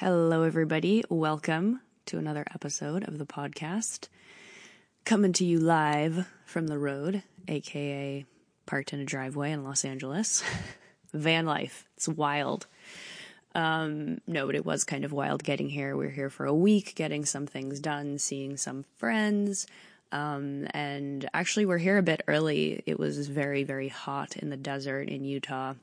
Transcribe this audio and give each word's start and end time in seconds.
Hello, 0.00 0.44
everybody. 0.44 1.02
Welcome 1.08 1.80
to 2.06 2.18
another 2.18 2.44
episode 2.54 3.08
of 3.08 3.18
the 3.18 3.26
podcast. 3.26 4.06
Coming 5.04 5.32
to 5.32 5.44
you 5.44 5.58
live 5.58 6.28
from 6.44 6.68
the 6.68 6.78
road, 6.78 7.24
aka 7.48 8.24
parked 8.64 8.92
in 8.92 9.00
a 9.00 9.04
driveway 9.04 9.50
in 9.50 9.64
Los 9.64 9.84
Angeles. 9.84 10.44
Van 11.12 11.46
life. 11.46 11.84
It's 11.96 12.06
wild. 12.06 12.68
Um, 13.56 14.20
no, 14.24 14.46
but 14.46 14.54
it 14.54 14.64
was 14.64 14.84
kind 14.84 15.04
of 15.04 15.10
wild 15.10 15.42
getting 15.42 15.68
here. 15.68 15.96
We 15.96 16.06
are 16.06 16.10
here 16.10 16.30
for 16.30 16.46
a 16.46 16.54
week, 16.54 16.94
getting 16.94 17.24
some 17.24 17.48
things 17.48 17.80
done, 17.80 18.18
seeing 18.18 18.56
some 18.56 18.84
friends. 18.98 19.66
Um, 20.12 20.68
and 20.70 21.28
actually, 21.34 21.66
we're 21.66 21.78
here 21.78 21.98
a 21.98 22.04
bit 22.04 22.22
early. 22.28 22.84
It 22.86 23.00
was 23.00 23.26
very, 23.26 23.64
very 23.64 23.88
hot 23.88 24.36
in 24.36 24.50
the 24.50 24.56
desert 24.56 25.08
in 25.08 25.24
Utah 25.24 25.74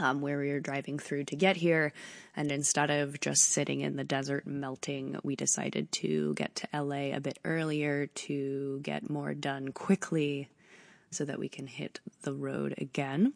um, 0.00 0.20
where 0.20 0.38
we 0.38 0.50
were 0.50 0.60
driving 0.60 0.98
through 0.98 1.24
to 1.24 1.36
get 1.36 1.56
here. 1.56 1.92
And 2.34 2.50
instead 2.50 2.90
of 2.90 3.20
just 3.20 3.42
sitting 3.42 3.80
in 3.80 3.96
the 3.96 4.04
desert 4.04 4.46
melting, 4.46 5.18
we 5.22 5.36
decided 5.36 5.92
to 5.92 6.34
get 6.34 6.54
to 6.56 6.82
LA 6.82 7.14
a 7.14 7.20
bit 7.20 7.38
earlier 7.44 8.06
to 8.06 8.80
get 8.82 9.10
more 9.10 9.34
done 9.34 9.72
quickly 9.72 10.48
so 11.10 11.24
that 11.24 11.38
we 11.38 11.48
can 11.48 11.66
hit 11.66 12.00
the 12.22 12.32
road 12.32 12.74
again. 12.78 13.34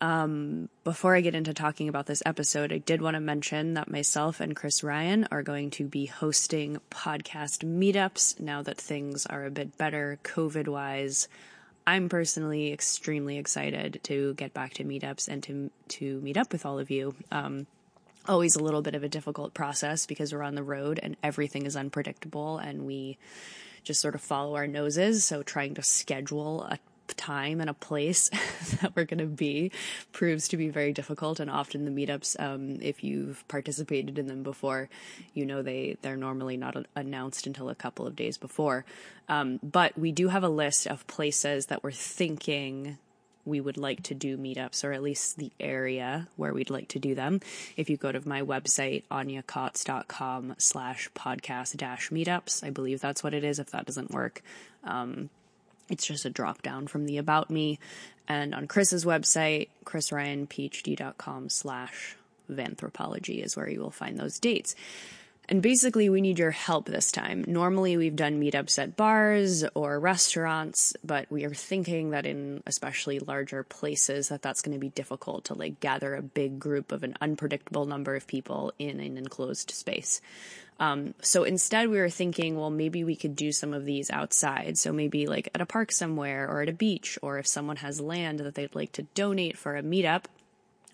Um, 0.00 0.68
before 0.84 1.16
I 1.16 1.20
get 1.20 1.34
into 1.34 1.52
talking 1.52 1.88
about 1.88 2.06
this 2.06 2.22
episode, 2.24 2.72
I 2.72 2.78
did 2.78 3.02
want 3.02 3.14
to 3.14 3.20
mention 3.20 3.74
that 3.74 3.90
myself 3.90 4.40
and 4.40 4.54
Chris 4.54 4.84
Ryan 4.84 5.26
are 5.32 5.42
going 5.42 5.70
to 5.70 5.84
be 5.84 6.06
hosting 6.06 6.80
podcast 6.90 7.64
meetups 7.64 8.38
now 8.38 8.62
that 8.62 8.78
things 8.78 9.26
are 9.26 9.44
a 9.44 9.50
bit 9.50 9.76
better 9.76 10.18
COVID 10.22 10.68
wise. 10.68 11.28
I'm 11.88 12.10
personally 12.10 12.70
extremely 12.70 13.38
excited 13.38 14.00
to 14.02 14.34
get 14.34 14.52
back 14.52 14.74
to 14.74 14.84
meetups 14.84 15.26
and 15.26 15.42
to 15.44 15.70
to 15.96 16.20
meet 16.20 16.36
up 16.36 16.52
with 16.52 16.66
all 16.66 16.78
of 16.78 16.90
you. 16.90 17.14
Um, 17.32 17.66
always 18.28 18.56
a 18.56 18.62
little 18.62 18.82
bit 18.82 18.94
of 18.94 19.04
a 19.04 19.08
difficult 19.08 19.54
process 19.54 20.04
because 20.04 20.34
we're 20.34 20.42
on 20.42 20.54
the 20.54 20.62
road 20.62 21.00
and 21.02 21.16
everything 21.22 21.64
is 21.64 21.76
unpredictable 21.76 22.58
and 22.58 22.84
we 22.84 23.16
just 23.84 24.02
sort 24.02 24.14
of 24.14 24.20
follow 24.20 24.54
our 24.56 24.66
noses. 24.66 25.24
So 25.24 25.42
trying 25.42 25.76
to 25.76 25.82
schedule 25.82 26.62
a 26.64 26.78
time 27.16 27.60
and 27.60 27.70
a 27.70 27.74
place 27.74 28.28
that 28.80 28.94
we're 28.94 29.04
going 29.04 29.18
to 29.18 29.26
be 29.26 29.70
proves 30.12 30.48
to 30.48 30.56
be 30.56 30.68
very 30.68 30.92
difficult. 30.92 31.40
And 31.40 31.50
often 31.50 31.84
the 31.84 31.90
meetups, 31.90 32.38
um, 32.40 32.78
if 32.80 33.02
you've 33.02 33.46
participated 33.48 34.18
in 34.18 34.26
them 34.26 34.42
before, 34.42 34.88
you 35.34 35.46
know 35.46 35.62
they 35.62 35.96
they're 36.02 36.16
normally 36.16 36.56
not 36.56 36.76
announced 36.94 37.46
until 37.46 37.68
a 37.68 37.74
couple 37.74 38.06
of 38.06 38.16
days 38.16 38.38
before. 38.38 38.84
Um, 39.28 39.60
but 39.62 39.98
we 39.98 40.12
do 40.12 40.28
have 40.28 40.44
a 40.44 40.48
list 40.48 40.86
of 40.86 41.06
places 41.06 41.66
that 41.66 41.82
we're 41.82 41.92
thinking 41.92 42.98
we 43.48 43.60
would 43.60 43.76
like 43.76 44.02
to 44.04 44.14
do 44.14 44.36
meetups, 44.36 44.84
or 44.84 44.92
at 44.92 45.02
least 45.02 45.38
the 45.38 45.50
area 45.58 46.28
where 46.36 46.52
we'd 46.52 46.70
like 46.70 46.88
to 46.88 46.98
do 46.98 47.14
them. 47.14 47.40
If 47.76 47.90
you 47.90 47.96
go 47.96 48.12
to 48.12 48.28
my 48.28 48.42
website, 48.42 49.04
anyakaats.com 49.10 50.56
slash 50.58 51.08
podcast 51.14 51.76
dash 51.76 52.10
meetups, 52.10 52.62
I 52.62 52.70
believe 52.70 53.00
that's 53.00 53.24
what 53.24 53.34
it 53.34 53.44
is. 53.44 53.58
If 53.58 53.70
that 53.70 53.86
doesn't 53.86 54.10
work, 54.10 54.42
um, 54.84 55.30
it's 55.88 56.06
just 56.06 56.24
a 56.24 56.30
drop 56.30 56.62
down 56.62 56.86
from 56.86 57.06
the 57.06 57.18
about 57.18 57.50
me. 57.50 57.78
And 58.28 58.54
on 58.54 58.66
Chris's 58.66 59.04
website, 59.04 59.68
chrisryanphd.com 59.84 61.48
slash 61.48 62.16
vanthropology 62.50 63.42
is 63.42 63.56
where 63.56 63.68
you 63.68 63.80
will 63.80 63.90
find 63.90 64.18
those 64.18 64.38
dates. 64.38 64.74
And 65.50 65.62
basically, 65.62 66.10
we 66.10 66.20
need 66.20 66.38
your 66.38 66.50
help 66.50 66.86
this 66.86 67.10
time. 67.10 67.42
Normally, 67.46 67.96
we've 67.96 68.14
done 68.14 68.38
meetups 68.38 68.78
at 68.78 68.96
bars 68.96 69.64
or 69.74 69.98
restaurants, 69.98 70.94
but 71.02 71.30
we 71.30 71.44
are 71.46 71.54
thinking 71.54 72.10
that 72.10 72.26
in 72.26 72.62
especially 72.66 73.18
larger 73.18 73.62
places, 73.62 74.28
that 74.28 74.42
that's 74.42 74.60
going 74.60 74.74
to 74.74 74.80
be 74.80 74.90
difficult 74.90 75.46
to 75.46 75.54
like 75.54 75.80
gather 75.80 76.14
a 76.14 76.22
big 76.22 76.58
group 76.58 76.92
of 76.92 77.02
an 77.02 77.16
unpredictable 77.22 77.86
number 77.86 78.14
of 78.14 78.26
people 78.26 78.74
in 78.78 79.00
an 79.00 79.16
enclosed 79.16 79.70
space. 79.70 80.20
Um, 80.80 81.14
so 81.22 81.44
instead, 81.44 81.88
we 81.88 81.98
were 81.98 82.10
thinking, 82.10 82.58
well, 82.58 82.70
maybe 82.70 83.02
we 83.02 83.16
could 83.16 83.34
do 83.34 83.50
some 83.50 83.72
of 83.72 83.86
these 83.86 84.10
outside. 84.10 84.76
So 84.76 84.92
maybe 84.92 85.26
like 85.26 85.48
at 85.54 85.62
a 85.62 85.66
park 85.66 85.92
somewhere 85.92 86.46
or 86.46 86.60
at 86.60 86.68
a 86.68 86.74
beach, 86.74 87.18
or 87.22 87.38
if 87.38 87.46
someone 87.46 87.76
has 87.76 88.02
land 88.02 88.40
that 88.40 88.54
they'd 88.54 88.74
like 88.74 88.92
to 88.92 89.02
donate 89.14 89.56
for 89.56 89.76
a 89.76 89.82
meetup 89.82 90.24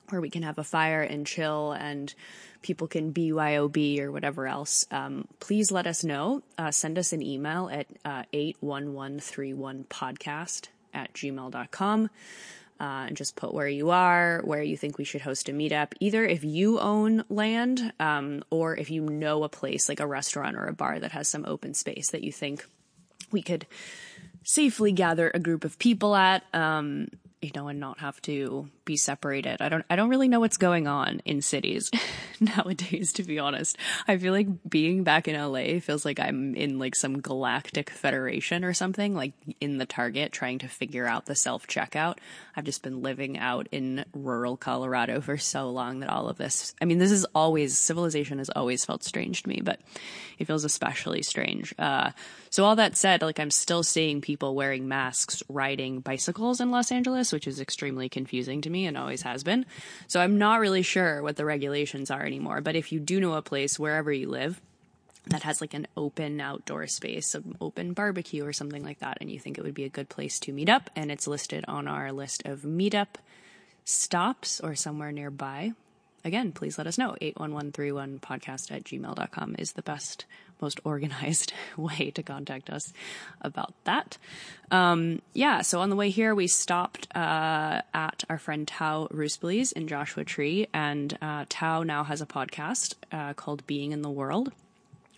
where 0.08 0.20
we 0.20 0.30
can 0.30 0.42
have 0.42 0.58
a 0.58 0.64
fire 0.64 1.02
and 1.02 1.24
chill 1.26 1.72
and 1.72 2.14
people 2.62 2.88
can 2.88 3.12
BYOB 3.12 4.00
or 4.00 4.10
whatever 4.10 4.46
else, 4.46 4.86
um, 4.90 5.28
please 5.40 5.70
let 5.70 5.86
us 5.86 6.02
know. 6.04 6.42
Uh, 6.58 6.70
send 6.70 6.98
us 6.98 7.12
an 7.12 7.20
email 7.22 7.68
at 7.70 7.86
uh, 8.04 8.22
81131podcast 8.32 10.68
at 10.92 11.12
gmail.com 11.12 12.10
uh, 12.80 13.04
and 13.06 13.16
just 13.16 13.36
put 13.36 13.54
where 13.54 13.68
you 13.68 13.90
are, 13.90 14.40
where 14.44 14.62
you 14.62 14.76
think 14.76 14.98
we 14.98 15.04
should 15.04 15.20
host 15.20 15.48
a 15.48 15.52
meetup. 15.52 15.92
Either 16.00 16.24
if 16.24 16.42
you 16.42 16.80
own 16.80 17.24
land, 17.28 17.92
um, 18.00 18.42
or 18.50 18.76
if 18.76 18.90
you 18.90 19.02
know 19.02 19.44
a 19.44 19.48
place 19.48 19.88
like 19.88 20.00
a 20.00 20.06
restaurant 20.06 20.56
or 20.56 20.66
a 20.66 20.72
bar 20.72 20.98
that 20.98 21.12
has 21.12 21.28
some 21.28 21.44
open 21.46 21.74
space 21.74 22.10
that 22.10 22.24
you 22.24 22.32
think 22.32 22.66
we 23.30 23.42
could 23.42 23.66
safely 24.42 24.92
gather 24.92 25.30
a 25.32 25.38
group 25.38 25.64
of 25.64 25.78
people 25.78 26.16
at. 26.16 26.42
Um, 26.52 27.08
you 27.40 27.52
know, 27.54 27.68
and 27.68 27.78
not 27.78 28.00
have 28.00 28.20
to 28.22 28.70
be 28.84 28.96
separated. 28.96 29.60
I 29.60 29.68
don't, 29.68 29.84
I 29.88 29.96
don't 29.96 30.08
really 30.08 30.28
know 30.28 30.40
what's 30.40 30.56
going 30.56 30.86
on 30.86 31.20
in 31.24 31.40
cities 31.40 31.90
nowadays, 32.40 33.12
to 33.14 33.22
be 33.22 33.38
honest. 33.38 33.76
I 34.06 34.18
feel 34.18 34.32
like 34.32 34.48
being 34.68 35.04
back 35.04 35.28
in 35.28 35.40
LA 35.40 35.80
feels 35.80 36.04
like 36.04 36.20
I'm 36.20 36.54
in 36.54 36.78
like 36.78 36.94
some 36.94 37.20
galactic 37.20 37.90
federation 37.90 38.64
or 38.64 38.74
something, 38.74 39.14
like 39.14 39.32
in 39.60 39.78
the 39.78 39.86
Target 39.86 40.32
trying 40.32 40.58
to 40.60 40.68
figure 40.68 41.06
out 41.06 41.26
the 41.26 41.34
self 41.34 41.66
checkout. 41.66 42.18
I've 42.56 42.64
just 42.64 42.82
been 42.82 43.02
living 43.02 43.38
out 43.38 43.68
in 43.72 44.04
rural 44.12 44.56
Colorado 44.56 45.20
for 45.20 45.38
so 45.38 45.70
long 45.70 46.00
that 46.00 46.10
all 46.10 46.28
of 46.28 46.36
this, 46.36 46.74
I 46.80 46.84
mean, 46.84 46.98
this 46.98 47.12
is 47.12 47.26
always, 47.34 47.78
civilization 47.78 48.38
has 48.38 48.50
always 48.50 48.84
felt 48.84 49.02
strange 49.04 49.42
to 49.42 49.48
me, 49.48 49.60
but 49.62 49.80
it 50.38 50.46
feels 50.46 50.64
especially 50.64 51.22
strange. 51.22 51.74
Uh, 51.78 52.10
so 52.50 52.64
all 52.64 52.76
that 52.76 52.96
said, 52.96 53.22
like 53.22 53.40
I'm 53.40 53.50
still 53.50 53.82
seeing 53.82 54.20
people 54.20 54.54
wearing 54.54 54.86
masks 54.88 55.42
riding 55.48 56.00
bicycles 56.00 56.60
in 56.60 56.70
Los 56.70 56.92
Angeles, 56.92 57.32
which 57.32 57.48
is 57.48 57.60
extremely 57.60 58.08
confusing 58.08 58.60
to 58.60 58.70
me 58.70 58.73
and 58.74 58.98
always 58.98 59.22
has 59.22 59.44
been. 59.44 59.66
So 60.08 60.20
I'm 60.20 60.38
not 60.38 60.60
really 60.60 60.82
sure 60.82 61.22
what 61.22 61.36
the 61.36 61.44
regulations 61.44 62.10
are 62.10 62.24
anymore. 62.24 62.60
But 62.60 62.76
if 62.76 62.92
you 62.92 63.00
do 63.00 63.20
know 63.20 63.34
a 63.34 63.42
place 63.42 63.78
wherever 63.78 64.12
you 64.12 64.28
live, 64.28 64.60
that 65.26 65.44
has 65.44 65.60
like 65.60 65.74
an 65.74 65.86
open 65.96 66.40
outdoor 66.40 66.86
space, 66.86 67.30
some 67.30 67.56
open 67.60 67.92
barbecue 67.92 68.44
or 68.44 68.52
something 68.52 68.84
like 68.84 68.98
that, 68.98 69.18
and 69.20 69.30
you 69.30 69.38
think 69.38 69.56
it 69.56 69.64
would 69.64 69.74
be 69.74 69.84
a 69.84 69.88
good 69.88 70.08
place 70.08 70.38
to 70.40 70.52
meet 70.52 70.68
up, 70.68 70.90
and 70.94 71.10
it's 71.10 71.26
listed 71.26 71.64
on 71.66 71.88
our 71.88 72.12
list 72.12 72.42
of 72.44 72.60
meetup 72.60 73.16
stops 73.84 74.60
or 74.60 74.74
somewhere 74.74 75.12
nearby, 75.12 75.72
again, 76.24 76.52
please 76.52 76.78
let 76.78 76.86
us 76.86 76.98
know. 76.98 77.16
81131podcast 77.20 78.70
at 78.70 78.84
gmail.com 78.84 79.56
is 79.58 79.72
the 79.72 79.82
best, 79.82 80.24
most 80.64 80.80
organized 80.82 81.52
way 81.76 82.10
to 82.14 82.22
contact 82.22 82.70
us 82.70 82.92
about 83.42 83.74
that. 83.84 84.16
Um, 84.70 85.20
yeah, 85.34 85.60
so 85.60 85.80
on 85.80 85.90
the 85.90 85.96
way 85.96 86.08
here, 86.08 86.34
we 86.34 86.46
stopped 86.46 87.06
uh, 87.14 87.82
at 87.92 88.24
our 88.30 88.38
friend 88.38 88.66
Tao 88.66 89.08
Ruspoli's 89.10 89.72
in 89.72 89.86
Joshua 89.86 90.24
Tree, 90.24 90.66
and 90.72 91.16
uh, 91.20 91.44
Tao 91.50 91.82
now 91.82 92.02
has 92.04 92.22
a 92.22 92.26
podcast 92.26 92.94
uh, 93.12 93.34
called 93.34 93.66
Being 93.66 93.92
in 93.92 94.02
the 94.02 94.10
World 94.10 94.52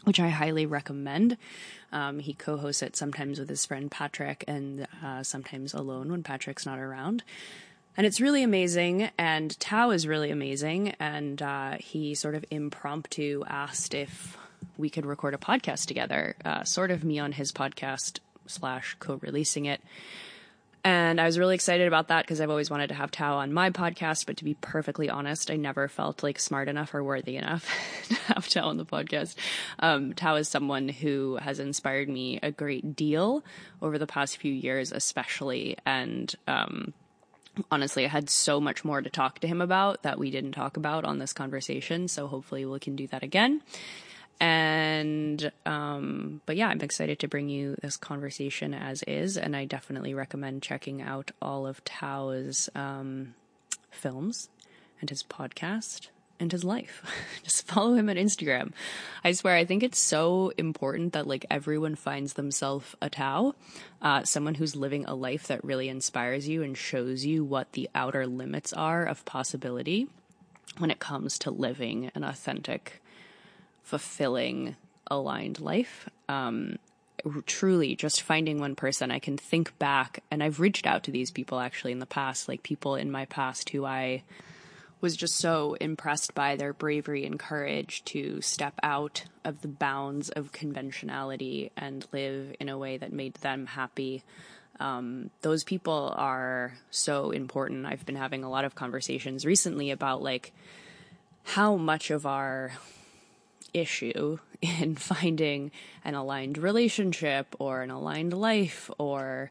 which 0.04 0.20
I 0.20 0.28
highly 0.28 0.66
recommend. 0.66 1.36
Um, 1.90 2.20
he 2.20 2.32
co 2.32 2.56
hosts 2.58 2.80
it 2.80 2.94
sometimes 2.94 3.40
with 3.40 3.48
his 3.48 3.66
friend 3.66 3.90
Patrick 3.90 4.44
and 4.46 4.86
uh, 5.04 5.24
sometimes 5.24 5.74
alone 5.74 6.12
when 6.12 6.22
Patrick's 6.22 6.64
not 6.64 6.78
around. 6.78 7.24
And 7.96 8.06
it's 8.06 8.20
really 8.20 8.44
amazing. 8.44 9.10
And 9.18 9.58
Tao 9.58 9.90
is 9.90 10.06
really 10.06 10.30
amazing. 10.30 10.90
And 11.00 11.42
uh, 11.42 11.78
he 11.80 12.14
sort 12.14 12.36
of 12.36 12.44
impromptu 12.52 13.42
asked 13.48 13.94
if 13.94 14.38
we 14.76 14.90
could 14.90 15.06
record 15.06 15.34
a 15.34 15.38
podcast 15.38 15.86
together, 15.86 16.36
uh, 16.44 16.64
sort 16.64 16.90
of 16.90 17.04
me 17.04 17.18
on 17.18 17.32
his 17.32 17.52
podcast 17.52 18.20
slash 18.46 18.96
co 18.98 19.16
releasing 19.16 19.66
it. 19.66 19.80
And 20.86 21.20
I 21.20 21.24
was 21.24 21.36
really 21.36 21.56
excited 21.56 21.88
about 21.88 22.08
that 22.08 22.22
because 22.22 22.40
I've 22.40 22.48
always 22.48 22.70
wanted 22.70 22.90
to 22.90 22.94
have 22.94 23.10
Tao 23.10 23.38
on 23.38 23.52
my 23.52 23.70
podcast. 23.70 24.24
But 24.24 24.36
to 24.36 24.44
be 24.44 24.54
perfectly 24.54 25.10
honest, 25.10 25.50
I 25.50 25.56
never 25.56 25.88
felt 25.88 26.22
like 26.22 26.38
smart 26.38 26.68
enough 26.68 26.94
or 26.94 27.02
worthy 27.02 27.36
enough 27.36 27.68
to 28.08 28.14
have 28.34 28.48
Tao 28.48 28.68
on 28.68 28.76
the 28.76 28.86
podcast. 28.86 29.34
Um, 29.80 30.12
Tao 30.12 30.36
is 30.36 30.48
someone 30.48 30.88
who 30.88 31.38
has 31.42 31.58
inspired 31.58 32.08
me 32.08 32.38
a 32.40 32.52
great 32.52 32.94
deal 32.94 33.44
over 33.82 33.98
the 33.98 34.06
past 34.06 34.36
few 34.36 34.52
years, 34.52 34.92
especially. 34.92 35.76
And, 35.84 36.32
um, 36.46 36.94
honestly, 37.68 38.04
I 38.04 38.08
had 38.08 38.30
so 38.30 38.60
much 38.60 38.84
more 38.84 39.02
to 39.02 39.10
talk 39.10 39.40
to 39.40 39.48
him 39.48 39.60
about 39.60 40.04
that 40.04 40.20
we 40.20 40.30
didn't 40.30 40.52
talk 40.52 40.76
about 40.76 41.04
on 41.04 41.18
this 41.18 41.32
conversation. 41.32 42.06
So 42.06 42.28
hopefully 42.28 42.64
we 42.64 42.78
can 42.78 42.94
do 42.94 43.08
that 43.08 43.24
again. 43.24 43.60
And, 44.38 45.50
um, 45.64 46.40
but 46.44 46.56
yeah, 46.56 46.68
I'm 46.68 46.80
excited 46.80 47.18
to 47.20 47.28
bring 47.28 47.48
you 47.48 47.76
this 47.80 47.96
conversation 47.96 48.74
as 48.74 49.02
is. 49.04 49.36
And 49.38 49.56
I 49.56 49.64
definitely 49.64 50.14
recommend 50.14 50.62
checking 50.62 51.00
out 51.00 51.30
all 51.40 51.66
of 51.66 51.82
Tao's, 51.84 52.68
um, 52.74 53.34
films 53.90 54.48
and 55.00 55.10
his 55.10 55.22
podcast 55.22 56.08
and 56.38 56.52
his 56.52 56.64
life. 56.64 57.02
Just 57.42 57.66
follow 57.66 57.94
him 57.94 58.08
on 58.08 58.16
Instagram. 58.16 58.72
I 59.24 59.32
swear, 59.32 59.56
I 59.56 59.64
think 59.64 59.82
it's 59.82 59.98
so 59.98 60.52
important 60.58 61.14
that 61.14 61.26
like 61.26 61.46
everyone 61.50 61.94
finds 61.94 62.34
themselves 62.34 62.94
a 63.00 63.08
Tao, 63.08 63.54
uh, 64.02 64.24
someone 64.24 64.54
who's 64.54 64.76
living 64.76 65.04
a 65.06 65.14
life 65.14 65.46
that 65.48 65.64
really 65.64 65.88
inspires 65.88 66.48
you 66.48 66.62
and 66.62 66.76
shows 66.76 67.24
you 67.24 67.44
what 67.44 67.72
the 67.72 67.88
outer 67.94 68.26
limits 68.26 68.72
are 68.72 69.04
of 69.04 69.24
possibility 69.24 70.08
when 70.78 70.90
it 70.90 70.98
comes 70.98 71.38
to 71.38 71.50
living 71.50 72.10
an 72.14 72.22
authentic 72.22 73.00
fulfilling, 73.86 74.74
aligned 75.06 75.60
life. 75.60 76.08
Um, 76.28 76.78
truly 77.46 77.94
just 77.96 78.20
finding 78.20 78.58
one 78.58 78.74
person 78.74 79.10
I 79.10 79.20
can 79.20 79.36
think 79.36 79.76
back 79.78 80.22
and 80.30 80.42
I've 80.42 80.60
reached 80.60 80.86
out 80.86 81.04
to 81.04 81.10
these 81.10 81.30
people 81.30 81.60
actually 81.60 81.92
in 81.92 82.00
the 82.00 82.06
past, 82.06 82.48
like 82.48 82.62
people 82.62 82.96
in 82.96 83.10
my 83.10 83.26
past 83.26 83.70
who 83.70 83.84
I 83.84 84.24
was 85.00 85.16
just 85.16 85.36
so 85.36 85.74
impressed 85.80 86.34
by 86.34 86.56
their 86.56 86.72
bravery 86.72 87.24
and 87.24 87.38
courage 87.38 88.04
to 88.06 88.40
step 88.40 88.74
out 88.82 89.24
of 89.44 89.60
the 89.62 89.68
bounds 89.68 90.30
of 90.30 90.52
conventionality 90.52 91.70
and 91.76 92.06
live 92.12 92.54
in 92.58 92.68
a 92.68 92.78
way 92.78 92.96
that 92.96 93.12
made 93.12 93.34
them 93.34 93.66
happy. 93.66 94.24
Um, 94.80 95.30
those 95.42 95.62
people 95.62 96.12
are 96.16 96.74
so 96.90 97.30
important. 97.30 97.86
I've 97.86 98.04
been 98.04 98.16
having 98.16 98.42
a 98.42 98.50
lot 98.50 98.64
of 98.64 98.74
conversations 98.74 99.46
recently 99.46 99.92
about 99.92 100.22
like 100.22 100.52
how 101.44 101.76
much 101.76 102.10
of 102.10 102.26
our 102.26 102.72
issue 103.76 104.38
in 104.62 104.96
finding 104.96 105.70
an 106.04 106.14
aligned 106.14 106.58
relationship 106.58 107.54
or 107.58 107.82
an 107.82 107.90
aligned 107.90 108.32
life 108.32 108.90
or 108.98 109.50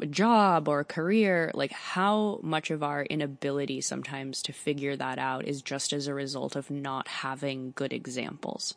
a 0.00 0.06
job 0.06 0.68
or 0.68 0.80
a 0.80 0.84
career, 0.84 1.50
like 1.54 1.72
how 1.72 2.40
much 2.42 2.70
of 2.70 2.82
our 2.82 3.04
inability 3.04 3.80
sometimes 3.80 4.42
to 4.42 4.52
figure 4.52 4.96
that 4.96 5.18
out 5.18 5.46
is 5.46 5.62
just 5.62 5.92
as 5.92 6.06
a 6.06 6.14
result 6.14 6.56
of 6.56 6.70
not 6.70 7.06
having 7.06 7.72
good 7.76 7.92
examples. 7.92 8.74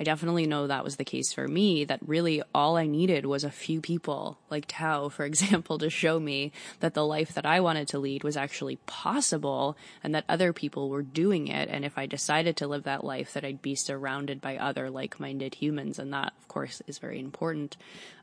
I 0.00 0.04
definitely 0.04 0.46
know 0.46 0.66
that 0.66 0.84
was 0.84 0.96
the 0.96 1.04
case 1.04 1.32
for 1.32 1.48
me, 1.48 1.84
that 1.84 2.00
really 2.06 2.42
all 2.54 2.76
I 2.76 2.86
needed 2.86 3.26
was 3.26 3.42
a 3.42 3.50
few 3.50 3.80
people, 3.80 4.38
like 4.48 4.66
Tao, 4.68 5.08
for 5.08 5.24
example, 5.26 5.78
to 5.78 5.90
show 5.90 6.20
me 6.20 6.52
that 6.80 6.94
the 6.94 7.04
life 7.04 7.34
that 7.34 7.46
I 7.46 7.60
wanted 7.60 7.88
to 7.88 7.98
lead 7.98 8.22
was 8.22 8.36
actually 8.36 8.76
possible 8.86 9.76
and 10.04 10.14
that 10.14 10.24
other 10.28 10.52
people 10.52 10.88
were 10.88 11.02
doing 11.02 11.48
it. 11.48 11.68
And 11.68 11.84
if 11.84 11.98
I 11.98 12.06
decided 12.06 12.56
to 12.58 12.68
live 12.68 12.84
that 12.84 13.04
life, 13.04 13.32
that 13.32 13.44
I'd 13.44 13.62
be 13.62 13.74
surrounded 13.74 14.40
by 14.40 14.56
other 14.56 14.88
like 14.90 15.18
minded 15.18 15.56
humans. 15.56 15.98
And 15.98 16.12
that, 16.12 16.32
of 16.38 16.48
course, 16.48 16.80
is 16.86 16.98
very 16.98 17.18
important. 17.18 17.76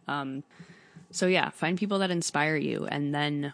Um, 0.08 0.44
so 1.12 1.28
yeah, 1.28 1.50
find 1.50 1.78
people 1.78 2.00
that 2.00 2.12
inspire 2.12 2.56
you 2.56 2.86
and 2.86 3.14
then 3.14 3.54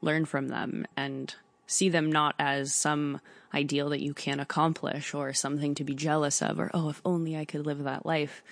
learn 0.00 0.24
from 0.24 0.48
them 0.48 0.84
and 0.96 1.34
see 1.72 1.88
them 1.88 2.12
not 2.12 2.34
as 2.38 2.74
some 2.74 3.20
ideal 3.54 3.88
that 3.90 4.02
you 4.02 4.14
can't 4.14 4.40
accomplish 4.40 5.14
or 5.14 5.32
something 5.32 5.74
to 5.74 5.84
be 5.84 5.94
jealous 5.94 6.42
of 6.42 6.58
or, 6.60 6.70
oh, 6.74 6.90
if 6.90 7.00
only 7.04 7.36
I 7.36 7.44
could 7.44 7.66
live 7.66 7.82
that 7.84 8.06
life. 8.06 8.42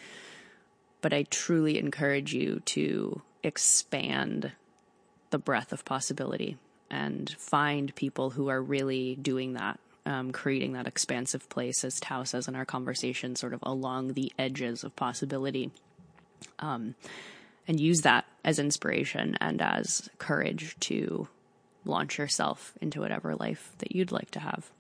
But 1.01 1.13
I 1.13 1.25
truly 1.25 1.79
encourage 1.79 2.35
you 2.35 2.61
to 2.67 3.23
expand 3.43 4.53
the 5.31 5.39
breadth 5.39 5.73
of 5.73 5.85
possibility 5.85 6.59
and 6.91 7.31
find 7.39 7.95
people 7.95 8.31
who 8.31 8.49
are 8.49 8.61
really 8.61 9.17
doing 9.17 9.55
that, 9.55 9.79
um, 10.05 10.33
creating 10.33 10.73
that 10.73 10.87
expansive 10.87 11.49
place, 11.49 11.85
as 11.85 12.01
Tao 12.01 12.25
says 12.25 12.49
in 12.49 12.57
our 12.57 12.65
conversation, 12.65 13.37
sort 13.37 13.55
of 13.55 13.61
along 13.63 14.15
the 14.15 14.33
edges 14.39 14.83
of 14.83 14.97
possibility. 14.97 15.71
Um, 16.59 16.95
and 17.69 17.79
use 17.79 18.01
that 18.01 18.25
as 18.45 18.59
inspiration 18.59 19.37
and 19.41 19.63
as 19.63 20.09
courage 20.19 20.77
to 20.81 21.29
launch 21.85 22.19
yourself 22.19 22.75
into 22.81 23.01
whatever 23.01 23.35
life 23.35 23.73
that 23.79 23.95
you'd 23.95 24.13
like 24.13 24.31
to 24.33 24.41
have. 24.41 24.71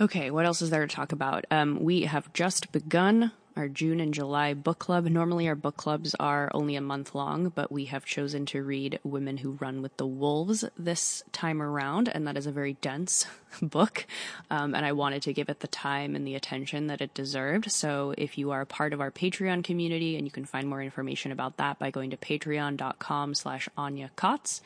Okay, 0.00 0.30
what 0.30 0.46
else 0.46 0.62
is 0.62 0.70
there 0.70 0.86
to 0.86 0.94
talk 0.94 1.12
about? 1.12 1.44
Um, 1.50 1.80
we 1.80 2.02
have 2.02 2.32
just 2.32 2.70
begun 2.70 3.32
our 3.58 3.68
June 3.68 3.98
and 3.98 4.14
July 4.14 4.54
book 4.54 4.78
club. 4.78 5.06
Normally, 5.06 5.48
our 5.48 5.56
book 5.56 5.76
clubs 5.76 6.14
are 6.20 6.48
only 6.54 6.76
a 6.76 6.80
month 6.80 7.12
long, 7.14 7.48
but 7.48 7.72
we 7.72 7.86
have 7.86 8.04
chosen 8.04 8.46
to 8.46 8.62
read 8.62 9.00
Women 9.02 9.38
Who 9.38 9.52
Run 9.52 9.82
with 9.82 9.96
the 9.96 10.06
Wolves 10.06 10.64
this 10.78 11.24
time 11.32 11.60
around, 11.60 12.08
and 12.08 12.26
that 12.28 12.36
is 12.36 12.46
a 12.46 12.52
very 12.52 12.74
dense 12.74 13.26
book. 13.62 14.06
Um, 14.48 14.76
and 14.76 14.86
I 14.86 14.92
wanted 14.92 15.22
to 15.22 15.32
give 15.32 15.48
it 15.48 15.58
the 15.58 15.66
time 15.66 16.14
and 16.14 16.24
the 16.24 16.36
attention 16.36 16.86
that 16.86 17.00
it 17.00 17.12
deserved. 17.14 17.72
So, 17.72 18.14
if 18.16 18.38
you 18.38 18.52
are 18.52 18.60
a 18.60 18.66
part 18.66 18.92
of 18.92 19.00
our 19.00 19.10
Patreon 19.10 19.64
community, 19.64 20.16
and 20.16 20.24
you 20.24 20.30
can 20.30 20.44
find 20.44 20.68
more 20.68 20.80
information 20.80 21.32
about 21.32 21.56
that 21.56 21.80
by 21.80 21.90
going 21.90 22.10
to 22.10 22.16
patreon.com/slash 22.16 23.68
Anya 23.76 24.10
Kaats. 24.16 24.60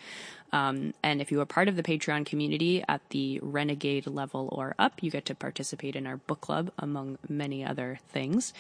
Um, 0.53 0.95
and 1.03 1.21
if 1.21 1.33
you 1.33 1.41
are 1.41 1.47
part 1.47 1.69
of 1.69 1.77
the 1.77 1.83
Patreon 1.83 2.27
community 2.27 2.85
at 2.89 3.01
the 3.11 3.41
Renegade 3.43 4.07
level 4.07 4.49
or 4.53 4.75
up, 4.79 5.03
you 5.03 5.11
get 5.11 5.25
to 5.27 5.35
participate 5.35 5.97
in 5.97 6.07
our 6.07 6.19
book 6.19 6.41
club, 6.41 6.71
among 6.79 7.19
many 7.29 7.65
other 7.65 7.99
things. 8.09 8.53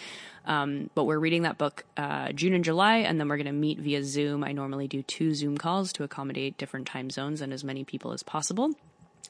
Um, 0.47 0.91
but 0.95 1.05
we're 1.05 1.19
reading 1.19 1.43
that 1.43 1.59
book 1.59 1.85
uh, 1.97 2.33
June 2.33 2.55
and 2.55 2.65
July, 2.65 2.99
and 2.99 3.21
then 3.21 3.29
we're 3.29 3.37
going 3.37 3.47
to 3.47 3.53
meet 3.53 3.79
via 3.79 4.03
Zoom. 4.03 4.43
I 4.43 4.53
normally 4.53 4.89
do 4.89 5.03
two 5.03 5.35
Zoom 5.35 5.59
calls 5.59 5.93
to 5.95 6.05
accommodate 6.05 6.59
different 6.59 6.87
time 6.87 7.11
zones 7.11 7.41
and 7.41 7.53
as 7.53 7.63
many 7.63 7.85
people 7.85 8.13
as 8.13 8.23
possible 8.23 8.75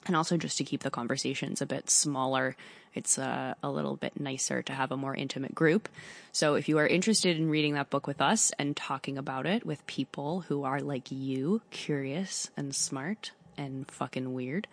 and 0.07 0.17
also 0.17 0.37
just 0.37 0.59
to 0.59 0.65
keep 0.65 0.83
the 0.83 0.91
conversations 0.91 1.61
a 1.61 1.67
bit 1.67 1.91
smaller. 1.91 2.57
It's 2.95 3.19
uh, 3.19 3.55
a 3.63 3.71
little 3.71 3.97
bit 3.97 4.21
nicer 4.21 4.63
to 4.63 4.73
have 4.73 4.93
a 4.93 4.97
more 4.97 5.15
intimate 5.15 5.55
group. 5.55 5.89
So 6.33 6.55
if 6.55 6.69
you 6.69 6.79
are 6.79 6.87
interested 6.87 7.37
in 7.39 7.49
reading 7.49 7.75
that 7.75 7.91
book 7.91 8.07
with 8.07 8.21
us 8.21 8.53
and 8.59 8.77
talking 8.77 9.17
about 9.17 9.47
it 9.47 9.65
with 9.65 9.87
people 9.87 10.41
who 10.43 10.65
are 10.65 10.81
like 10.81 11.11
you, 11.11 11.63
curious 11.71 12.51
and 12.57 12.75
smart 12.75 13.33
and 13.57 13.91
fucking 13.91 14.35
weird, 14.35 14.67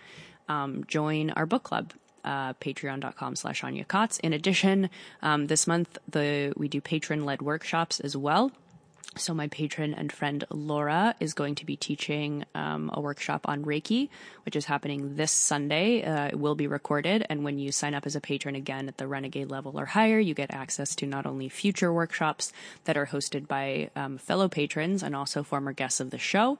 um, 0.47 0.83
join 0.87 1.29
our 1.31 1.45
book 1.45 1.63
club. 1.63 1.93
Uh, 2.21 2.51
patreon.com 2.55 3.33
slash 3.33 3.63
Anya. 3.63 3.85
In 4.21 4.33
addition, 4.33 4.89
um, 5.21 5.47
this 5.47 5.65
month 5.65 5.97
the 6.11 6.51
we 6.57 6.67
do 6.67 6.81
patron 6.81 7.23
led 7.23 7.41
workshops 7.41 8.01
as 8.01 8.15
well. 8.17 8.51
So, 9.15 9.33
my 9.33 9.47
patron 9.47 9.95
and 9.95 10.11
friend 10.11 10.43
Laura 10.51 11.15
is 11.19 11.33
going 11.33 11.55
to 11.55 11.65
be 11.65 11.75
teaching 11.75 12.45
um, 12.53 12.91
a 12.93 13.01
workshop 13.01 13.49
on 13.49 13.65
Reiki, 13.65 14.09
which 14.45 14.55
is 14.55 14.65
happening 14.65 15.15
this 15.15 15.31
Sunday. 15.31 16.03
Uh, 16.03 16.27
it 16.27 16.39
will 16.39 16.55
be 16.55 16.67
recorded. 16.67 17.25
And 17.27 17.43
when 17.43 17.57
you 17.57 17.71
sign 17.71 17.95
up 17.95 18.05
as 18.05 18.15
a 18.15 18.21
patron 18.21 18.55
again 18.55 18.87
at 18.87 18.97
the 18.97 19.07
Renegade 19.07 19.49
level 19.49 19.79
or 19.79 19.87
higher, 19.87 20.19
you 20.19 20.35
get 20.35 20.53
access 20.53 20.95
to 20.95 21.07
not 21.07 21.25
only 21.25 21.49
future 21.49 21.91
workshops 21.91 22.53
that 22.83 22.97
are 22.97 23.07
hosted 23.07 23.47
by 23.47 23.89
um, 23.95 24.19
fellow 24.19 24.47
patrons 24.47 25.01
and 25.01 25.15
also 25.15 25.41
former 25.41 25.73
guests 25.73 25.99
of 25.99 26.11
the 26.11 26.19
show, 26.19 26.59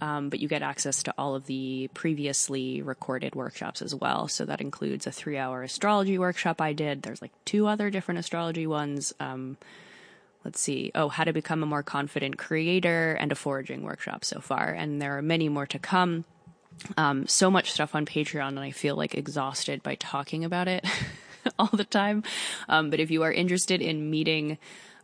um, 0.00 0.28
but 0.28 0.40
you 0.40 0.46
get 0.46 0.62
access 0.62 1.02
to 1.04 1.14
all 1.18 1.34
of 1.34 1.46
the 1.46 1.88
previously 1.94 2.82
recorded 2.82 3.34
workshops 3.34 3.82
as 3.82 3.94
well. 3.94 4.28
So 4.28 4.44
that 4.44 4.60
includes 4.60 5.06
a 5.06 5.10
three 5.12 5.38
hour 5.38 5.62
astrology 5.62 6.18
workshop 6.18 6.60
I 6.60 6.74
did. 6.74 7.02
There's 7.02 7.22
like 7.22 7.32
two 7.44 7.66
other 7.66 7.90
different 7.90 8.20
astrology 8.20 8.66
ones. 8.66 9.14
Um, 9.18 9.56
let's 10.48 10.60
see, 10.60 10.90
oh, 10.94 11.10
how 11.10 11.24
to 11.24 11.32
become 11.34 11.62
a 11.62 11.66
more 11.66 11.82
confident 11.82 12.38
creator 12.38 13.12
and 13.20 13.30
a 13.30 13.34
foraging 13.34 13.82
workshop 13.82 14.24
so 14.24 14.40
far. 14.40 14.70
And 14.70 15.00
there 15.00 15.18
are 15.18 15.20
many 15.20 15.50
more 15.50 15.66
to 15.66 15.78
come. 15.78 16.24
Um, 16.96 17.26
so 17.26 17.50
much 17.50 17.70
stuff 17.70 17.94
on 17.94 18.06
Patreon, 18.06 18.48
and 18.48 18.60
I 18.60 18.70
feel 18.70 18.96
like 18.96 19.14
exhausted 19.14 19.82
by 19.82 19.96
talking 19.96 20.46
about 20.46 20.66
it 20.66 20.86
all 21.58 21.68
the 21.70 21.84
time. 21.84 22.22
Um, 22.66 22.88
but 22.88 22.98
if 22.98 23.10
you 23.10 23.24
are 23.24 23.32
interested 23.32 23.82
in 23.82 24.08
meeting 24.08 24.56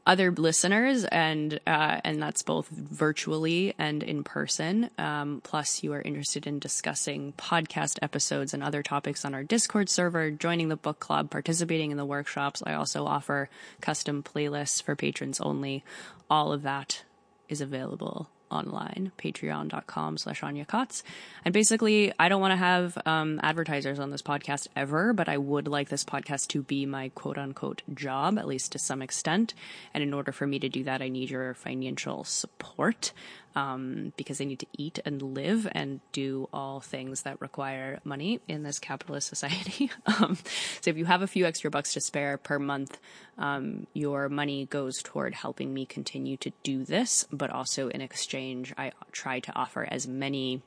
other 0.06 0.30
listeners, 0.30 1.04
and 1.04 1.58
uh, 1.66 2.00
and 2.04 2.20
that's 2.20 2.42
both 2.42 2.68
virtually 2.68 3.75
and 3.78 4.02
in 4.02 4.23
person. 4.23 4.90
Um, 4.99 5.40
plus, 5.42 5.82
you 5.82 5.92
are 5.94 6.02
interested 6.02 6.46
in 6.46 6.58
discussing 6.58 7.32
podcast 7.38 7.99
episodes 8.02 8.52
and 8.52 8.62
other 8.62 8.82
topics 8.82 9.25
on 9.25 9.34
our 9.34 9.42
Discord 9.42 9.88
server, 9.88 10.30
joining 10.30 10.68
the 10.68 10.76
book 10.76 11.00
club, 11.00 11.30
participating 11.30 11.90
in 11.90 11.96
the 11.96 12.04
workshops. 12.04 12.62
I 12.66 12.75
also 12.75 13.06
offer 13.06 13.49
custom 13.80 14.23
playlists 14.23 14.82
for 14.82 14.94
patrons 14.94 15.40
only. 15.40 15.84
All 16.28 16.52
of 16.52 16.62
that 16.62 17.04
is 17.49 17.61
available 17.61 18.28
online, 18.54 19.12
patreon.com 19.18 20.18
slash 20.18 20.42
Anya 20.42 20.64
Kaats. 20.64 21.02
And 21.44 21.52
basically, 21.52 22.12
I 22.18 22.28
don't 22.28 22.40
want 22.40 22.52
to 22.52 22.56
have 22.56 22.96
um, 23.06 23.40
advertisers 23.42 23.99
on 23.99 24.11
this 24.11 24.23
podcast 24.23 24.68
ever, 24.76 25.12
but 25.12 25.28
I 25.28 25.38
would 25.38 25.68
like 25.68 25.88
this 25.88 26.04
podcast 26.04 26.49
to 26.49 26.62
be 26.62 26.87
my 26.87 27.11
quote 27.11 27.38
unquote 27.38 27.82
job, 27.92 28.38
at 28.38 28.46
least 28.46 28.73
to 28.73 28.78
some 28.78 29.02
extent. 29.02 29.54
And 29.92 30.02
in 30.02 30.14
order 30.14 30.32
for 30.32 30.46
me 30.46 30.58
to 30.61 30.68
do 30.68 30.84
that, 30.84 31.02
I 31.02 31.08
need 31.08 31.30
your 31.30 31.54
financial 31.54 32.25
support 32.25 33.12
um, 33.54 34.12
because 34.16 34.38
they 34.38 34.44
need 34.44 34.61
to 34.61 34.66
eat 34.76 34.99
and 35.04 35.23
live 35.23 35.68
and 35.73 36.00
do 36.12 36.49
all 36.52 36.80
things 36.80 37.23
that 37.23 37.40
require 37.40 38.00
money 38.04 38.40
in 38.49 38.62
this 38.62 38.78
capitalist 38.78 39.28
society. 39.34 39.90
um, 40.06 40.37
so 40.80 40.90
if 40.90 40.96
you 40.96 41.04
have 41.04 41.23
a 41.23 41.26
few 41.26 41.46
extra 41.46 41.70
bucks 41.70 41.92
to 41.94 42.00
spare 42.00 42.37
per 42.37 42.58
month, 42.58 42.99
um, 43.38 43.87
your 43.92 44.28
money 44.28 44.66
goes 44.66 45.02
toward 45.02 45.34
helping 45.34 45.73
me 45.73 45.87
continue 45.87 46.37
to 46.38 46.52
do 46.62 46.84
this, 46.84 47.26
but 47.30 47.50
also 47.50 47.88
in 47.88 48.00
exchange, 48.00 48.73
I 48.76 48.92
try 49.12 49.40
to 49.40 49.52
offer 49.54 49.87
as 49.90 50.06
many 50.06 50.62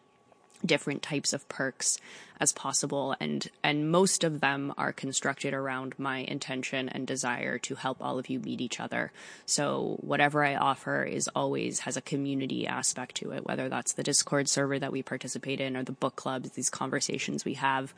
different 0.66 1.02
types 1.02 1.34
of 1.34 1.48
perks 1.50 2.00
as 2.40 2.52
possible 2.52 3.16
and 3.20 3.50
and 3.64 3.90
most 3.90 4.24
of 4.24 4.42
them 4.42 4.74
are 4.78 4.94
constructed 4.94 5.54
around 5.54 5.98
my 5.98 6.20
intention 6.20 6.88
and 6.90 7.08
desire 7.08 7.58
to 7.58 7.76
help 7.76 7.98
all 8.00 8.20
of 8.20 8.30
you 8.30 8.40
meet 8.40 8.62
each 8.62 8.80
other 8.80 9.12
so 9.46 9.98
whatever 10.02 10.44
i 10.44 10.56
offer 10.56 11.04
is 11.04 11.28
always 11.36 11.80
has 11.80 11.98
a 11.98 12.02
community 12.02 12.68
aspect 12.68 13.16
to 13.16 13.32
it 13.32 13.46
whether 13.46 13.70
that's 13.70 13.94
the 13.94 14.04
discord 14.04 14.48
server 14.48 14.78
that 14.78 14.92
we 14.92 15.02
participate 15.02 15.60
in 15.60 15.76
or 15.76 15.84
the 15.84 15.92
book 15.92 16.16
clubs 16.16 16.52
these 16.52 16.70
conversations 16.70 17.46
we 17.46 17.56
have 17.56 17.94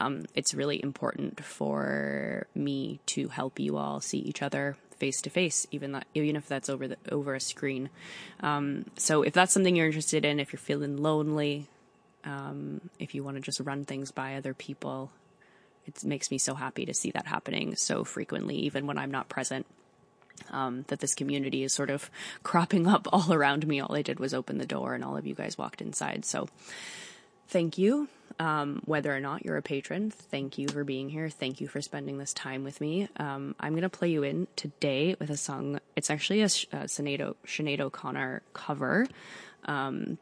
um, 0.00 0.24
it's 0.34 0.54
really 0.54 0.82
important 0.82 1.42
for 1.44 2.46
me 2.54 3.00
to 3.06 3.28
help 3.28 3.58
you 3.58 3.76
all 3.76 4.00
see 4.00 4.18
each 4.18 4.42
other 4.42 4.76
face 5.00 5.22
to 5.22 5.30
face, 5.30 5.66
even 5.70 5.92
that, 5.92 6.06
even 6.14 6.36
if 6.36 6.46
that's 6.46 6.68
over 6.68 6.86
the 6.86 6.96
over 7.10 7.34
a 7.34 7.40
screen. 7.40 7.88
Um, 8.40 8.84
so 8.98 9.22
if 9.22 9.32
that's 9.32 9.52
something 9.52 9.74
you're 9.74 9.86
interested 9.86 10.24
in, 10.26 10.38
if 10.38 10.52
you're 10.52 10.60
feeling 10.60 10.98
lonely, 10.98 11.68
um, 12.24 12.80
if 12.98 13.14
you 13.14 13.22
want 13.22 13.36
to 13.36 13.42
just 13.42 13.60
run 13.60 13.84
things 13.84 14.10
by 14.10 14.36
other 14.36 14.54
people, 14.54 15.10
it 15.86 16.04
makes 16.04 16.30
me 16.30 16.38
so 16.38 16.54
happy 16.54 16.84
to 16.86 16.94
see 16.94 17.10
that 17.12 17.26
happening 17.26 17.74
so 17.76 18.04
frequently, 18.04 18.56
even 18.56 18.86
when 18.86 18.98
I'm 18.98 19.10
not 19.10 19.28
present. 19.28 19.66
Um, 20.50 20.86
that 20.88 21.00
this 21.00 21.14
community 21.14 21.64
is 21.64 21.74
sort 21.74 21.90
of 21.90 22.10
cropping 22.42 22.86
up 22.86 23.06
all 23.12 23.32
around 23.32 23.66
me. 23.66 23.80
All 23.80 23.94
I 23.94 24.02
did 24.02 24.18
was 24.18 24.32
open 24.32 24.58
the 24.58 24.66
door, 24.66 24.94
and 24.94 25.04
all 25.04 25.16
of 25.16 25.26
you 25.26 25.34
guys 25.34 25.58
walked 25.58 25.82
inside. 25.82 26.24
So, 26.24 26.48
thank 27.48 27.76
you. 27.76 28.08
Um, 28.38 28.80
whether 28.86 29.14
or 29.14 29.20
not 29.20 29.44
you're 29.44 29.58
a 29.58 29.62
patron, 29.62 30.10
thank 30.10 30.56
you 30.56 30.66
for 30.68 30.82
being 30.82 31.10
here. 31.10 31.28
Thank 31.28 31.60
you 31.60 31.68
for 31.68 31.82
spending 31.82 32.16
this 32.16 32.32
time 32.32 32.64
with 32.64 32.80
me. 32.80 33.06
Um, 33.18 33.54
I'm 33.60 33.72
going 33.72 33.82
to 33.82 33.90
play 33.90 34.08
you 34.08 34.22
in 34.22 34.46
today 34.56 35.14
with 35.20 35.28
a 35.28 35.36
song. 35.36 35.78
It's 35.94 36.08
actually 36.08 36.40
a, 36.40 36.46
a 36.46 36.86
Sinead, 36.86 37.34
Sinead 37.46 37.80
O'Connor 37.80 38.40
cover. 38.54 39.06
Um, 39.66 40.16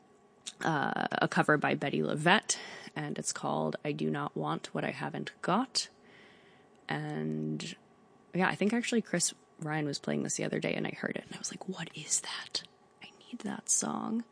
uh, 0.65 1.07
a 1.13 1.29
cover 1.29 1.57
by 1.57 1.75
Bettye 1.75 2.05
LaVette, 2.05 2.57
and 2.97 3.19
it's 3.19 3.33
called 3.33 3.77
I 3.85 3.93
Do 3.93 4.11
Not 4.11 4.37
Want 4.37 4.69
What 4.73 4.85
I 4.85 4.91
Haven't 4.91 5.33
Got. 5.43 5.89
And 6.89 7.77
yeah, 8.35 8.49
I 8.49 8.55
think 8.55 8.73
actually 8.73 9.03
Chris 9.03 9.35
Ryan 9.61 9.87
was 9.87 9.99
playing 9.99 10.23
this 10.23 10.37
the 10.37 10.45
other 10.45 10.61
day 10.61 10.75
and 10.75 10.87
I 10.87 10.91
heard 10.91 11.17
it 11.17 11.25
and 11.27 11.35
I 11.35 11.39
was 11.39 11.51
like, 11.53 11.69
what 11.69 11.91
is 11.95 12.21
that? 12.21 12.63
I 13.03 13.09
need 13.27 13.41
that 13.41 13.69
song. 13.69 14.25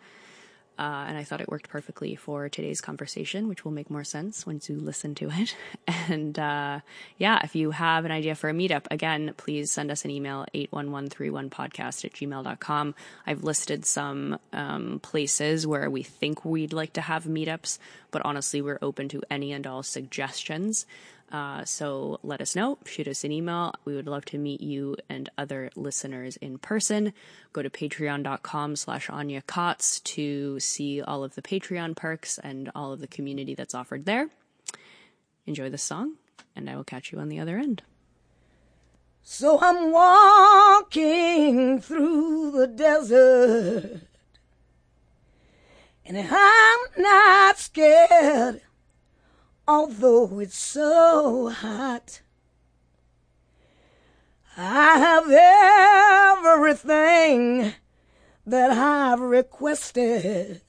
Uh, 0.79 1.07
and 1.09 1.17
I 1.17 1.25
thought 1.25 1.41
it 1.41 1.49
worked 1.49 1.69
perfectly 1.69 2.17
for 2.17 2.49
today's 2.49 2.81
conversation, 2.81 3.49
which 3.49 3.65
will 3.65 3.73
make 3.73 3.91
more 3.91 4.05
sense 4.05 4.47
once 4.47 4.69
you 4.69 4.77
listen 4.77 5.15
to 5.17 5.31
it. 5.33 5.57
And 6.09 6.39
uh, 6.39 6.81
yeah, 7.19 7.41
if 7.43 7.57
you 7.57 7.73
have 7.73 8.05
an 8.05 8.13
idea 8.13 8.37
for 8.37 8.49
a 8.49 8.53
meetup, 8.53 8.87
again, 8.93 9.35
please 9.37 9.73
send 9.73 9.91
us 9.91 10.05
an 10.05 10.11
email, 10.13 10.47
81131podcast 10.55 12.05
at 12.05 12.13
gmail.com. 12.13 12.95
I've 13.27 13.43
listed 13.43 13.85
some 13.85 14.39
um, 14.53 15.01
places 15.01 15.67
where 15.67 15.91
we 15.91 16.05
think 16.05 16.45
we'd 16.45 16.73
like 16.73 16.93
to 16.93 17.01
have 17.01 17.25
meetups, 17.25 17.79
but 18.13 18.23
honestly, 18.25 18.63
we're 18.63 18.79
open 18.83 19.09
to 19.11 19.23
any 19.31 19.53
and 19.53 19.67
all 19.67 19.83
suggestions. 19.83 20.87
Uh, 21.33 21.65
so 21.65 22.21
let 22.23 22.41
us 22.41 22.55
know. 22.55 22.79
Shoot 22.85 23.09
us 23.09 23.25
an 23.25 23.33
email. 23.33 23.75
We 23.85 23.97
would 23.97 24.07
love 24.07 24.25
to 24.27 24.39
meet 24.39 24.61
you 24.61 24.97
and 25.09 25.29
other 25.37 25.71
listeners 25.75 26.37
in 26.37 26.59
person. 26.59 27.13
Go 27.53 27.63
to 27.63 27.71
patreon.com 27.71 28.77
slash 28.77 29.11
Anya 29.11 29.43
Kaats 29.43 30.01
to 30.01 30.61
see 30.61 31.03
all 31.03 31.25
of 31.25 31.35
the 31.35 31.43
Patreon 31.43 31.97
perks 31.97 32.39
and 32.39 32.71
all 32.75 32.93
of 32.93 33.01
the 33.01 33.09
community 33.09 33.55
that's 33.55 33.75
offered 33.75 34.05
there. 34.05 34.29
Enjoy 35.47 35.69
the 35.69 35.79
song, 35.79 36.15
and 36.55 36.71
I 36.71 36.77
will 36.77 36.85
catch 36.85 37.13
you 37.13 37.19
on 37.19 37.29
the 37.29 37.41
other 37.41 37.59
end. 37.59 37.83
So 39.23 39.59
I'm 39.61 39.91
walking 39.91 41.81
through 41.81 42.53
the 42.53 42.69
desert, 42.69 44.03
and 46.05 46.17
I'm 46.31 46.79
not 47.03 47.59
scared 47.59 48.61
although 49.69 50.41
it's 50.41 50.59
so 50.59 51.49
hot. 51.49 52.21
I 54.57 54.99
have 54.99 55.31
everything 56.49 57.75
that 58.47 58.71
I've 58.71 59.21
requested, 59.21 60.63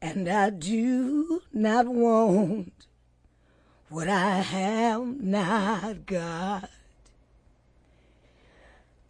and 0.00 0.28
I 0.28 0.50
do 0.50 1.42
not 1.52 1.86
want 1.86 2.72
what 3.88 4.08
I 4.08 4.40
have 4.40 5.20
not 5.20 6.06
got. 6.06 6.70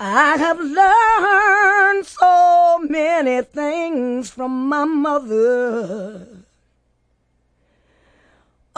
I 0.01 0.37
have 0.37 0.61
learned 0.61 2.07
so 2.07 2.79
many 2.89 3.43
things 3.43 4.31
from 4.31 4.69
my 4.69 4.85
mother. 4.85 6.38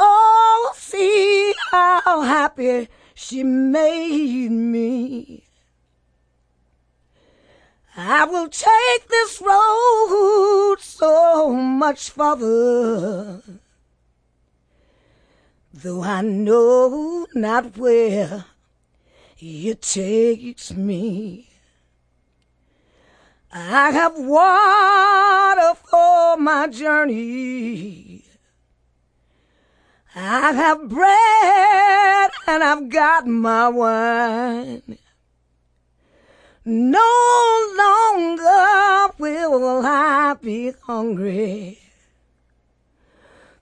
Oh, 0.03 0.73
see 0.75 1.53
how 1.71 2.23
happy 2.23 2.89
she 3.15 3.45
made 3.45 4.49
me. 4.49 5.45
I 7.95 8.25
will 8.25 8.49
take 8.49 9.09
this 9.09 9.43
road 9.43 10.77
so 10.81 11.53
much 11.53 12.09
farther, 12.09 13.43
though 15.75 16.03
I 16.03 16.23
know 16.23 17.27
not 17.35 17.77
where 17.77 18.47
it 19.39 19.83
takes 19.83 20.73
me. 20.73 21.51
I 23.53 23.91
have 23.91 24.17
water 24.17 25.75
for 25.75 26.39
my 26.39 26.69
journey. 26.69 28.20
I 30.15 30.53
have 30.53 30.89
bread 30.89 32.31
and 32.49 32.63
I've 32.65 32.89
got 32.89 33.27
my 33.27 33.69
wine. 33.69 34.99
No 36.65 37.73
longer 37.77 39.15
will 39.19 39.87
I 39.87 40.35
be 40.41 40.73
hungry 40.83 41.79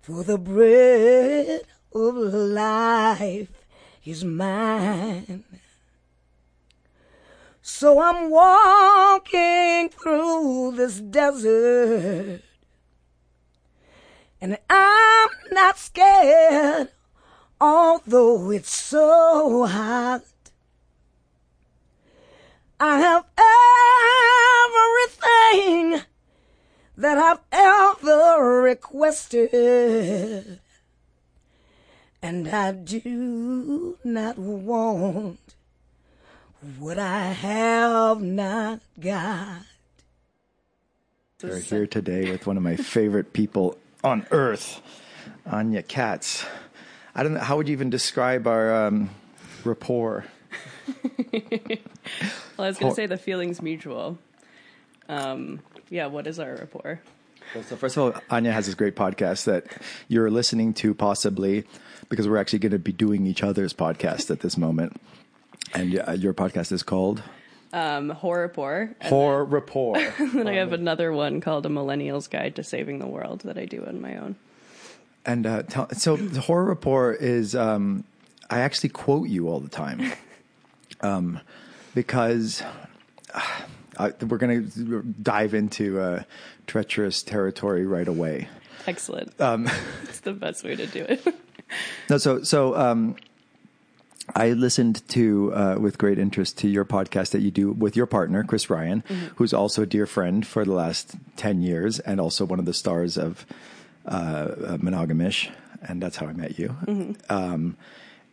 for 0.00 0.24
the 0.24 0.38
bread 0.38 1.62
of 1.94 2.14
life 2.14 3.66
is 4.04 4.24
mine. 4.24 5.44
So 7.60 8.00
I'm 8.00 8.30
walking 8.30 9.90
through 9.90 10.72
this 10.76 10.98
desert 11.00 12.42
and 14.40 14.58
I'm 14.70 15.28
not 15.50 15.78
scared, 15.78 16.88
although 17.60 18.50
it's 18.50 18.74
so 18.74 19.66
hot. 19.66 20.22
I 22.80 23.00
have 23.00 23.24
everything 25.50 26.02
that 26.96 27.18
I've 27.18 27.40
ever 27.50 28.62
requested, 28.62 30.60
and 32.22 32.48
I 32.48 32.72
do 32.72 33.98
not 34.04 34.38
want 34.38 35.40
what 36.78 36.98
I 36.98 37.32
have 37.32 38.22
not 38.22 38.80
got. 39.00 39.62
We're 41.42 41.58
here 41.60 41.86
today 41.86 42.30
with 42.30 42.46
one 42.46 42.56
of 42.56 42.62
my 42.62 42.76
favorite 42.76 43.32
people 43.32 43.78
on 44.04 44.26
earth, 44.30 44.80
Anya 45.46 45.82
Kaats. 45.82 46.44
I 47.14 47.22
don't 47.22 47.34
know. 47.34 47.40
How 47.40 47.56
would 47.56 47.68
you 47.68 47.72
even 47.72 47.90
describe 47.90 48.46
our 48.46 48.86
um, 48.86 49.10
rapport? 49.64 50.24
well, 51.32 51.42
I 52.58 52.68
was 52.68 52.78
going 52.78 52.92
to 52.92 52.96
say 52.96 53.06
the 53.06 53.16
feeling's 53.16 53.60
mutual. 53.60 54.18
Um, 55.08 55.60
yeah, 55.90 56.06
what 56.06 56.26
is 56.26 56.38
our 56.38 56.54
rapport? 56.54 57.00
Well, 57.54 57.64
so 57.64 57.76
first 57.76 57.96
of 57.96 58.02
all, 58.02 58.22
Anya 58.30 58.52
has 58.52 58.66
this 58.66 58.74
great 58.74 58.94
podcast 58.94 59.44
that 59.44 59.64
you're 60.06 60.30
listening 60.30 60.74
to 60.74 60.94
possibly 60.94 61.64
because 62.08 62.28
we're 62.28 62.36
actually 62.36 62.58
going 62.58 62.72
to 62.72 62.78
be 62.78 62.92
doing 62.92 63.26
each 63.26 63.42
other's 63.42 63.72
podcast 63.72 64.30
at 64.30 64.40
this 64.40 64.56
moment. 64.56 65.00
And 65.74 66.02
uh, 66.06 66.12
your 66.12 66.34
podcast 66.34 66.72
is 66.72 66.82
called 66.82 67.22
um, 67.72 68.10
Horror 68.10 68.42
Rapport. 68.42 68.94
Horror 69.02 69.44
Rapport. 69.44 69.94
then 70.18 70.46
I 70.46 70.54
have 70.54 70.72
another 70.72 71.12
one 71.12 71.40
called 71.40 71.66
A 71.66 71.68
Millennial's 71.68 72.28
Guide 72.28 72.56
to 72.56 72.64
Saving 72.64 72.98
the 72.98 73.06
World 73.06 73.40
that 73.40 73.58
I 73.58 73.64
do 73.64 73.84
on 73.86 74.00
my 74.00 74.16
own. 74.16 74.36
And 75.24 75.46
uh, 75.46 75.62
tell, 75.64 75.88
so 75.90 76.16
the 76.16 76.40
Horror 76.40 76.64
Rapport 76.64 77.12
is, 77.12 77.54
um, 77.54 78.04
I 78.48 78.60
actually 78.60 78.88
quote 78.90 79.28
you 79.28 79.48
all 79.48 79.60
the 79.60 79.68
time 79.68 80.12
um, 81.00 81.40
because 81.94 82.62
uh, 83.98 84.10
we're 84.26 84.38
going 84.38 84.70
to 84.70 85.02
dive 85.02 85.54
into 85.54 86.00
uh, 86.00 86.22
treacherous 86.66 87.22
territory 87.22 87.84
right 87.86 88.08
away. 88.08 88.48
Excellent. 88.86 89.38
Um, 89.40 89.68
it's 90.04 90.20
the 90.20 90.32
best 90.32 90.64
way 90.64 90.76
to 90.76 90.86
do 90.86 91.04
it. 91.04 91.26
no, 92.08 92.16
so 92.16 92.42
so 92.42 92.74
um, 92.74 93.16
I 94.34 94.52
listened 94.52 95.06
to 95.08 95.52
uh, 95.54 95.76
with 95.78 95.98
great 95.98 96.18
interest 96.18 96.58
to 96.58 96.68
your 96.68 96.84
podcast 96.84 97.30
that 97.30 97.40
you 97.40 97.50
do 97.50 97.72
with 97.72 97.96
your 97.96 98.06
partner 98.06 98.44
Chris 98.44 98.68
Ryan, 98.70 99.02
mm-hmm. 99.08 99.26
who's 99.36 99.52
also 99.52 99.82
a 99.82 99.86
dear 99.86 100.06
friend 100.06 100.46
for 100.46 100.64
the 100.64 100.72
last 100.72 101.14
ten 101.36 101.62
years 101.62 101.98
and 102.00 102.20
also 102.20 102.44
one 102.44 102.58
of 102.58 102.64
the 102.64 102.74
stars 102.74 103.16
of 103.16 103.46
uh, 104.06 104.76
Monogamish, 104.78 105.50
and 105.82 106.02
that's 106.02 106.16
how 106.16 106.26
I 106.26 106.32
met 106.32 106.58
you. 106.58 106.68
Mm-hmm. 106.86 107.12
Um, 107.30 107.76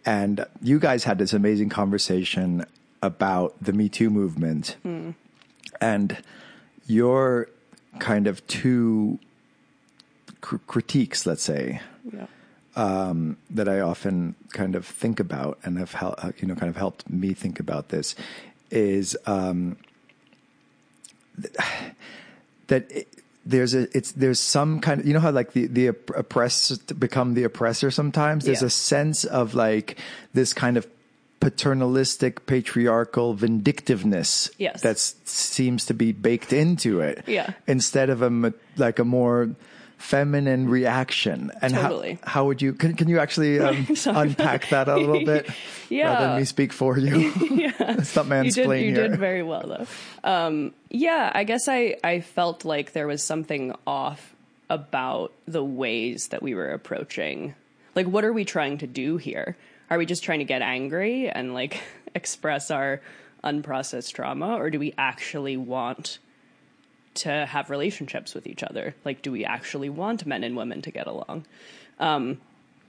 and 0.05 0.45
you 0.61 0.79
guys 0.79 1.03
had 1.03 1.17
this 1.17 1.33
amazing 1.33 1.69
conversation 1.69 2.65
about 3.01 3.55
the 3.61 3.73
Me 3.73 3.89
Too 3.89 4.09
movement, 4.09 4.77
mm. 4.85 5.15
and 5.81 6.17
your 6.87 7.49
kind 7.99 8.27
of 8.27 8.45
two 8.47 9.19
cr- 10.41 10.57
critiques, 10.67 11.25
let's 11.25 11.43
say. 11.43 11.81
Yeah 12.11 12.27
um, 12.75 13.37
that 13.49 13.67
I 13.69 13.79
often 13.79 14.35
kind 14.51 14.75
of 14.75 14.85
think 14.85 15.19
about 15.19 15.59
and 15.63 15.77
have 15.77 15.93
hel- 15.93 16.15
uh, 16.17 16.31
you 16.37 16.47
know 16.47 16.55
kind 16.55 16.69
of 16.69 16.75
helped 16.75 17.09
me 17.09 17.33
think 17.33 17.59
about 17.59 17.89
this 17.89 18.15
is 18.71 19.17
um, 19.25 19.77
that 22.67 22.91
it, 22.91 23.07
there's 23.45 23.73
a 23.73 23.87
it's 23.95 24.11
there's 24.13 24.39
some 24.39 24.79
kind 24.79 25.01
of 25.01 25.07
you 25.07 25.13
know 25.13 25.19
how 25.19 25.31
like 25.31 25.53
the 25.53 25.67
the 25.67 25.87
oppressed 25.87 26.99
become 26.99 27.35
the 27.35 27.43
oppressor 27.43 27.91
sometimes 27.91 28.45
there's 28.45 28.61
yeah. 28.61 28.67
a 28.67 28.71
sense 28.71 29.23
of 29.23 29.53
like 29.53 29.99
this 30.33 30.51
kind 30.51 30.77
of 30.77 30.87
paternalistic 31.39 32.47
patriarchal 32.47 33.35
vindictiveness 33.35 34.49
yes. 34.57 34.81
that 34.81 34.97
seems 34.97 35.85
to 35.85 35.93
be 35.93 36.11
baked 36.11 36.51
into 36.51 37.01
it 37.01 37.23
yeah 37.27 37.51
instead 37.67 38.09
of 38.09 38.23
a 38.23 38.53
like 38.77 38.97
a 38.97 39.05
more 39.05 39.51
feminine 39.97 40.69
reaction 40.69 41.51
and 41.61 41.73
totally. 41.73 42.19
how, 42.23 42.31
how 42.31 42.45
would 42.45 42.61
you 42.61 42.73
can, 42.73 42.95
can 42.95 43.07
you 43.07 43.19
actually 43.19 43.59
um, 43.61 43.87
unpack 44.05 44.69
that 44.69 44.87
a 44.87 44.97
little 44.97 45.25
bit? 45.25 45.49
Yeah. 45.87 46.13
Rather 46.13 46.27
than 46.29 46.37
me 46.37 46.45
speak 46.45 46.73
for 46.73 46.97
you. 46.97 47.31
Yeah. 47.51 47.71
It's 47.79 48.15
not 48.15 48.25
mansplaining 48.25 48.45
you 48.45 48.53
did, 48.53 48.81
you 48.81 48.95
here. 48.95 49.07
did 49.09 49.19
very 49.19 49.43
well 49.43 49.67
though. 49.67 49.87
Um, 50.29 50.73
yeah 50.89 51.31
i 51.33 51.43
guess 51.43 51.67
i 51.67 51.95
i 52.03 52.21
felt 52.21 52.65
like 52.65 52.93
there 52.93 53.05
was 53.05 53.21
something 53.21 53.73
off 53.85 54.35
about 54.69 55.31
the 55.47 55.63
ways 55.63 56.29
that 56.29 56.41
we 56.41 56.55
were 56.55 56.71
approaching. 56.71 57.55
Like 57.93 58.07
what 58.07 58.25
are 58.25 58.33
we 58.33 58.45
trying 58.45 58.79
to 58.79 58.87
do 58.87 59.17
here? 59.17 59.55
Are 59.89 59.97
we 59.97 60.05
just 60.05 60.23
trying 60.23 60.39
to 60.39 60.45
get 60.45 60.61
angry 60.61 61.29
and 61.29 61.53
like 61.53 61.81
express 62.15 62.71
our 62.71 63.01
unprocessed 63.43 64.13
trauma? 64.13 64.55
Or 64.55 64.69
do 64.69 64.79
we 64.79 64.93
actually 64.97 65.57
want 65.57 66.19
to 67.15 67.45
have 67.45 67.69
relationships 67.69 68.33
with 68.33 68.47
each 68.47 68.63
other. 68.63 68.95
Like, 69.03 69.21
do 69.21 69.31
we 69.31 69.45
actually 69.45 69.89
want 69.89 70.25
men 70.25 70.43
and 70.43 70.55
women 70.55 70.81
to 70.83 70.91
get 70.91 71.07
along? 71.07 71.45
Um, 71.99 72.39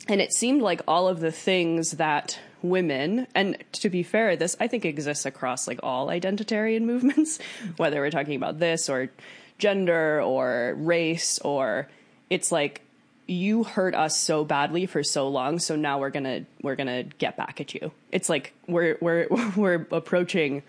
and 0.08 0.20
it 0.20 0.32
seemed 0.32 0.62
like 0.62 0.82
all 0.86 1.08
of 1.08 1.20
the 1.20 1.32
things 1.32 1.92
that 1.92 2.38
women, 2.62 3.26
and 3.34 3.56
to 3.72 3.90
be 3.90 4.02
fair, 4.02 4.36
this 4.36 4.56
I 4.60 4.68
think 4.68 4.84
exists 4.84 5.26
across 5.26 5.66
like 5.66 5.80
all 5.82 6.08
identitarian 6.08 6.82
movements, 6.82 7.38
whether 7.76 8.00
we're 8.00 8.10
talking 8.10 8.36
about 8.36 8.58
this 8.58 8.88
or 8.88 9.10
gender 9.58 10.20
or 10.22 10.74
race 10.76 11.38
or 11.40 11.88
it's 12.28 12.52
like 12.52 12.82
you 13.26 13.64
hurt 13.64 13.94
us 13.94 14.16
so 14.16 14.44
badly 14.44 14.86
for 14.86 15.02
so 15.02 15.28
long 15.28 15.58
so 15.58 15.74
now 15.76 15.98
we're 15.98 16.10
going 16.10 16.24
to 16.24 16.44
we're 16.62 16.76
going 16.76 16.86
to 16.86 17.02
get 17.16 17.36
back 17.36 17.60
at 17.60 17.74
you 17.74 17.90
it's 18.12 18.28
like 18.28 18.52
we're 18.68 18.98
we're 19.00 19.26
we're 19.56 19.86
approaching 19.92 20.62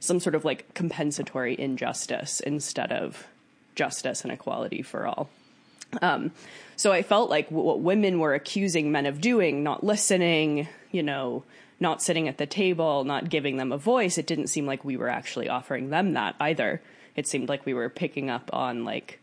some 0.00 0.20
sort 0.20 0.34
of 0.34 0.44
like 0.44 0.72
compensatory 0.74 1.58
injustice 1.58 2.40
instead 2.40 2.92
of 2.92 3.26
justice 3.74 4.22
and 4.22 4.32
equality 4.32 4.82
for 4.82 5.06
all. 5.06 5.30
Um, 6.02 6.32
so 6.76 6.92
I 6.92 7.02
felt 7.02 7.30
like 7.30 7.50
what 7.50 7.80
women 7.80 8.18
were 8.18 8.34
accusing 8.34 8.92
men 8.92 9.06
of 9.06 9.20
doing, 9.20 9.62
not 9.62 9.82
listening, 9.82 10.68
you 10.90 11.02
know, 11.02 11.44
not 11.80 12.02
sitting 12.02 12.28
at 12.28 12.38
the 12.38 12.46
table, 12.46 13.04
not 13.04 13.30
giving 13.30 13.56
them 13.56 13.72
a 13.72 13.78
voice, 13.78 14.18
it 14.18 14.26
didn't 14.26 14.48
seem 14.48 14.66
like 14.66 14.84
we 14.84 14.96
were 14.96 15.08
actually 15.08 15.48
offering 15.48 15.90
them 15.90 16.12
that 16.14 16.34
either. 16.40 16.82
It 17.16 17.26
seemed 17.26 17.48
like 17.48 17.64
we 17.64 17.74
were 17.74 17.88
picking 17.88 18.30
up 18.30 18.50
on 18.52 18.84
like, 18.84 19.20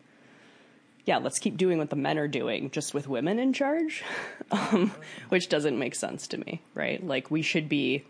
yeah, 1.06 1.18
let's 1.18 1.40
keep 1.40 1.58
doing 1.58 1.78
what 1.78 1.90
the 1.90 1.96
men 1.96 2.18
are 2.18 2.28
doing, 2.28 2.72
just 2.72 2.94
with 2.94 3.08
women 3.08 3.40
in 3.40 3.54
charge, 3.54 4.04
um, 4.52 4.92
which 5.30 5.50
doesn't 5.50 5.78
make 5.78 5.96
sense 5.96 6.28
to 6.28 6.38
me, 6.38 6.62
right? 6.74 7.06
Like 7.06 7.30
we 7.30 7.42
should 7.42 7.70
be 7.70 8.04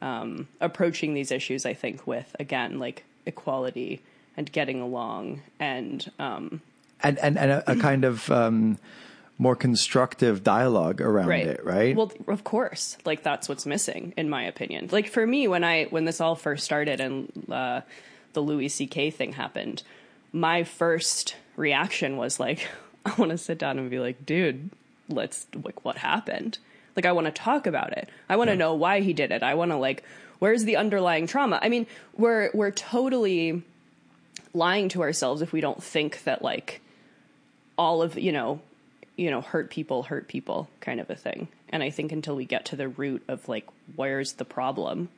um, 0.00 0.48
approaching 0.60 1.14
these 1.14 1.30
issues, 1.30 1.66
I 1.66 1.74
think, 1.74 2.06
with 2.06 2.34
again 2.38 2.78
like 2.78 3.04
equality 3.26 4.00
and 4.36 4.50
getting 4.50 4.80
along 4.80 5.42
and 5.58 6.10
um, 6.18 6.62
and 7.02 7.18
and, 7.18 7.38
and 7.38 7.50
a, 7.50 7.72
a 7.72 7.76
kind 7.76 8.04
of 8.04 8.30
um, 8.30 8.78
more 9.38 9.54
constructive 9.54 10.42
dialogue 10.42 11.00
around 11.00 11.28
right. 11.28 11.46
it, 11.46 11.64
right? 11.64 11.96
Well, 11.96 12.12
of 12.26 12.44
course, 12.44 12.98
like 13.04 13.22
that's 13.22 13.48
what's 13.48 13.66
missing, 13.66 14.12
in 14.16 14.28
my 14.28 14.42
opinion. 14.44 14.88
Like 14.90 15.08
for 15.08 15.26
me, 15.26 15.46
when 15.46 15.64
I 15.64 15.84
when 15.84 16.04
this 16.04 16.20
all 16.20 16.34
first 16.34 16.64
started 16.64 17.00
and 17.00 17.46
uh, 17.50 17.82
the 18.32 18.40
Louis 18.40 18.68
C.K. 18.68 19.10
thing 19.10 19.32
happened, 19.32 19.82
my 20.32 20.64
first 20.64 21.36
reaction 21.56 22.16
was 22.16 22.40
like, 22.40 22.68
I 23.04 23.14
want 23.16 23.30
to 23.30 23.38
sit 23.38 23.58
down 23.58 23.78
and 23.78 23.90
be 23.90 24.00
like, 24.00 24.26
dude, 24.26 24.70
let's 25.08 25.46
like, 25.64 25.84
what 25.84 25.98
happened? 25.98 26.58
Like 26.98 27.06
I 27.06 27.12
want 27.12 27.26
to 27.26 27.30
talk 27.30 27.68
about 27.68 27.92
it. 27.92 28.08
I 28.28 28.34
want 28.34 28.48
to 28.48 28.54
yeah. 28.54 28.58
know 28.58 28.74
why 28.74 29.02
he 29.02 29.12
did 29.12 29.30
it. 29.30 29.44
I 29.44 29.54
want 29.54 29.70
to 29.70 29.76
like 29.76 30.02
where's 30.40 30.64
the 30.64 30.76
underlying 30.76 31.28
trauma? 31.28 31.60
I 31.62 31.68
mean, 31.68 31.86
we're 32.16 32.50
we're 32.52 32.72
totally 32.72 33.62
lying 34.52 34.88
to 34.88 35.02
ourselves 35.02 35.40
if 35.40 35.52
we 35.52 35.60
don't 35.60 35.80
think 35.80 36.24
that 36.24 36.42
like 36.42 36.80
all 37.76 38.02
of, 38.02 38.18
you 38.18 38.32
know, 38.32 38.60
you 39.14 39.30
know, 39.30 39.42
hurt 39.42 39.70
people 39.70 40.02
hurt 40.02 40.26
people 40.26 40.68
kind 40.80 40.98
of 40.98 41.08
a 41.08 41.14
thing. 41.14 41.46
And 41.68 41.84
I 41.84 41.90
think 41.90 42.10
until 42.10 42.34
we 42.34 42.44
get 42.44 42.64
to 42.64 42.76
the 42.76 42.88
root 42.88 43.22
of 43.28 43.48
like 43.48 43.68
where's 43.94 44.32
the 44.32 44.44
problem, 44.44 45.08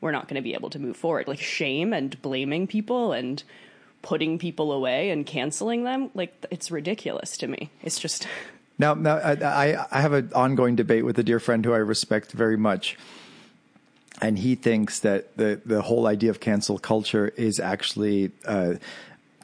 we're 0.00 0.10
not 0.10 0.26
going 0.26 0.34
to 0.34 0.42
be 0.42 0.54
able 0.54 0.70
to 0.70 0.80
move 0.80 0.96
forward. 0.96 1.28
Like 1.28 1.38
shame 1.38 1.92
and 1.92 2.20
blaming 2.20 2.66
people 2.66 3.12
and 3.12 3.40
putting 4.02 4.40
people 4.40 4.72
away 4.72 5.10
and 5.10 5.24
canceling 5.24 5.84
them, 5.84 6.10
like 6.14 6.34
it's 6.50 6.72
ridiculous 6.72 7.36
to 7.36 7.46
me. 7.46 7.70
It's 7.80 8.00
just 8.00 8.26
Now, 8.78 8.94
now 8.94 9.16
I, 9.16 9.86
I 9.90 10.00
have 10.00 10.12
an 10.12 10.30
ongoing 10.34 10.76
debate 10.76 11.04
with 11.04 11.18
a 11.18 11.22
dear 11.22 11.40
friend 11.40 11.64
who 11.64 11.72
I 11.72 11.78
respect 11.78 12.32
very 12.32 12.56
much. 12.56 12.96
And 14.20 14.38
he 14.38 14.54
thinks 14.54 15.00
that 15.00 15.36
the, 15.36 15.60
the 15.64 15.82
whole 15.82 16.06
idea 16.06 16.30
of 16.30 16.40
cancel 16.40 16.78
culture 16.78 17.32
is 17.36 17.58
actually 17.58 18.30
uh, 18.44 18.74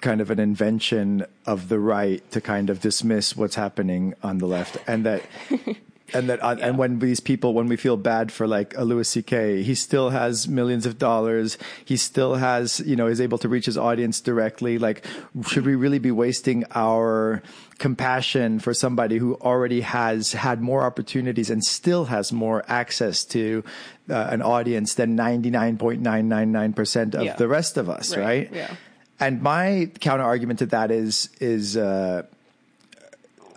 kind 0.00 0.20
of 0.20 0.30
an 0.30 0.38
invention 0.38 1.26
of 1.46 1.68
the 1.68 1.78
right 1.78 2.28
to 2.30 2.40
kind 2.40 2.70
of 2.70 2.80
dismiss 2.80 3.36
what's 3.36 3.56
happening 3.56 4.14
on 4.22 4.38
the 4.38 4.46
left. 4.46 4.76
And 4.86 5.04
that 5.04 5.22
and 6.14 6.28
that 6.28 6.42
uh, 6.42 6.56
yeah. 6.58 6.66
and 6.66 6.78
when 6.78 6.98
these 6.98 7.20
people 7.20 7.54
when 7.54 7.66
we 7.66 7.76
feel 7.76 7.96
bad 7.96 8.32
for 8.32 8.46
like 8.46 8.76
a 8.76 8.84
Louis 8.84 9.08
C.K. 9.08 9.62
he 9.62 9.74
still 9.74 10.10
has 10.10 10.48
millions 10.48 10.86
of 10.86 10.98
dollars 10.98 11.58
he 11.84 11.96
still 11.96 12.34
has 12.36 12.80
you 12.80 12.96
know 12.96 13.06
is 13.06 13.20
able 13.20 13.38
to 13.38 13.48
reach 13.48 13.66
his 13.66 13.76
audience 13.76 14.20
directly 14.20 14.78
like 14.78 15.06
should 15.46 15.64
we 15.66 15.74
really 15.74 15.98
be 15.98 16.10
wasting 16.10 16.64
our 16.74 17.42
compassion 17.78 18.58
for 18.58 18.74
somebody 18.74 19.18
who 19.18 19.34
already 19.36 19.82
has 19.82 20.32
had 20.32 20.60
more 20.60 20.82
opportunities 20.82 21.50
and 21.50 21.64
still 21.64 22.06
has 22.06 22.32
more 22.32 22.64
access 22.68 23.24
to 23.24 23.62
uh, 24.10 24.28
an 24.30 24.42
audience 24.42 24.94
than 24.94 25.16
99.999% 25.16 27.14
of 27.14 27.24
yeah. 27.24 27.36
the 27.36 27.46
rest 27.46 27.76
of 27.76 27.88
us 27.88 28.16
right, 28.16 28.24
right? 28.24 28.52
yeah 28.52 28.74
and 29.20 29.42
my 29.42 29.90
counter 30.00 30.24
argument 30.24 30.60
to 30.60 30.66
that 30.66 30.90
is 30.90 31.28
is 31.40 31.76
uh, 31.76 32.22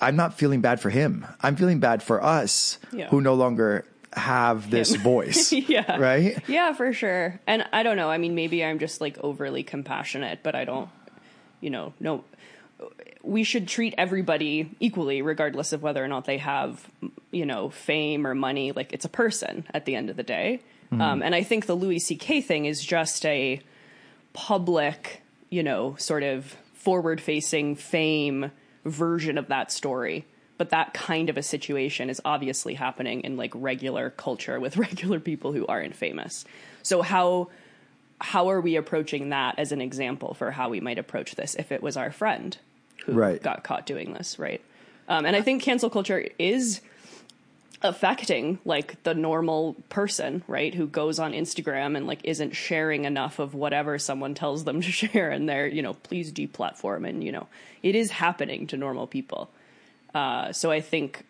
I'm 0.02 0.16
not 0.16 0.34
feeling 0.34 0.62
bad 0.62 0.82
for 0.82 0.90
him. 0.90 1.26
I'm 1.42 1.56
feeling 1.56 1.80
bad 1.80 2.02
for 2.02 2.24
us 2.24 2.80
yeah. 2.92 3.08
who 3.10 3.22
no 3.22 3.36
longer 3.36 3.86
have 4.14 4.70
this 4.70 4.96
him. 4.96 5.02
voice. 5.04 5.52
yeah. 5.54 5.98
Right? 5.98 6.38
Yeah, 6.50 6.74
for 6.74 6.92
sure. 6.92 7.40
And 7.48 7.66
I 7.72 7.84
don't 7.84 7.98
know. 7.98 8.10
I 8.10 8.18
mean, 8.18 8.36
maybe 8.36 8.66
I'm 8.66 8.80
just 8.80 9.00
like 9.00 9.18
overly 9.20 9.64
compassionate, 9.64 10.40
but 10.44 10.56
I 10.56 10.66
don't, 10.66 10.90
you 11.62 11.70
know, 11.70 11.94
no. 12.00 12.24
We 13.22 13.44
should 13.44 13.68
treat 13.68 13.94
everybody 14.00 14.76
equally, 14.80 15.22
regardless 15.22 15.72
of 15.72 15.84
whether 15.84 16.04
or 16.04 16.08
not 16.08 16.26
they 16.26 16.40
have, 16.40 16.90
you 17.30 17.46
know, 17.46 17.70
fame 17.70 18.26
or 18.26 18.34
money. 18.34 18.72
Like 18.72 18.92
it's 18.92 19.06
a 19.06 19.10
person 19.10 19.68
at 19.72 19.86
the 19.86 19.96
end 19.96 20.10
of 20.10 20.18
the 20.18 20.24
day. 20.24 20.62
Um, 20.92 21.22
and 21.22 21.34
I 21.34 21.44
think 21.44 21.68
the 21.68 21.76
Louis 21.76 22.00
C.K. 22.00 22.42
thing 22.42 22.66
is 22.66 22.84
just 22.84 23.26
a 23.26 23.62
public, 24.34 25.22
you 25.50 25.64
know, 25.64 25.96
sort 25.98 26.24
of 26.24 26.58
forward 26.74 27.22
facing 27.22 27.76
fame 27.76 28.52
version 28.86 29.38
of 29.38 29.48
that 29.48 29.72
story. 29.72 30.26
But 30.58 30.70
that 30.70 30.94
kind 30.94 31.30
of 31.30 31.38
a 31.38 31.44
situation 31.44 32.10
is 32.10 32.22
obviously 32.24 32.76
happening 32.76 33.22
in 33.22 33.36
like 33.36 33.52
regular 33.56 34.12
culture 34.12 34.60
with 34.60 34.78
regular 34.88 35.20
people 35.20 35.54
who 35.54 35.66
aren't 35.68 35.96
famous. 35.96 36.46
So 36.84 37.02
how 37.02 37.50
how 38.20 38.52
are 38.52 38.62
we 38.62 38.76
approaching 38.76 39.30
that 39.30 39.58
as 39.58 39.72
an 39.72 39.82
example 39.82 40.36
for 40.36 40.52
how 40.52 40.70
we 40.70 40.80
might 40.80 41.00
approach 41.00 41.34
this 41.34 41.56
if 41.56 41.72
it 41.72 41.82
was 41.82 41.98
our 41.98 42.12
friend 42.12 42.56
who 43.06 43.14
Right. 43.14 43.42
got 43.42 43.64
caught 43.64 43.88
doing 43.88 44.14
this, 44.14 44.38
right? 44.38 44.62
Um, 45.08 45.26
and 45.26 45.36
I 45.36 45.42
think 45.42 45.64
cancel 45.64 45.90
culture 45.90 46.28
is 46.38 46.82
affecting 47.84 48.60
like 48.66 49.02
the 49.04 49.14
normal 49.14 49.76
person, 49.90 50.44
right, 50.48 50.74
who 50.74 50.88
goes 50.88 51.20
on 51.20 51.34
Instagram 51.34 51.98
and 51.98 52.08
like 52.08 52.20
isn't 52.24 52.56
sharing 52.56 53.06
enough 53.06 53.40
of 53.40 53.54
whatever 53.54 53.98
someone 53.98 54.34
tells 54.34 54.64
them 54.64 54.82
to 54.82 54.92
share, 54.92 55.30
and 55.30 55.48
they're 55.48 55.68
you 55.68 55.82
know 55.82 55.94
please 55.94 56.32
deplatform, 56.32 57.08
and 57.08 57.24
you 57.24 57.32
know 57.32 57.48
it 57.84 57.96
is 57.96 58.12
happening 58.12 58.68
to 58.68 58.78
normal 58.78 59.08
people. 59.08 59.50
Uh, 60.14 60.52
so 60.52 60.72
I 60.72 60.82
think 60.82 61.26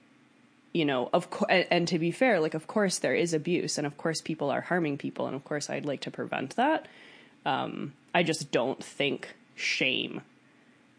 you 0.73 0.85
know 0.85 1.09
of 1.13 1.29
course, 1.29 1.49
and, 1.49 1.67
and 1.71 1.87
to 1.87 1.99
be 1.99 2.11
fair, 2.11 2.39
like 2.39 2.53
of 2.53 2.67
course 2.67 2.99
there 2.99 3.15
is 3.15 3.33
abuse, 3.33 3.77
and 3.77 3.87
of 3.87 3.97
course 3.97 4.21
people 4.21 4.49
are 4.49 4.61
harming 4.61 4.97
people, 4.97 5.27
and 5.27 5.35
of 5.35 5.43
course 5.43 5.69
I'd 5.69 5.85
like 5.85 6.01
to 6.01 6.11
prevent 6.11 6.55
that. 6.55 6.87
Um, 7.45 7.93
I 8.13 8.23
just 8.23 8.51
don't 8.51 8.83
think 8.83 9.35
shame 9.55 10.21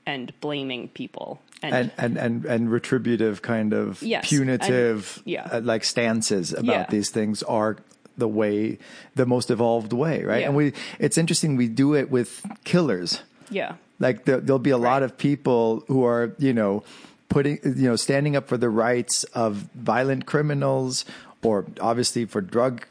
and 0.07 0.33
blaming 0.41 0.89
people 0.89 1.41
and, 1.63 1.75
and 1.75 1.91
and 1.99 2.17
and, 2.19 2.45
and 2.45 2.71
retributive 2.73 3.41
kind 3.43 3.73
of 3.73 4.03
Yes, 4.03 4.29
punitive 4.29 5.17
and- 5.19 5.27
yeah. 5.27 5.49
uh, 5.53 5.61
like 5.63 5.85
stances 5.85 6.53
about 6.53 6.65
Yeah. 6.65 6.87
these 6.91 7.11
things 7.11 7.43
are 7.45 7.77
the 8.19 8.29
way 8.29 8.79
the 9.15 9.25
most 9.27 9.51
evolved 9.51 9.93
way 9.93 10.23
right 10.25 10.41
Yeah. 10.41 10.49
and 10.49 10.57
we 10.57 10.73
it's 10.99 11.17
interesting 11.17 11.57
we 11.57 11.69
do 11.69 11.95
it 11.95 12.11
with 12.11 12.45
killers 12.65 13.23
yeah, 13.51 13.75
like 14.01 14.25
there, 14.25 14.41
there'll 14.41 14.59
be 14.59 14.71
a 14.71 14.79
lot 14.79 15.03
of 15.03 15.17
people 15.19 15.85
who 15.89 16.05
are 16.05 16.35
you 16.39 16.53
know 16.55 16.83
putting 17.29 17.59
you 17.65 17.89
know 17.89 17.97
standing 17.97 18.35
up 18.37 18.49
for 18.49 18.57
the 18.57 18.69
rights 18.71 19.25
of 19.35 19.69
violent 19.75 20.27
criminals 20.27 21.05
or 21.43 21.65
obviously 21.81 22.25
for 22.25 22.41
drug 22.41 22.87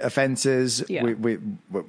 offenses 0.00 0.84
Yeah. 0.88 1.02
we, 1.04 1.14
we 1.14 1.38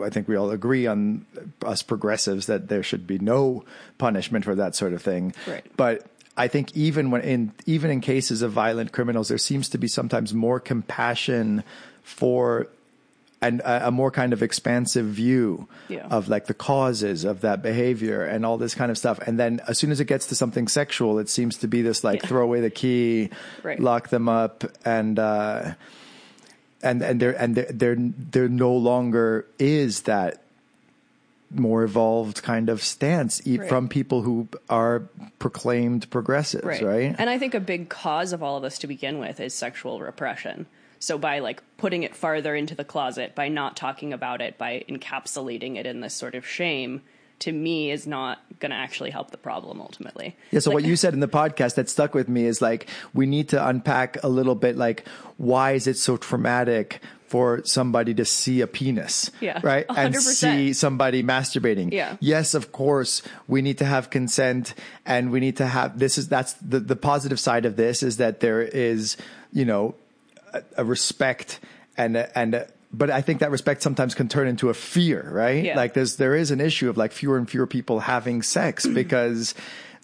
i 0.03 0.09
think 0.09 0.27
we 0.27 0.35
all 0.35 0.49
agree 0.51 0.87
on 0.87 1.25
us 1.63 1.81
progressives 1.81 2.45
that 2.47 2.67
there 2.69 2.83
should 2.83 3.05
be 3.05 3.19
no 3.19 3.63
punishment 3.97 4.45
for 4.45 4.55
that 4.55 4.75
sort 4.75 4.93
of 4.93 5.01
thing 5.01 5.33
Right. 5.47 5.65
but 5.77 6.05
i 6.37 6.47
think 6.47 6.75
even 6.75 7.11
when 7.11 7.21
in 7.21 7.51
even 7.65 7.91
in 7.91 8.01
cases 8.01 8.41
of 8.41 8.51
violent 8.51 8.91
criminals 8.91 9.27
there 9.27 9.37
seems 9.37 9.69
to 9.69 9.77
be 9.77 9.87
sometimes 9.87 10.33
more 10.33 10.59
compassion 10.59 11.63
for 12.03 12.67
and 13.41 13.59
a, 13.61 13.87
a 13.89 13.91
more 13.91 14.09
kind 14.09 14.31
of 14.33 14.41
expansive 14.41 15.05
view 15.05 15.67
Yeah. 15.89 16.07
of 16.07 16.29
like 16.29 16.45
the 16.47 16.53
causes 16.53 17.25
of 17.25 17.41
that 17.41 17.61
behavior 17.61 18.23
and 18.23 18.45
all 18.45 18.57
this 18.57 18.73
kind 18.73 18.89
of 18.89 18.97
stuff. 18.97 19.19
And 19.27 19.37
then 19.37 19.59
as 19.67 19.77
soon 19.77 19.91
as 19.91 19.99
it 19.99 20.05
gets 20.05 20.27
to 20.27 20.35
something 20.35 20.67
sexual, 20.69 21.19
it 21.19 21.29
seems 21.29 21.57
to 21.57 21.67
be 21.67 21.81
this 21.83 22.03
like 22.03 22.21
Yeah. 22.23 22.27
throw 22.29 22.43
away 22.43 22.61
the 22.61 22.69
key, 22.71 23.29
Right. 23.61 23.79
lock 23.79 24.07
them 24.09 24.29
up, 24.29 24.63
and 24.85 25.19
uh, 25.19 25.73
and 26.85 27.01
and 27.01 27.19
there 27.19 27.31
and 27.41 27.55
there 27.55 27.67
there 27.71 27.95
there 27.97 28.47
no 28.47 28.73
longer 28.73 29.45
is 29.59 30.03
that 30.03 30.41
more 31.51 31.83
evolved 31.83 32.41
kind 32.43 32.69
of 32.69 32.81
stance 32.81 33.41
Right. 33.45 33.67
from 33.69 33.87
people 33.87 34.23
who 34.23 34.47
are 34.69 35.03
proclaimed 35.39 36.09
progressives, 36.09 36.81
right? 36.81 37.15
And 37.17 37.29
I 37.29 37.37
think 37.37 37.53
a 37.53 37.59
big 37.59 37.87
cause 37.89 38.33
of 38.33 38.43
all 38.43 38.57
of 38.57 38.63
this 38.63 38.77
to 38.79 38.87
begin 38.87 39.19
with 39.19 39.39
is 39.39 39.53
sexual 39.53 39.99
repression. 40.01 40.65
So 40.99 41.17
by 41.17 41.39
like 41.39 41.61
putting 41.77 42.03
it 42.03 42.15
farther 42.15 42.55
into 42.55 42.75
the 42.75 42.83
closet, 42.83 43.35
by 43.35 43.47
not 43.47 43.77
talking 43.77 44.11
about 44.11 44.41
it, 44.41 44.57
by 44.57 44.83
encapsulating 44.89 45.77
it 45.77 45.85
in 45.85 46.01
this 46.01 46.13
sort 46.13 46.35
of 46.35 46.45
shame, 46.45 47.01
to 47.39 47.51
me 47.51 47.91
is 47.91 48.07
not 48.07 48.39
going 48.59 48.71
to 48.71 48.77
actually 48.77 49.09
help 49.11 49.31
the 49.31 49.37
problem 49.37 49.81
ultimately. 49.81 50.35
Yeah. 50.51 50.59
So 50.61 50.69
Like- 50.69 50.75
what 50.75 50.83
you 50.85 50.95
said 50.95 51.13
in 51.13 51.19
the 51.19 51.27
podcast 51.27 51.75
that 51.75 51.89
stuck 51.89 52.13
with 52.13 52.29
me 52.29 52.45
is 52.45 52.61
like 52.61 52.87
we 53.13 53.25
need 53.25 53.49
to 53.49 53.67
unpack 53.67 54.23
a 54.23 54.29
little 54.29 54.55
bit 54.55 54.77
like 54.77 55.07
why 55.37 55.71
is 55.73 55.85
it 55.87 55.97
so 55.97 56.15
traumatic 56.17 57.01
for 57.27 57.61
somebody 57.65 58.13
to 58.13 58.23
see 58.23 58.61
a 58.61 58.67
penis, 58.67 59.31
Yeah, 59.41 59.59
right, 59.63 59.85
and 59.89 60.13
100%. 60.13 60.19
see 60.19 60.73
somebody 60.73 61.23
masturbating. 61.23 61.91
Yeah. 61.91 62.17
Yes, 62.21 62.53
of 62.53 62.71
course, 62.71 63.23
we 63.47 63.61
need 63.63 63.79
to 63.79 63.85
have 63.85 64.09
consent, 64.11 64.75
and 65.07 65.31
we 65.31 65.39
need 65.39 65.57
to 65.57 65.65
have 65.65 65.97
this 65.99 66.17
is 66.19 66.27
that's 66.29 66.53
the 66.61 66.79
the 66.79 66.95
positive 66.95 67.39
side 67.39 67.65
of 67.65 67.75
this 67.77 68.03
is 68.03 68.17
that 68.17 68.39
there 68.41 68.61
is 68.61 69.17
you 69.51 69.65
know 69.65 69.95
a, 70.53 70.61
a 70.77 70.85
respect 70.85 71.59
and 71.97 72.15
a, 72.15 72.37
and. 72.37 72.53
A, 72.55 72.67
but 72.97 73.09
I 73.09 73.21
think 73.21 73.39
that 73.39 73.51
respect 73.51 73.81
sometimes 73.81 74.15
can 74.15 74.27
turn 74.27 74.47
into 74.47 74.69
a 74.69 74.73
fear, 74.73 75.27
right? 75.31 75.63
Yeah. 75.63 75.75
Like 75.75 75.93
there's 75.93 76.15
there 76.17 76.35
is 76.35 76.51
an 76.51 76.61
issue 76.61 76.89
of 76.89 76.97
like 76.97 77.11
fewer 77.11 77.37
and 77.37 77.49
fewer 77.49 77.67
people 77.67 77.99
having 78.01 78.41
sex 78.41 78.85
because 79.01 79.53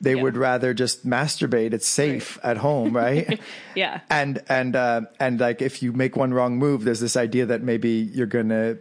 they 0.01 0.15
Yeah. 0.15 0.23
would 0.23 0.35
rather 0.37 0.73
just 0.73 1.05
masturbate. 1.05 1.73
It's 1.73 1.87
safe 1.87 2.39
at 2.43 2.57
home, 2.57 2.95
right? 2.95 3.39
Yeah. 3.75 4.01
And 4.09 4.41
and 4.49 4.75
uh, 4.75 5.01
and 5.19 5.39
like 5.39 5.61
if 5.61 5.81
you 5.83 5.93
make 5.93 6.15
one 6.17 6.33
wrong 6.33 6.57
move, 6.57 6.83
there's 6.83 6.99
this 6.99 7.15
idea 7.15 7.45
that 7.45 7.61
maybe 7.61 7.89
you're 8.13 8.25
gonna 8.27 8.77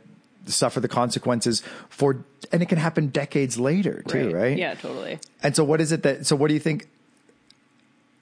suffer 0.46 0.80
the 0.80 0.88
consequences 0.88 1.62
for, 1.90 2.24
and 2.50 2.62
it 2.62 2.68
can 2.68 2.78
happen 2.78 3.08
decades 3.08 3.58
later 3.60 4.02
too, 4.08 4.30
right? 4.30 4.56
Yeah, 4.58 4.74
totally. 4.74 5.20
And 5.42 5.54
so, 5.54 5.62
what 5.62 5.80
is 5.80 5.92
it 5.92 6.02
that? 6.02 6.26
So, 6.26 6.34
what 6.34 6.48
do 6.48 6.54
you 6.54 6.60
think 6.60 6.88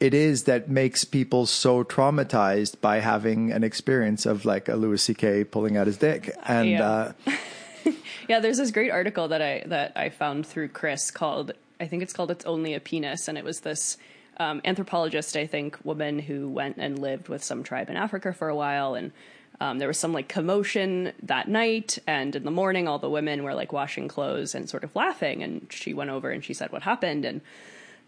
it 0.01 0.15
is 0.15 0.45
that 0.45 0.69
makes 0.69 1.05
people 1.05 1.47
so 1.47 1.83
traumatized 1.85 2.81
by 2.81 3.01
having 3.01 3.53
an 3.53 3.65
experience 3.65 4.27
of 4.27 4.45
like 4.45 4.69
a 4.69 4.77
Louis 4.77 5.03
C.K. 5.03 5.45
pulling 5.45 5.77
out 5.77 5.87
his 5.87 5.97
dick? 5.97 6.35
And 6.47 6.71
Yeah. 6.71 6.89
uh, 6.89 7.13
Yeah, 8.29 8.41
there's 8.41 8.59
this 8.59 8.71
great 8.71 8.91
article 8.91 9.29
that 9.29 9.41
I 9.41 9.63
that 9.67 9.93
I 9.97 10.11
found 10.11 10.47
through 10.47 10.69
Chris 10.69 11.11
called 11.11 11.53
I 11.81 11.87
think 11.87 12.03
it's 12.03 12.13
called 12.13 12.31
"It's 12.31 12.45
Only 12.45 12.75
a 12.75 12.81
Penis," 12.81 13.29
and 13.29 13.39
it 13.39 13.45
was 13.45 13.61
this 13.61 13.97
um, 14.37 14.61
anthropologist, 14.65 15.37
I 15.37 15.47
think, 15.47 15.79
woman 15.85 16.19
who 16.19 16.49
went 16.49 16.77
and 16.77 16.99
lived 16.99 17.29
with 17.29 17.43
some 17.43 17.63
tribe 17.63 17.89
in 17.89 17.97
Africa 17.97 18.33
for 18.33 18.49
a 18.49 18.55
while, 18.55 18.95
and 18.95 19.13
um, 19.61 19.79
there 19.79 19.89
was 19.89 19.99
some 19.99 20.13
like 20.13 20.29
commotion 20.29 21.13
that 21.23 21.49
night, 21.49 21.99
and 22.07 22.37
in 22.37 22.45
the 22.45 22.51
morning, 22.51 22.87
all 22.87 22.99
the 22.99 23.09
women 23.09 23.43
were 23.43 23.55
like 23.55 23.73
washing 23.73 24.09
clothes 24.09 24.55
and 24.55 24.69
sort 24.69 24.85
of 24.85 24.95
laughing, 24.95 25.43
and 25.43 25.67
she 25.71 25.95
went 25.95 26.11
over 26.11 26.31
and 26.31 26.45
she 26.45 26.53
said 26.53 26.71
what 26.71 26.83
happened, 26.83 27.25
and 27.25 27.41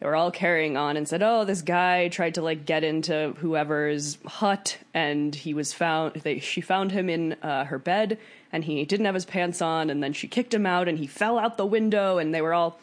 they 0.01 0.07
were 0.07 0.17
all 0.17 0.31
carrying 0.31 0.79
on 0.79 0.97
and 0.97 1.07
said, 1.07 1.23
"Oh, 1.23 1.45
this 1.45 1.61
guy 1.61 2.09
tried 2.09 2.35
to 2.35 2.43
like 2.43 2.65
get 2.65 2.85
into 2.85 3.35
whoever's 3.39 4.17
hut, 4.25 4.79
and 4.95 5.35
he 5.35 5.53
was 5.53 5.75
found. 5.75 6.15
They, 6.15 6.39
she 6.39 6.63
found 6.63 6.91
him 6.91 7.11
in 7.11 7.35
uh, 7.43 7.67
her 7.67 7.79
bed, 7.79 8.19
and 8.51 8.65
he 8.65 8.87
didn't 8.87 9.05
have 9.05 9.15
his 9.15 9.27
pants 9.27 9.61
on, 9.61 9.91
and 9.91 10.03
then 10.03 10.15
she 10.15 10.27
kicked 10.27 10.55
him 10.55 10.65
out, 10.65 10.89
and 10.89 10.99
he 10.99 11.07
fell 11.07 11.39
out 11.39 11.59
the 11.59 11.67
window, 11.67 12.17
and 12.17 12.35
they 12.35 12.41
were 12.41 12.55
all 12.55 12.79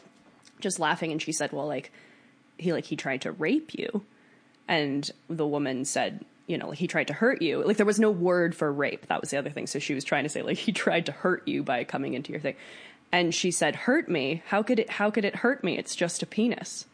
just 0.59 0.79
laughing. 0.79 1.11
And 1.11 1.19
she 1.19 1.31
said, 1.31 1.51
"Well, 1.51 1.65
like 1.65 1.91
he 2.59 2.71
like 2.71 2.85
he 2.85 2.95
tried 2.95 3.21
to 3.23 3.31
rape 3.31 3.73
you," 3.73 4.03
and 4.67 5.09
the 5.27 5.47
woman 5.47 5.85
said." 5.85 6.23
You 6.45 6.57
know, 6.57 6.69
like 6.69 6.77
he 6.77 6.87
tried 6.87 7.07
to 7.07 7.13
hurt 7.13 7.41
you. 7.41 7.61
Like 7.61 7.75
there 7.75 7.85
was 7.85 7.99
no 7.99 8.09
word 8.09 8.55
for 8.55 8.71
rape. 8.71 9.07
That 9.07 9.19
was 9.19 9.31
the 9.31 9.37
other 9.37 9.49
thing. 9.49 9.67
So 9.67 9.79
she 9.79 9.93
was 9.93 10.05
trying 10.05 10.23
to 10.23 10.29
say 10.29 10.43
like 10.43 10.57
he 10.67 10.71
tried 10.71 11.07
to 11.07 11.11
hurt 11.11 11.45
you 11.47 11.63
by 11.63 11.83
coming 11.83 12.13
into 12.13 12.31
your 12.31 12.39
thing. 12.39 12.55
And 13.11 13.33
she 13.33 13.49
said, 13.51 13.75
"Hurt 13.75 14.07
me? 14.07 14.43
How 14.45 14.61
could 14.61 14.77
it 14.79 14.91
how 14.91 15.09
could 15.09 15.25
it 15.25 15.37
hurt 15.37 15.63
me? 15.63 15.79
It's 15.79 15.95
just 15.95 16.21
a 16.21 16.27
penis." 16.27 16.85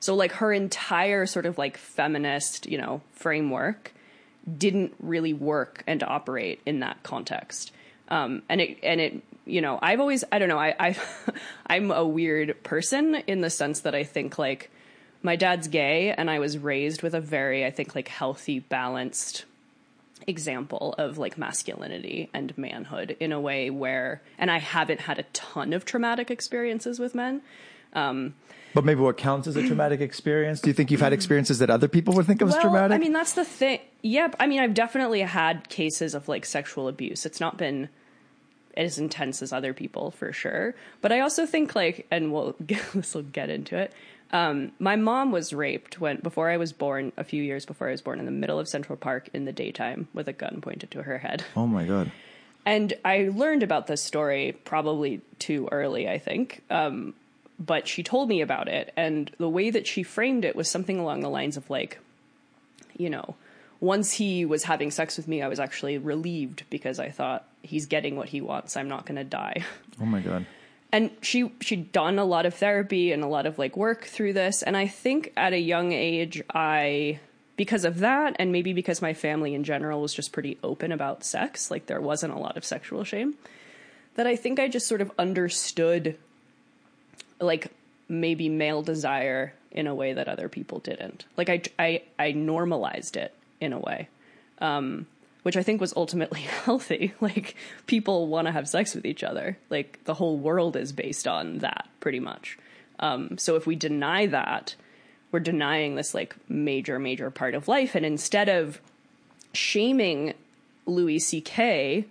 So 0.00 0.14
like 0.14 0.32
her 0.32 0.52
entire 0.52 1.26
sort 1.26 1.46
of 1.46 1.58
like 1.58 1.76
feminist, 1.76 2.66
you 2.66 2.78
know, 2.78 3.00
framework 3.12 3.92
didn't 4.56 4.94
really 5.00 5.32
work 5.32 5.82
and 5.86 6.02
operate 6.02 6.60
in 6.64 6.80
that 6.80 7.02
context. 7.02 7.72
Um, 8.08 8.42
and 8.48 8.60
it 8.60 8.78
and 8.82 9.00
it 9.00 9.22
you 9.44 9.60
know 9.60 9.78
I've 9.82 10.00
always 10.00 10.24
I 10.32 10.38
don't 10.38 10.48
know 10.48 10.58
I 10.58 10.74
I 10.78 10.96
I'm 11.66 11.90
a 11.90 12.06
weird 12.06 12.62
person 12.62 13.16
in 13.26 13.40
the 13.40 13.50
sense 13.50 13.80
that 13.80 13.94
I 13.94 14.04
think 14.04 14.38
like 14.38 14.70
my 15.22 15.36
dad's 15.36 15.68
gay 15.68 16.12
and 16.12 16.30
I 16.30 16.38
was 16.38 16.56
raised 16.56 17.02
with 17.02 17.14
a 17.14 17.20
very 17.20 17.66
I 17.66 17.70
think 17.70 17.94
like 17.94 18.08
healthy 18.08 18.60
balanced 18.60 19.44
example 20.26 20.94
of 20.98 21.18
like 21.18 21.38
masculinity 21.38 22.28
and 22.34 22.56
manhood 22.56 23.16
in 23.20 23.32
a 23.32 23.40
way 23.40 23.70
where 23.70 24.22
and 24.38 24.50
I 24.50 24.58
haven't 24.58 25.00
had 25.00 25.18
a 25.18 25.24
ton 25.34 25.72
of 25.72 25.84
traumatic 25.84 26.30
experiences 26.30 26.98
with 26.98 27.14
men 27.14 27.42
but 28.74 28.84
maybe 28.84 29.00
what 29.00 29.16
counts 29.16 29.46
as 29.46 29.56
a 29.56 29.66
traumatic 29.66 30.00
experience? 30.00 30.60
Do 30.60 30.68
you 30.70 30.74
think 30.74 30.90
you've 30.90 31.00
had 31.00 31.12
experiences 31.12 31.58
that 31.58 31.70
other 31.70 31.88
people 31.88 32.14
would 32.14 32.26
think 32.26 32.42
of 32.42 32.48
as 32.48 32.56
traumatic? 32.56 32.94
I 32.94 32.98
mean, 32.98 33.12
that's 33.12 33.32
the 33.32 33.44
thing. 33.44 33.80
Yep. 34.02 34.36
I 34.38 34.46
mean, 34.46 34.60
I've 34.60 34.74
definitely 34.74 35.20
had 35.20 35.68
cases 35.68 36.14
of 36.14 36.28
like 36.28 36.44
sexual 36.44 36.88
abuse. 36.88 37.26
It's 37.26 37.40
not 37.40 37.56
been 37.56 37.88
as 38.76 38.98
intense 38.98 39.42
as 39.42 39.52
other 39.52 39.74
people 39.74 40.12
for 40.12 40.32
sure. 40.32 40.74
But 41.02 41.12
I 41.12 41.20
also 41.20 41.44
think 41.44 41.74
like, 41.74 42.06
and 42.10 42.32
we'll 42.32 42.54
this 42.60 43.14
will 43.14 43.22
get 43.22 43.50
into 43.50 43.76
it. 43.76 43.92
Um, 44.30 44.72
my 44.78 44.96
mom 44.96 45.32
was 45.32 45.52
raped 45.52 46.00
when 46.00 46.18
before 46.18 46.50
I 46.50 46.58
was 46.58 46.72
born, 46.72 47.12
a 47.16 47.24
few 47.24 47.42
years 47.42 47.64
before 47.64 47.88
I 47.88 47.92
was 47.92 48.02
born, 48.02 48.18
in 48.18 48.26
the 48.26 48.30
middle 48.30 48.58
of 48.58 48.68
Central 48.68 48.96
Park 48.96 49.28
in 49.32 49.46
the 49.46 49.52
daytime 49.52 50.08
with 50.12 50.28
a 50.28 50.32
gun 50.32 50.60
pointed 50.60 50.90
to 50.92 51.02
her 51.02 51.18
head. 51.18 51.44
oh 51.56 51.66
my 51.66 51.84
god. 51.84 52.12
And 52.66 52.92
I 53.04 53.30
learned 53.32 53.62
about 53.62 53.86
this 53.86 54.02
story 54.02 54.54
probably 54.64 55.22
too 55.38 55.68
early, 55.72 56.06
I 56.06 56.18
think. 56.18 56.62
Um, 56.68 57.14
but 57.58 57.88
she 57.88 58.02
told 58.02 58.28
me 58.28 58.40
about 58.40 58.68
it, 58.68 58.92
and 58.96 59.30
the 59.38 59.48
way 59.48 59.70
that 59.70 59.86
she 59.86 60.02
framed 60.02 60.44
it 60.44 60.54
was 60.56 60.70
something 60.70 60.98
along 60.98 61.20
the 61.20 61.28
lines 61.28 61.56
of 61.56 61.68
like, 61.70 61.98
you 62.96 63.10
know, 63.10 63.34
once 63.80 64.12
he 64.12 64.44
was 64.44 64.64
having 64.64 64.90
sex 64.90 65.16
with 65.16 65.28
me, 65.28 65.42
I 65.42 65.48
was 65.48 65.60
actually 65.60 65.98
relieved 65.98 66.64
because 66.70 66.98
I 66.98 67.10
thought 67.10 67.44
he's 67.62 67.86
getting 67.86 68.16
what 68.16 68.28
he 68.28 68.40
wants. 68.40 68.76
I'm 68.76 68.88
not 68.88 69.06
going 69.06 69.16
to 69.16 69.24
die. 69.24 69.64
Oh 70.00 70.06
my 70.06 70.20
god. 70.20 70.46
and 70.92 71.10
she 71.20 71.52
she'd 71.60 71.92
done 71.92 72.18
a 72.18 72.24
lot 72.24 72.46
of 72.46 72.54
therapy 72.54 73.12
and 73.12 73.22
a 73.22 73.26
lot 73.26 73.46
of 73.46 73.58
like 73.58 73.76
work 73.76 74.04
through 74.04 74.32
this 74.32 74.62
and 74.62 74.74
i 74.76 74.86
think 74.86 75.32
at 75.36 75.52
a 75.52 75.58
young 75.58 75.92
age 75.92 76.40
i 76.54 77.18
because 77.56 77.84
of 77.84 77.98
that 77.98 78.34
and 78.38 78.52
maybe 78.52 78.72
because 78.72 79.02
my 79.02 79.12
family 79.12 79.54
in 79.54 79.64
general 79.64 80.00
was 80.00 80.14
just 80.14 80.32
pretty 80.32 80.56
open 80.62 80.90
about 80.92 81.24
sex 81.24 81.70
like 81.70 81.86
there 81.86 82.00
wasn't 82.00 82.32
a 82.32 82.38
lot 82.38 82.56
of 82.56 82.64
sexual 82.64 83.04
shame 83.04 83.34
that 84.14 84.26
i 84.26 84.34
think 84.36 84.58
i 84.58 84.66
just 84.68 84.86
sort 84.86 85.00
of 85.02 85.10
understood 85.18 86.16
like 87.40 87.72
maybe 88.08 88.48
male 88.48 88.82
desire 88.82 89.52
in 89.70 89.86
a 89.86 89.94
way 89.94 90.12
that 90.12 90.28
other 90.28 90.48
people 90.48 90.78
didn't 90.78 91.24
like 91.36 91.48
i 91.48 91.62
i, 91.78 92.02
I 92.18 92.32
normalized 92.32 93.16
it 93.16 93.34
in 93.60 93.72
a 93.72 93.78
way 93.78 94.08
um, 94.60 95.06
which 95.42 95.56
I 95.56 95.62
think 95.62 95.80
was 95.80 95.94
ultimately 95.96 96.40
healthy. 96.64 97.14
Like 97.20 97.54
people 97.86 98.26
want 98.26 98.46
to 98.46 98.52
have 98.52 98.68
sex 98.68 98.94
with 98.94 99.06
each 99.06 99.22
other. 99.22 99.58
Like 99.70 100.04
the 100.04 100.14
whole 100.14 100.36
world 100.36 100.76
is 100.76 100.92
based 100.92 101.26
on 101.26 101.58
that, 101.58 101.88
pretty 102.00 102.20
much. 102.20 102.58
Um, 103.00 103.38
so 103.38 103.56
if 103.56 103.66
we 103.66 103.76
deny 103.76 104.26
that, 104.26 104.74
we're 105.30 105.40
denying 105.40 105.94
this 105.94 106.14
like 106.14 106.36
major, 106.48 106.98
major 106.98 107.30
part 107.30 107.54
of 107.54 107.68
life. 107.68 107.94
And 107.94 108.04
instead 108.04 108.48
of 108.48 108.80
shaming 109.52 110.34
Louis 110.86 111.18
C.K., 111.18 112.04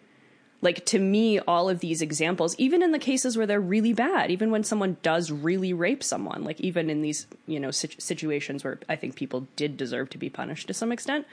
like 0.61 0.85
to 0.87 0.99
me, 0.99 1.39
all 1.39 1.69
of 1.69 1.79
these 1.79 2.01
examples, 2.01 2.55
even 2.57 2.81
in 2.81 2.91
the 2.91 2.99
cases 2.99 3.37
where 3.37 3.45
they're 3.45 3.61
really 3.61 3.93
bad, 3.93 4.31
even 4.31 4.49
when 4.49 4.63
someone 4.63 4.97
does 5.03 5.31
really 5.31 5.71
rape 5.71 6.03
someone, 6.03 6.43
like 6.43 6.59
even 6.59 6.89
in 6.89 7.01
these 7.01 7.27
you 7.45 7.59
know 7.59 7.71
situ- 7.71 7.99
situations 7.99 8.63
where 8.63 8.79
I 8.89 8.95
think 8.95 9.15
people 9.15 9.47
did 9.55 9.77
deserve 9.77 10.09
to 10.11 10.17
be 10.17 10.29
punished 10.29 10.67
to 10.67 10.73
some 10.73 10.91
extent, 10.91 11.27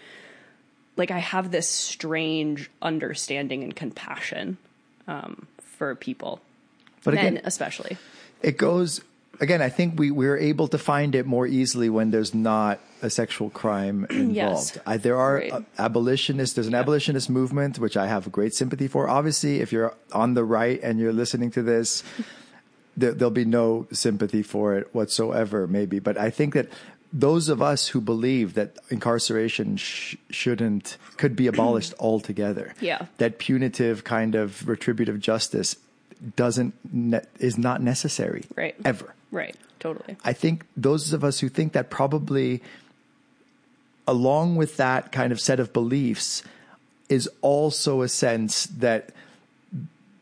like 0.97 1.11
I 1.11 1.19
have 1.21 1.51
this 1.51 1.69
strange 1.69 2.71
understanding 2.83 3.63
and 3.63 3.75
compassion 3.75 4.59
um, 5.09 5.47
for 5.59 5.95
people, 5.95 6.41
But 7.03 7.15
men 7.15 7.27
again, 7.37 7.43
especially. 7.45 7.97
it 8.43 8.57
goes 8.59 9.01
again. 9.41 9.61
I 9.63 9.69
think 9.69 9.99
we 9.99 10.11
we're 10.11 10.37
able 10.39 10.69
to 10.69 10.79
find 10.79 11.15
it 11.15 11.27
more 11.27 11.47
easily 11.47 11.89
when 11.89 12.11
there's 12.11 12.35
not 12.35 12.79
a 13.03 13.11
sexual 13.11 13.51
crime 13.51 14.07
involved. 14.11 14.81
I, 14.87 14.97
there 14.97 15.17
are 15.19 15.35
Right. 15.37 15.53
uh, 15.53 15.61
abolitionists. 15.79 16.55
There's 16.55 16.67
an 16.69 16.75
abolitionist 16.75 17.29
movement 17.31 17.79
which 17.79 17.97
I 17.97 18.07
have 18.07 18.31
great 18.33 18.55
sympathy 18.55 18.89
for. 18.89 19.09
Obviously, 19.09 19.61
if 19.61 19.73
you're 19.73 19.95
on 20.13 20.35
the 20.35 20.45
right 20.45 20.81
and 20.83 20.99
you're 20.99 21.13
listening 21.13 21.51
to 21.53 21.63
this, 21.63 22.03
there, 22.97 23.13
there'll 23.13 23.31
be 23.31 23.45
no 23.45 23.87
sympathy 23.93 24.43
for 24.43 24.75
it 24.79 24.95
whatsoever. 24.95 25.67
Maybe, 25.67 25.99
but 25.99 26.17
I 26.19 26.31
think 26.31 26.55
that. 26.55 26.69
Those 27.17 27.49
of 27.49 27.63
us 27.63 27.87
who 27.87 28.01
believe 28.01 28.55
that 28.55 28.77
incarceration 28.91 29.77
sh- 29.77 30.17
shouldn't 30.31 30.97
could 31.17 31.37
be 31.37 31.47
abolished 31.47 31.95
altogether, 32.01 32.75
Yeah. 32.81 33.07
that 33.19 33.39
punitive 33.39 34.03
kind 34.03 34.35
of 34.35 34.67
retributive 34.67 35.21
justice 35.21 35.77
doesn't 36.35 36.75
ne- 36.93 37.21
is 37.39 37.57
not 37.57 37.81
necessary 37.81 38.43
Right. 38.57 38.75
ever. 38.85 39.15
Right. 39.35 39.57
Totally. 39.81 40.17
I 40.25 40.33
think 40.33 40.65
those 40.77 41.13
of 41.13 41.25
us 41.25 41.41
who 41.41 41.49
think 41.49 41.73
that 41.75 41.91
probably 41.91 42.63
along 44.07 44.57
with 44.57 44.77
that 44.77 45.13
kind 45.13 45.33
of 45.33 45.41
set 45.41 45.61
of 45.61 45.73
beliefs 45.73 46.43
is 47.09 47.29
also 47.43 48.03
a 48.03 48.09
sense 48.09 48.67
that 48.67 49.11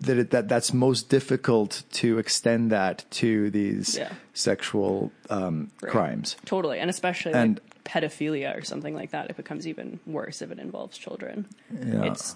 that 0.01 0.19
it, 0.19 0.31
that 0.31 0.49
that's 0.49 0.73
most 0.75 1.09
difficult 1.09 1.85
to 1.93 2.19
extend 2.19 2.73
that 2.73 3.05
to 3.11 3.51
these 3.51 3.97
Yeah. 3.97 4.13
sexual 4.35 5.13
um, 5.31 5.71
Right. 5.81 5.93
crimes. 5.93 6.35
Totally. 6.45 6.81
And 6.81 6.91
especially 6.91 7.35
And- 7.35 7.61
like 7.61 7.85
pedophilia 7.85 8.57
or 8.59 8.63
something 8.63 8.95
like 8.97 9.11
that, 9.13 9.31
it 9.31 9.37
becomes 9.37 9.67
even 9.69 10.01
worse 10.07 10.43
if 10.43 10.51
it 10.51 10.59
involves 10.59 10.99
children. 10.99 11.47
Yeah. 11.71 12.05
It's 12.11 12.35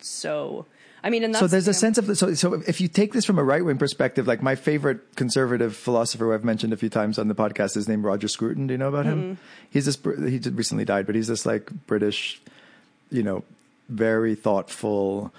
so. 0.00 0.66
I 1.04 1.10
mean, 1.10 1.34
so 1.34 1.46
there's 1.46 1.68
a 1.68 1.70
yeah. 1.70 1.76
sense 1.76 1.98
of 1.98 2.16
so 2.16 2.34
so 2.34 2.54
if 2.66 2.80
you 2.80 2.88
take 2.88 3.12
this 3.12 3.24
from 3.24 3.38
a 3.38 3.44
right 3.44 3.64
wing 3.64 3.78
perspective, 3.78 4.26
like 4.26 4.42
my 4.42 4.54
favorite 4.54 5.14
conservative 5.14 5.76
philosopher 5.76 6.24
who 6.24 6.32
I've 6.32 6.44
mentioned 6.44 6.72
a 6.72 6.76
few 6.76 6.88
times 6.88 7.18
on 7.18 7.28
the 7.28 7.34
podcast 7.34 7.76
is 7.76 7.86
named 7.86 8.04
Roger 8.04 8.28
Scruton. 8.28 8.66
Do 8.66 8.74
you 8.74 8.78
know 8.78 8.88
about 8.88 9.06
him? 9.06 9.22
Mm-hmm. 9.22 9.42
He's 9.70 9.84
this 9.84 9.98
he 10.28 10.38
just 10.38 10.56
recently 10.56 10.84
died, 10.84 11.06
but 11.06 11.14
he's 11.14 11.28
this 11.28 11.46
like 11.46 11.70
British, 11.86 12.40
you 13.10 13.22
know, 13.22 13.44
very 13.88 14.34
thoughtful. 14.34 15.32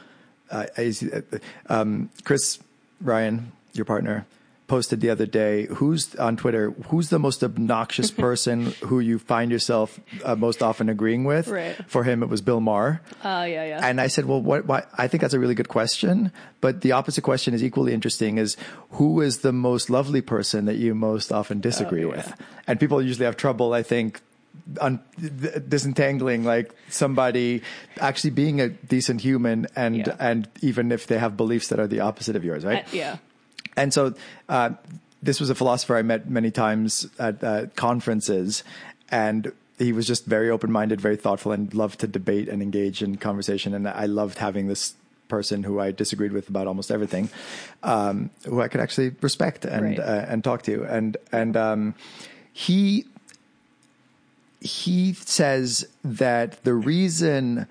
Uh, 0.50 0.68
uh, 0.78 1.22
um, 1.68 2.10
Chris 2.24 2.60
Ryan, 3.02 3.52
your 3.74 3.84
partner, 3.84 4.26
posted 4.68 5.00
the 5.02 5.10
other 5.10 5.26
day. 5.26 5.66
Who's 5.68 6.14
on 6.16 6.36
Twitter? 6.38 6.72
Who's 6.90 7.10
the 7.10 7.20
most 7.20 7.44
obnoxious 7.44 8.12
person 8.28 8.74
who 8.86 9.00
you 9.00 9.18
find 9.18 9.50
yourself 9.52 10.00
uh, 10.26 10.36
most 10.36 10.62
often 10.62 10.90
agreeing 10.90 11.24
with? 11.24 11.48
Right. 11.48 11.76
For 11.88 12.04
him, 12.04 12.22
it 12.22 12.28
was 12.30 12.42
Bill 12.42 12.60
Maher. 12.60 13.02
Uh, 13.24 13.46
yeah, 13.48 13.66
yeah. 13.66 13.80
And 13.88 14.02
I 14.02 14.08
said, 14.08 14.26
well, 14.26 14.42
what, 14.42 14.66
why? 14.66 14.84
I 14.98 15.08
think 15.08 15.22
that's 15.22 15.34
a 15.34 15.40
really 15.40 15.56
good 15.56 15.70
question. 15.70 16.32
But 16.60 16.82
the 16.82 16.92
opposite 16.92 17.22
question 17.24 17.54
is 17.54 17.64
equally 17.64 17.94
interesting 17.94 18.38
is 18.38 18.58
who 18.92 19.22
is 19.22 19.40
the 19.40 19.54
most 19.54 19.90
lovely 19.90 20.22
person 20.22 20.66
that 20.66 20.76
you 20.76 20.94
most 20.96 21.32
often 21.32 21.62
disagree 21.62 22.04
Oh, 22.04 22.10
yeah. 22.10 22.18
with? 22.18 22.34
And 22.68 22.80
people 22.80 23.02
usually 23.02 23.26
have 23.26 23.38
trouble, 23.38 23.74
I 23.74 23.84
think, 23.84 24.20
un- 24.82 25.00
disentangling 25.68 26.44
like 26.44 26.74
somebody 26.90 27.62
actually 28.00 28.32
being 28.32 28.60
a 28.62 28.70
decent 28.70 29.22
human 29.22 29.68
and, 29.76 29.98
Yeah. 29.98 30.16
and 30.20 30.48
even 30.62 30.92
if 30.92 31.08
they 31.08 31.18
have 31.18 31.38
beliefs 31.38 31.70
that 31.70 31.80
are 31.80 31.88
the 31.88 32.02
opposite 32.02 32.36
of 32.36 32.44
yours, 32.44 32.66
right? 32.66 32.84
Uh, 32.84 32.90
yeah. 32.92 33.18
And 33.78 33.94
so, 33.94 34.14
uh, 34.50 34.72
this 35.24 35.40
was 35.40 35.50
a 35.50 35.56
philosopher 35.56 35.96
I 35.96 36.02
met 36.02 36.30
many 36.30 36.52
times 36.52 37.08
at 37.18 37.44
uh, 37.44 37.68
conferences, 37.76 38.64
and 39.10 39.52
he 39.78 39.92
was 39.94 40.06
just 40.06 40.26
very 40.26 40.50
open 40.50 40.72
minded, 40.72 41.00
very 41.02 41.16
thoughtful, 41.16 41.52
and 41.52 41.74
loved 41.74 42.00
to 42.02 42.08
debate 42.08 42.50
and 42.50 42.62
engage 42.62 43.02
in 43.02 43.18
conversation. 43.18 43.74
And 43.74 43.88
I 43.88 44.06
loved 44.06 44.38
having 44.40 44.68
this 44.68 44.94
person 45.28 45.64
who 45.64 45.80
I 45.80 45.92
disagreed 45.92 46.32
with 46.32 46.50
about 46.50 46.68
almost 46.68 46.90
everything, 46.92 47.30
um, 47.84 48.30
who 48.46 48.62
I 48.62 48.68
could 48.68 48.80
actually 48.82 49.16
respect 49.22 49.66
and 49.66 49.84
Right. 49.84 50.00
uh, 50.00 50.26
and 50.28 50.44
talk 50.44 50.64
to. 50.64 50.84
And 50.84 51.18
and 51.32 51.58
um, 51.58 51.96
he 52.54 53.06
he 54.62 55.14
says 55.14 55.88
that 56.04 56.64
the 56.64 56.74
reason 56.74 57.68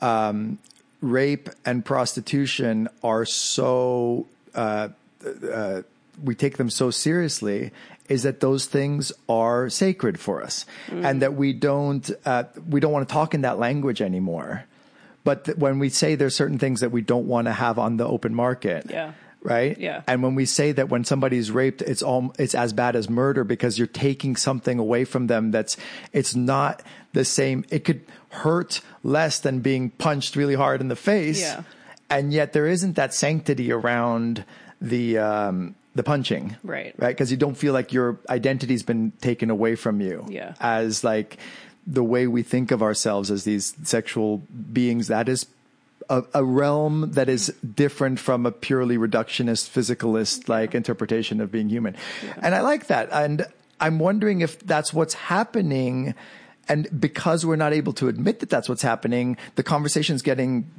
um, 0.00 0.58
rape 1.00 1.48
and 1.64 1.84
prostitution 1.84 2.88
are 3.02 3.24
so 3.24 4.26
uh, 4.54 4.88
uh, 5.52 5.82
we 6.22 6.34
take 6.34 6.56
them 6.56 6.70
so 6.70 6.90
seriously 6.90 7.70
is 8.08 8.22
that 8.22 8.40
those 8.40 8.66
things 8.66 9.12
are 9.28 9.68
sacred 9.68 10.18
for 10.20 10.42
us 10.42 10.64
and 10.90 11.20
that 11.22 11.34
we 11.34 11.52
don't 11.52 12.10
uh, 12.24 12.44
we 12.68 12.80
don't 12.80 12.92
want 12.92 13.06
to 13.08 13.12
talk 13.12 13.34
in 13.34 13.42
that 13.42 13.58
language 13.58 14.00
anymore 14.00 14.64
but 15.24 15.44
th- 15.44 15.58
when 15.58 15.78
we 15.78 15.88
say 15.88 16.14
there's 16.14 16.34
certain 16.36 16.58
things 16.58 16.80
that 16.80 16.90
we 16.92 17.00
don't 17.02 17.26
want 17.26 17.46
to 17.46 17.52
have 17.52 17.78
on 17.78 17.96
the 17.96 18.06
open 18.06 18.32
market 18.34 18.86
Yeah. 18.88 19.12
right 19.42 19.76
Yeah. 19.76 20.02
and 20.06 20.22
when 20.22 20.34
we 20.36 20.46
say 20.46 20.72
that 20.72 20.88
when 20.88 21.04
somebody's 21.04 21.50
raped 21.50 21.82
it's 21.82 22.02
all 22.02 22.32
it's 22.38 22.54
as 22.54 22.72
bad 22.72 22.96
as 22.96 23.10
murder 23.10 23.42
because 23.44 23.76
you're 23.76 23.88
taking 23.88 24.36
something 24.36 24.78
away 24.78 25.04
from 25.04 25.26
them 25.26 25.50
that's 25.50 25.76
it's 26.12 26.34
not 26.34 26.82
the 27.12 27.24
same 27.24 27.64
it 27.70 27.84
could 27.84 28.00
hurt 28.30 28.80
less 29.02 29.38
than 29.40 29.60
being 29.60 29.90
punched 29.90 30.36
really 30.36 30.54
hard 30.54 30.80
in 30.80 30.88
the 30.88 30.96
face 30.96 31.40
Yeah. 31.40 31.62
and 32.08 32.32
yet 32.32 32.52
there 32.52 32.66
isn't 32.68 32.94
that 32.96 33.12
sanctity 33.12 33.72
around 33.72 34.44
the 34.80 35.18
um 35.18 35.74
the 35.94 36.02
punching. 36.02 36.56
Right. 36.62 36.94
right? 36.98 37.08
Because 37.16 37.30
you 37.30 37.38
don't 37.38 37.54
feel 37.56 37.72
like 37.72 37.90
your 37.92 38.18
identity's 38.28 38.82
been 38.82 39.12
taken 39.22 39.48
away 39.48 39.76
from 39.76 40.02
you 40.02 40.26
Yeah. 40.28 40.52
as 40.60 41.02
like 41.02 41.38
the 41.86 42.04
way 42.04 42.26
we 42.26 42.42
think 42.42 42.70
of 42.70 42.82
ourselves 42.82 43.30
as 43.30 43.44
these 43.44 43.74
sexual 43.84 44.42
beings 44.72 45.08
that 45.08 45.26
is 45.28 45.46
a, 46.10 46.22
a 46.34 46.44
realm 46.44 47.12
that 47.12 47.28
is 47.30 47.46
different 47.74 48.18
from 48.20 48.44
a 48.44 48.52
purely 48.52 48.98
reductionist 48.98 49.70
physicalist 49.70 50.48
like 50.50 50.74
interpretation 50.74 51.40
of 51.40 51.50
being 51.50 51.68
human. 51.70 51.96
And 52.42 52.54
i 52.54 52.60
like 52.60 52.88
that. 52.88 53.08
And 53.10 53.46
i'm 53.80 53.98
wondering 53.98 54.42
if 54.42 54.58
that's 54.60 54.92
what's 54.92 55.14
happening. 55.14 56.14
And 56.68 56.88
because 57.00 57.46
we're 57.46 57.56
not 57.56 57.72
able 57.72 57.92
to 57.94 58.08
admit 58.08 58.40
that 58.40 58.50
that's 58.50 58.68
what's 58.68 58.82
happening 58.82 59.38
the 59.54 59.62
conversation's 59.62 60.20
getting 60.20 60.70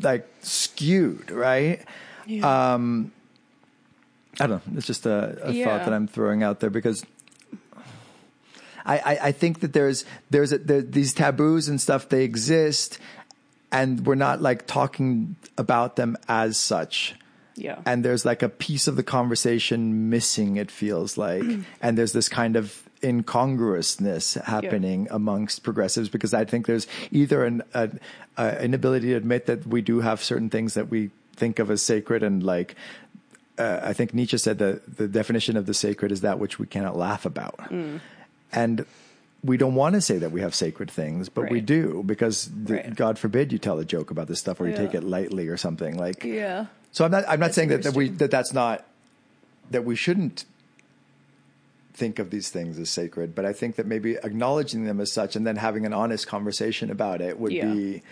like 0.00 0.28
skewed 0.42 1.32
right? 1.32 1.80
Um 2.42 3.10
i 4.38 4.46
don't 4.46 4.66
know 4.66 4.76
it's 4.78 4.86
just 4.86 5.06
a, 5.06 5.38
a 5.42 5.52
Yeah. 5.52 5.64
thought 5.64 5.84
that 5.86 5.92
i'm 5.94 6.06
throwing 6.06 6.42
out 6.42 6.60
there 6.60 6.70
because 6.70 7.04
I, 8.84 8.98
I, 8.98 9.18
I 9.28 9.32
think 9.32 9.60
that 9.60 9.72
there's 9.72 10.04
there's 10.30 10.52
a, 10.52 10.58
there, 10.58 10.80
these 10.80 11.12
taboos 11.12 11.68
and 11.68 11.78
stuff 11.80 12.08
they 12.08 12.24
exist, 12.24 12.98
and 13.70 14.06
we're 14.06 14.14
not 14.14 14.40
like 14.40 14.66
talking 14.66 15.36
about 15.58 15.96
them 15.96 16.16
as 16.28 16.56
such. 16.56 17.14
Yeah. 17.56 17.78
And 17.84 18.02
there's 18.02 18.24
like 18.24 18.42
a 18.42 18.48
piece 18.48 18.88
of 18.88 18.96
the 18.96 19.02
conversation 19.02 20.08
missing. 20.08 20.56
It 20.56 20.70
feels 20.70 21.18
like, 21.18 21.42
and 21.82 21.98
there's 21.98 22.12
this 22.12 22.28
kind 22.30 22.56
of 22.56 22.82
incongruousness 23.02 24.34
happening 24.44 25.08
amongst 25.10 25.62
progressives 25.62 26.08
because 26.08 26.32
I 26.32 26.46
think 26.46 26.66
there's 26.66 26.86
either 27.10 27.44
an 27.44 27.62
a, 27.74 27.90
a 28.38 28.64
inability 28.64 29.08
to 29.08 29.14
admit 29.14 29.44
that 29.46 29.66
we 29.66 29.82
do 29.82 30.00
have 30.00 30.22
certain 30.22 30.48
things 30.48 30.72
that 30.74 30.88
we 30.88 31.10
think 31.36 31.58
of 31.58 31.70
as 31.70 31.82
sacred 31.82 32.22
and 32.22 32.42
like 32.42 32.76
uh, 33.60 33.80
I 33.90 33.92
think 33.92 34.14
Nietzsche 34.14 34.38
said 34.38 34.58
that 34.58 34.96
the 34.96 35.06
definition 35.08 35.56
of 35.56 35.66
the 35.66 35.74
sacred 35.74 36.10
is 36.12 36.20
that 36.22 36.38
which 36.38 36.58
we 36.58 36.66
cannot 36.66 36.96
laugh 36.96 37.24
about. 37.26 37.58
And 38.52 38.86
we 39.44 39.56
don't 39.56 39.74
want 39.74 39.94
to 39.94 40.00
say 40.00 40.18
that 40.18 40.32
we 40.32 40.40
have 40.40 40.54
sacred 40.54 40.90
things, 40.90 41.28
but 41.28 41.50
we 41.50 41.60
do 41.60 42.02
because 42.04 42.50
the, 42.52 42.74
Right. 42.74 42.94
God 42.94 43.18
forbid 43.18 43.52
you 43.52 43.58
tell 43.58 43.78
a 43.78 43.84
joke 43.84 44.10
about 44.10 44.26
this 44.28 44.38
stuff 44.38 44.60
or 44.60 44.68
you 44.68 44.76
take 44.76 44.94
it 44.94 45.02
lightly 45.04 45.48
or 45.48 45.56
something 45.56 45.96
like. 45.96 46.24
Yeah. 46.24 46.66
So 46.92 47.04
I'm 47.04 47.10
not. 47.10 47.24
I'm 47.28 47.38
not 47.40 47.46
That's 47.46 47.54
saying 47.54 47.68
that, 47.68 47.82
that 47.84 47.94
we 47.94 48.08
that 48.08 48.30
that's 48.30 48.52
not 48.52 48.84
that 49.70 49.84
we 49.84 49.94
shouldn't 49.94 50.44
think 51.94 52.18
of 52.18 52.30
these 52.30 52.48
things 52.50 52.78
as 52.78 52.90
sacred, 52.90 53.34
but 53.34 53.44
I 53.44 53.52
think 53.52 53.76
that 53.76 53.86
maybe 53.86 54.16
acknowledging 54.16 54.84
them 54.84 55.00
as 55.00 55.12
such 55.12 55.36
and 55.36 55.46
then 55.46 55.56
having 55.56 55.84
an 55.86 55.92
honest 55.92 56.26
conversation 56.26 56.90
about 56.90 57.20
it 57.20 57.38
would 57.38 57.52
Yeah. 57.52 57.72
be 57.72 58.02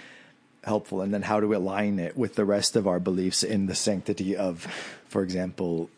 helpful. 0.69 1.01
And 1.03 1.13
then 1.13 1.23
how 1.23 1.41
to 1.41 1.55
align 1.55 1.99
it 1.99 2.17
with 2.17 2.37
the 2.37 2.45
rest 2.45 2.77
of 2.77 2.87
our 2.87 3.01
beliefs 3.01 3.43
in 3.43 3.67
the 3.67 3.75
sanctity 3.75 4.37
of, 4.37 4.67
for 5.09 5.23
example, 5.23 5.91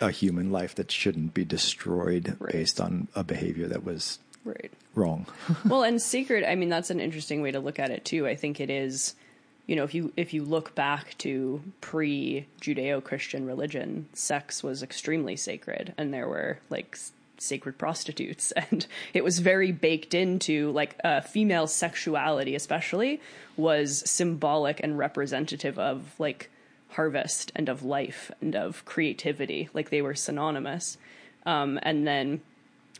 a 0.00 0.10
human 0.10 0.50
life 0.50 0.74
that 0.76 0.90
shouldn't 0.90 1.34
be 1.34 1.44
destroyed 1.44 2.36
Right. 2.40 2.52
based 2.52 2.80
on 2.80 3.08
a 3.14 3.22
behavior 3.22 3.68
that 3.68 3.84
was 3.84 4.18
Right. 4.44 4.70
wrong. 4.94 5.26
well, 5.66 5.82
and 5.84 6.00
sacred, 6.02 6.44
I 6.44 6.54
mean, 6.54 6.68
that's 6.68 6.90
an 6.90 7.00
interesting 7.00 7.42
way 7.42 7.50
to 7.52 7.60
look 7.60 7.78
at 7.78 7.90
it 7.90 8.04
too. 8.04 8.26
I 8.26 8.34
think 8.36 8.60
it 8.60 8.70
is, 8.70 9.14
you 9.66 9.76
know, 9.76 9.84
if 9.84 9.94
you 9.94 10.12
if 10.16 10.34
you 10.34 10.42
look 10.44 10.74
back 10.74 11.16
to 11.18 11.62
pre 11.80 12.46
Judeo 12.60 13.02
Christian 13.02 13.46
religion, 13.46 14.06
sex 14.12 14.62
was 14.62 14.82
extremely 14.82 15.36
sacred, 15.36 15.94
and 15.96 16.12
there 16.12 16.28
were 16.28 16.58
like 16.70 16.98
sacred 17.38 17.78
prostitutes, 17.78 18.52
and 18.70 18.86
it 19.12 19.24
was 19.24 19.38
very 19.38 19.72
baked 19.72 20.14
into 20.14 20.70
like 20.72 20.96
uh, 21.04 21.20
female 21.20 21.66
sexuality, 21.66 22.54
especially 22.54 23.20
was 23.56 24.08
symbolic 24.08 24.80
and 24.82 24.98
representative 24.98 25.78
of 25.78 26.14
like 26.18 26.50
harvest 26.90 27.52
and 27.54 27.68
of 27.68 27.82
life 27.82 28.30
and 28.40 28.54
of 28.54 28.84
creativity. 28.84 29.68
Like 29.72 29.90
they 29.90 30.02
were 30.02 30.14
synonymous, 30.14 30.98
um, 31.46 31.78
and 31.82 32.06
then 32.06 32.40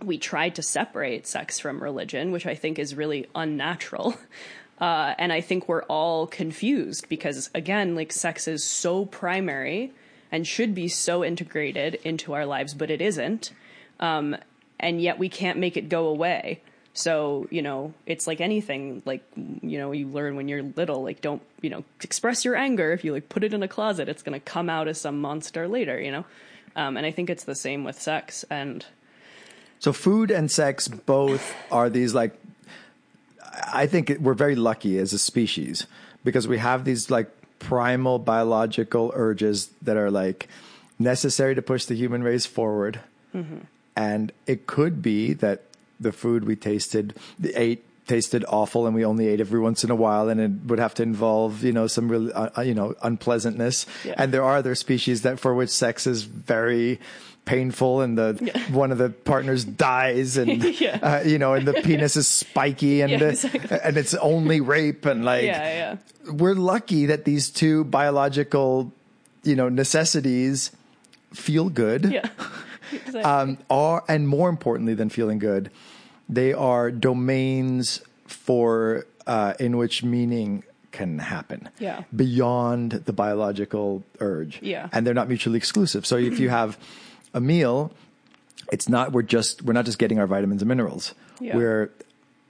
we 0.02 0.18
tried 0.18 0.54
to 0.56 0.62
separate 0.62 1.26
sex 1.26 1.58
from 1.58 1.82
religion, 1.82 2.32
which 2.32 2.46
I 2.46 2.54
think 2.54 2.78
is 2.78 2.94
really 2.94 3.26
unnatural. 3.34 4.16
Uh, 4.80 5.14
and 5.18 5.32
I 5.32 5.40
think 5.40 5.68
we're 5.68 5.84
all 5.84 6.26
confused 6.26 7.08
because, 7.08 7.48
again, 7.54 7.94
like 7.94 8.12
sex 8.12 8.48
is 8.48 8.64
so 8.64 9.04
primary 9.04 9.92
and 10.32 10.46
should 10.46 10.74
be 10.74 10.88
so 10.88 11.24
integrated 11.24 11.94
into 12.02 12.32
our 12.32 12.44
lives, 12.44 12.74
but 12.74 12.90
it 12.90 13.00
isn't. 13.00 13.52
Um, 14.04 14.36
and 14.78 15.00
yet 15.00 15.18
we 15.18 15.28
can't 15.28 15.58
make 15.58 15.76
it 15.76 15.88
go 15.88 16.08
away. 16.08 16.60
So, 16.92 17.48
you 17.50 17.62
know, 17.62 17.92
it's 18.06 18.26
like 18.26 18.40
anything, 18.40 19.02
like, 19.04 19.24
you 19.36 19.78
know, 19.78 19.92
you 19.92 20.06
learn 20.06 20.36
when 20.36 20.46
you're 20.46 20.62
little, 20.62 21.02
like, 21.02 21.20
don't, 21.20 21.42
you 21.60 21.70
know, 21.70 21.84
express 22.02 22.44
your 22.44 22.54
anger. 22.54 22.92
If 22.92 23.04
you 23.04 23.12
like 23.12 23.28
put 23.28 23.42
it 23.42 23.52
in 23.52 23.62
a 23.62 23.68
closet, 23.68 24.08
it's 24.08 24.22
going 24.22 24.38
to 24.38 24.44
come 24.44 24.70
out 24.70 24.86
as 24.86 25.00
some 25.00 25.20
monster 25.20 25.66
later, 25.66 26.00
you 26.00 26.12
know? 26.12 26.24
Um, 26.76 26.96
and 26.96 27.04
I 27.04 27.10
think 27.10 27.30
it's 27.30 27.44
the 27.44 27.54
same 27.54 27.82
with 27.82 28.00
sex. 28.00 28.44
And, 28.50 28.84
So 29.80 29.92
food 29.92 30.30
and 30.30 30.50
sex 30.50 30.86
both 30.86 31.54
are 31.70 31.90
these 31.90 32.14
like 32.14 32.38
I 33.72 33.86
think 33.86 34.16
we're 34.20 34.34
very 34.34 34.56
lucky 34.56 34.98
as 34.98 35.12
a 35.12 35.18
species 35.18 35.86
because 36.24 36.48
we 36.48 36.58
have 36.58 36.84
these 36.84 37.10
like 37.10 37.30
primal 37.58 38.18
biological 38.18 39.12
urges 39.14 39.70
that 39.82 39.96
are 39.96 40.10
like 40.10 40.48
necessary 40.98 41.54
to 41.54 41.62
push 41.62 41.84
the 41.84 41.94
human 41.94 42.22
race 42.22 42.46
forward. 42.46 43.00
And 43.96 44.32
it 44.46 44.66
could 44.66 45.02
be 45.02 45.32
that 45.34 45.62
the 46.00 46.12
food 46.12 46.44
we 46.44 46.56
tasted, 46.56 47.14
the 47.38 47.54
ate 47.60 47.84
tasted 48.06 48.44
awful 48.48 48.86
and 48.86 48.94
we 48.94 49.02
only 49.04 49.28
ate 49.28 49.40
every 49.40 49.58
once 49.60 49.82
in 49.82 49.90
a 49.90 49.94
while 49.94 50.28
and 50.28 50.38
it 50.38 50.50
would 50.68 50.78
have 50.78 50.92
to 50.94 51.02
involve, 51.02 51.62
you 51.64 51.72
know, 51.72 51.86
some 51.86 52.06
real, 52.10 52.30
uh, 52.34 52.50
uh, 52.58 52.60
you 52.60 52.74
know, 52.74 52.94
unpleasantness. 53.02 53.86
Yeah. 54.04 54.14
And 54.18 54.30
there 54.30 54.42
are 54.44 54.56
other 54.56 54.74
species 54.74 55.22
that 55.22 55.40
for 55.40 55.54
which 55.54 55.70
sex 55.70 56.06
is 56.06 56.24
very 56.24 57.00
painful 57.46 58.02
and 58.02 58.18
the 58.18 58.38
Yeah. 58.42 58.58
one 58.72 58.92
of 58.92 58.98
the 58.98 59.08
partners 59.10 59.64
dies 59.64 60.36
and 60.36 60.62
Yeah. 60.80 60.98
uh, 61.02 61.22
you 61.26 61.38
know 61.38 61.52
and 61.54 61.66
the 61.68 61.74
penis 61.74 62.16
is 62.16 62.26
spiky 62.28 63.00
and 63.02 63.10
Yeah, 63.12 63.28
exactly. 63.28 63.78
and 63.84 63.96
it's 63.96 64.14
only 64.14 64.60
rape 64.60 65.04
and 65.06 65.24
like 65.26 65.44
we're 66.30 66.54
lucky 66.54 67.04
that 67.06 67.24
these 67.26 67.50
two 67.50 67.84
biological 67.84 68.92
you 69.44 69.54
know 69.56 69.68
necessities 69.68 70.72
feel 71.34 71.68
good 71.68 72.06
Yeah. 72.12 72.28
Exactly. 73.06 73.22
um, 73.22 73.58
are 73.70 74.04
and 74.08 74.28
more 74.28 74.48
importantly 74.48 74.94
than 74.94 75.08
feeling 75.08 75.38
good 75.38 75.70
they 76.28 76.52
are 76.52 76.90
domains 76.90 78.00
for 78.26 79.04
uh, 79.26 79.54
in 79.60 79.76
which 79.76 80.02
meaning 80.02 80.64
can 80.92 81.18
happen 81.18 81.68
Yeah. 81.78 82.04
beyond 82.14 82.92
the 82.92 83.12
biological 83.12 84.04
urge 84.20 84.60
Yeah. 84.62 84.88
and 84.92 85.06
they're 85.06 85.14
not 85.14 85.28
mutually 85.28 85.56
exclusive 85.58 86.06
so 86.06 86.16
if 86.16 86.38
you 86.38 86.48
have 86.50 86.78
a 87.34 87.40
meal 87.40 87.92
it's 88.72 88.88
not 88.88 89.12
we're 89.12 89.22
just 89.22 89.62
we're 89.62 89.72
not 89.72 89.84
just 89.84 89.98
getting 89.98 90.18
our 90.18 90.26
vitamins 90.26 90.62
and 90.62 90.68
minerals 90.68 91.14
Yeah. 91.40 91.56
we're 91.56 91.90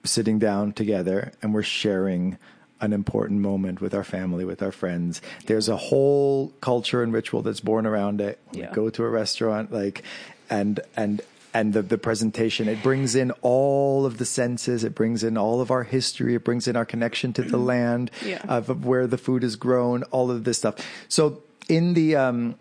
sitting 0.05 0.39
down 0.39 0.73
together 0.73 1.33
and 1.43 1.55
we're 1.55 1.63
sharing 1.63 2.37
an 2.81 2.93
important 2.93 3.41
moment 3.41 3.81
with 3.81 3.95
our 3.95 4.05
family 4.05 4.45
with 4.45 4.63
our 4.63 4.73
friends 4.73 5.23
there's 5.47 5.69
a 5.71 5.77
whole 5.77 6.49
culture 6.61 7.03
and 7.03 7.13
ritual 7.15 7.41
that's 7.41 7.61
born 7.61 7.87
around 7.87 8.21
it 8.21 8.39
we 8.53 8.61
Yeah. 8.61 8.73
go 8.73 8.91
to 8.91 9.05
a 9.05 9.09
restaurant 9.09 9.73
like 9.73 10.03
and 10.51 10.81
and 10.97 11.21
and 11.53 11.73
the, 11.73 11.83
the 11.83 11.99
presentation. 11.99 12.67
It 12.69 12.83
brings 12.83 13.15
in 13.15 13.31
all 13.41 14.05
of 14.07 14.19
the 14.19 14.25
senses. 14.25 14.83
It 14.83 14.93
brings 14.95 15.23
in 15.23 15.39
all 15.39 15.61
of 15.61 15.71
our 15.71 15.85
history. 15.85 16.35
It 16.35 16.43
brings 16.43 16.67
in 16.67 16.75
our 16.75 16.85
connection 16.85 17.33
to 17.35 17.43
the 17.43 17.57
land 17.73 18.11
Yeah. 18.27 18.43
of, 18.49 18.85
where 18.85 19.07
the 19.07 19.19
food 19.19 19.45
is 19.45 19.55
grown 19.55 20.03
all 20.05 20.33
of 20.33 20.43
this 20.43 20.59
stuff. 20.59 20.75
So 21.09 21.43
in 21.69 21.95
the 21.95 22.17
um 22.17 22.57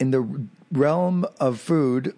in 0.00 0.10
the 0.12 0.22
realm 0.72 1.26
of 1.38 1.60
food 1.60 2.14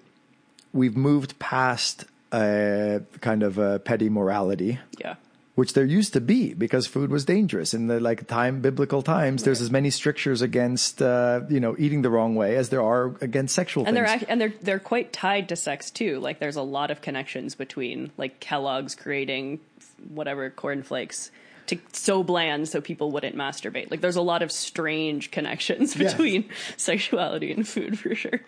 we've 0.73 0.97
moved 0.97 1.39
past 1.41 2.05
a 2.33 3.03
kind 3.21 3.43
of 3.43 3.59
a 3.59 3.79
petty 3.81 4.09
morality. 4.09 4.79
Yeah. 4.99 5.17
Which 5.55 5.73
there 5.75 5.85
used 5.85 6.13
to 6.13 6.21
be 6.21 6.53
because 6.55 6.87
food 6.87 7.11
was 7.11 7.25
dangerous 7.25 7.75
in 7.75 7.87
the 7.87 8.01
like 8.01 8.27
time 8.27 8.61
biblical 8.61 9.03
times 9.03 9.45
there's 9.45 9.61
as 9.61 9.71
many 9.71 9.89
strictures 9.91 10.43
against 10.43 11.01
uh, 11.01 11.41
you 11.49 11.61
know 11.61 11.77
eating 11.79 12.03
the 12.03 12.11
wrong 12.11 12.35
way 12.35 12.57
as 12.57 12.71
there 12.71 12.83
are 12.83 13.15
against 13.21 13.55
sexual 13.55 13.87
And 13.87 13.97
they're 13.97 14.07
things 14.07 14.23
ac- 14.23 14.31
and 14.31 14.41
they're 14.41 14.53
they're 14.63 14.79
quite 14.81 15.13
tied 15.13 15.49
to 15.51 15.57
sex 15.57 15.91
too. 15.91 16.19
Like 16.21 16.39
there's 16.41 16.57
a 16.57 16.63
lot 16.63 16.91
of 16.91 17.01
connections 17.01 17.55
between 17.55 18.11
like 18.17 18.41
Kellogg's 18.41 18.95
creating 18.95 19.61
whatever 20.09 20.51
cornflakes 20.51 21.31
to 21.67 21.79
so 21.93 22.23
bland 22.23 22.69
so 22.69 22.81
people 22.81 23.11
wouldn't 23.13 23.37
masturbate. 23.37 23.91
Like 23.91 24.01
there's 24.03 24.17
a 24.17 24.23
lot 24.23 24.43
of 24.43 24.51
strange 24.53 25.31
connections 25.31 25.97
Yes. 25.97 26.13
between 26.13 26.49
sexuality 26.77 27.53
and 27.53 27.67
food 27.67 27.99
for 27.99 28.15
sure. 28.15 28.41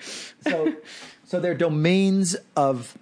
so 0.47 0.75
so 1.25 1.41
they're 1.41 1.55
domains 1.55 2.37
of 2.57 2.99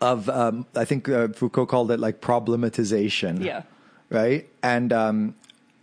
of 0.00 0.28
um, 0.28 0.66
I 0.74 0.84
think 0.84 1.08
uh, 1.08 1.28
Foucault 1.28 1.66
called 1.66 1.90
it 1.90 2.00
like 2.00 2.20
problematization. 2.20 3.44
Yeah. 3.44 3.62
Right. 4.10 4.48
And 4.62 4.92
um, 4.92 5.34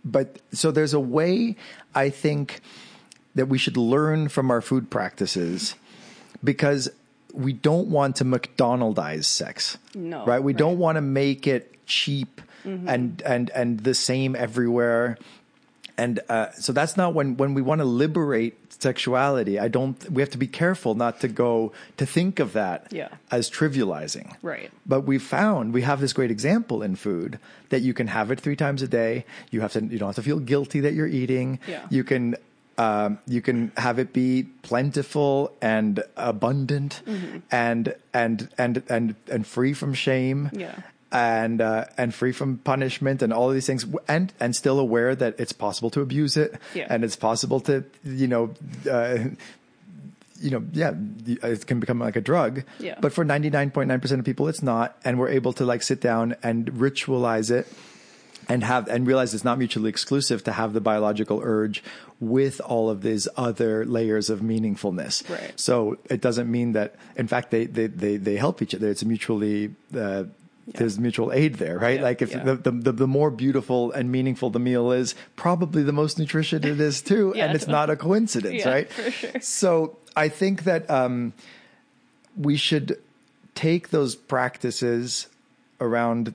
but 0.04 0.38
so 0.52 0.70
there's 0.70 0.94
a 0.94 1.00
way 1.00 1.56
I 1.94 2.10
think 2.10 2.60
that 3.34 3.46
we 3.46 3.58
should 3.58 3.76
learn 3.76 4.28
from 4.28 4.50
our 4.50 4.60
food 4.60 4.90
practices 4.90 5.74
because 6.44 6.90
we 7.32 7.52
don't 7.52 7.88
want 7.88 8.16
to 8.16 8.24
McDonaldize 8.24 9.24
sex. 9.24 9.78
No, 9.94 10.24
Right. 10.26 10.42
We 10.42 10.52
right. 10.52 10.58
don't 10.58 10.78
want 10.78 10.96
to 10.96 11.02
make 11.02 11.46
it 11.46 11.74
cheap 11.86 12.40
and 12.64 13.20
and 13.22 13.50
and 13.50 13.80
the 13.80 13.94
same 13.94 14.36
everywhere 14.36 15.18
and 15.98 16.20
uh, 16.28 16.50
so 16.52 16.72
that's 16.72 16.96
not 16.96 17.14
when 17.14 17.36
when 17.36 17.54
we 17.54 17.62
want 17.62 17.80
to 17.80 17.84
liberate 17.84 18.54
sexuality 18.82 19.58
i 19.58 19.68
don't 19.68 20.10
we 20.10 20.22
have 20.22 20.30
to 20.30 20.38
be 20.38 20.46
careful 20.46 20.94
not 20.94 21.20
to 21.20 21.28
go 21.28 21.72
to 21.96 22.04
think 22.06 22.40
of 22.40 22.52
that 22.52 22.86
Yeah. 22.90 23.08
as 23.30 23.50
trivializing 23.50 24.34
Right. 24.42 24.70
but 24.86 25.02
we 25.02 25.18
found 25.18 25.72
we 25.72 25.82
have 25.82 26.00
this 26.00 26.12
great 26.12 26.30
example 26.30 26.82
in 26.82 26.96
food 26.96 27.38
that 27.70 27.80
you 27.82 27.94
can 27.94 28.08
have 28.08 28.30
it 28.30 28.40
three 28.40 28.56
times 28.56 28.82
a 28.82 28.88
day 28.88 29.24
you 29.50 29.60
have 29.60 29.72
to 29.72 29.80
you 29.84 29.98
don't 29.98 30.08
have 30.08 30.16
to 30.16 30.22
feel 30.22 30.40
guilty 30.40 30.80
that 30.80 30.94
you're 30.94 31.06
eating 31.22 31.58
Yeah. 31.68 31.86
you 31.90 32.04
can 32.04 32.34
um, 32.78 33.18
you 33.28 33.42
can 33.42 33.70
have 33.76 33.98
it 33.98 34.12
be 34.14 34.44
plentiful 34.62 35.52
and 35.60 36.02
abundant 36.16 37.02
Mm-hmm. 37.06 37.38
and 37.50 37.94
and 38.14 38.48
and 38.58 38.82
and 38.88 39.14
and 39.30 39.46
free 39.46 39.74
from 39.74 39.92
shame 39.94 40.50
Yeah. 40.52 40.74
And 41.12 41.60
uh, 41.60 41.84
and 41.96 42.14
free 42.14 42.32
from 42.32 42.58
punishment 42.58 43.22
and 43.22 43.32
all 43.32 43.48
of 43.48 43.54
these 43.54 43.66
things, 43.66 43.86
and 44.08 44.32
and 44.40 44.56
still 44.56 44.80
aware 44.80 45.14
that 45.14 45.38
it's 45.38 45.52
possible 45.52 45.90
to 45.90 46.00
abuse 46.00 46.36
it, 46.36 46.54
Yeah. 46.74 46.86
and 46.90 47.04
it's 47.04 47.16
possible 47.16 47.60
to 47.60 47.84
you 48.04 48.26
know. 48.26 48.54
Uh, 48.90 49.18
you 50.40 50.50
know, 50.50 50.64
yeah, 50.72 50.92
it 51.24 51.68
can 51.68 51.78
become 51.78 52.00
like 52.00 52.16
a 52.16 52.20
drug. 52.20 52.64
Yeah. 52.80 52.96
But 53.00 53.12
for 53.12 53.24
99.9% 53.24 54.18
of 54.18 54.24
people, 54.24 54.48
it's 54.48 54.60
not. 54.60 54.98
And 55.04 55.16
we're 55.16 55.28
able 55.28 55.52
to 55.52 55.64
like 55.64 55.84
sit 55.84 56.00
down 56.00 56.34
and 56.42 56.66
ritualize 56.72 57.48
it 57.52 57.68
and 58.48 58.64
have, 58.64 58.88
and 58.88 59.06
realize 59.06 59.34
it's 59.34 59.44
not 59.44 59.56
mutually 59.58 59.88
exclusive 59.88 60.42
to 60.42 60.50
have 60.50 60.72
the 60.72 60.80
biological 60.80 61.40
urge 61.44 61.84
with 62.18 62.60
all 62.60 62.90
of 62.90 63.02
these 63.02 63.28
other 63.36 63.84
layers 63.86 64.30
of 64.30 64.40
meaningfulness. 64.40 65.30
Right. 65.30 65.52
So 65.54 65.98
it 66.10 66.20
doesn't 66.20 66.50
mean 66.50 66.72
that, 66.72 66.96
in 67.14 67.28
fact, 67.28 67.52
they, 67.52 67.66
they, 67.66 67.86
they, 67.86 68.16
they 68.16 68.34
help 68.34 68.62
each 68.62 68.74
other. 68.74 68.90
It's 68.90 69.02
a 69.02 69.06
mutually, 69.06 69.70
uh, 69.96 70.24
there's 70.66 70.98
mutual 70.98 71.32
aid 71.32 71.56
there, 71.56 71.78
right? 71.78 71.96
Yeah, 71.96 72.04
like 72.04 72.22
if 72.22 72.30
yeah. 72.30 72.44
the, 72.44 72.70
the, 72.70 72.92
the, 72.92 73.06
more 73.06 73.30
beautiful 73.30 73.90
and 73.92 74.12
meaningful 74.12 74.50
the 74.50 74.60
meal 74.60 74.92
is, 74.92 75.14
probably 75.36 75.82
the 75.82 75.92
most 75.92 76.18
nutrition 76.18 76.64
it 76.64 76.80
is 76.80 77.02
too. 77.02 77.32
Yeah, 77.36 77.46
and 77.46 77.56
it's 77.56 77.66
not 77.66 77.90
a 77.90 77.96
coincidence, 77.96 78.64
Yeah, 78.64 78.68
right? 78.68 78.92
for 78.92 79.10
sure. 79.10 79.40
So 79.40 79.96
I 80.14 80.28
think 80.28 80.64
that, 80.64 80.88
um, 80.88 81.32
we 82.36 82.56
should 82.56 82.98
take 83.54 83.90
those 83.90 84.14
practices 84.14 85.28
around 85.80 86.34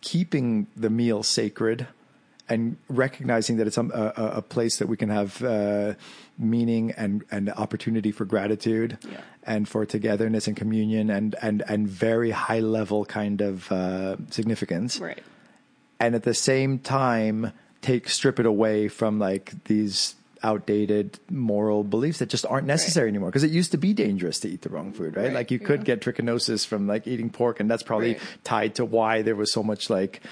keeping 0.00 0.66
the 0.76 0.90
meal 0.90 1.22
sacred 1.22 1.86
and 2.48 2.76
recognizing 2.88 3.56
that 3.58 3.66
it's 3.66 3.76
a, 3.78 3.82
a, 4.16 4.38
a 4.38 4.42
place 4.42 4.78
that 4.78 4.86
we 4.88 4.96
can 4.96 5.08
have 5.10 5.42
uh, 5.42 5.94
meaning 6.38 6.92
and, 6.96 7.24
and 7.30 7.50
opportunity 7.50 8.10
for 8.12 8.24
gratitude 8.24 8.96
Yeah. 9.10 9.20
and 9.44 9.68
for 9.68 9.84
togetherness 9.86 10.46
and 10.48 10.56
communion 10.56 11.10
and, 11.10 11.34
and, 11.42 11.62
and 11.68 11.88
very 11.88 12.30
high 12.30 12.60
level 12.60 13.04
kind 13.04 13.40
of 13.40 13.70
uh, 13.72 14.16
significance 14.30 14.98
Right. 14.98 15.22
and 16.00 16.14
at 16.14 16.22
the 16.22 16.34
same 16.34 16.78
time 16.78 17.52
take 17.82 18.08
strip 18.08 18.40
it 18.40 18.46
away 18.46 18.88
from 18.88 19.18
like 19.18 19.52
these 19.64 20.14
outdated 20.42 21.18
moral 21.30 21.82
beliefs 21.82 22.20
that 22.20 22.28
just 22.28 22.46
aren't 22.46 22.66
necessary 22.66 23.08
anymore 23.08 23.28
because 23.28 23.42
it 23.42 23.50
used 23.50 23.72
to 23.72 23.76
be 23.78 23.92
dangerous 23.92 24.38
to 24.38 24.48
eat 24.48 24.62
the 24.62 24.68
wrong 24.68 24.92
food 24.92 25.16
right, 25.16 25.24
Right, 25.26 25.32
like 25.32 25.50
you 25.50 25.58
could 25.58 25.80
yeah. 25.80 25.94
get 25.96 26.00
trichinosis 26.00 26.64
from 26.64 26.86
like 26.86 27.06
eating 27.08 27.28
pork 27.28 27.58
and 27.60 27.68
that's 27.68 27.82
probably 27.82 28.14
Right. 28.14 28.22
tied 28.44 28.74
to 28.76 28.84
why 28.84 29.22
there 29.22 29.34
was 29.36 29.52
so 29.52 29.62
much 29.64 29.90
like 29.90 30.22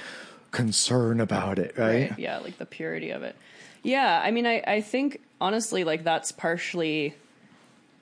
concern 0.56 1.20
about 1.20 1.58
it 1.58 1.76
right, 1.76 2.10
right 2.10 2.18
yeah 2.18 2.38
like 2.38 2.56
the 2.58 2.66
purity 2.66 3.10
of 3.10 3.22
it. 3.22 3.36
Yeah 3.82 4.20
i 4.24 4.30
mean 4.30 4.46
i 4.46 4.62
i 4.66 4.80
think 4.80 5.20
honestly 5.40 5.84
like 5.84 6.02
that's 6.02 6.32
partially 6.32 7.14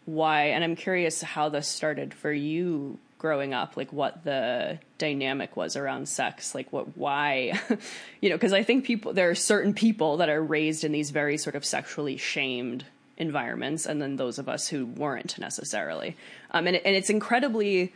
why 0.07 0.47
and 0.47 0.63
i'm 0.63 0.77
curious 0.77 1.21
how 1.21 1.49
this 1.49 1.67
started 1.67 2.15
for 2.15 2.33
you 2.33 2.99
growing 3.19 3.55
up 3.55 3.77
like 3.77 3.93
what 3.93 4.23
the 4.23 4.79
dynamic 4.99 5.57
was 5.57 5.77
around 5.77 6.09
sex 6.09 6.55
like 6.55 6.73
what 6.73 6.97
why 6.97 7.59
you 8.21 8.31
know 8.31 8.37
because 8.37 8.53
i 8.53 8.63
think 8.63 8.85
people 8.85 9.13
there 9.13 9.31
are 9.31 9.35
certain 9.35 9.75
people 9.75 10.19
that 10.19 10.29
are 10.29 10.43
raised 10.43 10.85
in 10.85 10.93
these 10.93 11.11
very 11.11 11.37
sort 11.37 11.57
of 11.57 11.65
sexually 11.65 12.17
shamed 12.17 12.85
environments 13.17 13.87
and 13.87 14.01
then 14.01 14.17
those 14.17 14.39
of 14.39 14.49
us 14.49 14.69
who 14.69 14.87
weren't 14.87 15.39
necessarily. 15.39 16.17
Um 16.51 16.67
and, 16.67 16.77
and 16.77 16.97
it's 16.97 17.11
incredibly 17.11 17.93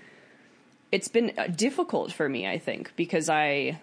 it's 0.91 1.09
been 1.09 1.33
uh, 1.37 1.47
difficult 1.49 2.13
for 2.13 2.29
me 2.29 2.47
i 2.47 2.59
think 2.59 2.93
because 2.97 3.29
i 3.29 3.79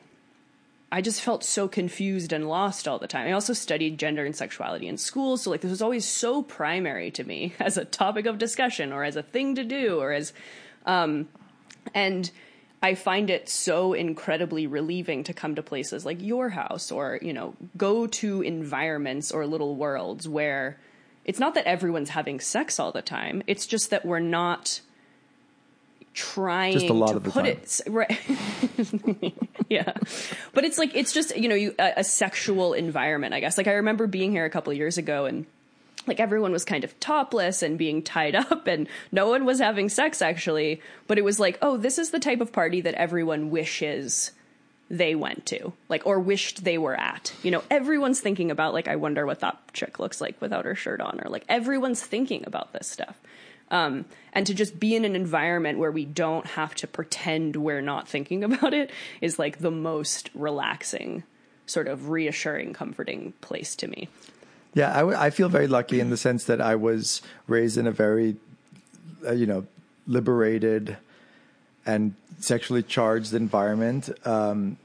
I 0.91 1.01
just 1.01 1.21
felt 1.21 1.43
so 1.43 1.67
confused 1.67 2.31
and 2.31 2.47
lost 2.47 2.87
all 2.87 2.99
the 2.99 3.07
time. 3.07 3.27
I 3.27 3.31
also 3.31 3.53
studied 3.53 3.97
gender 3.97 4.25
and 4.25 4.35
sexuality 4.35 4.87
in 4.87 4.97
school, 4.97 5.37
so 5.37 5.49
like 5.49 5.61
this 5.61 5.71
was 5.71 5.81
always 5.81 6.05
so 6.05 6.41
primary 6.41 7.11
to 7.11 7.23
me 7.23 7.53
as 7.59 7.77
a 7.77 7.85
topic 7.85 8.25
of 8.25 8.37
discussion 8.37 8.93
or 8.93 9.03
as 9.03 9.15
a 9.15 9.23
thing 9.23 9.55
to 9.55 9.63
do 9.63 9.99
or 9.99 10.11
as 10.11 10.33
um 10.85 11.27
and 11.93 12.31
I 12.85 12.93
find 12.93 13.31
it 13.31 13.49
so 13.49 13.93
incredibly 13.93 14.67
relieving 14.67 15.23
to 15.23 15.33
come 15.33 15.55
to 15.55 15.63
places 15.63 16.05
like 16.05 16.21
your 16.21 16.49
house 16.49 16.91
or, 16.91 17.17
you 17.21 17.33
know, 17.33 17.55
go 17.75 18.05
to 18.05 18.43
environments 18.43 19.31
or 19.31 19.47
little 19.47 19.75
worlds 19.75 20.29
where 20.29 20.79
it's 21.23 21.39
not 21.39 21.55
that 21.55 21.65
everyone's 21.65 22.11
having 22.11 22.39
sex 22.39 22.79
all 22.79 22.91
the 22.91 23.01
time. 23.01 23.41
It's 23.47 23.65
just 23.65 23.89
that 23.89 24.05
we're 24.05 24.19
not 24.19 24.81
trying 26.15 26.73
Just 26.73 26.89
a 26.89 26.93
lot 26.93 27.09
to 27.11 27.17
of 27.17 27.23
the 27.23 27.29
put 27.29 27.43
time. 27.45 27.57
it 27.57 27.81
right. 27.87 29.33
Yeah. 29.69 29.93
But 30.53 30.63
it's 30.63 30.77
like 30.77 30.95
it's 30.95 31.11
just 31.11 31.35
you 31.35 31.49
know 31.49 31.55
you 31.55 31.75
a, 31.77 31.93
a 31.97 32.03
sexual 32.03 32.73
environment 32.73 33.33
i 33.33 33.39
guess. 33.39 33.57
Like 33.57 33.67
i 33.67 33.73
remember 33.73 34.07
being 34.07 34.31
here 34.31 34.45
a 34.45 34.49
couple 34.49 34.71
of 34.71 34.77
years 34.77 34.97
ago 34.97 35.25
and 35.25 35.45
like 36.07 36.19
everyone 36.19 36.51
was 36.51 36.63
kind 36.63 36.83
of 36.83 36.97
topless 36.99 37.63
and 37.63 37.77
being 37.77 38.01
tied 38.03 38.35
up 38.51 38.67
and 38.67 38.87
no 39.11 39.27
one 39.29 39.43
was 39.45 39.59
having 39.59 39.89
sex 39.89 40.21
actually. 40.21 40.81
But 41.07 41.17
it 41.17 41.23
was 41.23 41.39
like 41.39 41.57
oh 41.61 41.77
this 41.77 41.97
is 41.97 42.11
the 42.11 42.19
type 42.19 42.41
of 42.41 42.51
party 42.53 42.81
that 42.81 42.93
everyone 42.95 43.49
wishes 43.49 44.31
they 44.87 45.15
went 45.15 45.47
to 45.47 45.73
like 45.89 46.05
or 46.05 46.19
wished 46.19 46.63
they 46.63 46.77
were 46.77 46.95
at. 46.95 47.33
You 47.41 47.51
know 47.51 47.63
everyone's 47.71 48.21
thinking 48.21 48.51
about 48.51 48.73
like 48.73 48.87
i 48.87 48.95
wonder 48.95 49.25
what 49.25 49.39
that 49.39 49.57
chick 49.73 49.99
looks 49.99 50.21
like 50.21 50.39
without 50.39 50.65
her 50.65 50.75
shirt 50.75 51.01
on 51.01 51.19
or 51.25 51.29
like 51.29 51.43
everyone's 51.49 52.01
thinking 52.03 52.43
about 52.45 52.71
this 52.71 52.87
stuff 52.87 53.19
um, 53.71 54.05
and 54.33 54.45
to 54.47 54.53
just 54.53 54.79
be 54.79 54.95
in 54.95 55.05
an 55.05 55.15
environment 55.15 55.79
where 55.79 55.91
we 55.91 56.05
don't 56.05 56.45
have 56.45 56.75
to 56.75 56.87
pretend 56.87 57.55
we're 57.55 57.81
not 57.81 58.07
thinking 58.07 58.43
about 58.49 58.73
it 58.73 58.91
is 59.21 59.39
like 59.39 59.59
the 59.59 59.71
most 59.71 60.29
relaxing 60.35 61.23
sort 61.65 61.87
of 61.87 62.09
reassuring 62.09 62.73
comforting 62.73 63.33
place 63.41 63.75
to 63.75 63.87
me 63.87 64.07
Yeah, 64.75 64.91
I, 64.93 64.99
w- 64.99 65.17
I 65.17 65.29
feel 65.29 65.49
very 65.49 65.67
lucky 65.67 65.99
in 65.99 66.09
the 66.09 66.17
sense 66.17 66.43
that 66.45 66.59
I 66.61 66.75
was 66.75 67.21
raised 67.47 67.77
in 67.77 67.87
a 67.87 67.91
very, 67.91 68.35
uh, 69.25 69.31
you 69.31 69.45
know, 69.45 69.65
liberated 70.05 70.97
and 71.85 72.13
sexually 72.39 72.83
charged 72.83 73.33
environment. 73.33 74.09
Um, 74.25 74.77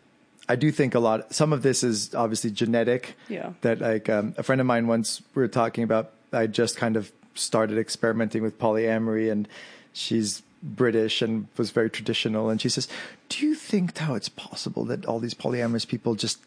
I 0.49 0.57
do 0.57 0.71
think 0.71 0.95
a 0.95 1.01
lot. 1.01 1.35
Some 1.35 1.53
of 1.53 1.63
this 1.63 1.83
is 1.83 2.15
obviously 2.15 2.51
genetic. 2.51 3.17
Yeah. 3.29 3.53
That 3.63 3.81
like 3.81 4.09
um, 4.09 4.35
a 4.39 4.43
friend 4.43 4.61
of 4.61 4.67
mine 4.67 4.87
once 4.87 5.23
we 5.35 5.43
were 5.43 5.49
talking 5.49 5.85
about. 5.85 6.13
I 6.33 6.47
just 6.47 6.77
kind 6.77 6.97
of 6.97 7.11
started 7.41 7.79
experimenting 7.79 8.43
with 8.43 8.59
polyamory, 8.59 9.31
and 9.31 9.49
she's 9.93 10.43
British 10.63 11.23
and 11.23 11.49
was 11.57 11.71
very 11.71 11.91
traditional. 11.91 12.51
And 12.51 12.61
she 12.61 12.69
says, 12.69 12.89
"Do 13.29 13.47
you 13.47 13.55
think 13.55 13.97
how 13.99 14.15
it's 14.15 14.29
possible 14.29 14.85
that 14.87 15.07
all 15.07 15.19
these 15.19 15.35
polyamorous 15.35 15.87
people 15.87 16.15
just 16.15 16.39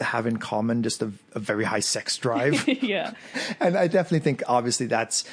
have 0.00 0.26
in 0.26 0.36
common 0.36 0.82
just 0.82 1.02
a, 1.02 1.10
a 1.34 1.38
very 1.38 1.64
high 1.64 1.80
sex 1.80 2.16
drive?" 2.16 2.66
yeah 2.82 3.12
and 3.60 3.76
I 3.76 3.88
definitely 3.88 4.20
think 4.20 4.42
obviously 4.46 4.86
that's 4.86 5.24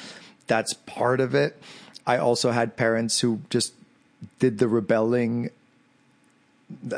that's 0.46 0.74
part 0.74 1.20
of 1.20 1.34
it. 1.34 1.60
I 2.06 2.16
also 2.16 2.50
had 2.50 2.76
parents 2.76 3.20
who 3.20 3.40
just 3.50 3.74
did 4.38 4.58
the 4.58 4.68
rebelling. 4.68 5.50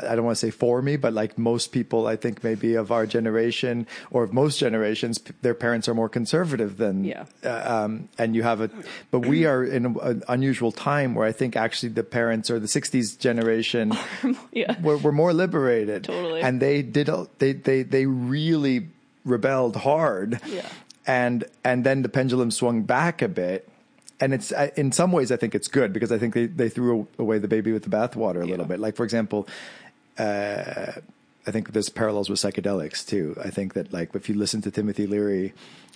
I 0.09 0.15
don't 0.15 0.25
want 0.25 0.37
to 0.37 0.45
say 0.45 0.51
for 0.51 0.81
me, 0.81 0.97
but 0.97 1.13
like 1.13 1.37
most 1.37 1.71
people, 1.71 2.07
I 2.07 2.15
think 2.15 2.43
maybe 2.43 2.75
of 2.75 2.91
our 2.91 3.05
generation 3.05 3.87
or 4.11 4.23
of 4.23 4.33
most 4.33 4.59
generations, 4.59 5.19
their 5.41 5.53
parents 5.53 5.87
are 5.89 5.93
more 5.93 6.09
conservative 6.09 6.77
than, 6.77 7.03
Yeah. 7.03 7.25
uh, 7.43 7.83
um, 7.85 8.09
and 8.17 8.35
you 8.35 8.43
have 8.43 8.61
a, 8.61 8.69
but 9.11 9.25
we 9.25 9.45
are 9.45 9.63
in 9.63 9.85
a- 9.85 9.99
an 9.99 10.23
unusual 10.27 10.71
time 10.71 11.15
where 11.15 11.27
I 11.27 11.31
think 11.31 11.55
actually 11.55 11.89
the 11.89 12.03
parents 12.03 12.49
or 12.49 12.59
the 12.59 12.67
'60s 12.67 13.17
generation 13.19 13.93
yeah 14.51 14.79
were, 14.81 14.97
were 14.97 15.11
more 15.11 15.33
liberated. 15.33 16.03
Totally. 16.05 16.41
And 16.41 16.61
they 16.61 16.81
did, 16.81 17.09
they, 17.39 17.53
they, 17.53 17.83
they 17.83 18.05
really 18.05 18.87
rebelled 19.23 19.75
hard. 19.77 20.39
Yeah. 20.47 20.67
And, 21.07 21.43
and 21.63 21.83
then 21.83 22.01
the 22.01 22.09
pendulum 22.09 22.49
swung 22.51 22.81
back 22.83 23.21
a 23.21 23.27
bit. 23.27 23.69
And 24.19 24.33
it's, 24.33 24.51
in 24.77 24.91
some 24.91 25.11
ways, 25.11 25.31
I 25.31 25.35
think 25.35 25.55
it's 25.55 25.67
good 25.67 25.91
because 25.91 26.11
I 26.11 26.17
think 26.17 26.33
they, 26.33 26.45
they 26.45 26.69
threw 26.69 27.07
away 27.19 27.37
the 27.37 27.49
baby 27.49 27.73
with 27.73 27.83
the 27.83 27.89
bathwater 27.89 28.41
a 28.41 28.45
little 28.45 28.65
bit. 28.65 28.79
Like, 28.79 28.95
for 28.95 29.03
example, 29.03 29.47
uh, 30.17 30.93
I 31.47 31.51
think 31.51 31.73
there's 31.73 31.89
parallels 31.89 32.29
with 32.29 32.39
psychedelics 32.39 33.05
too. 33.05 33.37
I 33.43 33.49
think 33.49 33.73
that 33.73 33.93
like 33.93 34.15
if 34.15 34.29
you 34.29 34.35
listen 34.35 34.61
to 34.63 34.71
Timothy 34.71 35.05
Leary 35.05 35.53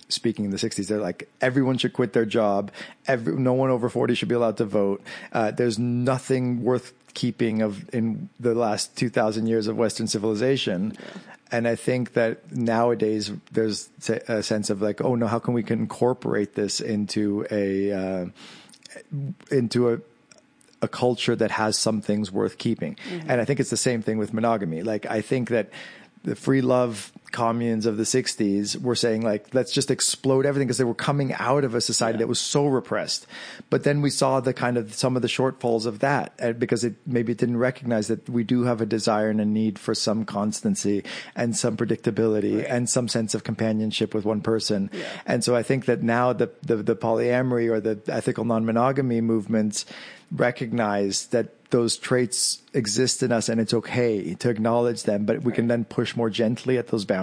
speaking 0.08 0.44
in 0.44 0.50
the 0.50 0.56
60s, 0.56 0.86
they're 0.86 1.00
like 1.00 1.28
everyone 1.40 1.78
should 1.78 1.92
quit 1.92 2.12
their 2.12 2.24
job. 2.24 2.70
Every, 3.06 3.34
no 3.34 3.52
one 3.52 3.70
over 3.70 3.88
40 3.88 4.14
should 4.14 4.28
be 4.28 4.34
allowed 4.34 4.56
to 4.58 4.64
vote. 4.64 5.02
Uh, 5.32 5.50
there's 5.50 5.78
nothing 5.78 6.62
worth 6.62 6.92
keeping 7.14 7.62
of 7.62 7.92
in 7.92 8.28
the 8.38 8.54
last 8.54 8.96
2000 8.96 9.46
years 9.46 9.66
of 9.66 9.76
Western 9.76 10.06
civilization. 10.06 10.96
And 11.52 11.66
I 11.66 11.76
think 11.76 12.12
that 12.12 12.52
nowadays 12.52 13.32
there's 13.52 13.88
a 14.28 14.42
sense 14.42 14.70
of 14.70 14.80
like, 14.80 15.00
oh 15.00 15.14
no, 15.14 15.26
how 15.26 15.38
can 15.38 15.54
we 15.54 15.64
incorporate 15.66 16.54
this 16.54 16.80
into 16.80 17.46
a, 17.50 17.92
uh, 17.92 18.26
into 19.50 19.92
a, 19.92 19.98
a 20.82 20.88
culture 20.88 21.36
that 21.36 21.50
has 21.50 21.78
some 21.78 22.00
things 22.00 22.32
worth 22.32 22.58
keeping. 22.58 22.96
And 23.28 23.40
I 23.40 23.44
think 23.44 23.60
it's 23.60 23.70
the 23.70 23.76
same 23.76 24.02
thing 24.02 24.18
with 24.18 24.32
monogamy. 24.32 24.82
Like, 24.82 25.06
I 25.06 25.20
think 25.20 25.50
that 25.50 25.70
the 26.24 26.34
free 26.34 26.60
love 26.60 27.12
communes 27.32 27.86
of 27.86 27.96
the 27.96 28.04
60s 28.04 28.80
were 28.80 28.94
saying, 28.94 29.22
like, 29.22 29.54
let's 29.54 29.72
just 29.72 29.90
explode 29.90 30.46
everything 30.46 30.66
because 30.66 30.78
they 30.78 30.84
were 30.84 30.94
coming 30.94 31.32
out 31.34 31.64
of 31.64 31.74
a 31.74 31.80
society 31.80 32.18
that 32.18 32.28
was 32.28 32.40
so 32.40 32.66
repressed. 32.66 33.26
But 33.68 33.84
then 33.84 34.02
we 34.02 34.10
saw 34.10 34.40
the 34.40 34.52
kind 34.52 34.76
of 34.76 34.94
some 34.94 35.16
of 35.16 35.22
the 35.22 35.28
shortfalls 35.28 35.86
of 35.86 36.00
that 36.00 36.32
uh, 36.40 36.52
because 36.52 36.84
it 36.84 36.94
maybe 37.06 37.32
it 37.32 37.38
didn't 37.38 37.58
recognize 37.58 38.08
that 38.08 38.28
we 38.28 38.44
do 38.44 38.64
have 38.64 38.80
a 38.80 38.86
desire 38.86 39.30
and 39.30 39.40
a 39.40 39.44
need 39.44 39.78
for 39.78 39.94
some 39.94 40.24
constancy 40.24 41.04
and 41.34 41.56
some 41.56 41.76
predictability 41.76 42.66
and 42.68 42.88
some 42.88 43.08
sense 43.08 43.34
of 43.34 43.44
companionship 43.44 44.14
with 44.14 44.24
one 44.24 44.40
person. 44.40 44.90
And 45.26 45.44
so 45.44 45.54
I 45.54 45.62
think 45.62 45.86
that 45.86 46.02
now 46.02 46.32
the, 46.32 46.50
the, 46.62 46.76
the 46.76 46.96
polyamory 46.96 47.70
or 47.70 47.80
the 47.80 48.00
ethical 48.08 48.44
non-monogamy 48.44 49.20
movements 49.20 49.84
recognize 50.32 51.26
that 51.26 51.70
those 51.70 51.96
traits 51.96 52.62
exist 52.74 53.22
in 53.22 53.32
us 53.32 53.48
and 53.48 53.60
it's 53.60 53.74
okay 53.74 54.34
to 54.34 54.50
acknowledge 54.50 55.04
them, 55.04 55.24
but 55.24 55.42
we 55.42 55.52
can 55.52 55.68
then 55.68 55.84
push 55.84 56.16
more 56.16 56.30
gently 56.30 56.78
at 56.78 56.88
those 56.88 57.04
boundaries. 57.04 57.19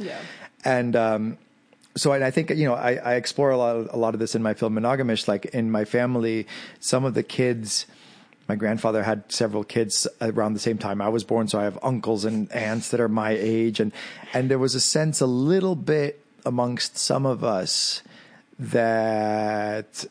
Yeah. 0.00 0.18
And, 0.64 0.96
um, 0.96 1.38
so 1.96 2.12
and 2.12 2.22
I 2.22 2.30
think 2.30 2.50
you 2.50 2.66
know 2.66 2.74
I, 2.74 2.96
I 2.96 3.14
explore 3.14 3.50
a 3.50 3.56
lot 3.56 3.76
of, 3.76 3.88
a 3.92 3.96
lot 3.96 4.14
of 4.14 4.20
this 4.20 4.34
in 4.34 4.42
my 4.42 4.54
film 4.54 4.74
Monogamish. 4.74 5.26
Like 5.26 5.46
in 5.46 5.70
my 5.70 5.84
family, 5.84 6.46
some 6.78 7.04
of 7.04 7.14
the 7.14 7.22
kids, 7.22 7.86
my 8.48 8.54
grandfather 8.54 9.02
had 9.02 9.30
several 9.32 9.64
kids 9.64 10.06
around 10.20 10.52
the 10.52 10.60
same 10.60 10.78
time 10.78 11.00
I 11.00 11.08
was 11.08 11.24
born, 11.24 11.48
so 11.48 11.58
I 11.58 11.64
have 11.64 11.78
uncles 11.82 12.24
and 12.24 12.52
aunts 12.52 12.90
that 12.90 13.00
are 13.00 13.08
my 13.08 13.30
age, 13.30 13.80
and 13.80 13.92
and 14.34 14.50
there 14.50 14.58
was 14.58 14.74
a 14.74 14.80
sense 14.80 15.20
a 15.20 15.26
little 15.26 15.74
bit 15.74 16.20
amongst 16.44 16.98
some 16.98 17.26
of 17.26 17.42
us 17.42 18.02
that 18.58 20.04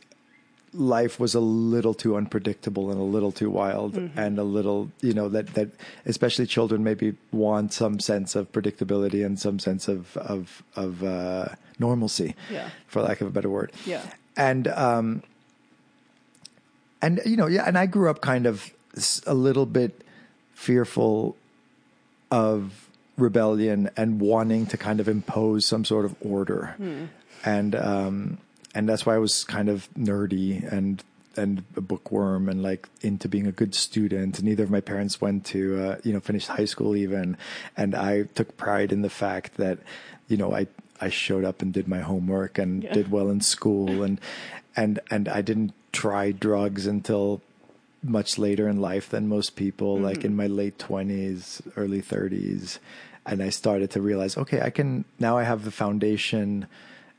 life 0.76 1.20
was 1.20 1.34
a 1.36 1.40
little 1.40 1.94
too 1.94 2.16
unpredictable 2.18 2.92
and 2.92 3.00
a 3.00 3.04
little 3.04 3.32
too 3.32 3.50
wild 3.50 3.96
and 4.16 4.38
a 4.38 4.44
little 4.44 4.92
you 5.02 5.14
know 5.14 5.30
that 5.30 5.54
that 5.56 5.70
especially 6.06 6.46
children 6.46 6.84
maybe 6.84 7.16
want 7.32 7.72
some 7.74 8.00
sense 8.00 8.36
of 8.36 8.52
predictability 8.52 9.26
and 9.26 9.40
some 9.40 9.58
sense 9.58 9.88
of 9.88 10.18
of 10.18 10.64
of 10.76 11.04
uh 11.04 11.48
normalcy 11.80 12.36
Yeah. 12.52 12.70
for 12.88 13.02
lack 13.02 13.22
of 13.22 13.28
a 13.28 13.32
better 13.32 13.50
word 13.50 13.72
Yeah. 13.86 14.02
and 14.36 14.68
um 14.68 15.24
and 17.02 17.22
you 17.26 17.38
know 17.38 17.48
yeah 17.48 17.64
and 17.68 17.78
i 17.78 17.86
grew 17.86 18.10
up 18.10 18.22
kind 18.22 18.46
of 18.46 18.72
a 19.26 19.34
little 19.34 19.66
bit 19.66 20.02
fearful 20.54 21.36
of 22.32 22.90
rebellion 23.18 23.90
and 23.96 24.20
wanting 24.20 24.66
to 24.68 24.78
kind 24.78 25.00
of 25.00 25.08
impose 25.08 25.66
some 25.66 25.86
sort 25.86 26.04
of 26.06 26.16
order. 26.22 26.76
And 27.46 27.76
um 27.76 28.38
and 28.76 28.88
that's 28.88 29.06
why 29.06 29.16
I 29.16 29.18
was 29.18 29.44
kind 29.46 29.70
of 29.70 29.90
nerdy 29.98 30.72
and 30.72 31.04
and 31.38 31.64
a 31.76 31.82
bookworm 31.82 32.48
and 32.48 32.64
like 32.64 32.88
into 33.02 33.28
being 33.28 33.48
a 33.48 33.52
good 33.52 33.76
student. 33.76 34.42
Neither 34.42 34.64
of 34.64 34.70
my 34.70 34.80
parents 34.82 35.20
went 35.20 35.46
to 35.48 35.82
uh, 35.82 35.98
you 36.04 36.14
know 36.14 36.20
finished 36.20 36.50
high 36.50 36.66
school 36.66 36.96
even, 36.96 37.38
and 37.76 37.96
I 37.96 38.24
took 38.36 38.56
pride 38.58 38.92
in 38.92 39.02
the 39.02 39.10
fact 39.10 39.58
that 39.58 39.80
you 40.28 40.38
know 40.38 40.54
I 40.54 40.68
I 41.02 41.10
showed 41.10 41.44
up 41.44 41.62
and 41.62 41.74
did 41.74 41.88
my 41.88 42.00
homework 42.00 42.58
and 42.58 42.84
Yeah. 42.84 42.94
did 42.94 43.10
well 43.12 43.30
in 43.30 43.42
school 43.42 44.04
and 44.08 44.20
and 44.76 45.00
and 45.10 45.28
I 45.28 45.42
didn't 45.42 45.74
try 45.92 46.32
drugs 46.32 46.86
until 46.86 47.42
much 48.04 48.38
later 48.38 48.70
in 48.70 48.80
life 48.80 49.10
than 49.10 49.28
most 49.28 49.56
people, 49.56 49.98
like 49.98 50.24
in 50.24 50.36
my 50.36 50.48
late 50.48 50.78
twenties, 50.78 51.62
early 51.76 52.02
thirties, 52.02 52.80
and 53.26 53.42
I 53.42 53.50
started 53.50 53.90
to 53.92 54.02
realize, 54.02 54.38
okay, 54.38 54.62
I 54.62 54.70
can 54.70 55.06
now 55.20 55.38
I 55.38 55.44
have 55.44 55.64
the 55.66 55.72
foundation 55.72 56.68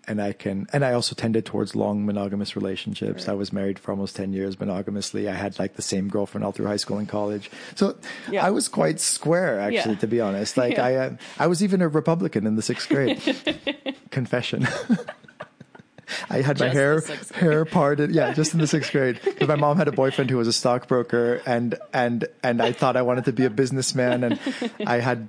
and 0.09 0.21
I 0.23 0.33
can, 0.33 0.67
and 0.73 0.85
I 0.85 0.93
also 0.93 1.15
tended 1.15 1.45
towards 1.47 1.75
long 1.77 2.05
monogamous 2.07 2.55
relationships. 2.57 3.29
I 3.29 3.33
was 3.35 3.53
married 3.53 3.79
for 3.79 3.91
almost 3.91 4.17
10 4.17 4.33
years 4.33 4.57
monogamously. 4.57 5.29
I 5.29 5.35
had 5.35 5.59
like 5.59 5.75
the 5.75 5.83
same 5.83 6.09
girlfriend 6.09 6.45
all 6.45 6.53
through 6.53 6.67
high 6.67 6.77
school 6.77 6.99
and 6.99 7.09
college. 7.09 7.51
So 7.75 7.97
Yeah. 8.31 8.45
I 8.47 8.51
was 8.51 8.69
quite 8.69 9.01
square, 9.01 9.59
actually, 9.61 9.95
Yeah. 9.95 10.01
to 10.01 10.07
be 10.07 10.21
honest. 10.21 10.57
Like 10.65 10.75
Yeah. 10.77 10.85
I, 10.85 10.95
uh, 10.97 11.11
I 11.39 11.47
was 11.49 11.63
even 11.63 11.83
a 11.83 11.89
Republican 11.89 12.47
in 12.47 12.57
the 12.57 12.63
sixth 12.63 12.89
grade. 12.89 13.21
Confession. 14.11 14.67
I 16.31 16.41
had 16.43 16.61
my 16.61 16.69
hair 16.69 16.97
the 16.97 17.03
sixth 17.03 17.33
grade. 17.33 17.43
hair 17.43 17.65
parted. 17.65 18.11
Yeah, 18.13 18.33
just 18.33 18.55
in 18.55 18.61
the 18.61 18.67
sixth 18.67 18.93
grade. 18.97 19.21
Because 19.25 19.49
my 19.49 19.57
mom 19.57 19.77
had 19.77 19.89
a 19.89 19.93
boyfriend 19.93 20.31
who 20.31 20.37
was 20.37 20.49
a 20.49 20.53
stockbroker, 20.53 21.43
and 21.47 21.75
and 21.93 22.27
and 22.43 22.63
I 22.63 22.73
thought 22.73 22.97
I 22.97 23.03
wanted 23.03 23.25
to 23.27 23.33
be 23.33 23.45
a 23.45 23.51
businessman, 23.51 24.23
and 24.25 24.41
I 24.87 24.99
had 25.01 25.29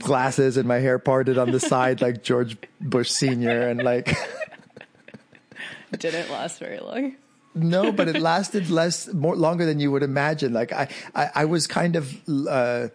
glasses 0.00 0.56
and 0.56 0.68
my 0.68 0.78
hair 0.78 0.98
parted 0.98 1.38
on 1.38 1.50
the 1.50 1.60
side 1.60 2.00
like 2.02 2.22
George 2.22 2.56
Bush 2.80 3.10
Senior, 3.10 3.68
and 3.68 3.82
like 3.82 4.14
Didn't 5.98 6.30
last 6.30 6.58
very 6.58 6.80
long. 6.80 7.14
no, 7.54 7.92
but 7.92 8.08
it 8.08 8.20
lasted 8.20 8.68
less 8.68 9.06
more 9.12 9.36
longer 9.36 9.64
than 9.64 9.78
you 9.78 9.92
would 9.92 10.02
imagine. 10.02 10.52
Like 10.52 10.72
I 10.72 10.88
I, 11.14 11.30
I 11.34 11.44
was 11.44 11.66
kind 11.66 11.94
of 11.96 12.12
uh, 12.48 12.88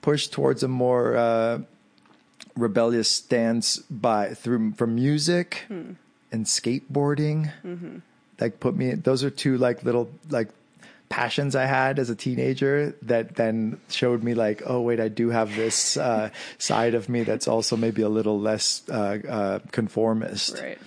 pushed 0.00 0.32
towards 0.32 0.62
a 0.62 0.68
more 0.68 1.16
uh, 1.16 1.58
rebellious 2.56 3.10
stance 3.10 3.78
by 3.78 4.34
through 4.34 4.72
from 4.74 4.94
music 4.94 5.66
and 6.32 6.44
skateboarding. 6.46 7.50
Like 8.40 8.58
put 8.60 8.76
me. 8.76 8.94
Those 8.94 9.22
are 9.24 9.30
two 9.30 9.58
like 9.58 9.84
little 9.84 10.10
like 10.30 10.48
passions 11.10 11.56
I 11.56 11.66
had 11.66 11.98
as 11.98 12.08
a 12.08 12.14
teenager 12.14 12.94
that 13.02 13.34
then 13.34 13.80
showed 13.90 14.22
me 14.22 14.34
like, 14.34 14.62
oh 14.64 14.80
wait, 14.80 15.00
I 15.00 15.08
do 15.08 15.30
have 15.30 15.54
this 15.56 15.96
uh, 15.96 16.30
side 16.58 16.94
of 16.94 17.08
me 17.08 17.22
that's 17.24 17.48
also 17.48 17.76
maybe 17.76 18.02
a 18.02 18.08
little 18.08 18.38
less 18.40 18.82
uh, 18.88 19.18
uh, 19.28 19.58
conformist. 19.72 20.58
Right. 20.60 20.78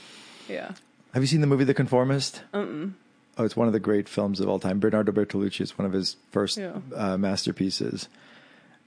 Yeah. 0.49 0.71
Have 1.13 1.21
you 1.21 1.27
seen 1.27 1.41
the 1.41 1.47
movie 1.47 1.63
The 1.65 1.73
Conformist? 1.75 2.41
Mm-mm. 2.53 2.93
Oh, 3.37 3.43
it's 3.45 3.55
one 3.55 3.67
of 3.67 3.73
the 3.73 3.79
great 3.79 4.07
films 4.09 4.39
of 4.39 4.47
all 4.49 4.59
time. 4.59 4.79
Bernardo 4.79 5.11
Bertolucci 5.11 5.61
is 5.61 5.77
one 5.77 5.85
of 5.85 5.91
his 5.93 6.15
first 6.31 6.57
Yeah. 6.57 6.77
uh, 6.95 7.17
masterpieces, 7.17 8.07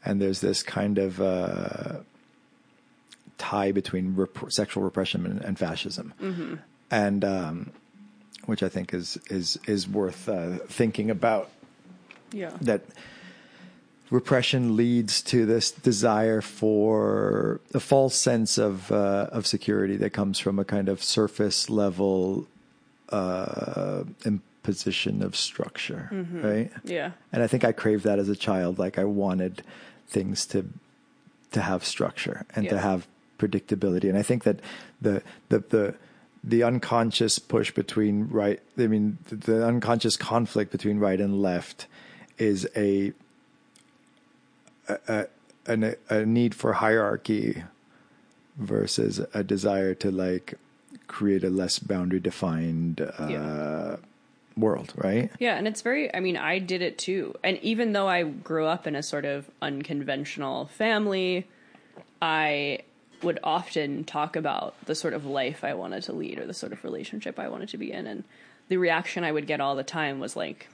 and 0.05 0.21
there's 0.21 0.41
this 0.41 0.63
kind 0.63 0.99
of 0.99 1.21
uh, 1.21 1.99
tie 3.39 3.73
between 3.73 4.15
rep- 4.17 4.51
sexual 4.51 4.83
repression 4.83 5.27
and, 5.27 5.43
and 5.43 5.59
fascism, 5.59 6.15
and 6.91 7.25
um, 7.25 7.71
which 8.47 8.63
I 8.63 8.69
think 8.69 8.95
is 8.95 9.19
is 9.29 9.59
is 9.67 9.89
worth 9.89 10.29
uh, 10.29 10.59
thinking 10.69 11.11
about. 11.11 11.51
Yeah. 12.33 12.53
That 12.61 12.83
repression 14.11 14.77
leads 14.77 15.21
to 15.23 15.47
this 15.47 15.71
desire 15.71 16.41
for 16.41 17.61
a 17.75 17.81
false 17.81 18.15
sense 18.15 18.59
of 18.59 18.91
uh, 18.93 19.29
of 19.33 19.47
security 19.47 19.97
that 19.97 20.11
comes 20.11 20.39
from 20.39 20.59
a 20.59 20.65
kind 20.65 20.89
of 20.89 21.03
surface 21.03 21.71
level 21.71 22.47
uh, 23.11 24.05
imposition 24.25 25.23
of 25.23 25.37
structure, 25.37 26.09
right? 26.33 26.71
Yeah. 26.85 27.13
And 27.33 27.43
I 27.43 27.47
think 27.47 27.65
I 27.65 27.73
craved 27.73 28.05
that 28.05 28.19
as 28.19 28.29
a 28.29 28.37
child. 28.37 28.79
Like 28.79 28.99
I 28.99 29.05
wanted 29.05 29.63
things 30.09 30.47
to 30.47 30.67
to 31.53 31.61
have 31.61 31.85
structure 31.85 32.45
and 32.55 32.69
to 32.69 32.79
have 32.79 33.07
predictability. 33.39 34.09
And 34.09 34.17
I 34.19 34.23
think 34.23 34.45
that 34.45 34.61
the 35.01 35.23
the 35.49 35.59
the 35.69 35.95
the 36.45 36.63
unconscious 36.63 37.39
push 37.39 37.73
between 37.73 38.29
right 38.29 38.61
I 38.79 38.87
mean 38.87 39.19
the, 39.29 39.37
the 39.37 39.67
unconscious 39.67 40.17
conflict 40.17 40.71
between 40.71 40.99
right 40.99 41.21
and 41.21 41.43
left 41.43 41.87
is 42.39 42.69
a 42.77 43.13
a, 44.89 45.27
a, 45.67 45.97
a 46.09 46.25
need 46.25 46.55
for 46.55 46.75
hierarchy 46.75 47.65
versus 48.57 49.21
a 49.35 49.43
desire 49.43 49.95
to 49.95 50.11
like 50.11 50.55
create 51.09 51.45
a 51.45 51.51
less 51.51 51.79
boundary 51.79 52.21
defined 52.21 53.01
uh, 53.01 53.27
Yeah. 53.29 53.97
world, 54.57 54.93
right? 54.97 55.31
Yeah, 55.39 55.57
and 55.57 55.67
it's 55.69 55.83
very 55.83 56.15
I 56.15 56.21
mean, 56.21 56.37
I 56.37 56.59
did 56.59 56.81
it 56.83 56.97
too. 56.99 57.35
And 57.43 57.59
even 57.63 57.93
though 57.93 58.09
I 58.09 58.23
grew 58.23 58.67
up 58.67 58.87
in 58.87 58.95
a 58.95 59.03
sort 59.03 59.25
of 59.25 59.51
unconventional 59.61 60.67
family, 60.67 61.47
I 62.23 62.81
would 63.23 63.39
often 63.43 64.05
talk 64.05 64.37
about 64.37 64.75
the 64.87 64.95
sort 64.95 65.15
of 65.15 65.25
life 65.25 65.65
I 65.65 65.75
wanted 65.75 66.03
to 66.05 66.13
lead 66.13 66.39
or 66.39 66.47
the 66.47 66.55
sort 66.55 66.73
of 66.73 66.85
relationship 66.85 67.39
I 67.39 67.49
wanted 67.49 67.71
to 67.71 67.79
be 67.79 67.93
in 67.93 68.07
and 68.07 68.25
the 68.69 68.77
reaction 68.77 69.25
I 69.25 69.33
would 69.33 69.47
get 69.47 69.61
all 69.61 69.77
the 69.77 69.85
time 69.85 70.19
was 70.21 70.37
like 70.37 70.69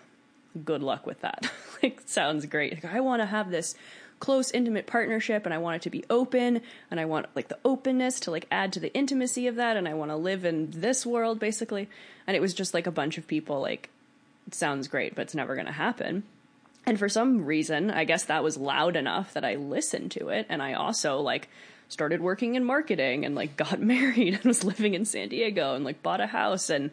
good 0.65 0.83
luck 0.83 1.07
with 1.07 1.21
that. 1.21 1.51
like 1.83 2.03
sounds 2.07 2.47
great. 2.47 2.85
Like, 2.85 2.95
I 2.95 3.01
want 3.01 3.23
to 3.23 3.27
have 3.27 3.51
this 3.51 3.75
close 4.21 4.53
intimate 4.53 4.87
partnership 4.87 5.45
and 5.45 5.53
I 5.53 5.59
want 5.59 5.77
it 5.77 5.83
to 5.83 5.91
be 5.91 6.05
open 6.09 6.61
and 6.91 7.01
I 7.01 7.07
want 7.07 7.27
like 7.35 7.49
the 7.49 7.59
openness 7.65 8.21
to 8.21 8.31
like 8.31 8.47
add 8.53 8.73
to 8.75 8.81
the 8.81 8.95
intimacy 8.95 9.49
of 9.49 9.57
that 9.57 9.77
and 9.77 9.89
I 9.89 9.95
want 9.95 10.11
to 10.11 10.17
live 10.17 10.45
in 10.45 10.71
this 10.71 11.05
world 11.05 11.41
basically. 11.41 11.89
And 12.27 12.37
it 12.37 12.41
was 12.41 12.55
just 12.55 12.73
like 12.73 12.87
a 12.87 12.93
bunch 12.93 13.19
of 13.19 13.27
people 13.27 13.61
like 13.61 13.91
sounds 14.51 14.89
great 14.89 15.15
but 15.15 15.23
it's 15.23 15.35
never 15.35 15.55
going 15.55 15.67
to 15.67 15.73
happen. 15.73 16.23
And 16.85 16.99
for 16.99 17.09
some 17.09 17.45
reason, 17.45 17.91
I 17.91 18.05
guess 18.05 18.25
that 18.25 18.43
was 18.43 18.57
loud 18.57 18.97
enough 18.97 19.35
that 19.35 19.45
I 19.45 19.55
listened 19.55 20.11
to 20.13 20.29
it 20.29 20.47
and 20.49 20.63
I 20.63 20.75
also 20.75 21.19
like 21.19 21.49
started 21.93 22.21
working 22.21 22.55
in 22.55 22.65
marketing 22.65 23.25
and 23.25 23.35
like 23.35 23.57
got 23.65 23.81
married 23.81 24.35
and 24.35 24.45
was 24.45 24.65
living 24.65 24.95
in 24.95 25.05
San 25.05 25.29
Diego 25.29 25.75
and 25.75 25.85
like 25.85 26.03
bought 26.03 26.21
a 26.21 26.27
house 26.27 26.71
and 26.71 26.91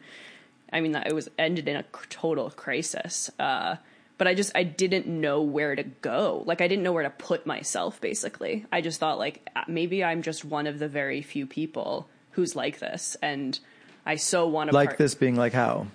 I 0.71 0.81
mean, 0.81 0.91
that 0.93 1.07
it 1.07 1.15
was 1.15 1.29
ended 1.37 1.67
in 1.67 1.75
a 1.75 1.85
total 2.09 2.49
crisis. 2.51 3.29
Uh, 3.39 3.77
but 4.17 4.27
I 4.27 4.33
just 4.33 4.51
I 4.53 4.63
didn't 4.63 5.07
know 5.07 5.41
where 5.41 5.75
to 5.75 5.83
go. 5.83 6.43
Like 6.45 6.61
I 6.61 6.67
didn't 6.67 6.83
know 6.83 6.91
where 6.91 7.03
to 7.03 7.09
put 7.09 7.45
myself. 7.45 8.01
Basically, 8.01 8.65
I 8.71 8.81
just 8.81 8.99
thought 8.99 9.17
like 9.17 9.47
maybe 9.67 10.03
I'm 10.03 10.21
just 10.21 10.43
one 10.43 10.67
of 10.67 10.77
the 10.77 10.87
very 10.87 11.21
few 11.21 11.47
people 11.47 12.07
who's 12.31 12.55
like 12.55 12.79
this, 12.79 13.15
and 13.21 13.57
I 14.05 14.17
so 14.17 14.47
want 14.47 14.69
to 14.69 14.75
Like 14.75 14.97
this 14.97 15.15
being 15.15 15.35
like 15.35 15.53
how? 15.53 15.87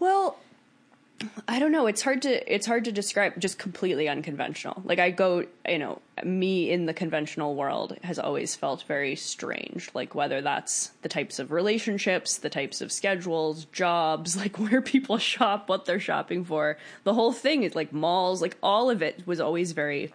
well, 0.00 0.38
I 1.48 1.58
don't 1.58 1.72
know. 1.72 1.86
It's 1.86 2.02
hard 2.02 2.22
to 2.22 2.54
it's 2.54 2.66
hard 2.66 2.84
to 2.84 2.92
describe. 2.92 3.40
Just 3.40 3.58
completely 3.58 4.08
unconventional. 4.08 4.82
Like 4.84 4.98
I 4.98 5.10
go, 5.10 5.44
you 5.66 5.78
know, 5.78 6.00
me 6.22 6.70
in 6.70 6.84
the 6.84 6.92
conventional 6.92 7.54
world 7.54 7.96
has 8.02 8.18
always 8.18 8.54
felt 8.54 8.82
very 8.82 9.16
strange. 9.16 9.90
Like 9.94 10.14
whether 10.14 10.42
that's 10.42 10.88
the 11.00 11.08
types 11.08 11.38
of 11.38 11.52
relationships, 11.52 12.36
the 12.36 12.50
types 12.50 12.82
of 12.82 12.92
schedules, 12.92 13.64
jobs, 13.66 14.36
like 14.42 14.58
where 14.58 14.82
people 14.82 15.16
shop, 15.18 15.68
what 15.68 15.86
they're 15.86 16.00
shopping 16.00 16.44
for. 16.44 16.76
The 17.04 17.14
whole 17.14 17.32
thing 17.32 17.62
is 17.62 17.74
like 17.74 17.92
malls. 17.92 18.42
Like 18.42 18.56
all 18.62 18.90
of 18.90 19.00
it 19.00 19.26
was 19.26 19.40
always 19.40 19.72
very 19.72 20.12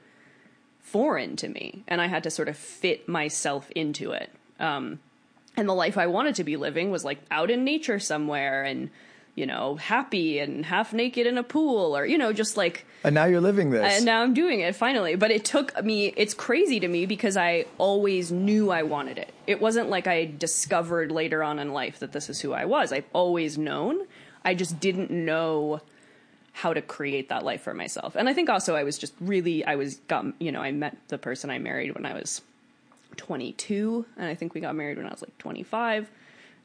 foreign 0.79 1.35
to 1.37 1.47
me, 1.47 1.83
and 1.87 2.01
I 2.01 2.07
had 2.07 2.23
to 2.23 2.29
sort 2.29 2.49
of 2.49 2.57
fit 2.57 3.07
myself 3.07 3.71
into 3.71 4.11
it. 4.11 4.29
Um, 4.59 4.99
and 5.57 5.67
the 5.67 5.73
life 5.73 5.97
I 5.97 6.07
wanted 6.07 6.35
to 6.35 6.43
be 6.43 6.57
living 6.57 6.91
was 6.91 7.03
like 7.03 7.19
out 7.31 7.49
in 7.49 7.63
nature 7.63 7.99
somewhere 7.99 8.63
and 8.63 8.89
you 9.35 9.45
know 9.45 9.75
happy 9.77 10.39
and 10.39 10.65
half 10.65 10.93
naked 10.93 11.25
in 11.25 11.37
a 11.37 11.43
pool 11.43 11.95
or 11.95 12.05
you 12.05 12.17
know 12.17 12.33
just 12.33 12.57
like 12.57 12.85
And 13.03 13.15
now 13.15 13.25
you're 13.25 13.41
living 13.41 13.69
this. 13.71 13.97
and 13.97 14.05
now 14.05 14.21
I'm 14.21 14.33
doing 14.33 14.59
it 14.59 14.75
finally. 14.75 15.15
But 15.15 15.31
it 15.31 15.45
took 15.45 15.83
me 15.83 16.13
it's 16.17 16.33
crazy 16.33 16.79
to 16.79 16.87
me 16.87 17.05
because 17.05 17.37
I 17.37 17.65
always 17.77 18.31
knew 18.31 18.71
I 18.71 18.83
wanted 18.83 19.17
it. 19.17 19.33
It 19.47 19.61
wasn't 19.61 19.89
like 19.89 20.07
I 20.07 20.25
discovered 20.25 21.11
later 21.11 21.43
on 21.43 21.59
in 21.59 21.71
life 21.73 21.99
that 21.99 22.11
this 22.11 22.29
is 22.29 22.41
who 22.41 22.53
I 22.53 22.65
was. 22.65 22.91
I've 22.91 23.07
always 23.13 23.57
known. 23.57 24.05
I 24.43 24.53
just 24.53 24.79
didn't 24.79 25.11
know 25.11 25.81
how 26.53 26.73
to 26.73 26.81
create 26.81 27.29
that 27.29 27.45
life 27.45 27.61
for 27.61 27.73
myself. 27.73 28.15
And 28.15 28.27
I 28.27 28.33
think 28.33 28.49
also 28.49 28.75
I 28.75 28.83
was 28.83 28.97
just 28.97 29.13
really 29.21 29.63
I 29.63 29.75
was 29.75 29.95
got 30.07 30.25
you 30.39 30.51
know 30.51 30.61
I 30.61 30.71
met 30.71 30.97
the 31.07 31.17
person 31.17 31.49
I 31.49 31.59
married 31.59 31.95
when 31.95 32.05
I 32.05 32.13
was 32.13 32.41
22 33.17 34.05
and 34.17 34.25
i 34.27 34.33
think 34.35 34.53
we 34.53 34.61
got 34.61 34.73
married 34.73 34.97
when 34.97 35.05
i 35.05 35.09
was 35.09 35.21
like 35.21 35.37
25 35.37 36.09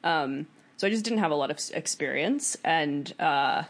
um, 0.05 0.47
so 0.77 0.87
i 0.87 0.91
just 0.91 1.05
didn't 1.05 1.19
have 1.21 1.31
a 1.31 1.35
lot 1.35 1.51
of 1.51 1.59
experience 1.75 2.57
and 2.65 3.13
uh, 3.21 3.63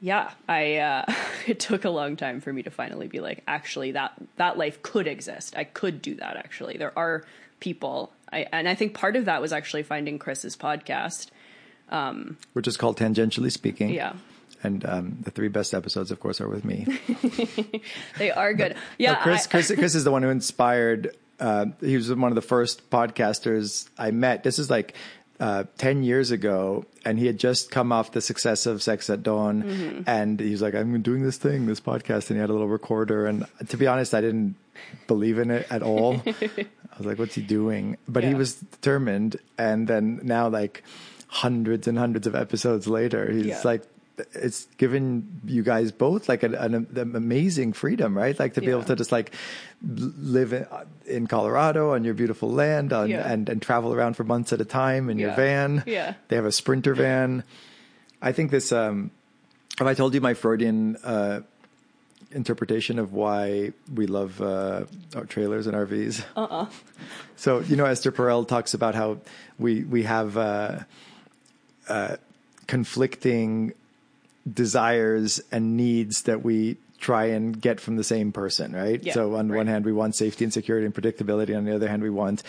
yeah 0.00 0.30
i 0.48 0.76
uh, 0.76 1.04
it 1.46 1.58
took 1.60 1.84
a 1.84 1.90
long 1.90 2.16
time 2.16 2.40
for 2.40 2.52
me 2.52 2.62
to 2.62 2.70
finally 2.70 3.06
be 3.08 3.20
like 3.20 3.42
actually 3.46 3.92
that 3.92 4.12
that 4.36 4.56
life 4.58 4.82
could 4.82 5.06
exist 5.06 5.56
i 5.56 5.64
could 5.64 6.00
do 6.02 6.14
that 6.14 6.36
actually 6.36 6.76
there 6.76 6.96
are 6.98 7.24
people 7.60 8.12
I, 8.32 8.46
and 8.52 8.68
i 8.68 8.74
think 8.74 8.94
part 8.94 9.16
of 9.16 9.24
that 9.26 9.40
was 9.40 9.52
actually 9.52 9.82
finding 9.82 10.18
chris's 10.18 10.56
podcast 10.56 11.28
which 12.52 12.68
is 12.68 12.76
called 12.76 12.98
tangentially 12.98 13.50
speaking. 13.50 13.90
yeah 13.90 14.12
and 14.62 14.84
um, 14.84 15.18
the 15.22 15.30
three 15.30 15.46
best 15.46 15.72
episodes, 15.72 16.10
of 16.10 16.18
course, 16.18 16.40
are 16.40 16.48
with 16.48 16.64
me. 16.64 16.84
They 18.18 18.32
are 18.32 18.52
good. 18.54 18.74
Yeah, 18.98 19.12
No, 19.12 19.18
Chris, 19.20 19.46
I- 19.46 19.50
Chris, 19.50 19.72
Chris 19.78 19.94
is 19.94 20.02
the 20.02 20.10
one 20.10 20.24
who 20.24 20.30
inspired. 20.30 21.14
Uh, 21.38 21.66
he 21.80 21.94
was 21.94 22.12
one 22.12 22.32
of 22.32 22.34
the 22.34 22.42
first 22.42 22.90
podcasters 22.90 23.88
I 23.96 24.10
met. 24.10 24.42
This 24.42 24.58
is 24.58 24.68
like 24.68 24.94
uh, 25.40 25.64
ten 25.78 26.02
years 26.02 26.30
ago, 26.30 26.84
and 27.04 27.18
he 27.18 27.26
had 27.26 27.38
just 27.38 27.70
come 27.70 27.92
off 27.92 28.12
the 28.12 28.20
success 28.20 28.66
of 28.66 28.82
Sex 28.82 29.08
at 29.10 29.22
Dawn, 29.22 29.62
Mm-hmm. 29.62 30.02
and 30.06 30.40
he 30.40 30.50
was 30.50 30.62
like, 30.62 30.74
"I'm 30.74 31.00
doing 31.02 31.22
this 31.22 31.36
thing, 31.38 31.66
this 31.66 31.80
podcast," 31.80 32.28
and 32.30 32.36
he 32.36 32.40
had 32.40 32.50
a 32.50 32.52
little 32.52 32.68
recorder. 32.68 33.26
And 33.26 33.46
to 33.68 33.76
be 33.76 33.86
honest, 33.86 34.14
I 34.14 34.20
didn't 34.20 34.56
believe 35.06 35.38
in 35.38 35.50
it 35.50 35.66
at 35.70 35.82
all. 35.82 36.20
I 36.26 36.96
was 36.98 37.06
like, 37.06 37.18
"What's 37.18 37.34
he 37.34 37.42
doing?" 37.42 37.96
But 38.08 38.24
he 38.24 38.34
was 38.34 38.54
determined, 38.56 39.36
and 39.56 39.86
then 39.86 40.20
now, 40.24 40.48
like 40.48 40.82
hundreds 41.28 41.86
and 41.86 41.98
hundreds 41.98 42.26
of 42.26 42.34
episodes 42.34 42.88
later, 42.88 43.30
he's 43.30 43.46
Yeah. 43.46 43.60
like 43.64 43.82
it's 44.32 44.64
given 44.76 45.40
you 45.46 45.62
guys 45.62 45.92
both 45.92 46.28
like 46.28 46.42
an, 46.42 46.54
an, 46.54 46.74
an 46.74 47.16
amazing 47.16 47.72
freedom, 47.72 48.16
right? 48.16 48.38
Like 48.38 48.54
to 48.54 48.60
be 48.60 48.66
Yeah. 48.68 48.72
able 48.74 48.84
to 48.84 48.96
just 48.96 49.12
like 49.12 49.32
live 49.82 50.52
in, 50.52 50.66
in 51.06 51.26
Colorado 51.26 51.92
on 51.94 52.04
your 52.04 52.14
beautiful 52.14 52.50
land 52.50 52.92
on, 52.92 53.08
Yeah. 53.10 53.30
and, 53.30 53.48
and 53.48 53.62
travel 53.62 53.92
around 53.94 54.14
for 54.14 54.24
months 54.24 54.52
at 54.52 54.60
a 54.60 54.64
time 54.64 55.08
in 55.10 55.18
your 55.18 55.32
van. 55.34 55.82
Yeah. 55.86 56.14
They 56.28 56.36
have 56.36 56.46
a 56.46 56.52
sprinter 56.52 56.94
van. 56.94 57.44
I 58.20 58.32
think 58.32 58.50
this, 58.50 58.72
um, 58.72 59.10
have 59.78 59.86
I 59.86 59.94
told 59.94 60.14
you 60.14 60.20
my 60.20 60.34
Freudian, 60.34 60.96
uh, 61.04 61.40
interpretation 62.32 62.98
of 62.98 63.12
why 63.12 63.72
we 63.94 64.06
love, 64.06 64.42
uh, 64.42 64.84
our 65.14 65.24
trailers 65.24 65.66
and 65.66 65.76
RVs? 65.76 66.24
Uh-uh. 66.36 66.66
So, 67.36 67.60
you 67.60 67.76
know, 67.76 67.84
Esther 67.84 68.10
Perel 68.10 68.46
talks 68.48 68.74
about 68.74 68.96
how 68.96 69.18
we, 69.60 69.84
we 69.84 70.02
have, 70.02 70.36
uh, 70.36 70.80
uh, 71.88 72.16
conflicting 72.66 73.72
desires 74.54 75.40
and 75.52 75.76
needs 75.76 76.22
that 76.22 76.42
we 76.42 76.76
try 76.98 77.26
and 77.26 77.60
get 77.60 77.78
from 77.80 77.96
the 77.96 78.02
same 78.04 78.32
person, 78.32 78.72
right? 78.72 79.02
Yeah, 79.02 79.12
so 79.12 79.36
on 79.36 79.48
right. 79.48 79.58
one 79.58 79.66
hand, 79.68 79.84
we 79.84 79.92
want 79.92 80.16
safety 80.16 80.44
and 80.44 80.52
security 80.52 80.84
and 80.84 80.94
predictability. 80.94 81.56
On 81.56 81.64
the 81.64 81.74
other 81.74 81.88
hand, 81.88 82.02
we 82.02 82.10
want, 82.10 82.42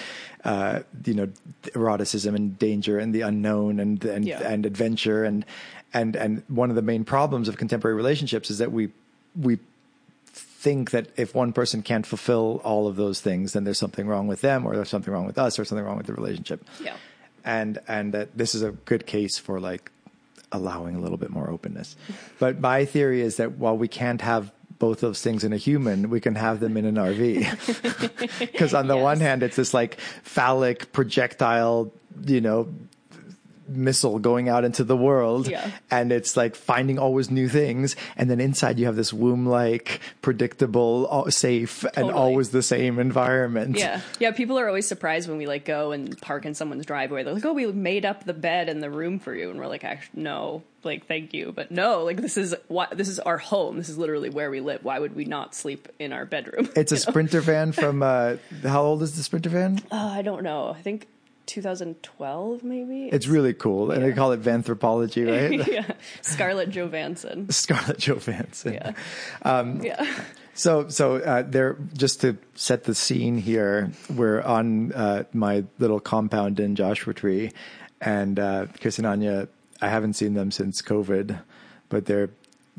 uh, 0.43 0.79
you 1.05 1.13
know, 1.13 1.27
eroticism 1.75 2.33
and 2.35 2.57
danger 2.57 2.97
and 2.97 3.13
the 3.13 3.21
unknown 3.21 3.79
and 3.79 4.03
and 4.05 4.25
Yeah. 4.25 4.41
and 4.41 4.65
adventure 4.65 5.23
and 5.23 5.45
and 5.93 6.15
and 6.15 6.43
one 6.47 6.69
of 6.71 6.75
the 6.75 6.81
main 6.81 7.03
problems 7.03 7.47
of 7.47 7.57
contemporary 7.57 7.95
relationships 7.95 8.49
is 8.49 8.57
that 8.57 8.71
we 8.71 8.89
we 9.39 9.59
think 10.33 10.91
that 10.91 11.07
if 11.15 11.33
one 11.35 11.53
person 11.53 11.81
can't 11.81 12.05
fulfill 12.05 12.59
all 12.63 12.87
of 12.87 12.95
those 12.95 13.21
things, 13.21 13.53
then 13.53 13.63
there's 13.63 13.77
something 13.79 14.07
wrong 14.07 14.27
with 14.27 14.41
them, 14.41 14.65
or 14.65 14.75
there's 14.75 14.89
something 14.89 15.13
wrong 15.13 15.25
with 15.25 15.37
us, 15.37 15.57
or 15.59 15.63
something 15.63 15.85
wrong 15.85 15.95
with 15.97 16.07
the 16.07 16.13
relationship 16.13 16.65
yeah. 16.83 16.95
and 17.45 17.77
and 17.87 18.13
that 18.13 18.35
this 18.37 18.55
is 18.55 18.61
a 18.63 18.71
good 18.71 19.05
case 19.05 19.37
for 19.37 19.59
like 19.59 19.91
allowing 20.51 20.95
a 20.95 20.99
little 20.99 21.17
bit 21.17 21.29
more 21.29 21.49
openness. 21.49 21.95
But 22.39 22.59
my 22.59 22.85
theory 22.85 23.21
is 23.21 23.37
that 23.37 23.57
while 23.57 23.77
we 23.77 23.87
can't 23.87 24.21
have 24.21 24.51
both 24.79 25.01
those 25.01 25.21
things 25.21 25.43
in 25.43 25.51
a 25.53 25.57
human, 25.57 26.09
we 26.09 26.19
can 26.21 26.35
have 26.35 26.59
them 26.61 26.77
in 26.77 26.85
an 26.85 26.95
RV. 26.95 28.39
Because 28.39 28.73
on 28.79 28.87
the 28.87 28.95
Yes. 28.95 29.03
one 29.03 29.19
hand, 29.19 29.43
it's 29.43 29.57
this 29.57 29.73
like 29.73 29.99
phallic 30.23 30.91
projectile, 30.93 31.91
you 32.25 32.39
know, 32.41 32.69
missile 33.69 34.19
going 34.19 34.49
out 34.49 34.63
into 34.63 34.83
the 34.83 34.97
world 34.97 35.47
Yeah. 35.47 35.69
and 35.91 36.11
it's 36.11 36.35
like 36.35 36.55
finding 36.55 36.97
always 36.99 37.29
new 37.31 37.47
things 37.47 37.95
and 38.17 38.29
then 38.29 38.39
inside 38.39 38.79
you 38.79 38.85
have 38.87 38.95
this 38.95 39.13
womb 39.13 39.45
like 39.45 39.99
predictable 40.21 41.07
uh, 41.11 41.29
safe 41.29 41.85
and 41.95 42.11
always 42.11 42.49
the 42.49 42.63
same 42.63 42.99
environment 42.99 43.77
Yeah, 43.77 44.01
yeah. 44.19 44.31
People 44.31 44.57
are 44.59 44.67
always 44.67 44.87
surprised 44.87 45.27
when 45.29 45.37
we 45.37 45.45
like 45.47 45.65
go 45.65 45.91
and 45.91 46.19
park 46.21 46.45
in 46.45 46.53
someone's 46.53 46.85
driveway. 46.85 47.23
They're 47.23 47.33
like, 47.33 47.45
"Oh, 47.45 47.53
we 47.53 47.65
made 47.71 48.05
up 48.05 48.23
the 48.25 48.33
bed 48.33 48.69
and 48.69 48.81
the 48.81 48.89
room 48.89 49.19
for 49.19 49.33
you," 49.35 49.49
and 49.49 49.59
we're 49.59 49.67
like, 49.67 49.83
"Actually, 49.83 50.23
no. 50.23 50.63
Like, 50.83 51.07
thank 51.07 51.33
you, 51.33 51.51
but 51.53 51.71
no. 51.71 52.03
Like, 52.03 52.17
this 52.21 52.37
is 52.37 52.55
what 52.67 52.95
this 52.97 53.09
is 53.09 53.19
our 53.19 53.37
home. 53.37 53.77
This 53.77 53.89
is 53.89 53.97
literally 53.97 54.29
where 54.29 54.49
we 54.49 54.61
live. 54.61 54.83
Why 54.83 54.97
would 54.99 55.15
we 55.15 55.25
not 55.25 55.53
sleep 55.55 55.87
in 55.99 56.13
our 56.13 56.25
bedroom?" 56.25 56.69
It's 56.75 56.91
a 56.91 56.95
know? 56.95 56.99
sprinter 56.99 57.41
van 57.41 57.71
from 57.73 58.01
uh 58.01 58.37
how 58.63 58.83
old 58.83 59.01
is 59.03 59.15
the 59.17 59.23
sprinter 59.23 59.49
van? 59.49 59.79
Uh, 59.91 59.95
I 60.15 60.21
don't 60.21 60.43
know. 60.43 60.69
I 60.69 60.81
think 60.81 61.07
2012, 61.49 62.63
maybe. 62.63 63.09
It's 63.09 63.27
really 63.27 63.53
cool. 63.53 63.91
And 63.91 64.03
they 64.03 64.13
call 64.13 64.31
it 64.31 64.39
vanthropology, 64.39 65.23
right? 65.23 65.67
yeah, 65.71 65.93
Scarlett 66.21 66.69
Johansson. 66.69 67.49
Scarlett 67.51 67.97
Johansson. 67.97 68.73
Yeah, 68.73 68.91
Um, 69.41 69.81
yeah, 69.81 70.05
So, 70.53 70.89
so 70.89 71.15
uh, 71.17 71.41
there. 71.41 71.77
Just 71.93 72.21
to 72.21 72.37
set 72.53 72.83
the 72.83 72.93
scene 72.93 73.37
here, 73.37 73.91
we're 74.15 74.41
on 74.41 74.91
uh, 74.93 75.23
my 75.33 75.65
little 75.79 75.99
compound 75.99 76.59
in 76.59 76.75
Joshua 76.75 77.13
Tree, 77.13 77.51
and 77.99 78.39
uh, 78.39 78.67
Chris 78.79 78.99
and 78.99 79.07
Anya. 79.07 79.47
I 79.81 79.87
haven't 79.89 80.13
seen 80.13 80.33
them 80.35 80.51
since 80.51 80.81
COVID, 80.81 81.39
but 81.87 82.05
they're, 82.05 82.29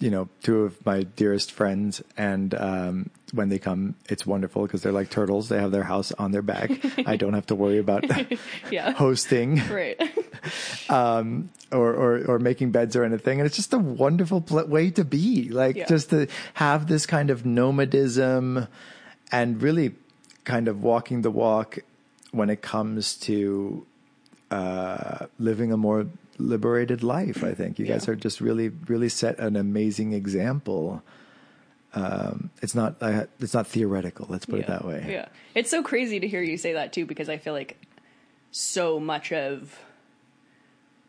you 0.01 0.11
know, 0.11 0.28
two 0.42 0.62
of 0.64 0.84
my 0.84 1.03
dearest 1.05 1.53
friends, 1.53 2.03
and 2.16 2.55
um, 2.55 3.11
when 3.32 3.48
they 3.51 3.59
come, 3.59 3.94
it's 4.09 4.26
wonderful 4.26 4.62
because 4.62 4.82
they're 4.82 4.92
like 4.92 5.11
turtles. 5.11 5.48
They 5.48 5.59
have 5.61 5.70
their 5.70 5.84
house 5.84 6.11
on 6.12 6.32
their 6.32 6.42
back. 6.42 6.70
I 7.07 7.16
don't 7.16 7.34
have 7.34 7.46
to 7.46 7.55
worry 7.55 7.78
about 7.78 8.05
yeah. 8.70 8.90
hosting. 8.92 9.61
Right. 9.68 10.01
or, 10.90 11.44
or 11.72 12.24
or 12.26 12.38
making 12.38 12.70
beds 12.72 12.96
or 12.96 13.05
anything 13.05 13.38
and 13.38 13.46
it's 13.46 13.55
just 13.57 13.72
a 13.72 13.78
wonderful 13.78 14.40
pl- 14.40 14.66
way 14.66 14.90
to 14.90 15.05
be 15.05 15.48
like 15.51 15.76
Yeah. 15.76 15.86
just 15.86 16.11
to 16.11 16.26
have 16.55 16.88
this 16.88 17.07
kind 17.07 17.30
of 17.30 17.44
nomadism 17.46 18.66
and 19.30 19.62
really 19.62 19.94
kind 20.44 20.66
of 20.66 20.82
walking 20.82 21.22
the 21.22 21.30
walk 21.30 21.78
when 22.32 22.51
it 22.51 22.62
comes 22.62 23.14
to 23.28 23.86
uh, 24.51 25.26
living 25.38 25.70
a 25.72 25.76
more 25.76 26.07
liberated 26.41 27.03
life 27.03 27.45
i 27.45 27.53
think 27.55 27.78
you 27.78 27.86
guys 27.86 28.09
are 28.09 28.16
just 28.16 28.41
really 28.41 28.68
really 28.88 29.09
set 29.09 29.38
an 29.38 29.57
amazing 29.57 30.12
example 30.12 31.03
um, 31.93 32.51
it's 32.62 32.74
not 32.74 32.97
uh, 33.01 33.26
it's 33.41 33.53
not 33.53 33.66
theoretical 33.66 34.26
let's 34.28 34.47
put 34.47 34.61
it 34.61 34.66
that 34.68 34.84
way 34.84 35.05
Yeah. 35.09 35.28
It's 35.57 35.70
so 35.70 35.82
crazy 35.82 36.20
to 36.20 36.28
hear 36.28 36.41
you 36.41 36.57
say 36.57 36.74
that 36.74 36.93
too, 36.93 37.05
because 37.05 37.28
I 37.28 37.36
feel 37.36 37.53
like 37.53 37.76
so 38.53 39.01
much 39.01 39.32
of 39.32 39.76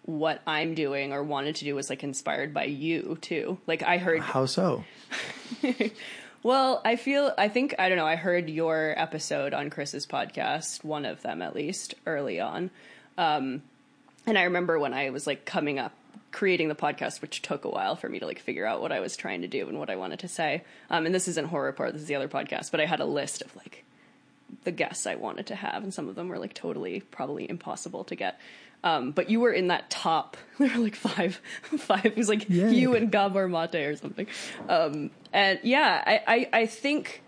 what 0.03 0.41
I'm 0.47 0.73
doing 0.73 1.13
or 1.13 1.21
wanted 1.23 1.55
to 1.57 1.65
do 1.65 1.75
was 1.75 1.89
like 1.91 2.03
inspired 2.03 2.53
by 2.53 2.63
you 2.63 3.19
too. 3.21 3.59
Like 3.67 3.83
I 3.83 3.99
heard 3.99 4.21
how 4.21 4.47
so 4.47 4.83
well, 6.43 6.81
I 6.83 6.95
feel 6.95 7.31
I 7.37 7.47
think 7.49 7.75
I 7.77 7.87
don't 7.87 7.99
know, 7.99 8.07
I 8.07 8.15
heard 8.15 8.49
your 8.49 8.95
episode 8.97 9.53
on 9.53 9.69
Chris's 9.69 10.07
podcast, 10.07 10.83
one 10.83 11.05
of 11.05 11.21
them 11.21 11.43
at 11.43 11.55
least, 11.55 11.93
early 12.07 12.39
on. 12.39 12.71
Um 13.17 13.61
and 14.27 14.37
I 14.37 14.43
remember 14.43 14.77
when 14.79 14.93
I 14.93 15.09
was 15.09 15.27
like 15.27 15.45
coming 15.45 15.79
up 15.79 15.93
creating 16.31 16.69
the 16.69 16.75
podcast, 16.75 17.21
which 17.21 17.41
took 17.41 17.65
a 17.65 17.69
while 17.69 17.95
for 17.95 18.07
me 18.07 18.19
to 18.19 18.25
like 18.25 18.39
figure 18.39 18.65
out 18.65 18.81
what 18.81 18.91
I 18.91 19.01
was 19.01 19.17
trying 19.17 19.41
to 19.41 19.47
do 19.47 19.67
and 19.67 19.77
what 19.77 19.89
I 19.89 19.95
wanted 19.97 20.19
to 20.19 20.27
say. 20.27 20.63
Um 20.89 21.05
and 21.05 21.13
this 21.13 21.27
isn't 21.27 21.47
horror 21.47 21.65
report, 21.65 21.93
this 21.93 22.01
is 22.03 22.07
the 22.07 22.15
other 22.15 22.29
podcast, 22.29 22.71
but 22.71 22.79
I 22.79 22.85
had 22.85 22.99
a 22.99 23.05
list 23.05 23.41
of 23.41 23.55
like 23.55 23.83
the 24.63 24.71
guests 24.71 25.07
I 25.07 25.15
wanted 25.15 25.47
to 25.47 25.55
have, 25.55 25.83
and 25.83 25.93
some 25.93 26.09
of 26.09 26.15
them 26.15 26.27
were 26.27 26.37
like 26.37 26.53
totally 26.53 27.01
probably 27.01 27.49
impossible 27.49 28.03
to 28.05 28.15
get. 28.15 28.39
Um, 28.83 29.11
but 29.11 29.29
you 29.29 29.39
were 29.39 29.51
in 29.51 29.67
that 29.67 29.89
top. 29.89 30.37
There 30.57 30.69
were 30.69 30.83
like 30.83 30.95
five, 30.95 31.41
five. 31.61 32.05
It 32.05 32.17
was 32.17 32.29
like 32.29 32.49
Yay. 32.49 32.73
you 32.75 32.95
and 32.95 33.11
Gabor 33.11 33.47
Mate 33.47 33.75
or 33.75 33.95
something. 33.95 34.27
Um, 34.69 35.09
and 35.33 35.59
yeah, 35.63 36.03
I, 36.05 36.21
I, 36.27 36.49
I 36.61 36.65
think 36.65 37.23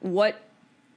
what 0.00 0.40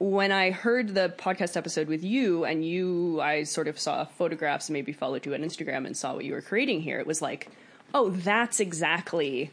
when 0.02 0.32
I 0.32 0.50
heard 0.50 0.96
the 0.96 1.14
podcast 1.16 1.56
episode 1.56 1.86
with 1.86 2.02
you 2.02 2.44
and 2.44 2.66
you, 2.66 3.20
I 3.20 3.44
sort 3.44 3.68
of 3.68 3.78
saw 3.78 4.04
photographs, 4.04 4.68
maybe 4.68 4.92
followed 4.92 5.24
you 5.24 5.32
on 5.32 5.42
Instagram 5.42 5.86
and 5.86 5.96
saw 5.96 6.14
what 6.14 6.24
you 6.24 6.32
were 6.32 6.42
creating 6.42 6.80
here. 6.80 6.98
It 6.98 7.06
was 7.06 7.22
like, 7.22 7.48
oh, 7.94 8.10
that's 8.10 8.58
exactly 8.58 9.52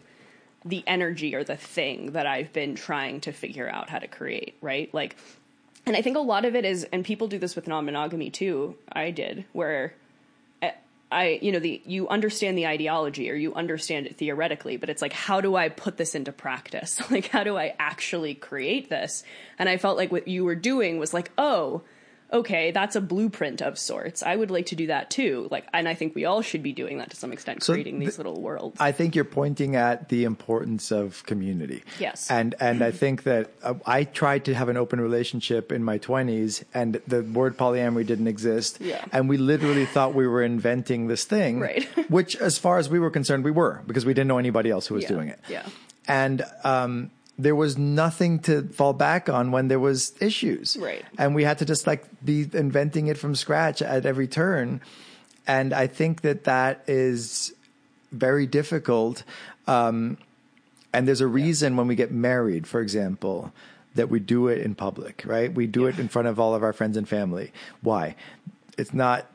the 0.65 0.83
energy 0.87 1.35
or 1.35 1.43
the 1.43 1.55
thing 1.55 2.13
that 2.13 2.25
I've 2.25 2.51
been 2.51 2.73
trying 2.73 3.21
to 3.21 3.31
figure 3.31 3.69
out 3.69 3.91
how 3.91 3.99
to 3.99 4.07
create, 4.07 4.57
right? 4.59 4.91
Like, 4.91 5.15
and 5.85 5.95
I 5.95 6.01
think 6.01 6.17
a 6.17 6.21
lot 6.21 6.45
of 6.45 6.55
it 6.55 6.65
is, 6.65 6.83
and 6.85 7.05
people 7.05 7.27
do 7.27 7.37
this 7.37 7.55
with 7.55 7.67
non 7.67 7.85
monogamy 7.85 8.31
too. 8.31 8.75
I 8.91 9.11
did, 9.11 9.45
where 9.53 9.93
I- 11.11 11.39
you 11.41 11.51
know, 11.51 11.59
the 11.59 11.81
you 11.85 12.07
understand 12.07 12.57
the 12.57 12.67
ideology 12.67 13.29
or 13.31 13.35
you 13.35 13.53
understand 13.53 14.05
it 14.05 14.17
theoretically, 14.17 14.77
but 14.77 14.89
it's 14.89 15.01
like, 15.01 15.13
how 15.13 15.41
do 15.41 15.55
I 15.55 15.69
put 15.69 15.97
this 15.97 16.15
into 16.15 16.31
practice? 16.31 16.99
Like, 17.11 17.27
how 17.27 17.43
do 17.43 17.57
I 17.57 17.75
actually 17.79 18.35
create 18.35 18.89
this? 18.89 19.23
And 19.57 19.67
I 19.67 19.77
felt 19.77 19.97
like 19.97 20.11
what 20.11 20.27
you 20.27 20.45
were 20.45 20.55
doing 20.55 20.99
was 20.99 21.13
like, 21.13 21.31
oh, 21.37 21.81
okay, 22.31 22.71
that's 22.71 22.95
a 22.95 23.01
blueprint 23.01 23.61
of 23.61 23.77
sorts. 23.79 24.21
I 24.23 24.35
would 24.35 24.51
like 24.51 24.67
to 24.67 24.75
do 24.75 24.87
that 24.87 25.09
too. 25.09 25.47
Like, 25.51 25.65
and 25.73 25.87
I 25.87 25.95
think 25.95 26.15
we 26.15 26.25
all 26.25 26.41
should 26.41 26.61
be 26.63 26.73
doing 26.73 26.97
that 26.99 27.09
to 27.09 27.15
some 27.15 27.31
extent, 27.33 27.63
So 27.63 27.73
creating 27.73 27.99
these 27.99 28.17
little 28.17 28.39
worlds. 28.41 28.77
I 28.79 28.91
think 28.91 29.15
you're 29.15 29.25
pointing 29.25 29.75
at 29.75 30.09
the 30.09 30.23
importance 30.25 30.91
of 30.91 31.23
community. 31.25 31.83
Yes. 31.99 32.29
And 32.29 32.55
and 32.59 32.83
I 32.83 32.91
think 33.03 33.23
that 33.23 33.51
uh, 33.63 33.73
I 33.85 34.03
tried 34.03 34.45
to 34.45 34.53
have 34.53 34.69
an 34.69 34.77
open 34.77 35.01
relationship 35.01 35.71
in 35.71 35.83
my 35.83 35.97
20s 35.99 36.63
and 36.73 37.01
the 37.07 37.23
word 37.23 37.57
polyamory 37.57 38.05
didn't 38.05 38.27
exist. 38.27 38.79
Yeah. 38.79 39.03
And 39.11 39.27
we 39.29 39.37
literally 39.37 39.85
thought 39.85 40.13
we 40.13 40.27
were 40.27 40.43
inventing 40.43 41.07
this 41.07 41.23
thing. 41.23 41.59
Right. 41.59 41.83
which 42.11 42.35
as 42.37 42.57
far 42.57 42.77
as 42.77 42.89
we 42.89 42.99
were 42.99 43.09
concerned 43.11 43.43
we 43.43 43.51
were 43.51 43.81
because 43.87 44.05
we 44.05 44.13
didn't 44.13 44.27
know 44.27 44.37
anybody 44.37 44.69
else 44.69 44.87
who 44.87 44.95
was 44.95 45.03
Yeah. 45.03 45.09
doing 45.09 45.27
it. 45.29 45.39
Yeah. 45.49 45.65
And 46.07 46.43
um 46.63 47.11
there 47.39 47.55
was 47.55 47.77
nothing 47.77 48.39
to 48.39 48.63
fall 48.63 48.91
back 48.91 49.29
on 49.29 49.51
when 49.51 49.69
there 49.69 49.79
was 49.79 50.13
issues. 50.19 50.75
Right. 50.77 51.05
And 51.17 51.33
we 51.33 51.45
had 51.45 51.57
to 51.59 51.65
just 51.65 51.87
like 51.87 52.03
be 52.23 52.41
inventing 52.53 53.07
it 53.07 53.17
from 53.17 53.33
scratch 53.33 53.81
at 53.81 54.05
every 54.05 54.27
turn. 54.27 54.81
And 55.47 55.73
I 55.73 55.87
think 55.87 56.21
that 56.21 56.43
that 56.43 56.83
is 56.85 57.53
very 58.11 58.45
difficult. 58.45 59.23
Um, 59.67 60.17
and 60.91 61.07
there's 61.07 61.21
a 61.21 61.27
reason 61.27 61.77
when 61.77 61.87
we 61.87 61.95
get 61.95 62.11
married, 62.11 62.67
for 62.67 62.81
example, 62.81 63.53
that 63.95 64.09
we 64.09 64.19
do 64.19 64.49
it 64.49 64.59
in 64.59 64.75
public, 64.75 65.23
right? 65.25 65.53
We 65.53 65.65
do 65.65 65.85
it 65.85 65.97
in 65.97 66.09
front 66.09 66.27
of 66.27 66.41
all 66.41 66.53
of 66.53 66.61
our 66.61 66.73
friends 66.73 66.97
and 66.97 67.07
family. 67.07 67.53
Why? 67.81 68.15
It's 68.77 68.93
not. 68.93 69.25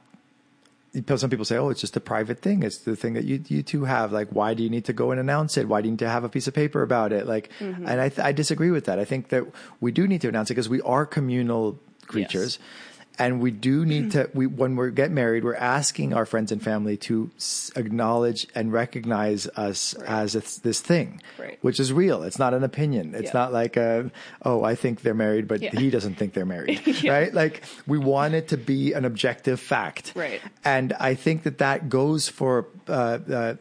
Some 1.16 1.28
people 1.30 1.45
say, 1.45 1.57
"Oh, 1.57 1.70
it's 1.70 1.80
just 1.80 1.97
a 1.97 2.01
private 2.01 2.38
thing. 2.40 2.62
It's 2.62 2.78
the 2.78 2.95
thing 2.95 3.14
that 3.14 3.24
you 3.24 3.42
you 3.49 3.62
two 3.62 3.84
have. 3.84 4.12
Like, 4.12 4.28
why 4.30 4.55
do 4.55 4.62
you 4.62 4.70
need 4.70 4.84
to 4.84 4.92
go 4.92 5.11
and 5.11 5.18
announce 5.20 5.57
it? 5.57 5.66
Why 5.68 5.80
do 5.80 5.86
you 5.88 5.92
need 5.92 5.99
to 6.01 6.09
have 6.09 6.22
a 6.24 6.28
piece 6.28 6.47
of 6.47 6.55
paper 6.55 6.82
about 6.82 7.12
it? 7.12 7.26
Like, 7.26 7.51
Mm-hmm. 7.59 7.88
and 7.88 8.01
I 8.01 8.11
I 8.28 8.32
disagree 8.32 8.70
with 8.70 8.84
that. 8.84 8.99
I 9.01 9.05
think 9.05 9.28
that 9.30 9.42
we 9.80 9.90
do 9.92 10.07
need 10.07 10.20
to 10.22 10.28
announce 10.28 10.51
it 10.51 10.55
because 10.55 10.68
we 10.68 10.80
are 10.82 11.05
communal 11.07 11.80
creatures. 12.07 12.59
And 13.16 13.40
we 13.40 13.52
do 13.52 13.86
need 13.86 14.10
to. 14.12 14.28
We 14.34 14.46
when 14.48 14.74
we 14.74 14.90
get 14.90 15.12
married, 15.12 15.44
we're 15.44 15.54
asking 15.54 16.12
our 16.14 16.26
friends 16.26 16.50
and 16.50 16.60
family 16.60 16.96
to 17.08 17.30
acknowledge 17.76 18.46
and 18.56 18.72
recognize 18.72 19.46
us 19.56 19.94
as 19.94 20.34
a, 20.34 20.40
this 20.62 20.80
thing, 20.80 21.22
Right. 21.38 21.56
which 21.62 21.78
is 21.78 21.92
real. 21.92 22.24
It's 22.24 22.40
not 22.40 22.54
an 22.54 22.64
opinion. 22.64 23.14
It's 23.14 23.26
Yeah. 23.26 23.40
not 23.40 23.52
like 23.52 23.76
a, 23.76 24.10
oh, 24.42 24.64
I 24.64 24.74
think 24.74 25.02
they're 25.02 25.14
married, 25.14 25.46
but 25.46 25.62
Yeah. 25.62 25.70
he 25.78 25.90
doesn't 25.90 26.16
think 26.16 26.32
they're 26.34 26.44
married, 26.44 26.80
right? 27.04 27.32
Like 27.32 27.62
we 27.86 27.98
want 27.98 28.34
it 28.34 28.48
to 28.48 28.56
be 28.56 28.92
an 28.94 29.04
objective 29.04 29.60
fact, 29.60 30.12
Right. 30.16 30.40
And 30.64 30.92
I 30.94 31.14
think 31.14 31.44
that 31.44 31.58
that 31.58 31.88
goes 31.88 32.28
for 32.28 32.66
uh, 32.88 33.18
uh, 33.32 33.54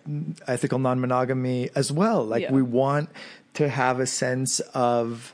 ethical 0.48 0.80
non-monogamy 0.80 1.70
as 1.76 1.92
well. 1.92 2.24
Like 2.26 2.42
Yeah. 2.44 2.52
we 2.52 2.62
want 2.64 3.10
to 3.54 3.70
have 3.70 4.00
a 4.00 4.08
sense 4.08 4.60
of 4.74 5.32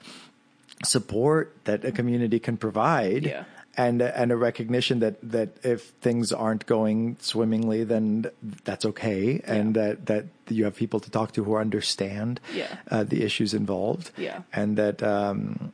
support 0.84 1.56
that 1.66 1.84
a 1.86 1.92
community 1.92 2.40
can 2.40 2.58
provide. 2.58 3.46
Yeah. 3.80 3.86
And, 3.88 4.02
and 4.02 4.32
a 4.32 4.36
recognition 4.36 5.00
that, 5.00 5.16
that 5.32 5.50
if 5.64 5.82
things 6.02 6.32
aren't 6.34 6.66
going 6.66 7.18
swimmingly, 7.20 7.84
then 7.86 8.26
that's 8.66 8.86
okay, 8.86 9.42
and 9.46 9.74
that, 9.76 10.06
that 10.08 10.26
you 10.50 10.66
have 10.66 10.76
people 10.76 11.00
to 11.00 11.10
talk 11.10 11.32
to 11.34 11.44
who 11.44 11.56
understand 11.56 12.40
Yeah. 12.54 12.68
uh, 12.92 13.04
the 13.04 13.24
issues 13.24 13.54
involved, 13.54 14.12
Yeah. 14.18 14.42
and 14.54 14.78
that 14.78 15.02
um, 15.04 15.72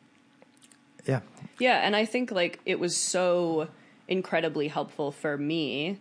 yeah, 1.07 1.21
Yeah, 1.59 1.77
and 1.85 1.95
I 1.95 2.05
think 2.05 2.31
like 2.31 2.59
it 2.65 2.79
was 2.79 2.95
so 2.95 3.67
incredibly 4.07 4.67
helpful 4.67 5.11
for 5.11 5.37
me 5.37 5.99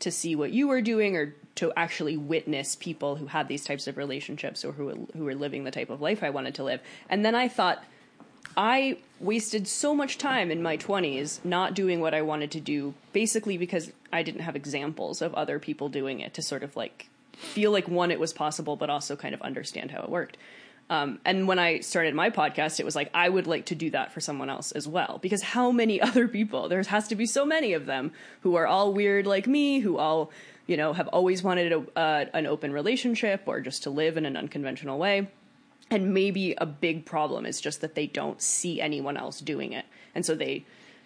to 0.00 0.10
see 0.10 0.34
what 0.36 0.50
you 0.52 0.66
were 0.68 0.82
doing 0.82 1.16
or 1.16 1.34
to 1.56 1.72
actually 1.76 2.16
witness 2.16 2.74
people 2.74 3.14
who 3.16 3.26
had 3.26 3.46
these 3.48 3.64
types 3.64 3.86
of 3.86 3.96
relationships 3.96 4.64
or 4.64 4.72
who 4.72 5.06
who 5.16 5.24
were 5.24 5.36
living 5.36 5.62
the 5.64 5.70
type 5.70 5.88
of 5.88 6.00
life 6.00 6.22
I 6.22 6.30
wanted 6.30 6.54
to 6.56 6.64
live. 6.64 6.80
And 7.08 7.24
then 7.24 7.34
I 7.36 7.46
thought 7.48 7.84
I 8.56 8.98
wasted 9.20 9.66
so 9.66 9.94
much 9.94 10.18
time 10.18 10.50
in 10.50 10.62
my 10.62 10.76
20s 10.76 11.44
not 11.44 11.74
doing 11.74 12.00
what 12.00 12.14
I 12.14 12.22
wanted 12.22 12.50
to 12.52 12.60
do 12.60 12.94
basically 13.12 13.56
because 13.56 13.90
I 14.12 14.22
didn't 14.22 14.42
have 14.42 14.54
examples 14.54 15.22
of 15.22 15.34
other 15.34 15.58
people 15.58 15.88
doing 15.88 16.20
it 16.20 16.34
to 16.34 16.42
sort 16.42 16.62
of 16.62 16.76
like 16.76 17.08
feel 17.32 17.70
like 17.70 17.88
one 17.88 18.10
it 18.10 18.20
was 18.20 18.32
possible 18.32 18.76
but 18.76 18.90
also 18.90 19.16
kind 19.16 19.34
of 19.34 19.42
understand 19.42 19.90
how 19.90 20.02
it 20.02 20.08
worked. 20.08 20.36
Um, 20.90 21.18
and 21.24 21.48
when 21.48 21.58
I 21.58 21.80
started 21.80 22.14
my 22.14 22.30
podcast, 22.30 22.78
it 22.78 22.84
was 22.84 22.94
like 22.94 23.10
I 23.14 23.28
would 23.28 23.46
like 23.46 23.66
to 23.66 23.74
do 23.74 23.90
that 23.90 24.12
for 24.12 24.20
someone 24.20 24.50
else 24.50 24.72
as 24.72 24.86
well. 24.86 25.18
Because 25.22 25.42
how 25.42 25.70
many 25.70 26.00
other 26.08 26.28
people? 26.28 26.68
There 26.68 26.82
has 26.82 27.08
to 27.08 27.16
be 27.16 27.26
so 27.26 27.44
many 27.44 27.72
of 27.72 27.86
them 27.86 28.12
who 28.42 28.56
are 28.56 28.66
all 28.66 28.92
weird 28.92 29.26
like 29.26 29.46
me, 29.46 29.80
who 29.80 29.96
all 29.96 30.30
you 30.66 30.76
know 30.76 30.92
have 30.92 31.08
always 31.08 31.42
wanted 31.42 31.72
a, 31.72 31.98
uh, 31.98 32.24
an 32.34 32.46
open 32.46 32.72
relationship 32.72 33.42
or 33.46 33.60
just 33.60 33.84
to 33.84 33.90
live 33.90 34.16
in 34.16 34.26
an 34.26 34.36
unconventional 34.36 34.98
way. 34.98 35.28
And 35.94 36.12
maybe 36.12 36.54
a 36.58 36.66
big 36.66 37.04
problem 37.04 37.46
is 37.46 37.60
just 37.60 37.82
that 37.82 37.94
they 37.94 38.08
don't 38.08 38.42
see 38.42 38.80
anyone 38.80 39.16
else 39.16 39.38
doing 39.38 39.72
it, 39.72 39.84
and 40.12 40.26
so 40.26 40.34
they 40.34 40.64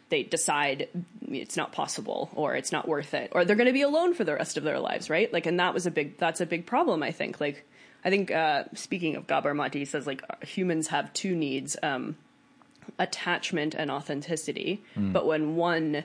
they 0.09 0.22
decide 0.22 0.89
it's 1.30 1.59
not 1.59 1.72
possible 1.72 2.30
or 2.34 2.57
it's 2.57 2.72
not 2.72 2.89
worth 2.89 3.12
it 3.12 3.30
or 3.32 3.45
they're 3.45 3.57
going 3.57 3.66
to 3.66 3.74
be 3.74 3.82
alone 3.82 4.14
for 4.14 4.24
the 4.24 4.32
rest 4.32 4.57
of 4.57 4.64
their 4.64 4.78
lives, 4.78 5.11
right? 5.11 5.30
Like, 5.30 5.45
and 5.45 5.61
that 5.61 5.74
was 5.74 5.84
a 5.84 5.91
big 5.91 6.16
that's 6.16 6.41
a 6.41 6.47
big 6.47 6.64
problem. 6.64 7.03
I 7.03 7.11
think. 7.11 7.39
Like, 7.39 7.66
I 8.03 8.09
think 8.09 8.30
uh, 8.30 8.64
speaking 8.72 9.16
of 9.16 9.26
Gabor 9.26 9.53
Mate, 9.53 9.74
he 9.74 9.84
says 9.84 10.07
like 10.07 10.22
humans 10.43 10.89
have 10.89 11.12
two 11.12 11.36
needs: 11.36 11.76
um, 11.82 12.16
attachment 12.99 13.74
and 13.74 13.91
authenticity. 13.91 14.82
But 15.12 15.26
when 15.26 15.57
one 15.57 16.05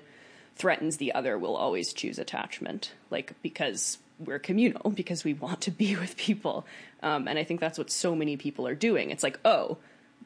threatens 0.58 0.98
the 0.98 1.14
other, 1.14 1.38
we'll 1.38 1.56
always 1.56 1.94
choose 1.94 2.20
attachment, 2.20 2.92
like 3.10 3.32
because 3.42 3.98
we're 4.26 4.40
communal, 4.40 4.92
because 4.92 5.24
we 5.24 5.34
want 5.34 5.62
to 5.62 5.72
be 5.72 5.96
with 6.04 6.18
people. 6.18 6.66
Um, 7.02 7.28
and 7.28 7.38
I 7.38 7.44
think 7.44 7.60
that's 7.60 7.78
what 7.78 7.92
so 7.92 8.16
many 8.16 8.38
people 8.38 8.68
are 8.68 8.76
doing. 8.76 9.12
It's 9.12 9.24
like, 9.24 9.40
oh, 9.46 9.78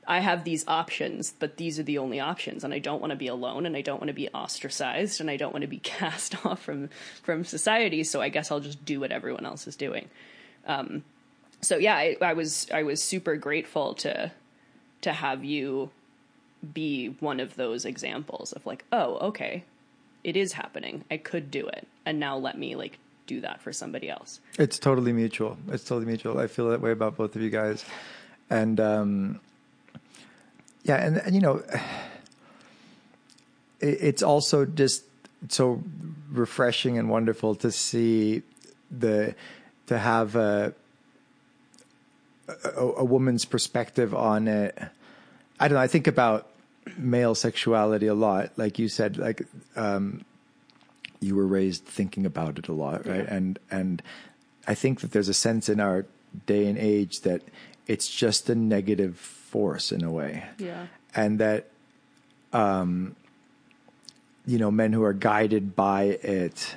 I 0.07 0.19
have 0.19 0.45
these 0.45 0.65
options, 0.67 1.33
but 1.37 1.57
these 1.57 1.77
are 1.79 1.83
the 1.83 1.97
only 1.97 2.19
options, 2.19 2.63
and 2.63 2.73
I 2.73 2.79
don't 2.79 3.01
want 3.01 3.11
to 3.11 3.17
be 3.17 3.27
alone, 3.27 3.65
and 3.65 3.75
I 3.75 3.81
don't 3.81 3.99
want 3.99 4.07
to 4.07 4.13
be 4.13 4.29
ostracized, 4.29 5.19
and 5.19 5.29
I 5.29 5.35
don't 5.35 5.51
want 5.51 5.63
to 5.63 5.67
be 5.67 5.79
cast 5.83 6.45
off 6.45 6.61
from 6.61 6.89
from 7.21 7.43
society. 7.43 8.03
So 8.03 8.21
I 8.21 8.29
guess 8.29 8.49
I'll 8.49 8.61
just 8.61 8.85
do 8.85 9.01
what 9.01 9.11
everyone 9.11 9.45
else 9.45 9.67
is 9.67 9.75
doing. 9.75 10.09
Um, 10.65 11.03
so 11.61 11.77
yeah, 11.77 11.95
I, 11.95 12.15
I 12.21 12.33
was 12.33 12.67
I 12.73 12.83
was 12.83 13.03
super 13.03 13.35
grateful 13.35 13.95
to 13.95 14.31
to 15.01 15.11
have 15.11 15.43
you 15.43 15.91
be 16.73 17.09
one 17.19 17.39
of 17.39 17.55
those 17.55 17.85
examples 17.85 18.51
of 18.53 18.65
like, 18.65 18.85
oh, 18.91 19.17
okay, 19.27 19.63
it 20.23 20.35
is 20.35 20.53
happening. 20.53 21.03
I 21.11 21.17
could 21.17 21.51
do 21.51 21.67
it, 21.67 21.85
and 22.05 22.17
now 22.19 22.37
let 22.37 22.57
me 22.57 22.75
like 22.75 22.97
do 23.27 23.41
that 23.41 23.61
for 23.61 23.71
somebody 23.71 24.09
else. 24.09 24.39
It's 24.57 24.79
totally 24.79 25.13
mutual. 25.13 25.57
It's 25.69 25.83
totally 25.83 26.05
mutual. 26.05 26.39
I 26.39 26.47
feel 26.47 26.69
that 26.69 26.81
way 26.81 26.91
about 26.91 27.17
both 27.17 27.35
of 27.35 27.41
you 27.41 27.49
guys, 27.49 27.85
and 28.49 28.79
um, 28.79 29.39
yeah, 30.83 31.05
and, 31.05 31.17
and 31.17 31.35
you 31.35 31.41
know, 31.41 31.57
it, 33.79 33.97
it's 34.01 34.23
also 34.23 34.65
just 34.65 35.03
so 35.49 35.83
refreshing 36.31 36.97
and 36.97 37.09
wonderful 37.09 37.55
to 37.55 37.71
see 37.71 38.41
the 38.89 39.35
to 39.87 39.97
have 39.97 40.35
a 40.35 40.73
a, 42.47 42.81
a 42.81 43.05
woman's 43.05 43.45
perspective 43.45 44.15
on 44.15 44.47
it. 44.47 44.77
I 45.59 45.67
don't 45.67 45.75
know. 45.75 45.81
I 45.81 45.87
think 45.87 46.07
about 46.07 46.47
male 46.97 47.35
sexuality 47.35 48.07
a 48.07 48.13
lot. 48.13 48.51
Like 48.57 48.79
you 48.79 48.87
said, 48.87 49.17
like 49.17 49.43
um, 49.75 50.23
you 51.19 51.35
were 51.35 51.47
raised 51.47 51.85
thinking 51.85 52.25
about 52.25 52.57
it 52.59 52.67
a 52.67 52.73
lot, 52.73 53.05
right? 53.07 53.23
Yeah. 53.25 53.33
And 53.35 53.59
and 53.71 54.01
I 54.67 54.75
think 54.75 55.01
that 55.01 55.11
there's 55.11 55.29
a 55.29 55.33
sense 55.33 55.69
in 55.69 55.79
our 55.79 56.05
day 56.45 56.67
and 56.67 56.77
age 56.77 57.21
that 57.21 57.41
it's 57.87 58.07
just 58.09 58.49
a 58.49 58.55
negative 58.55 59.17
force 59.17 59.91
in 59.91 60.03
a 60.03 60.11
way, 60.11 60.43
Yeah. 60.57 60.87
and 61.15 61.39
that 61.39 61.67
um, 62.53 63.15
you 64.45 64.57
know 64.57 64.71
men 64.71 64.93
who 64.93 65.03
are 65.03 65.13
guided 65.13 65.75
by 65.75 66.03
it, 66.21 66.75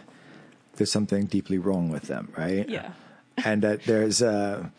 there's 0.77 0.91
something 0.93 1.27
deeply 1.27 1.59
wrong 1.59 1.91
with 1.91 2.05
them, 2.05 2.33
right? 2.37 2.69
Yeah. 2.69 2.93
and 3.45 3.63
that 3.63 3.85
there's 3.85 4.23
a 4.23 4.71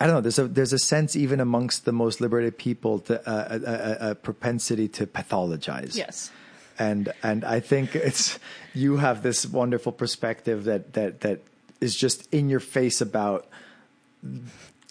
I 0.00 0.06
don't 0.06 0.14
know. 0.16 0.20
There's 0.20 0.38
a 0.38 0.46
there's 0.48 0.72
a 0.72 0.78
sense 0.78 1.14
even 1.16 1.40
amongst 1.40 1.84
the 1.84 1.92
most 1.92 2.20
liberated 2.20 2.58
people 2.58 2.98
to 3.00 3.20
uh, 3.28 3.58
a, 3.58 4.06
a, 4.08 4.10
a 4.10 4.14
propensity 4.14 4.88
to 4.88 5.06
pathologize. 5.06 5.96
Yes. 5.96 6.30
And 6.78 7.12
and 7.22 7.44
I 7.44 7.60
think 7.60 7.94
it's 7.96 8.38
you 8.74 8.96
have 8.98 9.22
this 9.22 9.46
wonderful 9.46 9.92
perspective 9.92 10.64
that 10.64 10.92
that 10.94 11.20
that 11.20 11.40
is 11.80 11.94
just 11.94 12.32
in 12.32 12.48
your 12.48 12.60
face 12.60 13.00
about 13.00 13.46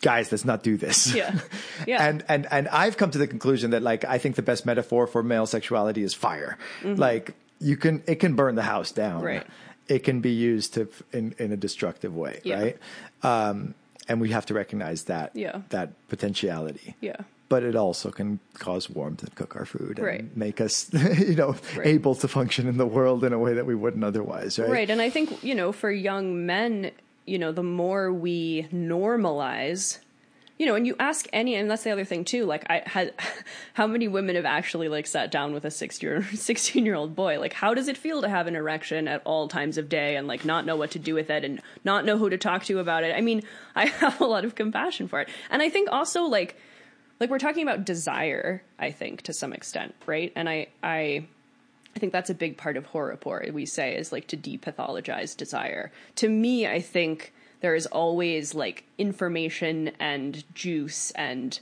guys. 0.01 0.31
Let's 0.31 0.45
not 0.45 0.63
do 0.63 0.77
this. 0.77 1.13
Yeah. 1.13 1.39
Yeah. 1.87 2.07
and 2.07 2.23
and 2.29 2.47
and 2.51 2.67
I've 2.69 2.95
come 2.97 3.11
to 3.11 3.17
the 3.17 3.27
conclusion 3.27 3.71
that 3.71 3.81
like 3.83 4.05
I 4.05 4.17
think 4.17 4.35
the 4.35 4.41
best 4.41 4.65
metaphor 4.65 5.05
for 5.07 5.21
male 5.23 5.45
sexuality 5.45 6.03
is 6.03 6.13
fire. 6.13 6.57
Like 6.83 7.33
you 7.59 7.75
can 7.77 8.03
it 8.07 8.15
can 8.15 8.35
burn 8.35 8.55
the 8.55 8.61
house 8.63 8.91
down. 8.91 9.17
Mm-hmm. 9.17 9.25
Right. 9.25 9.47
It 9.89 9.99
can 10.05 10.21
be 10.21 10.31
used 10.31 10.75
to 10.75 10.87
in 11.11 11.35
in 11.39 11.51
a 11.51 11.57
destructive 11.57 12.15
way. 12.15 12.39
Yeah. 12.43 12.61
Right. 12.61 12.77
Um, 13.21 13.73
and 14.07 14.21
we 14.21 14.29
have 14.29 14.45
to 14.45 14.53
recognize 14.53 15.05
that 15.05 15.31
Yeah. 15.35 15.61
that 15.69 15.89
potentiality. 16.07 16.95
Yeah. 17.01 17.17
But 17.53 17.61
it 17.63 17.75
also 17.75 18.09
can 18.09 18.39
cause 18.57 18.89
warmth 18.89 19.21
and 19.21 19.33
cook 19.35 19.55
our 19.55 19.65
food 19.65 19.99
and 19.99 20.07
Right. 20.07 20.37
make 20.37 20.59
us, 20.59 20.91
you 21.29 21.35
know, 21.35 21.55
Right. 21.77 21.85
able 21.95 22.15
to 22.15 22.27
function 22.27 22.67
in 22.67 22.77
the 22.77 22.87
world 22.87 23.23
in 23.23 23.31
a 23.31 23.37
way 23.37 23.53
that 23.53 23.67
we 23.67 23.75
wouldn't 23.75 24.03
otherwise, 24.03 24.57
right? 24.57 24.69
Right. 24.77 24.89
And 24.89 24.99
I 24.99 25.09
think, 25.11 25.43
you 25.43 25.53
know, 25.53 25.71
for 25.71 25.91
young 25.91 26.47
men, 26.47 26.89
you 27.25 27.37
know, 27.37 27.51
the 27.51 27.61
more 27.81 28.11
we 28.11 28.67
normalize, 28.73 29.99
you 30.57 30.65
know, 30.65 30.75
and 30.75 30.87
you 30.87 30.95
ask 30.99 31.27
any, 31.31 31.53
and 31.55 31.69
that's 31.69 31.83
the 31.83 31.91
other 31.91 32.05
thing 32.05 32.23
too, 32.25 32.45
like 32.45 32.63
I 32.69 32.81
had, 32.87 33.13
how 33.73 33.85
many 33.85 34.07
women 34.07 34.35
have 34.35 34.45
actually 34.45 34.87
like 34.89 35.05
sat 35.05 35.29
down 35.29 35.53
with 35.53 35.63
a 35.65 35.71
six 35.71 36.01
year, 36.01 36.23
16 36.33 36.85
year 36.85 36.95
old 36.95 37.15
boy? 37.15 37.39
Like, 37.39 37.53
how 37.53 37.75
does 37.75 37.87
it 37.87 37.97
feel 37.97 38.21
to 38.23 38.29
have 38.29 38.47
an 38.47 38.55
erection 38.55 39.07
at 39.07 39.21
all 39.25 39.47
times 39.47 39.77
of 39.77 39.89
day 39.89 40.15
and 40.15 40.27
like 40.27 40.43
not 40.43 40.65
know 40.65 40.75
what 40.75 40.89
to 40.91 40.99
do 40.99 41.13
with 41.13 41.29
it 41.29 41.43
and 41.45 41.61
not 41.83 42.03
know 42.03 42.17
who 42.17 42.29
to 42.31 42.37
talk 42.37 42.63
to 42.65 42.79
about 42.79 43.03
it? 43.03 43.13
I 43.15 43.21
mean, 43.21 43.43
I 43.75 43.85
have 43.87 44.19
a 44.21 44.25
lot 44.25 44.43
of 44.43 44.55
compassion 44.55 45.07
for 45.07 45.21
it. 45.21 45.29
And 45.51 45.61
I 45.61 45.69
think 45.69 45.89
also 45.91 46.23
like, 46.23 46.55
like 47.23 47.29
we're 47.29 47.39
talking 47.39 47.63
about 47.63 47.85
desire, 47.85 48.61
I 48.77 48.91
think 48.91 49.21
to 49.21 49.33
some 49.33 49.53
extent, 49.53 49.95
right? 50.05 50.33
And 50.35 50.49
I, 50.49 50.67
I, 50.83 51.25
I 51.95 51.99
think 51.99 52.11
that's 52.11 52.29
a 52.29 52.33
big 52.33 52.57
part 52.57 52.75
of 52.75 52.85
horror 52.87 53.15
porn. 53.15 53.53
we 53.53 53.65
say 53.65 53.95
is 53.95 54.11
like 54.11 54.27
to 54.27 54.35
depathologize 54.35 55.37
desire. 55.37 55.89
To 56.15 56.27
me, 56.27 56.67
I 56.67 56.81
think 56.81 57.31
there 57.61 57.75
is 57.75 57.85
always 57.85 58.53
like 58.53 58.83
information 58.97 59.91
and 60.01 60.43
juice 60.53 61.11
and 61.11 61.57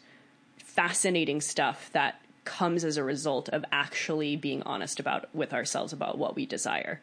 fascinating 0.58 1.42
stuff 1.42 1.92
that 1.94 2.20
comes 2.44 2.84
as 2.84 2.98
a 2.98 3.04
result 3.04 3.48
of 3.50 3.64
actually 3.72 4.36
being 4.36 4.64
honest 4.64 5.00
about 5.00 5.30
with 5.36 5.54
ourselves 5.54 5.94
about 5.94 6.18
what 6.18 6.36
we 6.36 6.48
desire. 6.48 7.02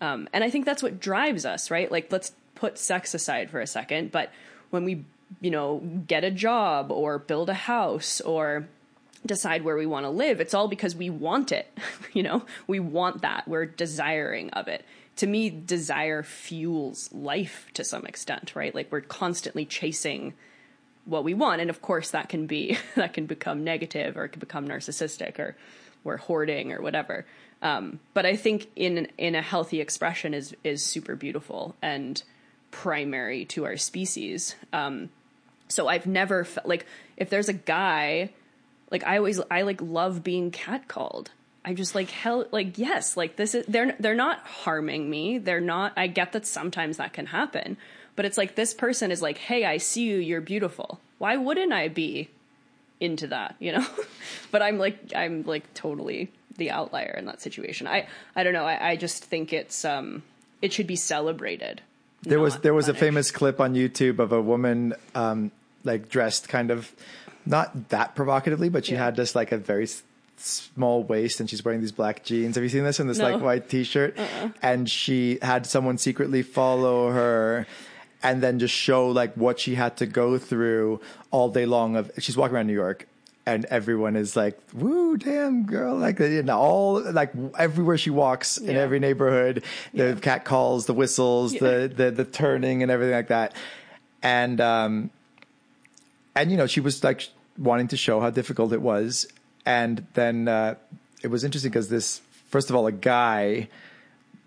Um, 0.00 0.30
and 0.32 0.42
I 0.42 0.48
think 0.48 0.64
that's 0.64 0.82
what 0.82 0.98
drives 0.98 1.44
us, 1.44 1.70
right? 1.70 1.92
Like 1.92 2.10
let's 2.10 2.32
put 2.54 2.78
sex 2.78 3.12
aside 3.12 3.50
for 3.50 3.60
a 3.60 3.66
second, 3.66 4.12
but 4.12 4.32
when 4.70 4.84
we, 4.84 5.04
you 5.40 5.50
know, 5.50 5.78
get 6.06 6.24
a 6.24 6.30
job 6.30 6.90
or 6.90 7.18
build 7.18 7.48
a 7.48 7.54
house 7.54 8.20
or 8.20 8.68
decide 9.26 9.64
where 9.64 9.76
we 9.76 9.86
want 9.86 10.04
to 10.04 10.10
live, 10.10 10.40
it's 10.40 10.54
all 10.54 10.68
because 10.68 10.94
we 10.94 11.10
want 11.10 11.52
it. 11.52 11.66
you 12.12 12.22
know, 12.22 12.44
we 12.66 12.80
want 12.80 13.22
that. 13.22 13.46
We're 13.46 13.66
desiring 13.66 14.50
of 14.50 14.68
it. 14.68 14.84
To 15.16 15.26
me, 15.26 15.50
desire 15.50 16.22
fuels 16.22 17.12
life 17.12 17.68
to 17.74 17.84
some 17.84 18.06
extent, 18.06 18.54
right? 18.54 18.74
Like 18.74 18.90
we're 18.92 19.00
constantly 19.00 19.64
chasing 19.64 20.34
what 21.04 21.24
we 21.24 21.34
want. 21.34 21.60
And 21.60 21.70
of 21.70 21.82
course 21.82 22.10
that 22.10 22.28
can 22.28 22.46
be, 22.46 22.78
that 22.94 23.12
can 23.12 23.26
become 23.26 23.64
negative 23.64 24.16
or 24.16 24.24
it 24.24 24.30
can 24.30 24.40
become 24.40 24.68
narcissistic 24.68 25.38
or 25.38 25.56
we're 26.04 26.18
hoarding 26.18 26.72
or 26.72 26.80
whatever. 26.80 27.26
Um, 27.60 27.98
but 28.14 28.24
I 28.24 28.36
think 28.36 28.68
in, 28.76 29.08
in 29.18 29.34
a 29.34 29.42
healthy 29.42 29.80
expression 29.80 30.32
is, 30.32 30.54
is 30.62 30.84
super 30.84 31.16
beautiful 31.16 31.74
and 31.82 32.22
primary 32.70 33.44
to 33.46 33.64
our 33.64 33.76
species. 33.76 34.54
Um, 34.72 35.10
so 35.68 35.88
I've 35.88 36.06
never 36.06 36.44
felt 36.44 36.66
like 36.66 36.86
if 37.16 37.30
there's 37.30 37.48
a 37.48 37.52
guy, 37.52 38.30
like 38.90 39.04
I 39.06 39.18
always, 39.18 39.40
I 39.50 39.62
like 39.62 39.80
love 39.80 40.24
being 40.24 40.50
catcalled. 40.50 41.28
I'm 41.64 41.76
just 41.76 41.94
like 41.94 42.10
hell, 42.10 42.46
like 42.50 42.78
yes, 42.78 43.16
like 43.16 43.36
this 43.36 43.54
is 43.54 43.66
they're 43.66 43.94
they're 43.98 44.14
not 44.14 44.38
harming 44.40 45.10
me. 45.10 45.38
They're 45.38 45.60
not. 45.60 45.92
I 45.96 46.06
get 46.06 46.32
that 46.32 46.46
sometimes 46.46 46.96
that 46.96 47.12
can 47.12 47.26
happen, 47.26 47.76
but 48.16 48.24
it's 48.24 48.38
like 48.38 48.54
this 48.54 48.72
person 48.72 49.10
is 49.10 49.20
like, 49.20 49.36
hey, 49.36 49.64
I 49.64 49.76
see 49.76 50.04
you. 50.04 50.16
You're 50.16 50.40
beautiful. 50.40 51.00
Why 51.18 51.36
wouldn't 51.36 51.72
I 51.72 51.88
be 51.88 52.30
into 53.00 53.26
that? 53.26 53.56
You 53.58 53.72
know, 53.72 53.86
but 54.50 54.62
I'm 54.62 54.78
like 54.78 55.12
I'm 55.14 55.42
like 55.42 55.74
totally 55.74 56.30
the 56.56 56.70
outlier 56.70 57.14
in 57.18 57.26
that 57.26 57.42
situation. 57.42 57.86
I 57.86 58.06
I 58.34 58.44
don't 58.44 58.54
know. 58.54 58.64
I, 58.64 58.90
I 58.90 58.96
just 58.96 59.24
think 59.24 59.52
it's 59.52 59.84
um 59.84 60.22
it 60.62 60.72
should 60.72 60.86
be 60.86 60.96
celebrated. 60.96 61.82
There 62.22 62.40
was 62.40 62.58
there 62.58 62.74
was 62.74 62.88
a 62.88 62.94
famous 62.94 63.30
clip 63.30 63.60
on 63.60 63.74
YouTube 63.74 64.18
of 64.18 64.32
a 64.32 64.40
woman 64.40 64.94
um, 65.14 65.52
like 65.84 66.08
dressed 66.08 66.48
kind 66.48 66.70
of 66.70 66.92
not 67.46 67.88
that 67.90 68.14
provocatively, 68.14 68.68
but 68.68 68.84
she 68.86 68.92
Yeah. 68.92 69.04
had 69.06 69.16
just 69.16 69.34
like 69.34 69.52
a 69.52 69.56
very 69.58 69.88
small 70.36 71.02
waist 71.02 71.40
and 71.40 71.48
she's 71.50 71.64
wearing 71.64 71.80
these 71.80 71.92
black 71.92 72.24
jeans. 72.24 72.54
Have 72.56 72.62
you 72.62 72.70
seen 72.70 72.84
this 72.84 73.00
in 73.00 73.06
this 73.08 73.18
No. 73.18 73.24
Uh-uh. 73.26 73.32
like 73.34 73.42
white 73.42 73.68
t-shirt? 73.68 74.16
And 74.62 74.88
she 74.88 75.38
had 75.42 75.66
someone 75.66 75.98
secretly 75.98 76.42
follow 76.42 77.10
her 77.10 77.66
and 78.22 78.42
then 78.42 78.58
just 78.58 78.74
show 78.74 79.08
like 79.08 79.34
what 79.34 79.58
she 79.60 79.74
had 79.76 79.96
to 79.98 80.06
go 80.06 80.38
through 80.38 81.00
all 81.30 81.48
day 81.48 81.66
long 81.66 81.96
of 81.96 82.10
she's 82.18 82.36
walking 82.36 82.56
around 82.56 82.66
New 82.66 82.72
York 82.74 83.06
and 83.46 83.64
everyone 83.66 84.14
is 84.14 84.36
like, 84.36 84.58
"Woo, 84.74 85.16
damn 85.16 85.64
girl!" 85.64 85.96
Like 85.96 86.18
you 86.18 86.42
know, 86.42 86.58
all 86.58 87.00
like 87.12 87.32
everywhere 87.58 87.96
she 87.96 88.10
walks 88.10 88.58
in 88.58 88.76
every 88.76 88.98
neighborhood, 89.00 89.64
the 89.94 90.18
cat 90.20 90.44
calls, 90.44 90.84
the 90.84 90.92
whistles, 90.92 91.54
the, 91.54 91.90
the 91.94 92.10
the 92.10 92.26
turning, 92.26 92.82
and 92.82 92.92
everything 92.92 93.14
like 93.14 93.28
that. 93.28 93.54
And 94.22 94.60
um, 94.60 95.10
and 96.40 96.50
you 96.50 96.56
know, 96.56 96.66
she 96.66 96.80
was 96.80 97.02
like 97.04 97.28
wanting 97.56 97.88
to 97.88 97.96
show 97.96 98.20
how 98.20 98.30
difficult 98.30 98.72
it 98.72 98.80
was. 98.82 99.26
And 99.66 100.06
then 100.14 100.48
uh, 100.48 100.76
it 101.22 101.28
was 101.28 101.44
interesting 101.44 101.70
because 101.70 101.88
this, 101.88 102.20
first 102.50 102.70
of 102.70 102.76
all, 102.76 102.86
a 102.86 102.92
guy 102.92 103.68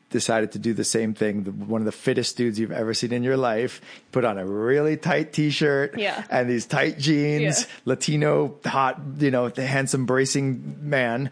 decided 0.09 0.51
to 0.53 0.59
do 0.59 0.73
the 0.73 0.83
same 0.83 1.13
thing. 1.13 1.43
The, 1.43 1.51
one 1.51 1.79
of 1.81 1.85
the 1.85 1.91
fittest 1.91 2.35
dudes 2.37 2.59
you've 2.59 2.71
ever 2.71 2.93
seen 2.93 3.13
in 3.13 3.23
your 3.23 3.37
life 3.37 3.79
put 4.11 4.25
on 4.25 4.37
a 4.37 4.45
really 4.45 4.97
tight 4.97 5.31
t-shirt 5.31 5.97
Yeah. 5.97 6.23
and 6.29 6.49
these 6.49 6.65
tight 6.65 6.97
jeans, 6.97 7.61
Yeah. 7.61 7.67
Latino, 7.85 8.55
hot, 8.65 8.99
you 9.19 9.31
know, 9.31 9.47
the 9.49 9.65
handsome, 9.65 10.05
bracing 10.05 10.77
man. 10.81 11.29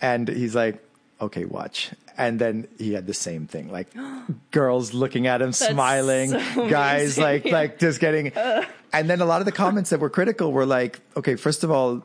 And 0.00 0.28
he's 0.28 0.54
like, 0.54 0.82
okay, 1.20 1.44
watch. 1.44 1.90
And 2.16 2.38
then 2.38 2.68
he 2.78 2.92
had 2.94 3.06
the 3.06 3.14
same 3.14 3.46
thing, 3.46 3.70
like 3.70 3.88
girls 4.50 4.94
looking 4.94 5.26
at 5.26 5.42
him, 5.42 5.52
smiling, 5.52 6.30
so 6.30 6.68
guys 6.68 7.18
like, 7.18 7.44
like 7.44 7.78
just 7.78 8.00
getting, 8.00 8.32
and 8.92 9.08
then 9.08 9.20
a 9.20 9.24
lot 9.24 9.40
of 9.40 9.46
the 9.46 9.52
comments 9.52 9.90
that 9.90 10.00
were 10.00 10.10
critical 10.10 10.52
were 10.52 10.66
like, 10.66 11.00
okay, 11.16 11.36
first 11.36 11.64
of 11.64 11.70
all, 11.70 12.04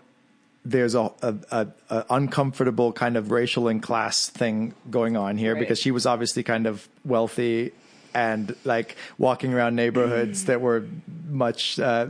there's 0.65 0.95
a, 0.95 1.11
a, 1.21 1.35
a, 1.51 1.67
a 1.89 2.05
uncomfortable 2.09 2.91
kind 2.91 3.15
of 3.17 3.31
racial 3.31 3.67
and 3.67 3.81
class 3.81 4.27
thing 4.29 4.73
going 4.89 5.15
on 5.15 5.37
here 5.37 5.53
Right. 5.53 5.59
because 5.59 5.79
she 5.79 5.91
was 5.91 6.05
obviously 6.05 6.43
kind 6.43 6.67
of 6.67 6.87
wealthy 7.05 7.71
and 8.13 8.55
like 8.65 8.95
walking 9.17 9.53
around 9.53 9.75
neighborhoods 9.75 10.45
that 10.45 10.59
were 10.59 10.85
much 11.29 11.79
uh, 11.79 12.07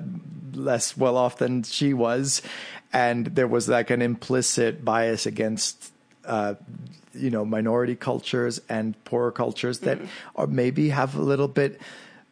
less 0.54 0.96
well 0.98 1.18
off 1.18 1.38
than 1.38 1.64
she 1.64 1.94
was, 1.94 2.42
and 2.94 3.28
there 3.28 3.48
was 3.48 3.68
like 3.68 3.90
an 3.90 4.02
implicit 4.02 4.84
bias 4.86 5.26
against. 5.26 5.92
Uh, 6.26 6.56
you 7.14 7.32
know, 7.32 7.44
minority 7.44 7.96
cultures 7.96 8.62
and 8.70 9.02
poorer 9.04 9.32
cultures 9.32 9.80
that 9.80 9.98
are 10.36 10.46
maybe 10.46 10.90
have 10.90 11.16
a 11.16 11.22
little 11.22 11.48
bit 11.48 11.82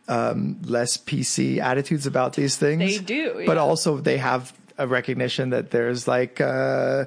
um, 0.07 0.59
less 0.63 0.97
PC 0.97 1.59
attitudes 1.59 2.05
about 2.07 2.33
these 2.33 2.57
things. 2.57 2.79
They 2.79 3.03
do, 3.03 3.43
but 3.45 3.57
also 3.57 3.97
they 3.97 4.17
have 4.17 4.53
a 4.77 4.87
recognition 4.87 5.49
that 5.51 5.71
there's 5.71 6.07
like 6.07 6.39
uh, 6.41 7.05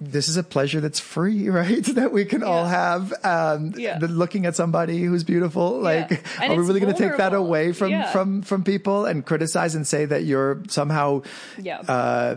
this 0.00 0.28
is 0.28 0.36
a 0.36 0.42
pleasure 0.42 0.80
that's 0.80 1.00
free, 1.00 1.48
right? 1.60 1.82
that 1.96 2.12
we 2.12 2.24
can 2.24 2.42
all 2.42 2.66
have. 2.66 3.12
Um, 3.24 3.72
Yeah. 3.76 3.98
the- 3.98 4.08
looking 4.08 4.44
at 4.46 4.54
somebody 4.54 5.02
who's 5.02 5.24
beautiful, 5.24 5.80
like, 5.80 6.22
And 6.40 6.52
are 6.52 6.56
we 6.60 6.66
really 6.66 6.80
going 6.80 6.94
to 6.94 6.98
take 7.08 7.16
that 7.16 7.32
away 7.34 7.72
from 7.72 7.90
Yeah. 7.90 8.10
from 8.12 8.42
from 8.42 8.62
people 8.62 9.06
and 9.06 9.24
criticize 9.24 9.74
and 9.74 9.86
say 9.86 10.04
that 10.04 10.24
you're 10.24 10.62
somehow 10.68 11.22
Yeah. 11.58 11.78
uh, 11.80 12.36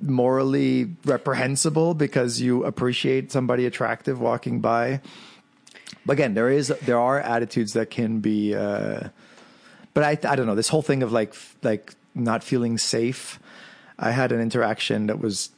morally 0.00 0.94
reprehensible 1.04 1.94
because 1.94 2.40
you 2.40 2.64
appreciate 2.64 3.30
somebody 3.32 3.66
attractive 3.66 4.20
walking 4.20 4.60
by? 4.60 5.00
But 6.04 6.14
again, 6.14 6.34
there 6.34 6.50
is 6.50 6.68
there 6.82 6.98
are 6.98 7.20
attitudes 7.20 7.72
that 7.74 7.90
can 7.90 8.20
be. 8.20 8.54
Uh, 8.54 9.08
but 9.94 10.02
I 10.04 10.10
I 10.30 10.36
don't 10.36 10.46
know 10.46 10.54
this 10.54 10.68
whole 10.68 10.82
thing 10.82 11.02
of 11.02 11.12
like 11.12 11.34
like 11.62 11.94
not 12.14 12.42
feeling 12.44 12.78
safe. 12.78 13.38
I 13.98 14.10
had 14.10 14.32
an 14.32 14.40
interaction 14.40 15.06
that 15.06 15.18
was 15.20 15.50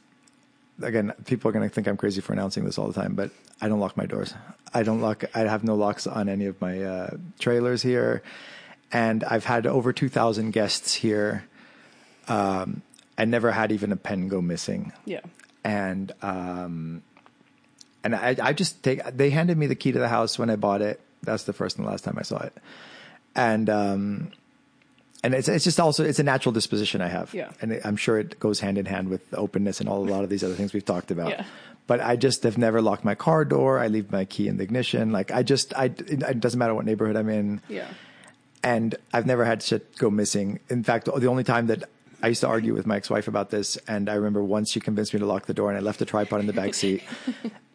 again 0.81 1.13
people 1.25 1.49
are 1.49 1.51
going 1.51 1.67
to 1.67 1.73
think 1.73 1.87
I'm 1.87 1.97
crazy 1.97 2.21
for 2.21 2.33
announcing 2.33 2.63
this 2.65 2.77
all 2.77 2.87
the 2.87 2.93
time, 2.99 3.15
but 3.15 3.31
I 3.61 3.67
don't 3.67 3.79
lock 3.79 3.97
my 3.97 4.05
doors. 4.05 4.33
I 4.73 4.83
don't 4.83 5.01
lock. 5.01 5.23
I 5.35 5.39
have 5.39 5.63
no 5.63 5.75
locks 5.75 6.07
on 6.07 6.29
any 6.29 6.45
of 6.45 6.59
my 6.61 6.81
uh, 6.83 7.09
trailers 7.39 7.81
here, 7.81 8.21
and 8.91 9.23
I've 9.23 9.45
had 9.45 9.65
over 9.67 9.91
two 9.93 10.09
thousand 10.09 10.51
guests 10.51 10.93
here. 10.93 11.45
Um, 12.27 12.81
I 13.17 13.25
never 13.25 13.51
had 13.51 13.71
even 13.71 13.91
a 13.91 13.95
pen 13.97 14.27
go 14.29 14.41
missing 14.41 14.93
Yeah. 15.05 15.21
and 15.63 16.11
um, 16.21 17.01
and 18.03 18.15
I, 18.15 18.35
I 18.41 18.53
just 18.53 18.81
take. 18.83 19.03
They 19.15 19.29
handed 19.29 19.57
me 19.57 19.67
the 19.67 19.75
key 19.75 19.91
to 19.91 19.99
the 19.99 20.07
house 20.09 20.37
when 20.39 20.49
I 20.49 20.55
bought 20.55 20.81
it. 20.81 20.99
That's 21.23 21.43
the 21.43 21.53
first 21.53 21.77
and 21.77 21.85
last 21.85 22.03
time 22.03 22.15
I 22.17 22.21
saw 22.23 22.39
it, 22.39 22.53
and 23.35 23.69
um, 23.69 24.31
and 25.23 25.33
it's 25.33 25.47
it's 25.49 25.63
just 25.65 25.79
also 25.79 26.03
it's 26.05 26.19
a 26.19 26.23
natural 26.23 26.53
disposition 26.53 27.01
I 27.01 27.07
have. 27.07 27.33
Yeah. 27.33 27.51
and 27.61 27.79
I'm 27.83 27.97
sure 27.97 28.17
it 28.19 28.39
goes 28.39 28.59
hand 28.61 28.77
in 28.77 28.85
hand 28.85 29.09
with 29.09 29.21
openness 29.33 29.79
and 29.81 29.89
all 29.89 30.01
a 30.03 30.09
lot 30.09 30.23
of 30.23 30.29
these 30.29 30.43
other 30.43 30.55
things 30.55 30.73
we've 30.73 30.85
talked 30.85 31.11
about. 31.11 31.29
Yeah. 31.29 31.45
But 31.87 32.01
I 32.01 32.15
just 32.15 32.43
have 32.43 32.57
never 32.57 32.81
locked 32.81 33.03
my 33.03 33.15
car 33.15 33.43
door. 33.43 33.79
I 33.79 33.87
leave 33.87 34.11
my 34.11 34.23
key 34.23 34.47
in 34.47 34.57
the 34.57 34.63
ignition. 34.63 35.11
Like 35.11 35.31
I 35.31 35.43
just 35.43 35.73
I 35.77 35.85
it, 35.85 36.21
it 36.23 36.39
doesn't 36.39 36.57
matter 36.59 36.73
what 36.75 36.85
neighborhood 36.85 37.15
I'm 37.17 37.27
in 37.29 37.61
Yeah. 37.67 37.87
and 38.63 38.95
I've 39.11 39.25
never 39.25 39.43
had 39.43 39.61
shit 39.63 39.97
go 39.97 40.09
missing. 40.09 40.59
In 40.69 40.83
fact, 40.83 41.05
the 41.13 41.27
only 41.27 41.43
time 41.43 41.67
that 41.67 41.83
I 42.21 42.27
used 42.27 42.41
to 42.41 42.47
argue 42.47 42.73
with 42.73 42.85
my 42.85 42.97
ex-wife 42.97 43.27
about 43.27 43.49
this, 43.49 43.77
and 43.87 44.07
I 44.09 44.13
remember 44.15 44.43
once 44.43 44.71
she 44.71 44.79
convinced 44.79 45.13
me 45.13 45.19
to 45.21 45.25
lock 45.25 45.45
the 45.47 45.53
door, 45.53 45.69
and 45.69 45.77
I 45.77 45.81
left 45.81 45.99
the 45.99 46.05
tripod 46.05 46.39
in 46.41 46.47
the 46.47 46.53
back 46.53 46.73
seat 46.73 47.01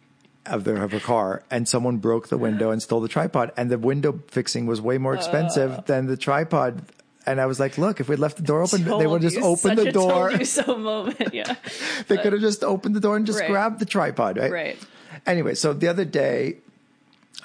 of 0.47 0.65
the 0.65 0.83
of 0.83 0.93
her 0.93 1.01
car, 1.01 1.43
and 1.51 1.69
someone 1.69 1.99
broke 1.99 2.29
the 2.29 2.39
window 2.39 2.71
and 2.71 2.83
stole 2.83 3.01
the 3.01 3.09
tripod, 3.09 3.53
and 3.57 3.71
the 3.71 3.79
window 3.79 4.21
fixing 4.29 4.67
was 4.67 4.81
way 4.81 4.99
more 4.99 5.15
expensive 5.15 5.85
than 5.87 6.07
the 6.07 6.17
tripod. 6.17 6.83
And 7.27 7.41
I 7.41 7.47
was 7.47 7.59
like, 7.59 7.79
"Look, 7.79 8.01
if 8.01 8.09
we'd 8.09 8.19
left 8.19 8.37
the 8.37 8.43
door 8.43 8.63
open, 8.63 8.85
they 8.85 9.07
would 9.07 9.23
just 9.23 9.39
open 9.39 9.77
the 9.77 9.91
door. 9.91 10.29
Told 10.29 10.41
you 10.41 10.45
so 10.45 10.77
moment. 10.77 11.33
Yeah. 11.33 11.55
they 12.09 12.19
could 12.19 12.35
have 12.35 12.43
just 12.43 12.63
opened 12.63 12.95
the 12.95 13.01
door 13.01 13.17
and 13.17 13.25
just 13.25 13.41
Right. 13.41 13.49
grabbed 13.51 13.79
the 13.79 13.87
tripod, 13.87 14.37
right? 14.37 14.53
Right. 14.53 14.79
Anyway, 15.27 15.55
so 15.55 15.73
the 15.73 15.89
other 15.89 16.05
day, 16.05 16.59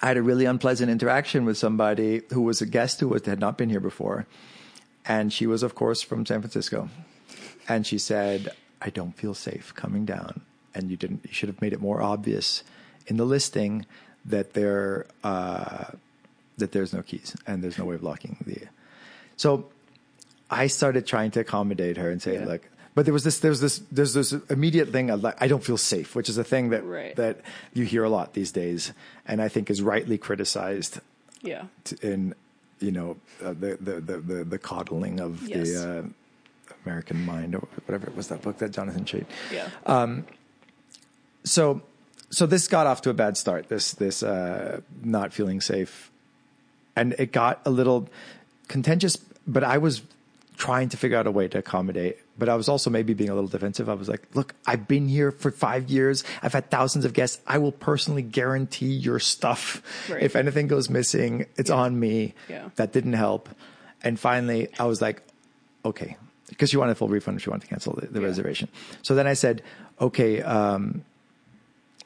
I 0.02 0.08
had 0.08 0.18
a 0.18 0.22
really 0.22 0.44
unpleasant 0.44 0.92
interaction 0.92 1.46
with 1.46 1.58
somebody 1.58 2.24
who 2.34 2.42
was 2.42 2.62
a 2.62 2.66
guest 2.66 3.00
who 3.00 3.08
was, 3.08 3.26
had 3.26 3.40
not 3.40 3.58
been 3.58 3.70
here 3.70 3.80
before. 3.80 4.26
And 5.06 5.32
she 5.32 5.48
was, 5.48 5.64
of 5.64 5.76
course, 5.76 6.02
from 6.02 6.26
San 6.26 6.42
Francisco. 6.42 6.90
And 7.70 7.88
she 7.88 7.98
said, 7.98 8.50
I 8.82 8.90
don't 8.90 9.16
feel 9.16 9.34
safe 9.34 9.74
coming 9.76 10.04
down. 10.06 10.42
And 10.76 10.92
you 10.92 10.98
didn't, 10.98 11.22
you 11.26 11.34
should 11.34 11.48
have 11.50 11.62
made 11.62 11.72
it 11.74 11.80
more 11.82 12.02
obvious 12.02 12.64
in 13.10 13.18
the 13.18 13.26
listing 13.26 13.86
that 14.26 14.54
there, 14.54 15.06
uh, 15.24 15.86
that 16.58 16.72
there's 16.72 16.94
no 16.94 17.02
keys 17.02 17.36
and 17.46 17.62
there's 17.64 17.78
no 17.78 17.84
way 17.86 17.96
of 17.96 18.04
locking 18.04 18.38
the. 18.46 18.58
So 19.36 19.66
I 20.50 20.68
started 20.68 21.06
trying 21.06 21.32
to 21.32 21.42
accommodate 21.42 21.98
her 21.98 22.10
and 22.10 22.22
say, 22.22 22.36
Yeah. 22.36 22.46
look, 22.46 22.62
but 22.96 23.06
there 23.06 23.14
was 23.14 23.24
this, 23.24 23.40
there 23.40 23.52
was 23.52 23.62
this, 23.62 23.80
there's 23.92 24.14
this 24.14 24.32
immediate 24.50 24.90
thing 24.90 25.10
of 25.10 25.24
like, 25.24 25.36
I 25.42 25.48
don't 25.48 25.64
feel 25.64 25.78
safe, 25.78 26.16
which 26.16 26.30
is 26.30 26.38
a 26.38 26.44
thing 26.44 26.70
that, 26.70 26.84
Right. 26.86 27.16
that 27.16 27.40
you 27.74 27.84
hear 27.86 28.04
a 28.04 28.10
lot 28.10 28.34
these 28.34 28.52
days. 28.52 28.94
And 29.26 29.42
I 29.42 29.48
think 29.48 29.70
is 29.70 29.82
rightly 29.82 30.18
criticized 30.18 31.00
Yeah. 31.42 31.66
in, 32.02 32.36
you 32.80 32.92
know, 32.92 33.18
uh, 33.44 33.54
the, 33.54 33.78
the, 33.80 34.02
the, 34.02 34.18
the, 34.18 34.44
the 34.44 34.58
coddling 34.60 35.20
of 35.20 35.48
Yes. 35.48 35.70
the, 35.70 36.00
uh, 36.00 36.04
American 36.86 37.26
mind 37.26 37.56
or 37.56 37.68
whatever 37.86 38.08
it 38.08 38.16
was 38.16 38.28
that 38.30 38.42
book 38.42 38.58
that 38.60 38.72
Jonathan 38.72 39.04
Chait. 39.06 39.26
Yeah. 39.52 39.70
So, 41.44 41.82
so 42.30 42.46
this 42.46 42.68
got 42.68 42.88
off 42.88 43.02
to 43.04 43.10
a 43.10 43.14
bad 43.14 43.38
start. 43.38 43.70
This, 43.70 43.94
this, 43.94 44.24
uh, 44.24 44.82
not 45.04 45.34
feeling 45.34 45.62
safe 45.62 46.12
and 46.96 47.14
it 47.18 47.32
got 47.32 47.62
a 47.66 47.70
little 47.70 48.10
contentious. 48.68 49.18
But 49.48 49.64
I 49.64 49.78
was 49.80 50.02
trying 50.58 50.90
to 50.90 50.98
figure 50.98 51.18
out 51.18 51.26
a 51.26 51.32
way 51.32 51.48
to 51.48 51.58
accommodate. 51.58 52.18
But 52.38 52.50
I 52.50 52.56
was 52.56 52.70
also 52.70 52.90
maybe 52.90 53.14
being 53.14 53.30
a 53.30 53.34
little 53.34 53.50
defensive. 53.50 53.90
I 53.90 53.94
was 53.94 54.08
like, 54.08 54.24
look, 54.34 54.54
I've 54.68 54.88
been 54.88 55.08
here 55.08 55.32
for 55.32 55.52
five 55.52 55.90
years. 55.90 56.24
I've 56.44 56.54
had 56.54 56.70
thousands 56.70 57.04
of 57.06 57.14
guests. 57.14 57.40
I 57.48 57.58
will 57.58 57.72
personally 57.72 58.22
guarantee 58.22 58.94
your 58.94 59.20
stuff. 59.20 59.82
Right. 60.10 60.22
If 60.24 60.36
anything 60.36 60.68
goes 60.68 60.90
missing, 60.90 61.46
it's 61.58 61.70
on 61.70 62.00
me. 62.00 62.34
Yeah. 62.50 62.70
That 62.76 62.94
didn't 62.94 63.14
help. 63.14 63.50
And 64.04 64.20
finally, 64.20 64.70
I 64.80 64.86
was 64.86 65.02
like, 65.02 65.22
okay, 65.84 66.16
because 66.48 66.70
she 66.70 66.78
wanted 66.78 66.94
a 66.94 66.96
full 66.96 67.10
refund. 67.10 67.42
She 67.42 67.50
wanted 67.50 67.64
to 67.64 67.68
cancel 67.68 67.94
the, 67.94 68.08
the 68.08 68.20
Yeah. 68.22 68.28
reservation. 68.28 68.70
So 69.02 69.16
then 69.16 69.28
I 69.28 69.34
said, 69.34 69.62
okay, 70.00 70.42
um, 70.42 71.04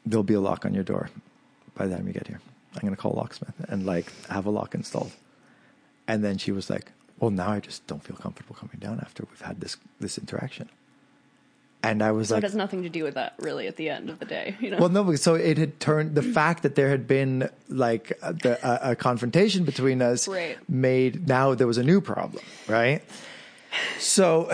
there'll 0.04 0.22
be 0.24 0.34
a 0.34 0.40
lock 0.40 0.64
on 0.64 0.74
your 0.74 0.84
door 0.84 1.10
by 1.74 1.86
the 1.86 1.96
time 1.96 2.06
you 2.06 2.12
get 2.12 2.26
here. 2.26 2.40
I'm 2.74 2.80
going 2.80 2.94
to 2.94 3.00
call 3.00 3.12
a 3.12 3.18
locksmith 3.18 3.54
and 3.68 3.86
like 3.86 4.06
have 4.28 4.46
a 4.46 4.50
lock 4.50 4.74
installed. 4.74 5.12
And 6.06 6.22
then 6.24 6.38
she 6.38 6.52
was 6.52 6.68
like, 6.68 6.92
well, 7.18 7.30
now 7.30 7.50
I 7.50 7.60
just 7.60 7.86
don't 7.86 8.02
feel 8.02 8.16
comfortable 8.16 8.54
coming 8.54 8.76
down 8.78 9.00
after 9.00 9.24
we've 9.30 9.40
had 9.40 9.60
this, 9.60 9.76
this 10.00 10.18
interaction. 10.18 10.68
And 11.82 12.02
I 12.02 12.12
was 12.12 12.28
So 12.28 12.36
it 12.36 12.42
has 12.42 12.54
nothing 12.54 12.82
to 12.82 12.88
do 12.88 13.04
with 13.04 13.14
that, 13.14 13.34
really, 13.38 13.66
at 13.66 13.76
the 13.76 13.90
end 13.90 14.08
of 14.08 14.18
the 14.18 14.24
day. 14.24 14.56
You 14.58 14.70
know? 14.70 14.78
well, 14.78 14.88
no, 14.88 15.14
so 15.16 15.34
it 15.34 15.58
had 15.58 15.78
turned 15.80 16.14
the 16.14 16.22
fact 16.22 16.62
that 16.62 16.74
there 16.76 16.88
had 16.88 17.06
been 17.06 17.50
like 17.68 18.18
a, 18.22 18.32
the, 18.32 18.58
a, 18.66 18.92
a 18.92 18.96
confrontation 18.96 19.64
between 19.64 20.00
us 20.00 20.26
Right. 20.26 20.56
made 20.68 21.28
now 21.28 21.54
there 21.54 21.66
was 21.66 21.76
a 21.76 21.82
new 21.82 22.00
problem, 22.00 22.42
right? 22.68 23.02
So, 23.98 24.48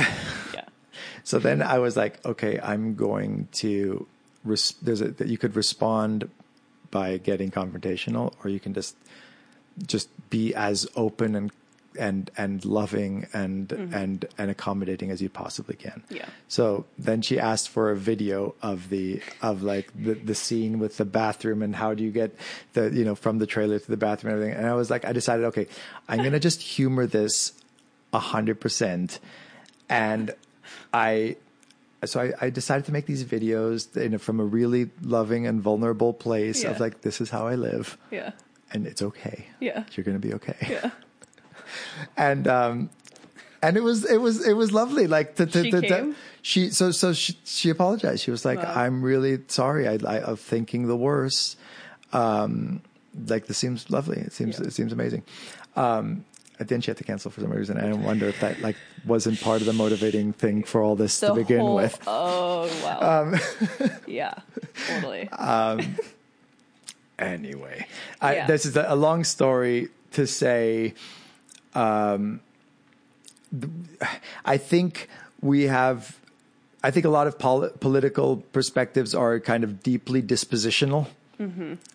yeah. 0.54 0.64
so 1.22 1.38
then 1.38 1.62
I 1.62 1.78
was 1.78 1.96
like, 1.96 2.24
okay, 2.26 2.58
I'm 2.60 2.94
going 2.96 3.48
to. 3.52 4.06
Res- 4.44 4.74
there's 4.82 5.00
a 5.00 5.08
that 5.12 5.28
you 5.28 5.38
could 5.38 5.56
respond 5.56 6.30
by 6.90 7.18
getting 7.18 7.50
confrontational, 7.50 8.34
or 8.44 8.50
you 8.50 8.60
can 8.60 8.74
just 8.74 8.96
just 9.86 10.08
be 10.30 10.54
as 10.54 10.86
open 10.96 11.34
and 11.34 11.52
and 11.98 12.30
and 12.36 12.64
loving 12.64 13.26
and 13.32 13.68
mm-hmm. 13.68 13.94
and 13.94 14.26
and 14.38 14.50
accommodating 14.50 15.10
as 15.10 15.20
you 15.20 15.28
possibly 15.28 15.74
can. 15.74 16.02
Yeah. 16.08 16.26
So 16.48 16.86
then 16.98 17.22
she 17.22 17.38
asked 17.38 17.68
for 17.68 17.90
a 17.90 17.96
video 17.96 18.54
of 18.62 18.88
the 18.90 19.20
of 19.42 19.62
like 19.62 19.90
the 19.94 20.14
the 20.14 20.34
scene 20.34 20.78
with 20.78 20.96
the 20.96 21.04
bathroom 21.04 21.62
and 21.62 21.74
how 21.74 21.94
do 21.94 22.04
you 22.04 22.10
get 22.10 22.34
the 22.74 22.90
you 22.90 23.04
know 23.04 23.14
from 23.14 23.38
the 23.38 23.46
trailer 23.46 23.78
to 23.78 23.90
the 23.90 23.96
bathroom 23.96 24.34
and 24.34 24.42
everything. 24.42 24.58
And 24.58 24.68
I 24.68 24.74
was 24.74 24.90
like, 24.90 25.04
I 25.04 25.12
decided, 25.12 25.44
okay, 25.46 25.66
I'm 26.08 26.22
gonna 26.22 26.40
just 26.40 26.62
humor 26.62 27.06
this 27.06 27.52
a 28.12 28.18
hundred 28.18 28.60
percent, 28.60 29.18
and 29.88 30.32
I. 30.92 31.36
So 32.04 32.20
I, 32.20 32.32
I 32.46 32.50
decided 32.50 32.86
to 32.86 32.92
make 32.92 33.06
these 33.06 33.24
videos 33.24 33.94
in 33.96 34.14
a, 34.14 34.18
from 34.18 34.40
a 34.40 34.44
really 34.44 34.90
loving 35.02 35.46
and 35.46 35.60
vulnerable 35.60 36.12
place 36.14 36.62
Yeah. 36.62 36.70
of 36.70 36.80
like, 36.80 37.02
this 37.02 37.20
is 37.20 37.28
how 37.30 37.46
I 37.46 37.56
live 37.56 37.98
Yeah. 38.10 38.32
and 38.72 38.86
it's 38.86 39.02
okay. 39.02 39.46
Yeah. 39.60 39.84
You're 39.92 40.04
going 40.04 40.18
to 40.20 40.26
be 40.28 40.34
okay. 40.34 40.56
Yeah. 40.68 40.90
And, 42.16 42.48
um, 42.48 42.90
and 43.62 43.76
it 43.76 43.82
was, 43.82 44.04
it 44.04 44.16
was, 44.16 44.44
it 44.46 44.54
was 44.54 44.72
lovely. 44.72 45.06
Like 45.06 45.36
to, 45.36 45.46
to, 45.46 45.62
She 45.62 45.70
to- 45.70 45.80
to- 45.82 45.86
came? 45.88 46.16
she, 46.42 46.70
so, 46.70 46.90
so 46.90 47.12
she, 47.12 47.36
she 47.44 47.70
apologized. 47.70 48.22
She 48.24 48.30
was 48.30 48.44
like, 48.44 48.58
Wow. 48.58 48.72
I'm 48.74 49.02
really 49.02 49.38
sorry. 49.48 49.86
I, 49.86 49.98
I, 50.06 50.20
I'm 50.30 50.36
thinking 50.36 50.88
the 50.88 50.96
worst. 50.96 51.58
Um, 52.12 52.82
like 53.28 53.46
this 53.46 53.58
seems 53.58 53.90
lovely. 53.90 54.18
It 54.18 54.32
seems, 54.32 54.58
Yeah. 54.58 54.66
it 54.66 54.72
seems 54.72 54.92
amazing. 54.92 55.22
Um, 55.76 56.24
and 56.60 56.68
then 56.68 56.80
she 56.80 56.90
had 56.90 56.98
to 56.98 57.04
cancel 57.04 57.30
for 57.32 57.40
some 57.40 57.50
reason. 57.50 57.76
And 57.78 57.94
I 57.94 57.96
wonder 57.96 58.28
if 58.28 58.38
that 58.40 58.60
like 58.60 58.76
wasn't 59.04 59.40
part 59.40 59.60
of 59.62 59.66
the 59.66 59.72
motivating 59.72 60.32
thing 60.32 60.62
for 60.62 60.82
all 60.82 60.94
this 60.94 61.18
to 61.20 61.34
begin 61.34 61.60
whole- 61.60 61.74
with. 61.76 61.98
Oh, 62.06 62.68
wow. 62.84 63.22
Um, 63.22 63.40
yeah. 64.06 64.34
Totally. 64.86 65.28
anyway, 67.18 67.86
I, 68.20 68.34
Yeah. 68.36 68.46
this 68.46 68.66
is 68.66 68.76
a, 68.76 68.94
long 68.94 69.24
story 69.24 69.88
to 70.12 70.26
say. 70.26 70.94
Um, 71.74 72.40
I 74.44 74.56
think 74.58 75.08
we 75.40 75.62
have. 75.64 76.16
I 76.82 76.90
think 76.90 77.04
a 77.04 77.10
lot 77.10 77.26
of 77.26 77.38
pol- 77.38 77.68
political 77.80 78.38
perspectives 78.52 79.14
are 79.14 79.38
kind 79.40 79.64
of 79.64 79.82
deeply 79.82 80.22
dispositional, 80.22 81.08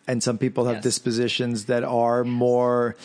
and 0.08 0.22
some 0.24 0.38
people 0.38 0.66
have 0.66 0.76
Yes. 0.78 0.84
dispositions 0.84 1.66
that 1.66 1.84
are 1.84 2.24
more 2.24 2.96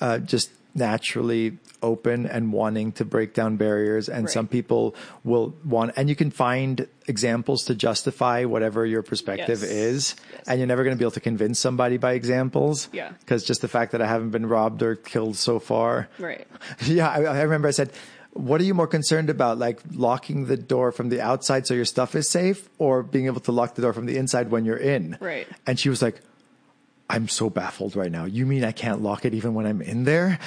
uh, 0.00 0.18
just 0.18 0.50
naturally 0.74 1.58
open 1.82 2.26
and 2.26 2.52
wanting 2.52 2.92
to 2.92 3.04
break 3.04 3.34
down 3.34 3.56
barriers 3.56 4.08
and 4.08 4.24
Right. 4.24 4.32
some 4.32 4.46
people 4.48 4.94
will 5.22 5.54
want 5.64 5.92
and 5.96 6.08
you 6.08 6.16
can 6.16 6.30
find 6.30 6.86
examples 7.06 7.64
to 7.64 7.74
justify 7.74 8.44
whatever 8.44 8.84
your 8.86 9.02
perspective 9.02 9.60
Yes. 9.60 9.70
is 9.70 10.14
Yes. 10.32 10.42
and 10.48 10.58
you're 10.58 10.66
never 10.66 10.82
going 10.82 10.96
to 10.96 10.98
be 10.98 11.04
able 11.04 11.12
to 11.12 11.20
convince 11.20 11.58
somebody 11.60 11.96
by 11.96 12.12
examples 12.14 12.88
Yeah. 12.92 13.10
because 13.20 13.44
just 13.44 13.60
the 13.60 13.68
fact 13.68 13.92
that 13.92 14.00
i 14.02 14.06
haven't 14.06 14.30
been 14.30 14.46
robbed 14.46 14.82
or 14.82 14.96
killed 14.96 15.36
so 15.36 15.58
far 15.58 16.08
right. 16.18 16.46
yeah 16.86 17.08
I, 17.08 17.22
I 17.24 17.42
remember 17.42 17.68
i 17.68 17.72
said 17.72 17.90
what 18.32 18.60
are 18.60 18.64
you 18.64 18.74
more 18.74 18.88
concerned 18.88 19.30
about 19.30 19.58
like 19.58 19.78
locking 19.92 20.46
the 20.46 20.56
door 20.56 20.90
from 20.90 21.08
the 21.08 21.20
outside 21.20 21.66
so 21.68 21.74
your 21.74 21.84
stuff 21.84 22.14
is 22.16 22.28
safe 22.28 22.68
or 22.78 23.02
being 23.04 23.26
able 23.26 23.40
to 23.42 23.52
lock 23.52 23.74
the 23.76 23.82
door 23.82 23.92
from 23.92 24.06
the 24.06 24.16
inside 24.16 24.50
when 24.50 24.64
you're 24.64 24.76
in 24.76 25.16
Right. 25.20 25.46
and 25.66 25.78
she 25.78 25.88
was 25.88 26.02
like 26.02 26.20
i'm 27.10 27.28
so 27.28 27.50
baffled 27.50 27.96
right 27.96 28.10
now 28.12 28.24
you 28.24 28.46
mean 28.46 28.64
i 28.64 28.72
can't 28.72 29.02
lock 29.02 29.24
it 29.24 29.34
even 29.34 29.54
when 29.54 29.66
i'm 29.66 29.82
in 29.82 30.04
there 30.04 30.38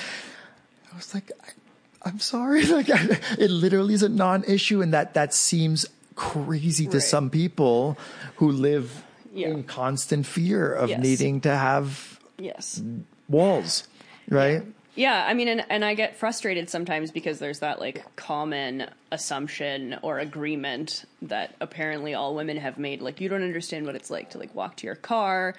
i 0.91 0.95
was 0.95 1.14
like 1.14 1.32
I, 1.43 2.10
i'm 2.10 2.20
sorry 2.20 2.66
like 2.78 2.89
I, 2.89 3.20
it 3.38 3.49
literally 3.51 3.93
is 3.93 4.03
a 4.03 4.10
non-issue 4.10 4.82
and 4.82 4.93
that 4.93 5.14
that 5.14 5.34
seems 5.34 5.86
crazy 6.16 6.86
to 6.88 6.97
Right. 6.97 7.01
some 7.03 7.30
people 7.30 7.97
who 8.38 8.51
live 8.51 9.03
Yeah. 9.34 9.49
in 9.49 9.64
constant 9.64 10.26
fear 10.26 10.74
of 10.74 10.89
Yes. 10.89 10.99
needing 10.99 11.41
to 11.41 11.55
have 11.55 12.20
Yes. 12.39 12.82
walls 13.30 13.88
right 14.30 14.64
Yeah, 14.95 15.26
I 15.30 15.36
mean, 15.36 15.47
and, 15.47 15.64
and 15.70 15.86
I 15.86 15.93
get 15.93 16.16
frustrated 16.18 16.72
sometimes 16.72 17.12
because 17.12 17.38
there's 17.38 17.60
that 17.60 17.80
like 17.80 18.01
common 18.16 18.89
assumption 19.12 19.99
or 20.01 20.18
agreement 20.18 21.05
that 21.22 21.53
apparently 21.62 22.16
all 22.16 22.34
women 22.34 22.58
have 22.58 22.80
made. 22.80 22.99
Like, 23.03 23.22
you 23.22 23.30
don't 23.30 23.43
understand 23.43 23.86
what 23.86 23.93
it's 23.93 24.10
like 24.10 24.32
to 24.32 24.39
like 24.39 24.55
walk 24.55 24.78
to 24.78 24.88
your 24.88 24.95
car 24.95 25.53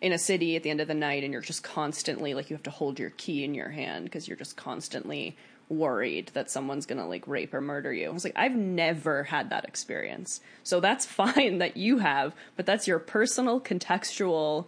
in 0.00 0.12
a 0.12 0.18
city 0.18 0.56
at 0.56 0.62
the 0.62 0.70
end 0.70 0.80
of 0.80 0.88
the 0.88 0.94
night 0.94 1.24
and 1.24 1.32
you're 1.32 1.42
just 1.42 1.62
constantly 1.62 2.34
like 2.34 2.50
you 2.50 2.56
have 2.56 2.62
to 2.62 2.70
hold 2.70 2.98
your 2.98 3.10
key 3.10 3.44
in 3.44 3.54
your 3.54 3.70
hand 3.70 4.04
because 4.04 4.28
you're 4.28 4.36
just 4.36 4.56
constantly 4.56 5.36
worried 5.68 6.30
that 6.34 6.50
someone's 6.50 6.86
gonna 6.86 7.08
like 7.08 7.26
rape 7.26 7.54
or 7.54 7.60
murder 7.60 7.92
you. 7.92 8.06
I 8.06 8.12
was 8.12 8.24
like, 8.24 8.36
I've 8.36 8.54
never 8.54 9.24
had 9.24 9.50
that 9.50 9.64
experience. 9.64 10.40
So 10.62 10.80
that's 10.80 11.06
fine 11.22 11.58
that 11.58 11.76
you 11.76 11.98
have, 11.98 12.34
but 12.56 12.66
that's 12.66 12.86
your 12.86 12.98
personal 12.98 13.60
contextual 13.60 14.66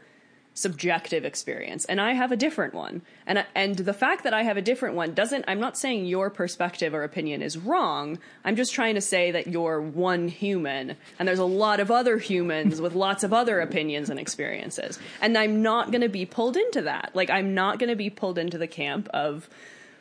subjective 0.57 1.27
experience 1.27 1.85
and 1.85 2.01
I 2.01 2.15
have 2.15 2.33
a 2.33 2.37
different 2.37 2.73
one. 2.73 3.03
And 3.27 3.45
and 3.55 3.77
the 3.77 3.93
fact 3.93 4.25
that 4.25 4.33
I 4.33 4.43
have 4.43 4.57
a 4.57 4.63
different 4.63 4.95
one 4.95 5.13
doesn't 5.13 5.45
I'm 5.47 5.61
not 5.61 5.77
saying 5.77 6.07
your 6.07 6.31
perspective 6.31 6.95
or 6.95 7.05
opinion 7.05 7.43
is 7.43 7.59
wrong. 7.59 8.19
I'm 8.43 8.57
just 8.57 8.73
trying 8.73 8.95
to 8.95 9.03
say 9.03 9.31
that 9.33 9.49
you're 9.49 9.83
one 9.83 10.29
human 10.29 10.97
and 11.19 11.29
there's 11.29 11.39
a 11.39 11.45
lot 11.45 11.79
of 11.79 11.91
other 11.91 12.17
humans 12.17 12.81
with 12.81 12.95
lots 12.95 13.23
of 13.23 13.35
other 13.35 13.61
opinions 13.61 14.09
and 14.09 14.19
experiences. 14.19 14.99
And 15.21 15.37
I'm 15.37 15.61
not 15.61 15.91
going 15.91 16.01
to 16.01 16.09
be 16.09 16.25
pulled 16.25 16.57
into 16.57 16.81
that. 16.83 17.11
Like 17.13 17.29
I'm 17.29 17.53
not 17.53 17.79
going 17.79 17.91
to 17.91 17.97
be 17.97 18.09
pulled 18.09 18.39
into 18.39 18.57
the 18.57 18.67
camp 18.67 19.11
of 19.13 19.51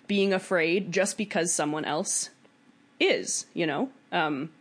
being 0.08 0.32
afraid 0.32 0.90
just 0.90 1.18
because 1.18 1.52
someone 1.52 1.84
else 1.84 2.30
is, 2.98 3.46
you 3.54 3.68
know? 3.68 3.90
Um 4.14 4.52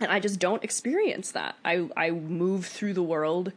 and 0.00 0.10
I 0.10 0.20
just 0.20 0.40
don't 0.40 0.64
experience 0.64 1.32
that. 1.32 1.54
I 1.66 1.86
I 1.98 2.12
move 2.12 2.64
through 2.64 2.94
the 2.94 3.02
world 3.02 3.52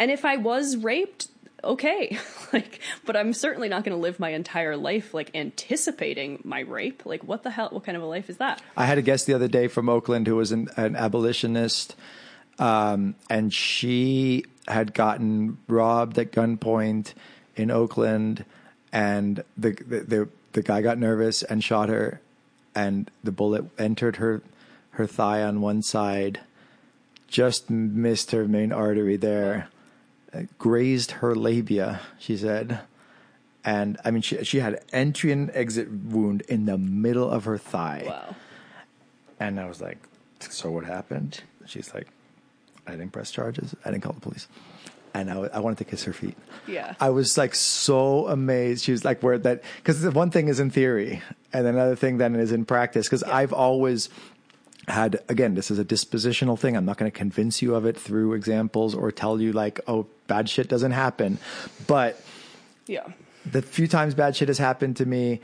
and 0.00 0.10
if 0.10 0.24
I 0.24 0.38
was 0.38 0.78
raped, 0.78 1.28
okay. 1.62 2.18
like 2.52 2.80
but 3.04 3.16
I'm 3.16 3.32
certainly 3.32 3.68
not 3.68 3.84
going 3.84 3.96
to 3.96 4.00
live 4.00 4.18
my 4.18 4.30
entire 4.30 4.76
life 4.76 5.14
like 5.14 5.30
anticipating 5.34 6.40
my 6.42 6.60
rape. 6.60 7.04
Like 7.04 7.22
what 7.22 7.42
the 7.42 7.50
hell 7.50 7.68
what 7.70 7.84
kind 7.84 7.96
of 7.96 8.02
a 8.02 8.06
life 8.06 8.28
is 8.30 8.38
that? 8.38 8.62
I 8.76 8.86
had 8.86 8.98
a 8.98 9.02
guest 9.02 9.26
the 9.26 9.34
other 9.34 9.46
day 9.46 9.68
from 9.68 9.88
Oakland 9.88 10.26
who 10.26 10.36
was 10.36 10.52
an, 10.52 10.68
an 10.76 10.96
abolitionist, 10.96 11.94
um, 12.58 13.14
and 13.28 13.52
she 13.52 14.46
had 14.66 14.94
gotten 14.94 15.58
robbed 15.68 16.18
at 16.18 16.32
gunpoint 16.32 17.12
in 17.54 17.70
Oakland, 17.70 18.44
and 18.92 19.44
the, 19.56 19.72
the 19.72 20.00
the 20.00 20.28
the 20.52 20.62
guy 20.62 20.80
got 20.80 20.98
nervous 20.98 21.42
and 21.42 21.62
shot 21.62 21.90
her, 21.90 22.20
and 22.74 23.10
the 23.22 23.32
bullet 23.32 23.66
entered 23.78 24.16
her 24.16 24.42
her 24.92 25.06
thigh 25.06 25.42
on 25.42 25.60
one 25.60 25.82
side, 25.82 26.40
just 27.28 27.70
missed 27.70 28.30
her 28.32 28.48
main 28.48 28.72
artery 28.72 29.16
there, 29.16 29.68
grazed 30.58 31.12
her 31.12 31.34
labia. 31.34 32.00
She 32.18 32.36
said. 32.36 32.80
And 33.62 33.98
I 34.04 34.10
mean, 34.10 34.22
she 34.22 34.42
she 34.42 34.60
had 34.60 34.82
entry 34.92 35.32
and 35.32 35.50
exit 35.52 35.90
wound 35.90 36.42
in 36.48 36.64
the 36.64 36.78
middle 36.78 37.30
of 37.30 37.44
her 37.44 37.58
thigh. 37.58 38.04
Wow. 38.06 38.34
And 39.38 39.60
I 39.60 39.68
was 39.68 39.80
like, 39.80 39.98
so 40.38 40.70
what 40.70 40.84
happened? 40.84 41.42
She's 41.66 41.92
like, 41.94 42.08
I 42.86 42.92
didn't 42.92 43.12
press 43.12 43.30
charges. 43.30 43.74
I 43.84 43.90
didn't 43.90 44.02
call 44.02 44.14
the 44.14 44.20
police. 44.20 44.48
And 45.12 45.30
I, 45.30 45.36
I 45.52 45.58
wanted 45.58 45.78
to 45.78 45.84
kiss 45.84 46.04
her 46.04 46.12
feet. 46.12 46.36
Yeah. 46.66 46.94
I 47.00 47.10
was 47.10 47.36
like 47.36 47.54
so 47.54 48.28
amazed. 48.28 48.84
She 48.84 48.92
was 48.92 49.04
like, 49.04 49.22
where 49.22 49.38
that, 49.38 49.62
because 49.76 50.00
the 50.00 50.10
one 50.10 50.30
thing 50.30 50.48
is 50.48 50.60
in 50.60 50.70
theory, 50.70 51.20
and 51.52 51.66
another 51.66 51.96
thing 51.96 52.18
then 52.18 52.36
is 52.36 52.52
in 52.52 52.64
practice. 52.64 53.06
Because 53.06 53.22
I've 53.24 53.52
always 53.52 54.08
had, 54.90 55.20
again, 55.28 55.54
this 55.54 55.70
is 55.70 55.78
a 55.78 55.84
dispositional 55.84 56.58
thing. 56.58 56.76
I'm 56.76 56.84
not 56.84 56.96
going 56.98 57.10
to 57.10 57.16
convince 57.16 57.62
you 57.62 57.74
of 57.74 57.84
it 57.86 57.96
through 57.96 58.34
examples 58.34 58.94
or 58.94 59.10
tell 59.12 59.40
you, 59.40 59.52
like, 59.52 59.80
oh, 59.86 60.06
bad 60.26 60.48
shit 60.48 60.68
doesn't 60.68 60.92
happen. 60.92 61.38
But 61.86 62.20
Yeah. 62.86 63.06
the 63.50 63.62
few 63.62 63.86
times 63.88 64.14
bad 64.14 64.36
shit 64.36 64.48
has 64.48 64.58
happened 64.58 64.96
to 64.96 65.06
me, 65.06 65.40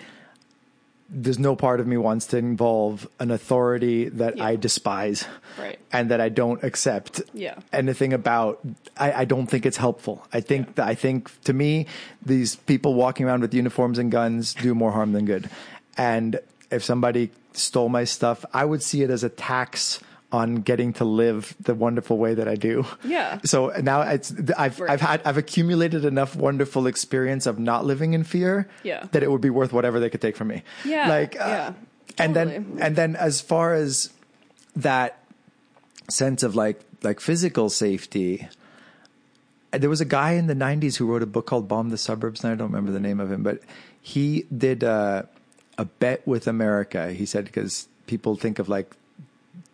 there's 1.09 1.39
no 1.39 1.55
part 1.55 1.79
of 1.79 1.87
me 1.87 1.97
wants 1.97 2.27
to 2.27 2.37
involve 2.37 3.07
an 3.21 3.31
authority 3.31 4.09
that 4.09 4.41
I 4.41 4.57
despise 4.57 5.25
Right. 5.57 5.79
and 5.93 6.11
that 6.11 6.21
I 6.21 6.29
don't 6.29 6.63
accept 6.65 7.23
Yeah. 7.33 7.55
anything 7.73 8.13
about. 8.13 8.59
I, 8.97 9.13
I 9.23 9.25
don't 9.25 9.47
think 9.47 9.65
it's 9.67 9.77
helpful. 9.77 10.27
I 10.33 10.41
think 10.41 10.75
that 10.75 10.89
I 10.89 10.97
think 10.97 11.31
to 11.45 11.53
me, 11.53 11.87
these 12.25 12.57
people 12.57 12.95
walking 12.95 13.25
around 13.25 13.43
with 13.43 13.55
uniforms 13.55 13.99
and 13.99 14.11
guns 14.11 14.53
do 14.55 14.75
more 14.75 14.91
harm 14.91 15.13
than 15.13 15.27
good. 15.27 15.49
And 15.97 16.41
if 16.71 16.85
somebody 16.85 17.31
stole 17.53 17.89
my 17.89 18.05
stuff, 18.05 18.45
I 18.53 18.65
would 18.65 18.83
see 18.83 19.03
it 19.03 19.11
as 19.11 19.25
a 19.25 19.29
tax 19.29 20.01
on 20.33 20.57
getting 20.57 20.93
to 20.95 21.05
live 21.05 21.55
the 21.61 21.75
wonderful 21.75 22.19
way 22.19 22.35
that 22.35 22.49
I 22.49 22.57
do. 22.57 22.85
Yeah. 23.05 23.39
So 23.45 23.69
now 23.81 24.01
it's 24.03 24.33
I've 24.59 24.81
Right. 24.81 24.91
I've 24.91 25.01
had 25.01 25.23
I've 25.25 25.37
accumulated 25.39 26.05
enough 26.05 26.35
wonderful 26.35 26.87
experience 26.89 27.47
of 27.47 27.59
not 27.61 27.85
living 27.87 28.13
in 28.13 28.25
fear 28.25 28.69
Yeah. 28.83 29.07
that 29.13 29.23
it 29.23 29.31
would 29.31 29.41
be 29.41 29.51
worth 29.51 29.73
whatever 29.73 30.01
they 30.01 30.11
could 30.11 30.21
take 30.21 30.37
from 30.37 30.49
me. 30.49 30.63
Yeah, 30.85 31.09
Like 31.09 31.37
uh, 31.41 31.45
yeah, 31.47 31.73
and 32.19 32.35
then 32.35 32.79
and 32.81 32.97
then 32.97 33.15
as 33.15 33.41
far 33.41 33.75
as 33.75 34.11
that 34.75 35.23
sense 36.11 36.43
of 36.43 36.57
like 36.57 36.81
like 37.03 37.21
physical 37.21 37.71
safety 37.71 38.49
there 39.73 39.91
was 39.91 40.01
a 40.01 40.05
guy 40.07 40.33
in 40.33 40.47
the 40.47 40.55
90s 40.55 40.97
who 40.97 41.07
wrote 41.07 41.23
a 41.23 41.27
book 41.27 41.47
called 41.47 41.69
Bomb 41.69 41.91
the 41.91 41.99
Suburbs 41.99 42.43
and 42.43 42.53
I 42.53 42.57
don't 42.57 42.69
remember 42.69 42.91
the 42.93 43.01
name 43.01 43.21
of 43.21 43.31
him 43.31 43.43
but 43.43 43.61
he 44.01 44.47
did 44.57 44.83
a, 44.83 45.29
a 45.79 45.85
bet 45.85 46.27
with 46.27 46.47
America 46.47 47.13
he 47.13 47.27
said 47.27 47.45
because 47.45 47.89
people 48.07 48.37
think 48.37 48.59
of 48.59 48.69
like 48.69 48.95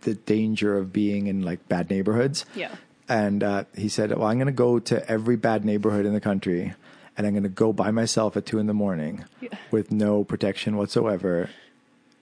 the 0.03 0.15
danger 0.15 0.77
of 0.77 0.93
being 0.93 1.27
in 1.27 1.43
like 1.43 1.67
bad 1.69 1.91
neighborhoods 1.91 2.45
Yeah. 2.55 2.75
and 3.09 3.43
uh, 3.43 3.65
he 3.77 3.89
said 3.89 4.11
well 4.11 4.27
I'm 4.29 4.37
going 4.39 4.47
to 4.47 4.53
go 4.53 4.79
to 4.79 5.09
every 5.11 5.37
bad 5.37 5.65
neighborhood 5.65 6.07
in 6.07 6.13
the 6.13 6.21
country 6.21 6.75
and 7.17 7.27
I'm 7.27 7.35
going 7.35 7.43
to 7.45 7.49
go 7.49 7.73
by 7.73 7.91
myself 7.91 8.37
at 8.37 8.47
two 8.47 8.59
in 8.59 8.67
the 8.67 8.75
morning 8.75 9.25
Yeah. 9.41 9.51
with 9.71 9.93
no 9.93 10.25
protection 10.25 10.77
whatsoever 10.77 11.51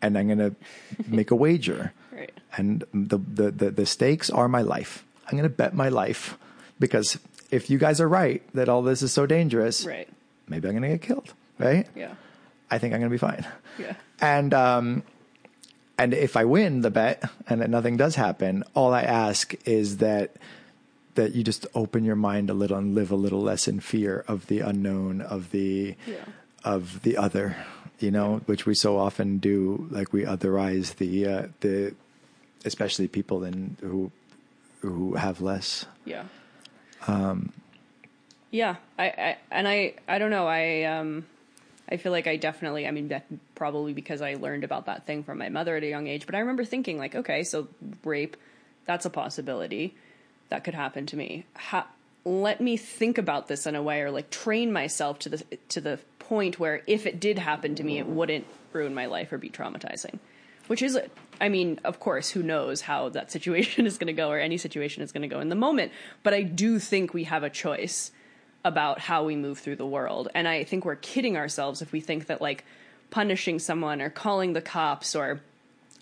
and 0.03 0.17
I'm 0.19 0.27
going 0.27 0.39
to 0.39 0.55
make 1.07 1.31
a 1.31 1.37
wager 1.37 1.93
Right. 2.13 2.33
and 2.57 2.85
the, 2.93 3.19
the, 3.19 3.51
the, 3.51 3.71
the 3.71 3.87
stakes 3.87 4.29
are 4.31 4.49
my 4.49 4.61
life. 4.63 5.05
I'm 5.27 5.39
going 5.39 5.49
to 5.49 5.55
bet 5.55 5.75
my 5.75 5.89
life 5.89 6.37
because 6.81 7.19
if 7.51 7.71
you 7.71 7.79
guys 7.79 8.01
are 8.01 8.09
right 8.09 8.43
that 8.53 8.69
all 8.69 8.83
this 8.83 9.01
is 9.01 9.13
so 9.13 9.25
dangerous, 9.27 9.87
Right. 9.87 10.09
maybe 10.49 10.69
I'm 10.69 10.75
going 10.75 10.83
to 10.83 10.89
get 10.99 11.03
killed, 11.03 11.33
right? 11.59 11.87
Yeah. 11.95 12.15
I 12.71 12.79
think 12.79 12.93
I'm 12.95 13.01
going 13.01 13.11
to 13.11 13.15
be 13.15 13.19
fine. 13.19 13.47
Yeah. 13.79 13.95
And, 14.21 14.53
um, 14.55 15.03
and 15.99 16.15
if 16.15 16.37
I 16.37 16.45
win 16.45 16.81
the 16.83 16.91
bet 16.91 17.23
and 17.47 17.61
that 17.61 17.71
nothing 17.71 17.97
does 17.97 18.15
happen, 18.15 18.65
all 18.75 18.93
I 18.95 19.03
ask 19.03 19.55
is 19.67 19.99
that, 19.99 20.37
that 21.15 21.35
you 21.35 21.43
just 21.45 21.67
open 21.75 22.05
your 22.05 22.17
mind 22.17 22.51
a 22.51 22.55
little 22.55 22.79
and 22.79 22.95
live 22.95 23.11
a 23.11 23.17
little 23.17 23.41
less 23.43 23.67
in 23.69 23.81
fear 23.81 24.25
of 24.29 24.47
the 24.47 24.61
unknown, 24.61 25.21
of 25.21 25.51
the, 25.51 25.95
Yeah. 26.07 26.25
of 26.65 27.03
the 27.03 27.17
other, 27.17 27.57
you 27.99 28.11
know, 28.11 28.41
which 28.47 28.65
we 28.67 28.75
so 28.75 28.97
often 28.99 29.39
do. 29.39 29.89
Like 29.91 30.13
we 30.13 30.23
otherize 30.25 30.97
the, 30.97 31.27
uh, 31.27 31.49
the, 31.61 31.95
especially 32.65 33.09
people 33.09 33.45
in 33.45 33.77
who, 33.81 34.11
who 34.81 35.15
have 35.15 35.41
less. 35.41 35.85
Yeah. 36.05 36.25
Um, 37.07 37.53
yeah. 38.51 38.77
I, 38.99 39.05
I, 39.05 39.37
and 39.51 39.67
I, 39.69 39.95
I 40.09 40.19
don't 40.19 40.31
know. 40.31 40.47
I, 40.47 40.85
um, 40.85 41.27
I 41.91 41.97
feel 41.97 42.13
like 42.13 42.27
I 42.27 42.37
definitely, 42.37 42.87
I 42.87 42.91
mean, 42.91 43.09
that 43.09 43.27
probably 43.55 43.93
because 43.93 44.23
I 44.23 44.35
learned 44.35 44.65
about 44.65 44.87
that 44.87 45.07
thing 45.07 45.25
from 45.25 45.39
my 45.39 45.49
mother 45.49 45.77
at 45.77 45.83
a 45.83 45.89
young 45.89 46.07
age, 46.07 46.27
but 46.27 46.35
I 46.35 46.39
remember 46.39 46.65
thinking 46.65 46.99
like, 46.99 47.15
okay, 47.15 47.43
so 47.43 47.69
rape, 48.05 48.37
that's 48.85 49.07
a 49.07 49.11
possibility 49.11 49.97
that 50.51 50.65
could 50.65 50.75
happen 50.75 51.07
to 51.07 51.17
me. 51.17 51.47
Ha- 51.57 51.89
let 52.25 52.61
me 52.61 52.77
think 52.77 53.19
about 53.19 53.49
this 53.49 53.67
in 53.67 53.75
a 53.75 53.83
way 53.83 54.03
or 54.03 54.11
like 54.11 54.31
train 54.31 54.73
myself 54.73 55.19
to 55.21 55.29
the, 55.31 55.59
to 55.71 55.81
the 55.81 55.99
point 56.19 56.61
where 56.61 56.83
if 56.87 57.07
it 57.07 57.19
did 57.19 57.39
happen 57.39 57.75
to 57.75 57.83
me, 57.83 57.99
it 57.99 58.07
wouldn't 58.07 58.47
ruin 58.73 58.95
my 58.95 59.07
life 59.07 59.33
or 59.33 59.39
be 59.39 59.51
traumatizing. 59.51 60.19
Which 60.69 60.83
is, 60.83 60.97
I 61.41 61.49
mean, 61.49 61.81
of 61.83 61.99
course, 61.99 62.31
who 62.31 62.45
knows 62.45 62.83
how 62.83 63.09
that 63.09 63.33
situation 63.33 63.87
is 63.87 63.99
going 63.99 64.07
to 64.07 64.13
go 64.13 64.31
or 64.31 64.39
any 64.39 64.57
situation 64.57 65.03
is 65.03 65.11
going 65.11 65.23
to 65.23 65.29
go 65.29 65.41
in 65.41 65.49
the 65.49 65.57
moment. 65.57 65.91
But 66.23 66.35
I 66.35 66.43
do 66.43 66.79
think 66.79 67.13
we 67.13 67.25
have 67.25 67.43
a 67.43 67.51
choice 67.51 68.13
about 68.65 68.99
how 68.99 69.25
we 69.25 69.37
move 69.37 69.59
through 69.59 69.77
the 69.77 69.87
world. 69.87 70.29
And 70.35 70.47
I 70.47 70.65
think 70.65 70.85
we're 70.85 70.97
kidding 70.97 71.37
ourselves 71.37 71.83
if 71.83 71.93
we 71.93 72.01
think 72.01 72.27
that, 72.27 72.43
like, 72.43 72.65
punishing 73.11 73.59
someone 73.59 74.01
or 74.01 74.11
calling 74.11 74.53
the 74.53 74.61
cops 74.61 75.15
or, 75.15 75.41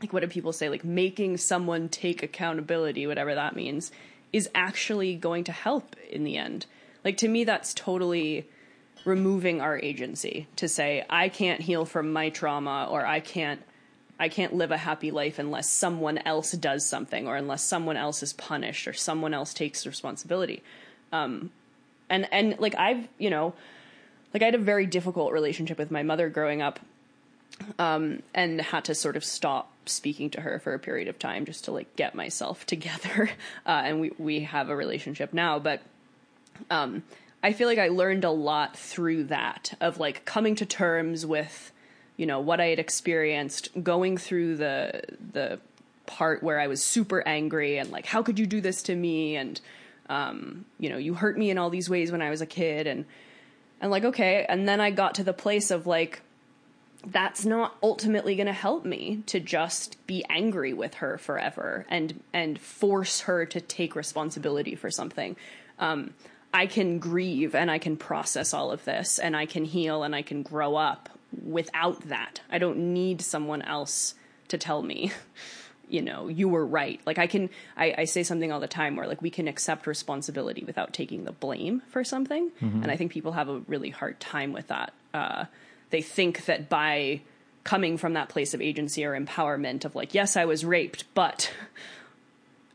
like, 0.00 0.12
what 0.12 0.20
do 0.20 0.26
people 0.26 0.52
say, 0.52 0.68
like, 0.68 0.84
making 0.84 1.36
someone 1.36 1.88
take 1.88 2.22
accountability, 2.22 3.06
whatever 3.06 3.34
that 3.34 3.54
means, 3.54 3.92
is 4.32 4.50
actually 4.54 5.14
going 5.14 5.44
to 5.44 5.52
help 5.52 5.96
in 6.10 6.24
the 6.24 6.36
end. 6.36 6.66
Like, 7.04 7.16
to 7.18 7.28
me, 7.28 7.44
that's 7.44 7.72
totally 7.74 8.46
removing 9.04 9.60
our 9.60 9.78
agency 9.78 10.46
to 10.56 10.68
say 10.68 11.04
I 11.08 11.28
can't 11.28 11.60
heal 11.60 11.84
from 11.84 12.12
my 12.12 12.30
trauma 12.30 12.88
or 12.90 13.04
I 13.04 13.20
can't 13.20 13.62
I 14.20 14.28
can't 14.28 14.54
live 14.54 14.72
a 14.72 14.76
happy 14.76 15.12
life 15.12 15.38
unless 15.38 15.70
someone 15.70 16.18
else 16.18 16.50
does 16.52 16.84
something 16.84 17.28
or 17.28 17.36
unless 17.36 17.62
someone 17.62 17.96
else 17.96 18.22
is 18.22 18.32
punished 18.32 18.88
or 18.88 18.92
someone 18.92 19.32
else 19.32 19.54
takes 19.54 19.86
responsibility. 19.86 20.62
Um 21.12 21.50
and 22.10 22.28
and 22.32 22.58
like 22.58 22.74
I've, 22.76 23.08
you 23.18 23.30
know, 23.30 23.54
like 24.32 24.42
I 24.42 24.46
had 24.46 24.54
a 24.54 24.58
very 24.58 24.86
difficult 24.86 25.32
relationship 25.32 25.78
with 25.78 25.90
my 25.90 26.02
mother 26.02 26.28
growing 26.28 26.62
up. 26.62 26.80
Um 27.78 28.22
and 28.34 28.60
had 28.60 28.84
to 28.84 28.94
sort 28.94 29.16
of 29.16 29.24
stop 29.24 29.72
speaking 29.86 30.30
to 30.30 30.42
her 30.42 30.58
for 30.58 30.74
a 30.74 30.78
period 30.78 31.08
of 31.08 31.18
time 31.18 31.44
just 31.44 31.64
to 31.64 31.72
like 31.72 31.96
get 31.96 32.14
myself 32.14 32.66
together. 32.74 33.30
Uh 33.66 33.82
and 33.84 34.00
we 34.00 34.12
we 34.18 34.40
have 34.40 34.68
a 34.68 34.76
relationship 34.76 35.32
now, 35.32 35.58
but 35.58 35.82
um 36.70 37.02
I 37.42 37.52
feel 37.52 37.68
like 37.68 37.78
I 37.78 37.88
learned 37.88 38.24
a 38.24 38.30
lot 38.30 38.76
through 38.76 39.24
that 39.24 39.74
of 39.80 39.98
like 39.98 40.24
coming 40.24 40.56
to 40.56 40.66
terms 40.66 41.24
with, 41.24 41.72
you 42.16 42.26
know, 42.26 42.40
what 42.40 42.60
I 42.60 42.66
had 42.66 42.80
experienced, 42.80 43.68
going 43.82 44.16
through 44.16 44.56
the 44.56 45.02
the 45.32 45.60
part 46.06 46.42
where 46.42 46.58
I 46.58 46.66
was 46.66 46.82
super 46.82 47.26
angry 47.26 47.78
and 47.78 47.90
like, 47.90 48.06
how 48.06 48.22
could 48.22 48.38
you 48.38 48.46
do 48.46 48.60
this 48.60 48.82
to 48.84 48.96
me? 48.96 49.36
And 49.36 49.60
um, 50.08 50.64
you 50.78 50.88
know, 50.88 50.96
you 50.96 51.14
hurt 51.14 51.38
me 51.38 51.50
in 51.50 51.58
all 51.58 51.70
these 51.70 51.90
ways 51.90 52.10
when 52.10 52.22
I 52.22 52.30
was 52.30 52.40
a 52.40 52.46
kid 52.46 52.86
and 52.86 53.04
and 53.80 53.90
like, 53.90 54.04
okay, 54.04 54.44
and 54.48 54.68
then 54.68 54.80
I 54.80 54.90
got 54.90 55.14
to 55.16 55.24
the 55.24 55.32
place 55.32 55.70
of 55.70 55.86
like 55.86 56.22
that's 57.06 57.44
not 57.44 57.76
ultimately 57.82 58.34
going 58.34 58.46
to 58.46 58.52
help 58.52 58.84
me 58.84 59.22
to 59.26 59.38
just 59.38 60.04
be 60.06 60.24
angry 60.28 60.72
with 60.72 60.94
her 60.94 61.16
forever 61.18 61.86
and 61.88 62.20
and 62.32 62.58
force 62.58 63.20
her 63.20 63.46
to 63.46 63.60
take 63.60 63.94
responsibility 63.94 64.74
for 64.74 64.90
something. 64.90 65.36
Um, 65.78 66.14
I 66.52 66.66
can 66.66 66.98
grieve 66.98 67.54
and 67.54 67.70
I 67.70 67.78
can 67.78 67.96
process 67.96 68.54
all 68.54 68.72
of 68.72 68.84
this 68.84 69.18
and 69.18 69.36
I 69.36 69.46
can 69.46 69.64
heal 69.64 70.02
and 70.02 70.14
I 70.14 70.22
can 70.22 70.42
grow 70.42 70.76
up 70.76 71.08
without 71.44 72.08
that. 72.08 72.40
I 72.50 72.58
don't 72.58 72.94
need 72.94 73.20
someone 73.20 73.62
else 73.62 74.14
to 74.48 74.58
tell 74.58 74.82
me, 74.82 75.12
you 75.88 76.02
know, 76.02 76.28
you 76.28 76.48
were 76.48 76.64
right. 76.64 77.00
Like 77.06 77.18
I 77.18 77.26
can, 77.26 77.50
I, 77.76 77.94
I 77.98 78.04
say 78.04 78.22
something 78.22 78.52
all 78.52 78.60
the 78.60 78.68
time 78.68 78.96
where 78.96 79.06
like 79.06 79.22
we 79.22 79.30
can 79.30 79.48
accept 79.48 79.86
responsibility 79.86 80.64
without 80.64 80.92
taking 80.92 81.24
the 81.24 81.32
blame 81.32 81.82
for 81.88 82.04
something. 82.04 82.50
And 82.60 82.90
I 82.90 82.96
think 82.96 83.12
people 83.12 83.32
have 83.32 83.48
a 83.48 83.60
really 83.68 83.90
hard 83.90 84.20
time 84.20 84.52
with 84.52 84.68
that. 84.68 84.92
Uh, 85.14 85.44
they 85.90 86.02
think 86.02 86.44
that 86.46 86.68
by 86.68 87.22
coming 87.64 87.98
from 87.98 88.14
that 88.14 88.28
place 88.28 88.54
of 88.54 88.60
agency 88.60 89.04
or 89.04 89.18
empowerment 89.18 89.84
of 89.84 89.94
like, 89.94 90.14
yes, 90.14 90.36
I 90.36 90.44
was 90.44 90.64
raped, 90.64 91.04
but 91.14 91.52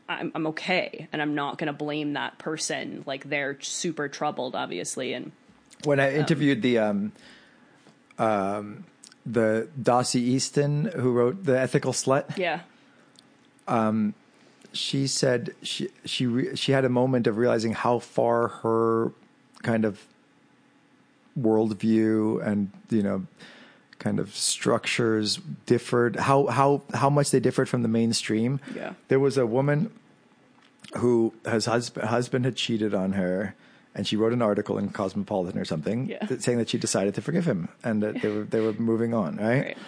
I'm, 0.08 0.32
I'm 0.34 0.46
okay 0.48 1.08
and 1.12 1.22
I'm 1.22 1.34
not 1.34 1.58
going 1.58 1.66
to 1.66 1.72
blame 1.72 2.12
that 2.12 2.38
person. 2.38 3.02
Like 3.06 3.28
they're 3.28 3.60
super 3.60 4.08
troubled, 4.08 4.54
obviously. 4.54 5.14
And 5.14 5.32
When 5.84 6.00
I 6.00 6.14
interviewed 6.14 6.62
the 6.62 6.78
um, 6.78 7.12
um, 8.18 8.84
the 9.26 9.68
Dossie 9.80 10.20
Easton 10.20 10.84
who 10.84 11.12
wrote 11.12 11.44
the 11.44 11.58
Ethical 11.58 11.92
Slut, 11.92 12.36
yeah, 12.36 12.60
she 14.72 15.06
said 15.06 15.54
she 15.62 15.88
she 16.04 16.26
re- 16.26 16.56
she 16.56 16.72
had 16.72 16.84
a 16.84 16.88
moment 16.88 17.26
of 17.26 17.36
realizing 17.38 17.72
how 17.72 17.98
far 18.00 18.48
her 18.48 19.12
kind 19.62 19.84
of 19.84 20.00
worldview 21.38 22.44
and 22.46 22.70
you 22.90 23.02
know 23.02 23.26
kind 23.98 24.18
of 24.18 24.34
structures 24.34 25.38
differed 25.66 26.16
how 26.16 26.46
how 26.46 26.82
how 26.92 27.08
much 27.10 27.30
they 27.30 27.40
differed 27.40 27.68
from 27.68 27.82
the 27.82 27.88
mainstream 27.88 28.60
Yeah. 28.74 28.94
there 29.08 29.18
was 29.20 29.36
a 29.38 29.46
woman 29.46 29.90
who 30.96 31.32
his 31.48 31.66
husband 31.66 32.08
husband 32.08 32.44
had 32.44 32.56
cheated 32.56 32.94
on 32.94 33.12
her 33.12 33.54
and 33.94 34.06
she 34.06 34.16
wrote 34.16 34.32
an 34.32 34.42
article 34.42 34.76
in 34.78 34.90
Cosmopolitan 34.90 35.58
or 35.60 35.64
something 35.64 36.06
Yeah. 36.08 36.24
that- 36.26 36.42
saying 36.42 36.58
that 36.58 36.68
she 36.68 36.78
decided 36.78 37.14
to 37.14 37.22
forgive 37.22 37.46
him 37.46 37.68
and 37.82 38.02
that 38.02 38.20
they 38.22 38.28
were 38.28 38.44
they 38.44 38.60
were 38.60 38.72
moving 38.74 39.14
on 39.14 39.36
right, 39.36 39.64
Right. 39.64 39.78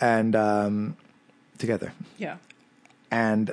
and 0.00 0.34
um 0.34 0.96
together 1.58 1.92
yeah, 2.18 2.36
and 3.10 3.52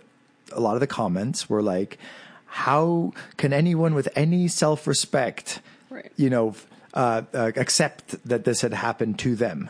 a 0.51 0.59
lot 0.59 0.73
of 0.75 0.79
the 0.79 0.87
comments 0.87 1.49
were 1.49 1.61
like 1.61 1.97
how 2.45 3.11
can 3.37 3.51
anyone 3.53 3.93
with 3.93 4.07
any 4.15 4.47
self-respect 4.47 5.59
Right. 5.89 6.11
you 6.17 6.29
know 6.29 6.55
uh, 6.93 7.23
uh, 7.33 7.51
accept 7.55 8.15
that 8.27 8.45
this 8.45 8.61
had 8.61 8.73
happened 8.73 9.19
to 9.19 9.35
them 9.35 9.69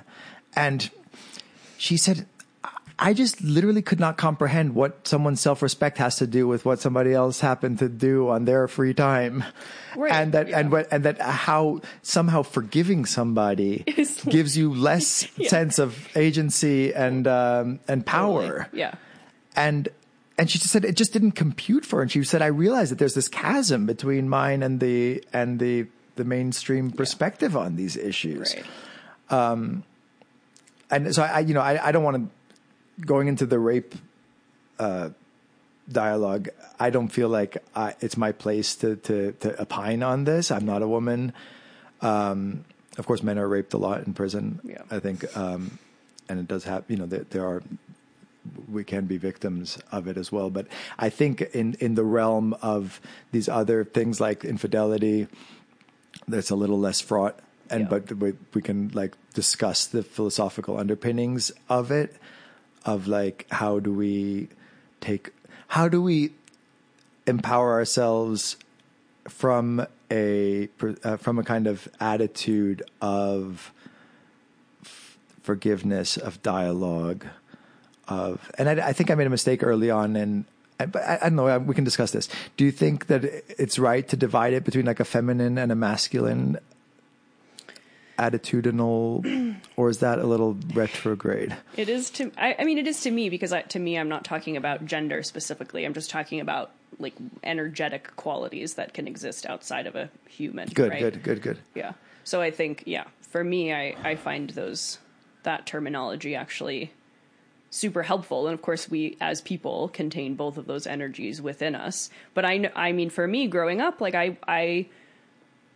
and 0.56 0.90
she 1.78 1.98
said 1.98 2.26
I 2.98 3.14
just 3.14 3.42
literally 3.42 3.82
could 3.82 4.00
not 4.00 4.16
comprehend 4.16 4.74
what 4.74 5.06
someone's 5.06 5.42
self 5.42 5.62
respect 5.62 5.98
has 5.98 6.16
to 6.18 6.28
do 6.28 6.48
with 6.48 6.64
what 6.64 6.80
somebody 6.80 7.12
else 7.14 7.42
happened 7.42 7.80
to 7.80 7.90
do 7.90 8.30
on 8.30 8.46
their 8.46 8.70
free 8.70 8.94
time. 8.94 9.44
Right, 9.98 10.14
And 10.14 10.32
that, 10.32 10.48
and 10.50 10.72
what, 10.72 10.88
and 10.92 11.04
that 11.04 11.20
how 11.20 11.82
somehow 12.04 12.44
forgiving 12.44 13.06
somebody 13.06 13.84
gives 14.30 14.56
you 14.58 14.74
less 14.74 15.28
sense 15.48 15.78
of 15.78 16.08
agency 16.16 16.94
and, 16.94 17.28
um, 17.28 17.82
and 17.90 18.06
power 18.06 18.70
Yeah. 18.72 18.96
And 19.56 19.90
and 20.38 20.50
she 20.50 20.60
just 20.60 20.72
said 20.72 20.86
it 20.86 20.96
just 20.96 21.14
didn't 21.14 21.32
compute 21.34 21.86
for 21.86 21.98
her. 21.98 22.02
And 22.02 22.12
she 22.12 22.24
said, 22.24 22.42
I 22.42 22.48
realized 22.48 22.92
that 22.92 23.00
there's 23.00 23.14
this 23.16 23.28
chasm 23.28 23.86
between 23.86 24.30
mine 24.30 24.64
and 24.64 24.80
the 24.80 25.24
and 25.34 25.60
the 25.60 25.88
the 26.16 26.24
mainstream 26.24 26.92
perspective 26.92 27.58
on 27.58 27.76
these 27.76 27.98
issues. 27.98 28.56
Right. 28.56 28.66
And 30.90 31.14
so 31.16 31.24
I, 31.24 31.40
you 31.40 31.54
know, 31.54 31.62
I, 31.62 31.88
I 31.88 31.92
don't 31.92 32.04
want 32.04 32.18
to 32.18 33.06
going 33.06 33.28
into 33.28 33.46
the 33.46 33.60
rape 33.60 33.96
uh, 34.80 35.10
dialogue. 35.92 36.50
I 36.80 36.90
don't 36.90 37.10
feel 37.10 37.30
like 37.30 37.58
I, 37.76 37.96
it's 38.02 38.18
my 38.18 38.32
place 38.32 38.76
to, 38.78 38.96
to 38.98 39.32
to 39.34 39.62
opine 39.62 40.04
on 40.04 40.26
this. 40.26 40.52
I'm 40.52 40.66
not 40.66 40.82
a 40.82 40.88
woman. 40.88 41.34
Um, 42.02 42.66
of 42.98 43.06
course, 43.08 43.24
men 43.24 43.38
are 43.38 43.48
raped 43.48 43.74
a 43.74 43.78
lot 43.78 44.06
in 44.06 44.14
prison. 44.14 44.60
Yeah. 44.64 44.84
I 44.92 45.00
think, 45.00 45.36
um, 45.36 45.80
and 46.30 46.40
it 46.40 46.48
does 46.48 46.64
have. 46.66 46.86
You 46.88 46.98
know, 46.98 47.06
there, 47.06 47.26
there 47.30 47.46
are 47.46 47.64
we 48.68 48.84
can 48.84 49.06
be 49.06 49.18
victims 49.18 49.78
of 49.92 50.08
it 50.08 50.18
as 50.18 50.32
well. 50.32 50.50
But 50.50 50.68
I 50.98 51.10
think 51.10 51.42
in 51.42 51.76
in 51.80 51.96
the 51.96 52.04
realm 52.04 52.54
of 52.62 53.00
these 53.32 53.50
other 53.50 53.84
things 53.84 54.20
like 54.20 54.44
infidelity, 54.46 55.28
that's 56.28 56.50
a 56.52 56.56
little 56.56 56.80
less 56.80 57.02
fraught. 57.02 57.40
And 57.70 57.82
Yeah. 57.82 57.88
but 58.00 58.12
we, 58.18 58.34
we 58.54 58.62
can 58.62 58.90
like 58.94 59.16
discuss 59.34 59.88
the 59.88 60.04
philosophical 60.04 60.78
underpinnings 60.78 61.52
of 61.68 61.92
it, 61.92 62.16
of 62.86 63.08
like 63.08 63.48
how 63.50 63.80
do 63.80 63.92
we 63.94 64.50
take 65.02 65.32
how 65.70 65.88
do 65.88 66.02
we 66.02 66.32
empower 67.26 67.74
ourselves 67.74 68.58
from 69.28 69.88
a 70.12 70.70
uh, 71.04 71.18
from 71.18 71.40
a 71.40 71.44
kind 71.44 71.66
of 71.66 71.88
attitude 72.00 72.84
of 73.02 73.74
f- 74.84 75.18
forgiveness 75.42 76.18
of 76.18 76.42
dialogue 76.44 77.26
of 78.08 78.52
and 78.58 78.70
I, 78.70 78.90
I 78.90 78.94
think 78.94 79.10
I 79.12 79.16
made 79.16 79.28
a 79.28 79.32
mistake 79.32 79.64
early 79.64 79.90
on 79.90 80.16
and 80.16 80.46
I- 80.80 80.86
but 80.86 81.02
I, 81.04 81.16
I 81.24 81.30
don't 81.30 81.36
know 81.36 81.60
we 81.60 81.74
can 81.74 81.84
discuss 81.84 82.12
this 82.12 82.30
do 82.58 82.66
you 82.66 82.72
think 82.72 83.08
that 83.08 83.24
it's 83.60 83.80
right 83.80 84.08
to 84.10 84.18
divide 84.18 84.54
it 84.54 84.64
between 84.64 84.86
like 84.86 85.00
a 85.00 85.06
feminine 85.06 85.58
and 85.58 85.72
a 85.72 85.76
masculine 85.76 86.58
attitudinal 88.18 89.56
or 89.76 89.90
is 89.90 90.00
that 90.00 90.20
a 90.20 90.24
little 90.24 90.58
retrograde 90.74 91.56
It 91.76 91.90
is 91.90 92.10
to. 92.12 92.32
I, 92.38 92.56
I 92.60 92.64
mean, 92.64 92.78
it 92.78 92.88
is 92.88 93.02
to 93.02 93.12
me 93.12 93.30
because 93.30 93.52
I, 93.52 93.62
to 93.64 93.80
me, 93.80 93.98
I'm 93.98 94.08
not 94.08 94.24
talking 94.24 94.56
about 94.56 94.86
gender 94.86 95.22
specifically. 95.24 95.84
I'm 95.86 95.94
just 95.94 96.10
talking 96.10 96.40
about 96.40 96.72
like 96.98 97.14
energetic 97.44 98.16
qualities 98.16 98.76
that 98.76 98.94
can 98.94 99.08
exist 99.08 99.46
outside 99.46 99.86
of 99.86 99.96
a 99.96 100.10
human. 100.30 100.70
good 100.70 100.92
right? 100.92 101.00
good 101.02 101.24
good 101.24 101.42
good 101.42 101.58
Yeah. 101.74 101.94
So 102.24 102.42
I 102.42 102.52
think, 102.52 102.84
yeah, 102.86 103.04
for 103.22 103.44
me, 103.44 103.74
I, 103.74 103.96
I 104.04 104.16
find 104.16 104.50
those, 104.52 104.98
that 105.44 105.66
terminology 105.66 106.36
actually 106.36 106.92
super 107.76 108.04
helpful. 108.04 108.48
And 108.48 108.54
of 108.54 108.62
course, 108.62 108.90
we 108.90 109.18
as 109.20 109.42
people 109.42 109.90
contain 109.90 110.36
both 110.36 110.58
of 110.58 110.66
those 110.66 110.88
energies 110.88 111.42
within 111.42 111.76
us. 111.76 112.10
But 112.34 112.46
I, 112.46 112.72
I 112.74 112.94
mean, 112.94 113.10
for 113.10 113.28
me 113.28 113.48
growing 113.48 113.82
up, 113.82 114.00
like 114.00 114.16
I, 114.16 114.38
I, 114.48 114.88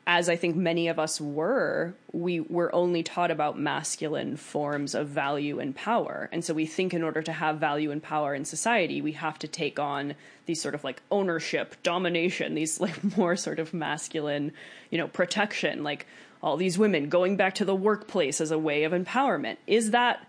as 0.08 0.30
I 0.30 0.38
think 0.38 0.56
many 0.56 0.88
of 0.88 0.98
us 0.98 1.20
were, 1.20 1.94
we 2.14 2.40
were 2.40 2.74
only 2.74 3.04
taught 3.04 3.32
about 3.32 3.60
masculine 3.60 4.38
forms 4.38 4.96
of 4.96 5.10
value 5.10 5.60
and 5.60 5.76
power. 5.76 6.30
And 6.32 6.44
so 6.44 6.54
we 6.54 6.66
think 6.66 6.94
in 6.94 7.04
order 7.04 7.22
to 7.22 7.34
have 7.34 7.58
value 7.58 7.92
and 7.92 8.02
power 8.02 8.34
in 8.34 8.46
society, 8.46 9.02
we 9.02 9.12
have 9.12 9.38
to 9.40 9.48
take 9.50 9.78
on 9.78 10.16
these 10.46 10.62
sort 10.62 10.76
of 10.76 10.86
like 10.86 11.02
ownership, 11.12 11.76
domination, 11.84 12.56
these 12.56 12.80
like 12.80 13.18
more 13.18 13.36
sort 13.36 13.60
of 13.60 13.74
masculine, 13.74 14.54
you 14.90 14.98
know, 14.98 15.10
protection, 15.10 15.84
like 15.84 16.08
all 16.42 16.56
these 16.56 16.78
women 16.78 17.10
going 17.10 17.36
back 17.36 17.56
to 17.56 17.66
the 17.66 17.76
workplace 17.76 18.40
as 18.40 18.52
a 18.52 18.58
way 18.58 18.86
of 18.86 18.94
empowerment. 18.94 19.58
Is 19.68 19.92
that 19.92 20.26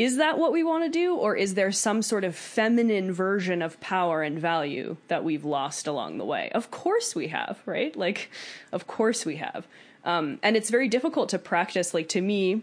is 0.00 0.16
that 0.16 0.38
what 0.38 0.50
we 0.50 0.64
want 0.64 0.82
to 0.82 0.88
do 0.88 1.14
or 1.14 1.36
is 1.36 1.52
there 1.52 1.70
some 1.70 2.00
sort 2.00 2.24
of 2.24 2.34
feminine 2.34 3.12
version 3.12 3.60
of 3.60 3.78
power 3.80 4.22
and 4.22 4.38
value 4.38 4.96
that 5.08 5.22
we've 5.22 5.44
lost 5.44 5.86
along 5.86 6.16
the 6.16 6.24
way? 6.24 6.50
Of 6.54 6.70
course 6.70 7.14
we 7.14 7.28
have 7.28 7.60
right? 7.66 7.94
Like 7.94 8.30
of 8.72 8.86
course 8.86 9.26
we 9.26 9.36
have. 9.36 9.66
Um, 10.06 10.38
and 10.42 10.56
it's 10.56 10.70
very 10.70 10.88
difficult 10.88 11.28
to 11.30 11.38
practice 11.38 11.92
like 11.92 12.08
to 12.10 12.22
me 12.22 12.62